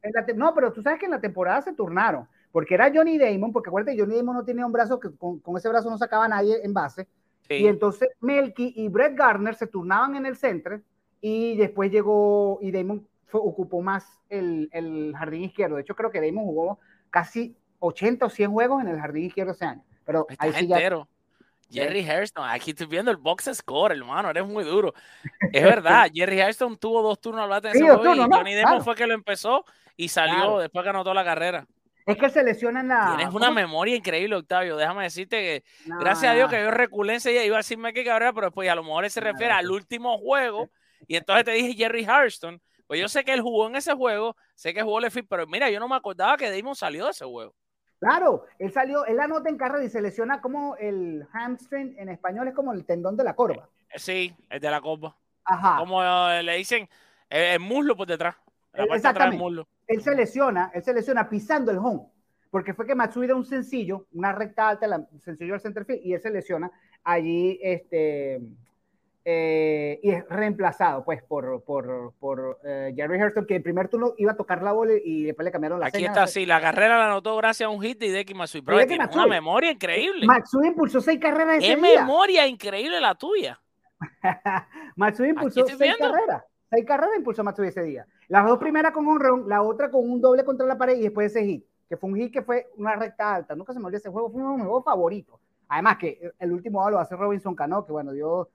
en 0.03 0.13
la 0.15 0.25
te- 0.27 0.35
no, 0.35 0.55
pero 0.55 0.73
tú 0.73 0.83
sabes 0.83 0.99
que 0.99 1.07
en 1.07 1.13
la 1.13 1.21
temporada 1.21 1.63
se 1.63 1.73
turnaron. 1.73 2.27
Porque 2.51 2.75
era 2.75 2.91
Johnny 2.95 3.17
Damon, 3.19 3.53
porque 3.53 3.71
acuérdate, 3.71 3.99
Johnny 3.99 4.17
Damon 4.17 4.37
no 4.37 4.45
tenía 4.45 4.67
un 4.67 4.73
brazo 4.73 5.01
que 5.01 5.11
con, 5.17 5.39
con 5.41 5.57
ese 5.57 5.69
brazo 5.69 5.89
no 5.89 5.97
sacaba 5.97 6.27
a 6.27 6.29
nadie 6.29 6.59
en 6.63 6.75
base. 6.75 7.09
Sí. 7.49 7.55
Y 7.55 7.67
entonces 7.67 8.11
Melky 8.21 8.75
y 8.77 8.89
Brett 8.89 9.17
Gardner 9.17 9.55
se 9.55 9.67
turnaban 9.67 10.17
en 10.17 10.27
el 10.27 10.37
centro. 10.37 10.81
Y 11.21 11.57
después 11.57 11.91
llegó. 11.91 12.59
Y 12.61 12.71
Damon 12.73 13.07
fue- 13.27 13.41
ocupó 13.43 13.81
más 13.81 14.21
el, 14.29 14.69
el 14.73 15.15
jardín 15.17 15.45
izquierdo. 15.45 15.77
De 15.77 15.83
hecho, 15.83 15.95
creo 15.97 16.11
que 16.11 16.21
Damon 16.21 16.45
jugó 16.45 16.79
casi 17.11 17.57
80 17.79 18.27
o 18.27 18.31
100 18.31 18.51
juegos 18.53 18.83
en 18.83 18.89
el 18.89 19.01
jardín 19.01 19.25
izquierdo 19.25 19.53
ese 19.53 19.65
año. 19.65 19.83
Pero 20.05 20.27
ahí 20.39 20.53
sí 20.53 20.67
ya. 20.67 20.77
entero. 20.77 21.09
Jerry 21.73 22.09
Hairston, 22.09 22.45
aquí 22.49 22.71
estoy 22.71 22.87
viendo 22.87 23.11
el 23.11 23.17
box 23.17 23.51
score, 23.55 23.93
hermano, 23.95 24.31
eres 24.31 24.45
muy 24.47 24.65
duro. 24.65 24.93
Es 25.53 25.63
verdad, 25.65 26.09
Jerry 26.15 26.41
Hairston 26.41 26.77
tuvo 26.79 27.03
dos 27.03 27.21
turnos 27.21 27.43
al 27.45 27.49
bate 27.51 27.69
en 27.69 27.75
Sí, 27.75 27.85
ese 27.85 27.95
juego 27.97 28.15
y. 28.15 28.19
Johnny 28.19 28.55
Demon 28.55 28.71
Claro. 28.71 28.85
fue 28.85 28.95
que 28.95 29.07
lo 29.07 29.15
empezó 29.15 29.65
y 29.97 30.09
salió 30.09 30.35
Claro. 30.35 30.59
después 30.59 30.83
que 30.85 30.91
anotó 30.91 31.15
la 31.15 31.25
carrera. 31.25 31.67
Es 32.05 32.17
que 32.17 32.29
se 32.31 32.43
lesiona 32.43 32.81
en 32.81 32.89
la. 32.89 33.15
Tienes 33.17 33.33
una 33.35 33.51
memoria 33.53 33.95
increíble, 33.95 34.35
Octavio. 34.35 34.77
Déjame 34.77 35.05
decirte 35.05 35.37
que 35.41 35.65
No, 35.87 35.99
gracias 36.01 36.33
a 36.33 36.35
Dios 36.35 36.51
que 36.51 36.61
yo 36.61 36.71
reculé 36.73 37.15
enseguida, 37.15 37.45
iba 37.45 37.57
a 37.57 37.61
decirme 37.61 37.93
que 37.93 38.05
Cabrera, 38.05 38.33
pero 38.33 38.49
después 38.49 38.69
a 38.69 38.75
lo 38.75 38.83
mejor 38.83 39.05
él 39.05 39.11
se 39.11 39.21
refiere 39.21 39.53
no, 39.53 39.59
al 39.59 39.71
último 39.71 40.19
juego 40.19 40.69
y 41.07 41.17
entonces 41.17 41.45
te 41.45 41.53
dije 41.53 41.75
Jerry 41.75 42.05
Hairston. 42.05 42.61
Pues 42.89 43.01
yo 43.01 43.09
sé 43.09 43.25
que 43.25 43.33
él 43.33 43.41
jugó 43.41 43.69
en 43.69 43.77
ese 43.77 43.95
juego, 43.95 44.37
sé 44.55 44.75
que 44.75 44.83
jugó 44.83 45.01
Lefty, 45.01 45.23
pero 45.23 45.47
mira, 45.47 45.71
yo 45.71 45.79
no 45.81 45.89
me 45.89 45.95
acordaba 45.97 46.37
que 46.37 46.51
Damon 46.51 46.75
salió 46.75 47.05
de 47.05 47.13
ese 47.13 47.25
juego. 47.25 47.55
Claro, 48.03 48.47
él 48.59 48.73
salió, 48.73 49.07
él 49.07 49.21
anota 49.21 49.49
en 49.49 49.57
carrera 49.57 49.85
y 49.85 49.89
se 49.89 50.03
lesiona 50.03 50.41
como 50.41 50.75
el 50.77 51.25
hamstring 51.33 51.95
en 51.97 52.09
español 52.09 52.49
es 52.49 52.55
como 52.55 52.73
el 52.73 52.85
tendón 52.85 53.17
de 53.17 53.23
la 53.23 53.35
corva. 53.37 53.69
Eh, 53.91 53.99
Sí, 54.01 54.35
el 54.51 54.59
de 54.61 54.71
la 54.71 54.81
copa. 54.81 55.17
Ajá. 55.45 55.77
Como 55.79 56.03
eh, 56.03 56.43
le 56.43 56.57
dicen, 56.57 56.89
eh, 57.31 57.55
el 57.55 57.61
muslo 57.61 57.95
por 57.97 58.09
detrás. 58.09 58.35
La 58.35 58.41
parte 58.43 58.73
de 58.73 58.83
atrás 58.83 58.89
del 58.91 58.97
Exactamente. 58.97 59.37
muslo. 59.45 59.69
Él 59.87 60.03
se 60.03 60.17
lesiona, 60.17 60.73
él 60.75 60.83
se 60.83 60.93
lesiona 60.93 61.29
pisando 61.29 61.71
el 61.71 61.79
home, 61.79 62.03
porque 62.51 62.75
fue 62.75 62.89
que 62.89 62.97
Matsui 62.97 63.29
da 63.29 63.37
un 63.37 63.45
sencillo, 63.45 64.07
una 64.15 64.33
recta 64.33 64.69
alta, 64.71 64.89
la- 64.89 65.07
sencillo 65.21 65.55
al 65.55 65.61
center 65.61 65.85
field, 65.85 66.01
y 66.05 66.15
él 66.15 66.21
se 66.21 66.31
lesiona 66.31 66.73
allí, 67.05 67.61
este, 67.63 68.41
eh, 69.25 70.01
y 70.03 70.11
es 70.11 70.29
reemplazado, 70.29 71.05
pues, 71.05 71.23
por, 71.23 71.63
por, 71.63 72.13
por 72.19 72.59
eh, 72.65 72.93
Jerry 72.97 73.23
Hurston, 73.23 73.47
que 73.47 73.57
el 73.57 73.63
primer 73.63 73.89
turno 73.89 74.15
iba 74.19 74.33
a 74.33 74.37
tocar 74.37 74.63
la 74.63 74.73
bola 74.73 74.95
y 75.05 75.25
después 75.25 75.45
le 75.45 75.53
cambiaron 75.53 75.79
la 75.79 75.87
Aquí 75.87 76.05
está, 76.05 76.27
sí, 76.27 76.45
la 76.45 76.61
carrera 76.61 76.99
la 76.99 77.07
anotó 77.07 77.37
gracias 77.37 77.67
a 77.67 77.71
un 77.71 77.81
hit 77.81 77.99
de 77.99 78.09
Hideki 78.09 78.35
Matsui. 78.35 78.63
Pero 78.63 78.79
Hideki 78.79 78.99
Matsui. 78.99 79.19
una 79.21 79.29
memoria 79.29 79.71
increíble. 79.71 80.27
Matsui 80.27 80.69
impulsó 80.69 81.01
seis 81.01 81.21
carreras 81.21 81.59
ese 81.59 81.75
Qué 81.75 81.77
día. 81.77 82.01
memoria 82.01 82.47
increíble 82.47 83.01
la 83.01 83.15
tuya. 83.15 83.61
Matsui 84.97 85.29
impulsó 85.29 85.67
seis 85.67 85.79
viendo. 85.79 85.99
carreras. 86.11 86.45
Seis 86.69 86.85
carreras 86.85 87.17
impulsó 87.17 87.45
Matsui 87.45 87.69
ese 87.69 87.83
día. 87.83 88.07
Las 88.29 88.45
dos 88.47 88.59
primeras 88.59 88.93
con 88.93 89.07
un 89.07 89.21
ron, 89.21 89.49
la 89.49 89.63
otra 89.63 89.91
con 89.91 90.09
un 90.09 90.21
doble 90.21 90.45
contra 90.45 90.67
la 90.67 90.77
pared 90.79 90.97
y 90.97 91.03
después 91.03 91.31
ese 91.35 91.45
hit, 91.45 91.65
que 91.89 91.97
fue 91.97 92.11
un 92.11 92.17
hit 92.17 92.33
que 92.33 92.43
fue 92.43 92.71
una 92.77 92.97
recta 92.97 93.35
alta. 93.35 93.55
Nunca 93.55 93.73
se 93.73 93.79
me 93.79 93.85
olvidó 93.87 93.99
ese 93.99 94.09
juego, 94.11 94.31
fue 94.31 94.41
uno 94.41 94.53
de 94.53 94.57
mis 94.57 94.65
juegos 94.65 94.85
favoritos. 94.85 95.39
Además 95.69 95.97
que 95.99 96.33
el 96.39 96.53
último 96.53 96.89
lo 96.91 96.99
hace 96.99 97.15
Robinson 97.15 97.55
Cano, 97.55 97.85
que 97.85 97.93
bueno, 97.93 98.15
yo, 98.15 98.49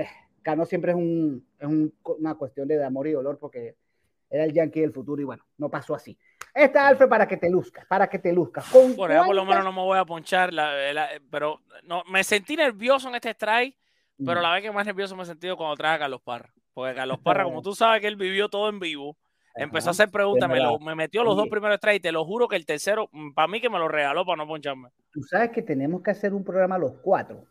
eh, 0.00 0.08
Cano 0.42 0.64
siempre 0.64 0.92
es, 0.92 0.96
un, 0.96 1.46
es 1.58 1.66
un- 1.66 1.92
una 2.18 2.34
cuestión 2.34 2.68
de 2.68 2.82
amor 2.82 3.06
y 3.06 3.12
dolor 3.12 3.38
porque 3.38 3.76
era 4.30 4.44
el 4.44 4.52
Yankee 4.52 4.80
del 4.80 4.92
futuro 4.92 5.20
y 5.20 5.24
bueno, 5.24 5.44
no 5.58 5.68
pasó 5.70 5.94
así. 5.94 6.18
Esta 6.54 6.86
Alfred 6.88 7.08
para 7.08 7.26
que 7.28 7.36
te 7.36 7.50
luzcas, 7.50 7.86
para 7.86 8.08
que 8.08 8.18
te 8.18 8.32
luzcas. 8.32 8.66
¿Con 8.70 8.94
ya 8.96 9.24
por 9.24 9.34
lo 9.34 9.44
menos 9.44 9.64
no 9.64 9.72
me 9.72 9.82
voy 9.82 9.98
a 9.98 10.04
ponchar, 10.04 10.52
la- 10.52 10.92
la- 10.92 11.08
pero 11.30 11.60
no, 11.84 12.02
me 12.10 12.24
sentí 12.24 12.56
nervioso 12.56 13.08
en 13.08 13.14
este 13.16 13.30
strike, 13.30 13.76
pero 14.24 14.40
Mm. 14.40 14.42
la 14.42 14.52
vez 14.54 14.62
que 14.62 14.72
más 14.72 14.86
nervioso 14.86 15.14
me 15.16 15.22
he 15.22 15.26
sentido 15.26 15.56
cuando 15.56 15.76
traje 15.76 15.96
a 15.96 15.98
Carlos 16.00 16.20
Parra. 16.22 16.52
Porque 16.74 16.94
Carlos 16.94 17.18
Parra, 17.42 17.44
como 17.44 17.62
tú 17.62 17.74
sabes 17.74 18.00
que 18.00 18.06
él 18.08 18.16
vivió 18.16 18.48
todo 18.48 18.68
en 18.68 18.78
vivo, 18.80 19.16
empezó 19.54 19.88
a 19.88 19.90
hacer 19.90 20.10
preguntas, 20.10 20.48
me, 20.48 20.60
lo- 20.60 20.78
me 20.78 20.94
metió 20.94 21.24
los 21.24 21.36
dos 21.36 21.48
primeros 21.48 21.76
strikes, 21.78 22.00
te 22.00 22.12
lo 22.12 22.24
juro 22.24 22.48
que 22.48 22.56
el 22.56 22.64
tercero, 22.66 23.10
para 23.34 23.48
mí 23.48 23.60
que 23.60 23.68
me 23.70 23.78
lo 23.78 23.88
regaló 23.88 24.24
para 24.24 24.36
no 24.36 24.46
poncharme. 24.46 24.88
Tú 25.12 25.22
sabes 25.22 25.50
que 25.50 25.62
tenemos 25.62 26.02
que 26.02 26.10
hacer 26.12 26.32
un 26.32 26.44
programa 26.44 26.78
los 26.78 26.92
cuatro 27.02 27.44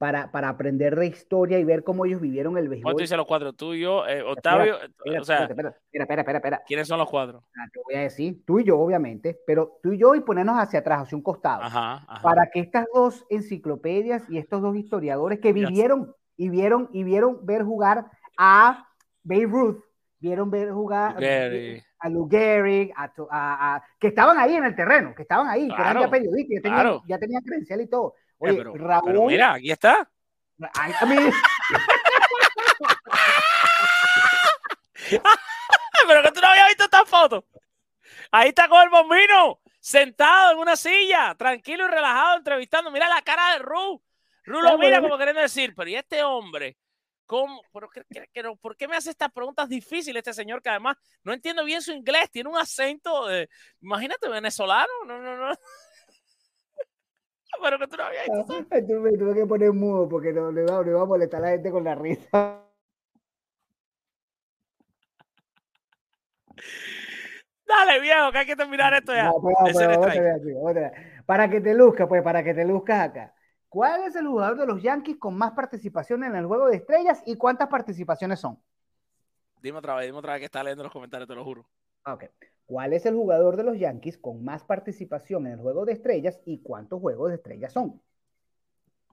para, 0.00 0.32
para 0.32 0.48
aprender 0.48 0.96
de 0.96 1.08
historia 1.08 1.58
y 1.58 1.64
ver 1.64 1.84
cómo 1.84 2.06
ellos 2.06 2.22
vivieron 2.22 2.56
el 2.56 2.70
béisbol. 2.70 2.84
¿Cuánto 2.84 3.02
dice 3.02 3.18
los 3.18 3.26
cuatro? 3.26 3.52
Tú 3.52 3.74
y 3.74 3.80
yo, 3.80 4.06
eh, 4.06 4.22
Octavio, 4.22 4.76
Espera, 4.80 5.20
o 5.20 5.24
sea, 5.24 5.42
espera, 5.44 5.50
espera, 5.50 5.68
espera, 5.68 6.02
espera, 6.02 6.20
espera, 6.22 6.38
espera. 6.38 6.62
¿quiénes 6.66 6.88
son 6.88 6.98
los 7.00 7.10
cuatro? 7.10 7.44
Ah, 7.54 7.66
Te 7.70 7.80
voy 7.84 7.96
a 7.96 8.00
decir, 8.00 8.42
tú 8.46 8.60
y 8.60 8.64
yo, 8.64 8.78
obviamente, 8.78 9.38
pero 9.46 9.78
tú 9.82 9.92
y 9.92 9.98
yo 9.98 10.14
y 10.14 10.20
ponernos 10.22 10.56
hacia 10.56 10.78
atrás, 10.78 11.02
hacia 11.02 11.16
un 11.16 11.22
costado, 11.22 11.64
Ajá, 11.64 12.02
ajá. 12.08 12.22
para 12.22 12.46
que 12.50 12.60
estas 12.60 12.86
dos 12.94 13.26
enciclopedias 13.28 14.22
y 14.30 14.38
estos 14.38 14.62
dos 14.62 14.74
historiadores 14.74 15.38
que 15.38 15.52
vivieron 15.52 16.14
y 16.34 16.48
vieron 16.48 16.88
y 16.94 17.04
vieron 17.04 17.44
ver 17.44 17.62
jugar 17.62 18.06
a 18.38 18.88
Babe 19.22 19.44
Ruth, 19.48 19.84
vieron 20.18 20.50
ver 20.50 20.70
jugar 20.70 21.20
Gary. 21.20 21.82
a 21.98 22.08
Lou 22.08 22.26
Gehrig, 22.26 22.90
a, 22.96 23.04
a- 23.04 23.74
a- 23.76 23.82
que 23.98 24.06
estaban 24.08 24.38
ahí 24.38 24.54
en 24.56 24.64
el 24.64 24.74
terreno, 24.74 25.14
que 25.14 25.20
estaban 25.22 25.46
ahí, 25.46 25.68
que 25.68 25.74
eran 25.74 25.92
Claro, 25.92 26.00
ya 26.00 26.10
periodistas, 26.10 26.54
ya 26.56 26.62
tenían, 26.62 26.80
claro. 26.80 27.02
ya 27.06 27.18
tenían 27.18 27.42
credencial 27.42 27.80
y 27.82 27.86
todo. 27.86 28.14
Eh, 28.40 28.48
Oye, 28.48 28.56
pero, 28.56 28.74
Raúl, 28.74 29.02
pero 29.04 29.24
mira, 29.26 29.52
aquí 29.54 29.70
está. 29.70 30.08
ay, 30.74 30.92
a 31.00 31.06
mí- 31.06 31.16
pero 36.08 36.22
que 36.22 36.32
tú 36.32 36.40
no 36.40 36.48
habías 36.48 36.68
visto 36.68 36.84
esta 36.84 37.04
foto. 37.04 37.44
Ahí 38.32 38.48
está 38.50 38.68
con 38.68 38.82
el 38.82 38.88
bombino, 38.90 39.60
sentado 39.80 40.52
en 40.52 40.58
una 40.58 40.76
silla, 40.76 41.34
tranquilo 41.36 41.84
y 41.84 41.88
relajado, 41.88 42.38
entrevistando. 42.38 42.90
Mira 42.90 43.08
la 43.08 43.22
cara 43.22 43.52
de 43.52 43.58
Ru. 43.60 44.02
Rulo 44.44 44.78
mira 44.78 45.00
como 45.00 45.18
queriendo 45.18 45.42
decir, 45.42 45.74
pero 45.76 45.90
¿y 45.90 45.96
este 45.96 46.22
hombre? 46.24 46.76
¿Cómo? 47.26 47.62
¿Por 47.70 47.90
qué, 47.92 48.02
qué- 48.10 48.28
qué- 48.32 48.42
por 48.60 48.76
qué 48.76 48.88
me 48.88 48.96
hace 48.96 49.10
estas 49.10 49.30
preguntas 49.30 49.68
difíciles 49.68 50.20
este 50.20 50.32
señor 50.34 50.62
que 50.62 50.70
además 50.70 50.96
no 51.22 51.32
entiendo 51.32 51.64
bien 51.64 51.82
su 51.82 51.92
inglés? 51.92 52.30
Tiene 52.30 52.48
un 52.48 52.56
acento 52.58 53.26
de, 53.26 53.48
imagínate, 53.80 54.28
venezolano. 54.28 54.88
No, 55.06 55.18
no, 55.18 55.36
no. 55.36 55.54
Pero 57.62 57.78
que 57.78 57.86
tú 57.86 57.96
no 57.96 58.04
habías. 58.04 58.26
¿sabes? 58.26 58.66
Ay, 58.70 58.86
tuve, 58.86 59.16
tuve 59.16 59.34
que 59.34 59.46
poner 59.46 59.72
mudo 59.72 60.08
porque 60.08 60.32
no 60.32 60.50
le 60.50 60.62
iba, 60.62 60.82
le 60.82 60.90
iba 60.90 61.02
a 61.02 61.06
molestar 61.06 61.42
a 61.42 61.46
la 61.46 61.50
gente 61.52 61.70
con 61.70 61.84
la 61.84 61.94
risa. 61.94 62.28
Dale, 67.66 68.00
viejo, 68.00 68.32
que 68.32 68.38
hay 68.38 68.46
que 68.46 68.56
terminar 68.56 68.92
esto 68.94 69.14
ya. 69.14 69.24
No, 69.24 69.36
otra 69.36 69.62
otra. 70.60 70.92
Para 71.24 71.48
que 71.48 71.60
te 71.60 71.72
luzcas, 71.74 72.08
pues, 72.08 72.22
para 72.22 72.42
que 72.42 72.52
te 72.52 72.64
luzcas 72.64 73.08
acá. 73.08 73.32
¿Cuál 73.68 74.02
es 74.02 74.16
el 74.16 74.26
jugador 74.26 74.58
de 74.58 74.66
los 74.66 74.82
Yankees 74.82 75.16
con 75.18 75.38
más 75.38 75.52
participación 75.52 76.24
en 76.24 76.34
el 76.34 76.46
juego 76.46 76.68
de 76.68 76.76
estrellas 76.78 77.22
y 77.24 77.36
cuántas 77.36 77.68
participaciones 77.68 78.40
son? 78.40 78.60
Dime 79.62 79.78
otra 79.78 79.94
vez, 79.94 80.06
dime 80.06 80.18
otra 80.18 80.32
vez 80.32 80.40
que 80.40 80.46
está 80.46 80.64
leyendo 80.64 80.82
los 80.82 80.92
comentarios, 80.92 81.28
te 81.28 81.34
lo 81.36 81.44
juro. 81.44 81.64
Ok. 82.06 82.24
¿Cuál 82.70 82.92
es 82.94 83.04
el 83.04 83.14
jugador 83.16 83.56
de 83.56 83.64
los 83.64 83.78
Yankees 83.78 84.16
con 84.16 84.44
más 84.44 84.64
participación 84.64 85.46
en 85.46 85.54
el 85.54 85.60
juego 85.60 85.84
de 85.84 85.92
estrellas 85.92 86.40
y 86.46 86.62
cuántos 86.62 87.00
juegos 87.00 87.30
de 87.30 87.34
estrellas 87.36 87.72
son? 87.72 88.00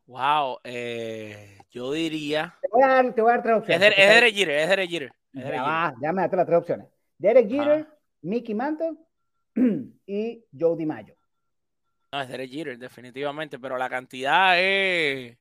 Wow, 0.06 0.60
eh, 0.64 1.60
yo 1.70 1.92
diría. 1.92 2.56
Te 2.62 2.68
voy 2.72 2.84
a 2.84 2.88
dar, 2.88 3.14
te 3.16 3.22
voy 3.22 3.32
a 3.32 3.34
dar 3.36 3.44
tres 3.44 3.56
Es, 3.56 3.60
opciones. 3.60 3.82
de, 3.82 3.88
es 4.04 4.10
Derek 4.10 4.36
Jeter, 4.36 4.56
es 4.60 4.70
Derek 4.70 4.90
Jeter. 4.90 5.12
es 5.34 5.44
Derek 5.44 5.60
Ya 5.60 5.64
Jeter. 5.64 5.64
va, 5.64 5.94
ya 6.02 6.14
me 6.14 6.22
daste 6.22 6.38
las 6.38 6.46
tres 6.46 6.58
opciones. 6.60 6.88
Derek 7.18 7.50
Jeter. 7.50 7.88
Mickey 8.22 8.56
Mantle 8.56 8.98
y 10.06 10.46
Joe 10.58 10.76
DiMaggio. 10.78 11.16
No, 12.12 12.22
es 12.22 12.30
Derek 12.30 12.50
Jeter, 12.52 12.78
definitivamente, 12.78 13.60
pero 13.60 13.78
la 13.78 13.90
cantidad 13.90 14.58
es. 14.60 15.38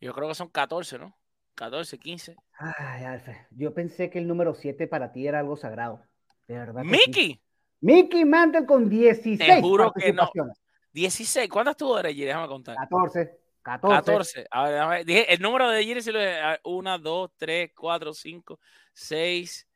Yo 0.00 0.12
creo 0.14 0.28
que 0.28 0.34
son 0.34 0.48
14, 0.50 0.98
¿no? 0.98 1.16
14, 1.54 1.98
15. 1.98 2.36
Ay, 2.58 3.04
Alfred, 3.04 3.36
yo 3.50 3.74
pensé 3.74 4.10
que 4.10 4.18
el 4.18 4.26
número 4.26 4.54
7 4.54 4.86
para 4.88 5.12
ti 5.12 5.26
era 5.26 5.38
algo 5.40 5.56
sagrado. 5.56 6.04
De 6.46 6.54
verdad. 6.58 6.82
que 6.82 6.88
sí. 6.88 6.96
Mickey, 7.06 7.40
Mickey 7.80 8.24
Mantle 8.24 8.66
con 8.66 8.88
16 8.88 9.38
Te 9.38 9.60
juro 9.60 9.92
que 9.92 10.12
no. 10.12 10.22
participaciones. 10.22 10.58
16. 10.92 11.48
¿Cuántas 11.50 11.72
estuvo 11.72 11.96
Derek 11.96 12.12
Jeter? 12.14 12.28
Déjame 12.28 12.48
contar. 12.48 12.76
14. 12.76 13.38
14. 13.62 13.96
14. 13.96 14.46
A 14.50 14.62
ver, 14.64 14.72
déjame 14.72 14.94
ver. 14.96 15.04
Dije, 15.06 15.32
el 15.34 15.40
número 15.40 15.70
de 15.70 15.82
sí 16.02 16.12
lo 16.12 16.18
dije. 16.20 16.38
1, 16.64 16.98
2, 16.98 17.30
3, 17.36 17.70
4, 17.74 18.12
5, 18.14 18.60
6, 18.92 19.68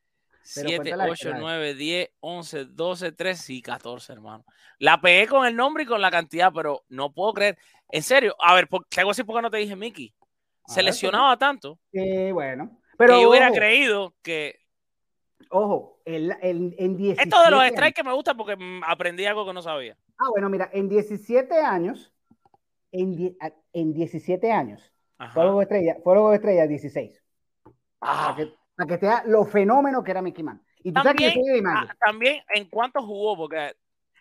Pero 0.55 0.69
7, 0.69 0.77
cuéntala, 0.77 1.05
8, 1.11 1.19
cuéntala. 1.31 1.39
9, 1.41 1.75
10, 1.75 2.11
11, 2.21 2.64
12, 2.66 3.12
13, 3.12 3.43
sí, 3.43 3.62
14, 3.62 4.12
hermano. 4.12 4.45
La 4.79 5.01
pegué 5.01 5.27
con 5.27 5.47
el 5.47 5.57
nombre 5.57 5.83
y 5.83 5.87
con 5.87 6.01
la 6.01 6.11
cantidad, 6.11 6.53
pero 6.55 6.85
no 6.89 7.12
puedo 7.12 7.33
creer. 7.35 7.59
En 7.91 8.03
serio, 8.03 8.37
a 8.41 8.55
ver, 8.55 8.69
por- 8.69 8.85
te 8.85 9.01
hago 9.01 9.11
así 9.11 9.25
porque 9.25 9.43
no 9.43 9.51
te 9.51 9.57
dije 9.57 9.75
Mickey. 9.75 10.14
A 10.69 10.73
Se 10.73 10.77
ver, 10.81 10.85
lesionaba 10.87 11.37
tanto 11.39 11.79
Sí, 11.91 12.31
bueno. 12.31 12.79
Pero 12.99 13.14
que 13.16 13.23
yo 13.23 13.31
hubiera 13.31 13.51
creído 13.51 14.14
que. 14.23 14.59
Ojo, 15.51 16.01
el, 16.05 16.32
el- 16.42 16.74
en 16.78 16.96
17 16.96 17.22
Esto 17.22 17.42
de 17.44 17.51
los 17.51 17.61
años- 17.61 17.72
strikes 17.72 17.94
que 17.94 18.05
me 18.09 18.12
gusta 18.14 18.34
porque 18.34 18.57
mm, 18.57 18.82
aprendí 18.84 19.24
algo 19.26 19.46
que 19.46 19.53
no 19.53 19.62
sabía. 19.62 19.96
Ah, 20.18 20.28
bueno, 20.30 20.49
mira, 20.49 20.68
en 20.72 20.88
17 20.88 21.61
años, 21.61 22.12
en, 22.92 23.16
die- 23.16 23.36
a- 23.40 23.53
en 23.72 23.92
17 23.92 24.51
años, 24.53 24.92
Ajá. 25.18 25.32
fue 25.32 25.44
luego 25.44 25.62
estrella, 25.62 25.96
fue 26.03 26.14
luego 26.14 26.32
estrella 26.32 26.66
16. 26.66 27.22
Ah, 28.01 28.34
Para 28.34 28.36
que, 28.36 28.55
para 28.76 28.88
que 28.88 28.99
te 28.99 29.07
da 29.07 29.22
lo 29.26 29.44
fenómeno 29.44 30.03
que 30.05 30.11
era 30.12 30.22
Mickey 30.22 30.44
Mantle. 30.44 30.66
Y 30.84 30.92
tú 30.92 31.01
sabes 31.03 31.16
que 31.16 31.26
También, 31.28 31.44
de 31.46 31.53
DiMaggio. 31.55 31.88
ah, 31.90 31.96
también 32.05 32.42
en 32.55 32.68
cuánto 32.70 33.03
jugó, 33.03 33.36
porque 33.36 33.74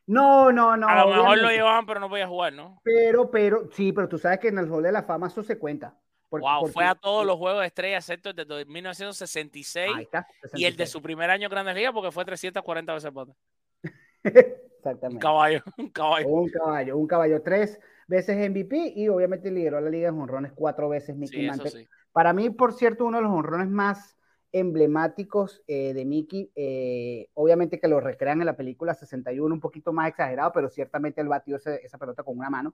No, 0.07 0.51
no, 0.51 0.75
no. 0.75 0.87
a 0.87 1.05
lo 1.05 1.13
mejor 1.15 1.37
lo 1.37 1.49
llevaban, 1.49 1.85
pero 1.85 1.99
no 1.99 2.09
podía 2.09 2.27
jugar, 2.27 2.53
¿no? 2.53 2.81
Pero, 2.83 3.29
pero, 3.29 3.69
sí, 3.71 3.91
pero 3.93 4.07
tú 4.09 4.17
sabes 4.17 4.39
que 4.39 4.47
en 4.47 4.57
el 4.57 4.69
Hall 4.71 4.81
de 4.83 4.91
la 4.91 5.03
Fama 5.03 5.27
eso 5.27 5.43
se 5.43 5.59
cuenta. 5.59 5.95
Porque- 6.29 6.43
wow, 6.43 6.59
porque- 6.61 6.73
fue 6.73 6.85
a 6.85 6.95
todos 6.95 7.25
los 7.25 7.37
juegos 7.37 7.61
de 7.61 7.67
estrella, 7.67 7.97
excepto 7.97 8.29
el 8.31 8.35
de 8.35 8.65
1966 8.65 9.91
Ahí 9.95 10.03
está. 10.03 10.27
y 10.53 10.65
el 10.65 10.73
de 10.73 10.85
66. 10.85 10.89
su 10.89 11.01
primer 11.01 11.29
año 11.29 11.45
en 11.45 11.51
Grandes 11.51 11.75
Ligas, 11.75 11.93
porque 11.93 12.11
fue 12.11 12.25
340 12.25 12.93
veces 12.93 13.13
bate. 13.13 13.33
Un 14.23 14.33
Exactamente. 14.77 15.21
caballo, 15.21 15.61
un 15.77 15.89
caballo. 15.89 16.27
Un 16.27 16.49
caballo, 16.49 16.97
un 16.97 17.07
caballo. 17.07 17.41
Tres 17.41 17.79
veces 18.07 18.37
MVP 18.49 18.93
y 18.95 19.09
obviamente 19.09 19.51
lideró 19.51 19.81
la 19.81 19.89
liga 19.89 20.09
en 20.09 20.19
honrones 20.19 20.51
cuatro 20.53 20.87
veces 20.89 21.15
Mickey 21.15 21.41
Sí, 21.41 21.47
Mantle. 21.47 21.69
sí. 21.71 21.87
Para 22.11 22.33
mí, 22.33 22.49
por 22.49 22.73
cierto, 22.73 23.05
uno 23.05 23.17
de 23.17 23.23
los 23.23 23.31
honrones 23.31 23.67
más 23.69 24.17
emblemáticos 24.51 25.61
eh, 25.67 25.93
de 25.93 26.05
Mickey, 26.05 26.51
eh, 26.55 27.29
obviamente 27.33 27.79
que 27.79 27.87
lo 27.87 27.99
recrean 27.99 28.39
en 28.39 28.45
la 28.45 28.55
película 28.55 28.93
61, 28.93 29.53
un 29.53 29.59
poquito 29.59 29.91
más 29.93 30.09
exagerado, 30.09 30.51
pero 30.53 30.69
ciertamente 30.69 31.21
él 31.21 31.27
batió 31.27 31.57
ese- 31.57 31.81
esa 31.85 31.97
pelota 31.97 32.23
con 32.23 32.37
una 32.37 32.49
mano. 32.49 32.73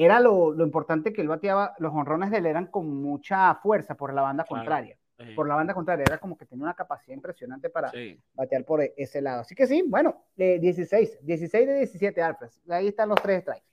Era 0.00 0.20
lo, 0.20 0.52
lo 0.52 0.64
importante 0.64 1.12
que 1.12 1.20
él 1.22 1.26
bateaba, 1.28 1.74
los 1.78 1.92
honrones 1.92 2.30
de 2.30 2.38
él 2.38 2.46
eran 2.46 2.66
con 2.66 2.86
mucha 3.02 3.52
fuerza 3.56 3.96
por 3.96 4.14
la 4.14 4.22
banda 4.22 4.44
Claro. 4.44 4.60
contraria. 4.62 4.96
Sí, 5.18 5.34
Por 5.34 5.48
la 5.48 5.56
banda 5.56 5.74
contraria, 5.74 6.04
era 6.06 6.18
como 6.18 6.38
que 6.38 6.46
tenía 6.46 6.62
una 6.62 6.74
capacidad 6.74 7.12
impresionante 7.12 7.68
para 7.68 7.88
sí. 7.90 8.22
batear 8.34 8.64
por 8.64 8.80
e- 8.80 8.94
ese 8.96 9.20
lado. 9.20 9.40
Así 9.40 9.56
que 9.56 9.66
sí, 9.66 9.82
bueno, 9.84 10.22
eh, 10.36 10.60
16, 10.60 11.18
16 11.26 11.66
de 11.66 11.74
17 11.78 12.22
Alfred. 12.22 12.50
Ahí 12.68 12.86
están 12.86 13.08
los 13.08 13.20
tres 13.20 13.42
strikes. 13.42 13.66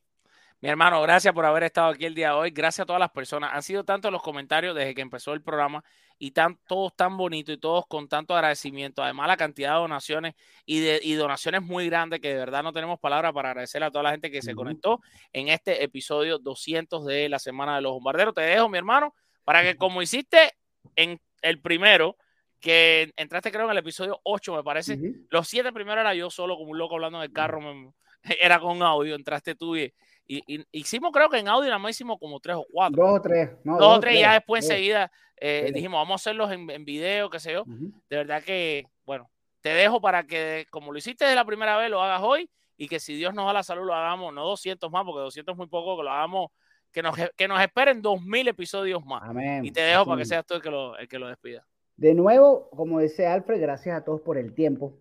Mi 0.66 0.72
hermano, 0.72 1.00
gracias 1.04 1.32
por 1.32 1.46
haber 1.46 1.62
estado 1.62 1.90
aquí 1.90 2.06
el 2.06 2.16
día 2.16 2.30
de 2.30 2.34
hoy. 2.34 2.50
Gracias 2.50 2.80
a 2.82 2.86
todas 2.88 3.00
las 3.00 3.12
personas. 3.12 3.52
Han 3.54 3.62
sido 3.62 3.84
tantos 3.84 4.12
los 4.12 4.24
comentarios 4.24 4.74
desde 4.76 4.96
que 4.96 5.02
empezó 5.02 5.32
el 5.34 5.44
programa 5.44 5.84
y 6.18 6.32
tan, 6.32 6.58
todos 6.68 6.96
tan 6.96 7.18
bonitos 7.18 7.54
y 7.54 7.60
todos 7.60 7.86
con 7.86 8.08
tanto 8.08 8.34
agradecimiento. 8.34 9.04
Además, 9.04 9.28
la 9.28 9.38
cantidad 9.38 9.74
de 9.74 9.76
donaciones 9.82 10.34
y, 10.66 10.80
de, 10.80 11.00
y 11.04 11.14
donaciones 11.14 11.62
muy 11.62 11.86
grandes 11.86 12.20
que 12.20 12.30
de 12.30 12.38
verdad 12.40 12.64
no 12.64 12.74
tenemos 12.74 13.00
palabras 13.00 13.32
para 13.32 13.50
agradecerle 13.52 13.86
a 13.86 13.92
toda 13.92 14.02
la 14.06 14.10
gente 14.10 14.32
que 14.32 14.42
se 14.42 14.56
conectó 14.56 15.02
en 15.34 15.50
este 15.50 15.84
episodio 15.84 16.40
200 16.40 17.06
de 17.06 17.30
la 17.30 17.38
Semana 17.38 17.76
de 17.76 17.84
los 17.84 17.92
Bombarderos. 17.92 18.34
Te 18.34 18.42
dejo, 18.42 18.68
mi 18.68 18.80
hermano, 18.80 19.14
para 19.44 19.62
que 19.62 19.76
como 19.76 20.02
hiciste 20.02 20.54
en 20.96 21.22
el 21.44 21.62
primero, 21.62 22.18
que 22.60 23.14
entraste 23.18 23.52
creo 23.52 23.66
en 23.66 23.72
el 23.72 23.78
episodio 23.78 24.20
8, 24.24 24.56
me 24.56 24.64
parece, 24.64 24.98
los 25.30 25.48
siete 25.48 25.72
primeros 25.72 26.02
era 26.02 26.16
yo 26.16 26.32
solo 26.32 26.58
como 26.58 26.72
un 26.72 26.80
loco 26.80 26.96
hablando 26.96 27.20
en 27.20 27.26
el 27.26 27.32
carro, 27.32 27.62
me- 27.62 27.94
era 28.42 28.60
con 28.60 28.82
audio, 28.82 29.14
entraste 29.14 29.54
tú 29.54 29.76
y, 29.76 29.94
y- 30.28 30.44
y- 30.48 30.66
hicimos 30.72 31.12
creo 31.12 31.30
que 31.30 31.38
en 31.40 31.48
audio 31.48 31.68
nada 31.70 31.80
más 31.80 31.92
hicimos 31.92 32.18
como 32.20 32.40
tres 32.40 32.56
o 32.58 32.66
cuatro. 32.72 33.04
Dos 33.06 33.20
o 33.20 33.22
tres. 33.22 33.50
No, 33.64 33.78
Dos 33.78 33.98
o 33.98 34.00
tres, 34.00 34.20
ya 34.20 34.34
después 34.34 34.64
dos. 34.64 34.72
enseguida 34.72 35.12
eh, 35.38 35.72
dijimos, 35.74 36.00
vamos 36.00 36.14
a 36.14 36.16
hacerlos 36.22 36.52
en, 36.52 36.70
en 36.70 36.86
video, 36.86 37.30
qué 37.30 37.40
sé 37.40 37.52
yo. 37.54 37.62
Ujú. 37.64 37.92
De 38.10 38.18
verdad 38.18 38.42
que, 38.44 38.86
bueno, 39.06 39.30
te 39.62 39.70
dejo 39.70 40.00
para 40.02 40.24
que, 40.26 40.66
como 40.72 40.92
lo 40.92 40.98
hiciste 40.98 41.26
de 41.26 41.36
la 41.36 41.44
primera 41.46 41.78
vez, 41.78 41.90
lo 41.90 42.02
hagas 42.02 42.22
hoy 42.24 42.50
y 42.78 42.88
que 42.88 43.00
si 43.00 43.16
Dios 43.16 43.34
nos 43.34 43.46
da 43.46 43.54
la 43.54 43.64
salud 43.64 43.86
lo 43.86 43.94
hagamos, 43.94 44.34
no 44.34 44.44
200 44.46 44.90
más, 44.92 45.04
porque 45.06 45.20
200 45.22 45.54
es 45.54 45.58
muy 45.58 45.68
poco, 45.68 45.98
que 45.98 46.04
lo 46.04 46.12
hagamos, 46.12 46.52
que 46.92 47.02
nos, 47.02 47.16
que 47.36 47.48
nos 47.48 47.60
esperen 47.62 48.02
2000 48.02 48.48
episodios 48.48 49.06
más. 49.06 49.24
Amén. 49.24 49.66
Y 49.66 49.72
te 49.72 49.82
dejo 49.82 50.06
para 50.06 50.18
que 50.20 50.26
seas 50.26 50.46
tú 50.46 50.54
el 50.56 50.62
que 50.62 50.72
lo, 50.72 50.98
el 50.98 51.08
que 51.08 51.20
lo 51.20 51.28
despida. 51.28 51.66
De 51.98 52.14
nuevo, 52.14 52.70
como 52.72 53.00
dice 53.00 53.28
Alfred, 53.28 53.60
gracias 53.62 53.98
a 53.98 54.04
todos 54.04 54.22
por 54.22 54.38
el 54.38 54.54
tiempo, 54.54 54.98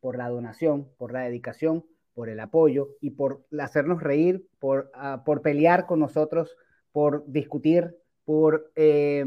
por 0.00 0.16
la 0.18 0.28
donación, 0.28 0.88
por 0.98 1.12
la 1.12 1.20
dedicación, 1.20 1.84
por 2.20 2.28
el 2.28 2.40
apoyo 2.40 2.98
y 3.00 3.12
por 3.12 3.46
hacernos 3.58 4.02
reír, 4.02 4.46
por, 4.58 4.90
ah, 4.92 5.22
por 5.24 5.40
pelear 5.40 5.86
con 5.86 6.00
nosotros, 6.00 6.54
por 6.92 7.24
discutir, 7.26 7.96
por 8.26 8.70
eh, 8.76 9.24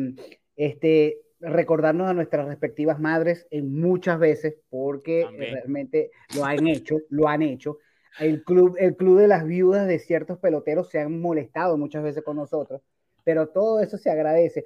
este, 0.56 1.18
recordarnos 1.40 2.08
a 2.08 2.14
nuestras 2.14 2.46
respectivas 2.46 3.00
madres 3.00 3.48
en 3.50 3.74
muchas 3.82 4.20
veces, 4.20 4.58
porque 4.70 5.24
También. 5.24 5.54
realmente 5.56 6.12
lo 6.36 6.46
han 6.46 6.68
hecho, 6.68 6.98
lo 7.10 7.28
han 7.28 7.42
hecho. 7.42 7.80
El 8.20 8.44
club, 8.44 8.76
el 8.78 8.96
club 8.96 9.18
de 9.18 9.28
las 9.28 9.44
viudas 9.44 9.88
de 9.88 9.98
ciertos 9.98 10.38
peloteros 10.38 10.92
se 10.92 11.00
han 11.00 11.20
molestado 11.20 11.80
muchas 11.80 12.04
veces 12.04 12.24
con 12.24 12.36
nosotros 12.36 12.84
pero 13.26 13.48
todo 13.48 13.80
eso 13.80 13.98
se 13.98 14.10
agradece. 14.10 14.66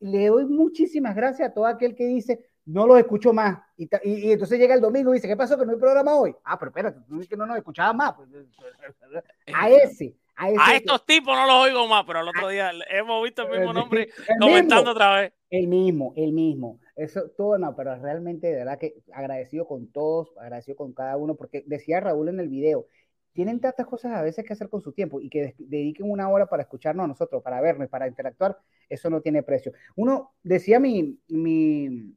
Le 0.00 0.26
doy 0.26 0.46
muchísimas 0.46 1.14
gracias 1.14 1.48
a 1.48 1.54
todo 1.54 1.66
aquel 1.66 1.94
que 1.94 2.08
dice, 2.08 2.44
no 2.68 2.86
los 2.86 2.98
escucho 2.98 3.32
más. 3.32 3.58
Y, 3.76 3.84
y- 4.04 4.28
y 4.28 4.32
entonces 4.32 4.58
llega 4.58 4.74
el 4.74 4.80
domingo 4.80 5.12
y 5.12 5.16
dice, 5.18 5.28
¿qué 5.28 5.36
pasó 5.36 5.58
que 5.58 5.64
no 5.66 5.72
hay 5.72 5.78
programa 5.78 6.14
hoy? 6.16 6.34
Ah, 6.44 6.58
pero 6.58 6.70
espérate, 6.70 7.00
tú 7.08 7.14
dices 7.14 7.28
que 7.28 7.36
no 7.36 7.46
nos 7.46 7.56
escuchabas 7.56 7.94
más. 7.94 8.14
Pues, 8.14 8.28
A 9.54 9.70
ese, 9.70 10.14
a 10.36 10.50
ese. 10.50 10.60
A 10.60 10.66
que- 10.70 10.76
estos 10.76 11.04
tipos 11.06 11.34
no 11.36 11.46
los 11.46 11.56
oigo 11.64 11.86
más, 11.88 12.04
pero 12.06 12.20
al 12.20 12.28
otro 12.28 12.48
día 12.48 12.70
hemos 12.90 13.22
visto 13.24 13.42
el 13.42 13.58
mismo 13.58 13.72
nombre 13.72 14.02
el 14.28 14.38
comentando 14.38 14.76
mismo, 14.82 14.90
otra 14.92 15.20
vez. 15.20 15.32
el 15.50 15.66
mismo, 15.68 16.12
el 16.16 16.32
mismo. 16.32 16.78
Eso, 16.94 17.30
todo 17.36 17.58
no, 17.58 17.74
pero 17.76 17.94
realmente, 17.96 18.48
de 18.48 18.56
verdad 18.56 18.78
que 18.78 18.94
agradecido 19.12 19.66
con 19.66 19.86
todos, 19.92 20.36
agradecido 20.38 20.76
con 20.76 20.92
cada 20.92 21.16
uno, 21.16 21.34
porque 21.36 21.62
decía 21.66 22.00
Raúl 22.00 22.28
en 22.28 22.40
el 22.40 22.48
video, 22.48 22.86
tienen 23.32 23.60
tantas 23.60 23.86
cosas 23.86 24.12
a 24.14 24.22
veces 24.22 24.44
que 24.44 24.52
hacer 24.52 24.68
con 24.68 24.80
su 24.82 24.92
tiempo 24.92 25.20
y 25.20 25.28
que 25.30 25.54
dediquen 25.58 26.10
una 26.10 26.28
hora 26.28 26.46
para 26.46 26.62
escucharnos 26.64 27.04
a 27.04 27.08
nosotros, 27.08 27.40
para 27.42 27.60
vernos, 27.60 27.88
para 27.88 28.08
interactuar, 28.08 28.58
eso 28.88 29.08
no 29.10 29.20
tiene 29.20 29.44
precio. 29.44 29.72
Uno, 29.94 30.32
decía 30.42 30.80
mi, 30.80 31.20
mi, 31.28 32.14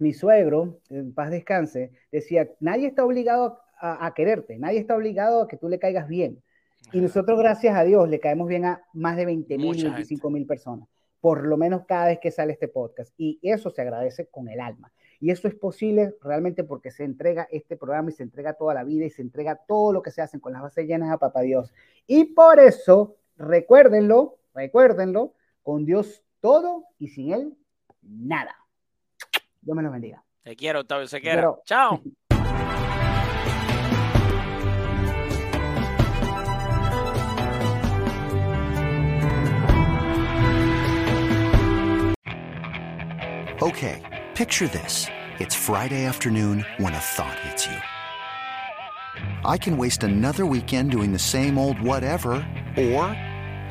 mi 0.00 0.12
suegro, 0.12 0.80
en 0.88 1.14
paz 1.14 1.30
descanse, 1.30 1.92
decía, 2.10 2.48
nadie 2.60 2.88
está 2.88 3.04
obligado 3.04 3.60
a, 3.78 4.06
a 4.06 4.14
quererte, 4.14 4.58
nadie 4.58 4.78
está 4.78 4.96
obligado 4.96 5.42
a 5.42 5.48
que 5.48 5.56
tú 5.56 5.68
le 5.68 5.78
caigas 5.78 6.08
bien. 6.08 6.42
Y 6.92 7.00
nosotros, 7.00 7.38
gracias 7.38 7.76
a 7.76 7.84
Dios, 7.84 8.08
le 8.08 8.20
caemos 8.20 8.48
bien 8.48 8.64
a 8.64 8.82
más 8.92 9.16
de 9.16 9.26
20 9.26 9.58
mil, 9.58 9.66
Mucha 9.66 9.90
25 9.90 10.30
mil 10.30 10.46
personas, 10.46 10.88
por 11.20 11.46
lo 11.46 11.56
menos 11.56 11.84
cada 11.86 12.06
vez 12.06 12.18
que 12.18 12.30
sale 12.30 12.52
este 12.52 12.68
podcast. 12.68 13.12
Y 13.16 13.38
eso 13.42 13.70
se 13.70 13.82
agradece 13.82 14.26
con 14.26 14.48
el 14.48 14.60
alma. 14.60 14.92
Y 15.20 15.30
eso 15.30 15.48
es 15.48 15.54
posible 15.54 16.14
realmente 16.22 16.64
porque 16.64 16.90
se 16.90 17.04
entrega 17.04 17.46
este 17.50 17.76
programa 17.76 18.08
y 18.08 18.14
se 18.14 18.22
entrega 18.22 18.54
toda 18.54 18.72
la 18.72 18.84
vida 18.84 19.04
y 19.04 19.10
se 19.10 19.20
entrega 19.20 19.60
todo 19.68 19.92
lo 19.92 20.00
que 20.00 20.10
se 20.10 20.22
hacen 20.22 20.40
con 20.40 20.54
las 20.54 20.62
bases 20.62 20.86
llenas 20.86 21.12
a 21.12 21.18
Papá 21.18 21.42
Dios. 21.42 21.74
Y 22.06 22.24
por 22.24 22.58
eso, 22.58 23.16
recuérdenlo, 23.36 24.40
Recuérdenlo, 24.54 25.34
con 25.62 25.84
Dios 25.84 26.22
todo 26.40 26.84
y 26.98 27.08
sin 27.08 27.32
Él 27.32 27.58
nada. 28.02 28.56
Dios 29.60 29.76
me 29.76 29.82
los 29.82 29.92
bendiga. 29.92 30.22
Te 30.42 30.56
quiero, 30.56 30.80
Octavio 30.80 31.06
Sequera. 31.06 31.36
Pero- 31.36 31.62
Chao. 31.66 32.00
Okay, 43.62 44.02
picture 44.34 44.68
this. 44.68 45.06
It's 45.38 45.54
Friday 45.54 46.04
afternoon 46.06 46.64
when 46.78 46.94
a 46.94 46.98
thought 46.98 47.38
hits 47.40 47.66
you. 47.66 47.76
I 49.44 49.58
can 49.58 49.76
waste 49.76 50.02
another 50.02 50.46
weekend 50.46 50.90
doing 50.90 51.12
the 51.12 51.18
same 51.18 51.58
old 51.58 51.78
whatever, 51.80 52.30
or 52.78 53.04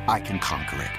I 0.07 0.21
can 0.23 0.37
conquer 0.39 0.83
it. 0.83 0.98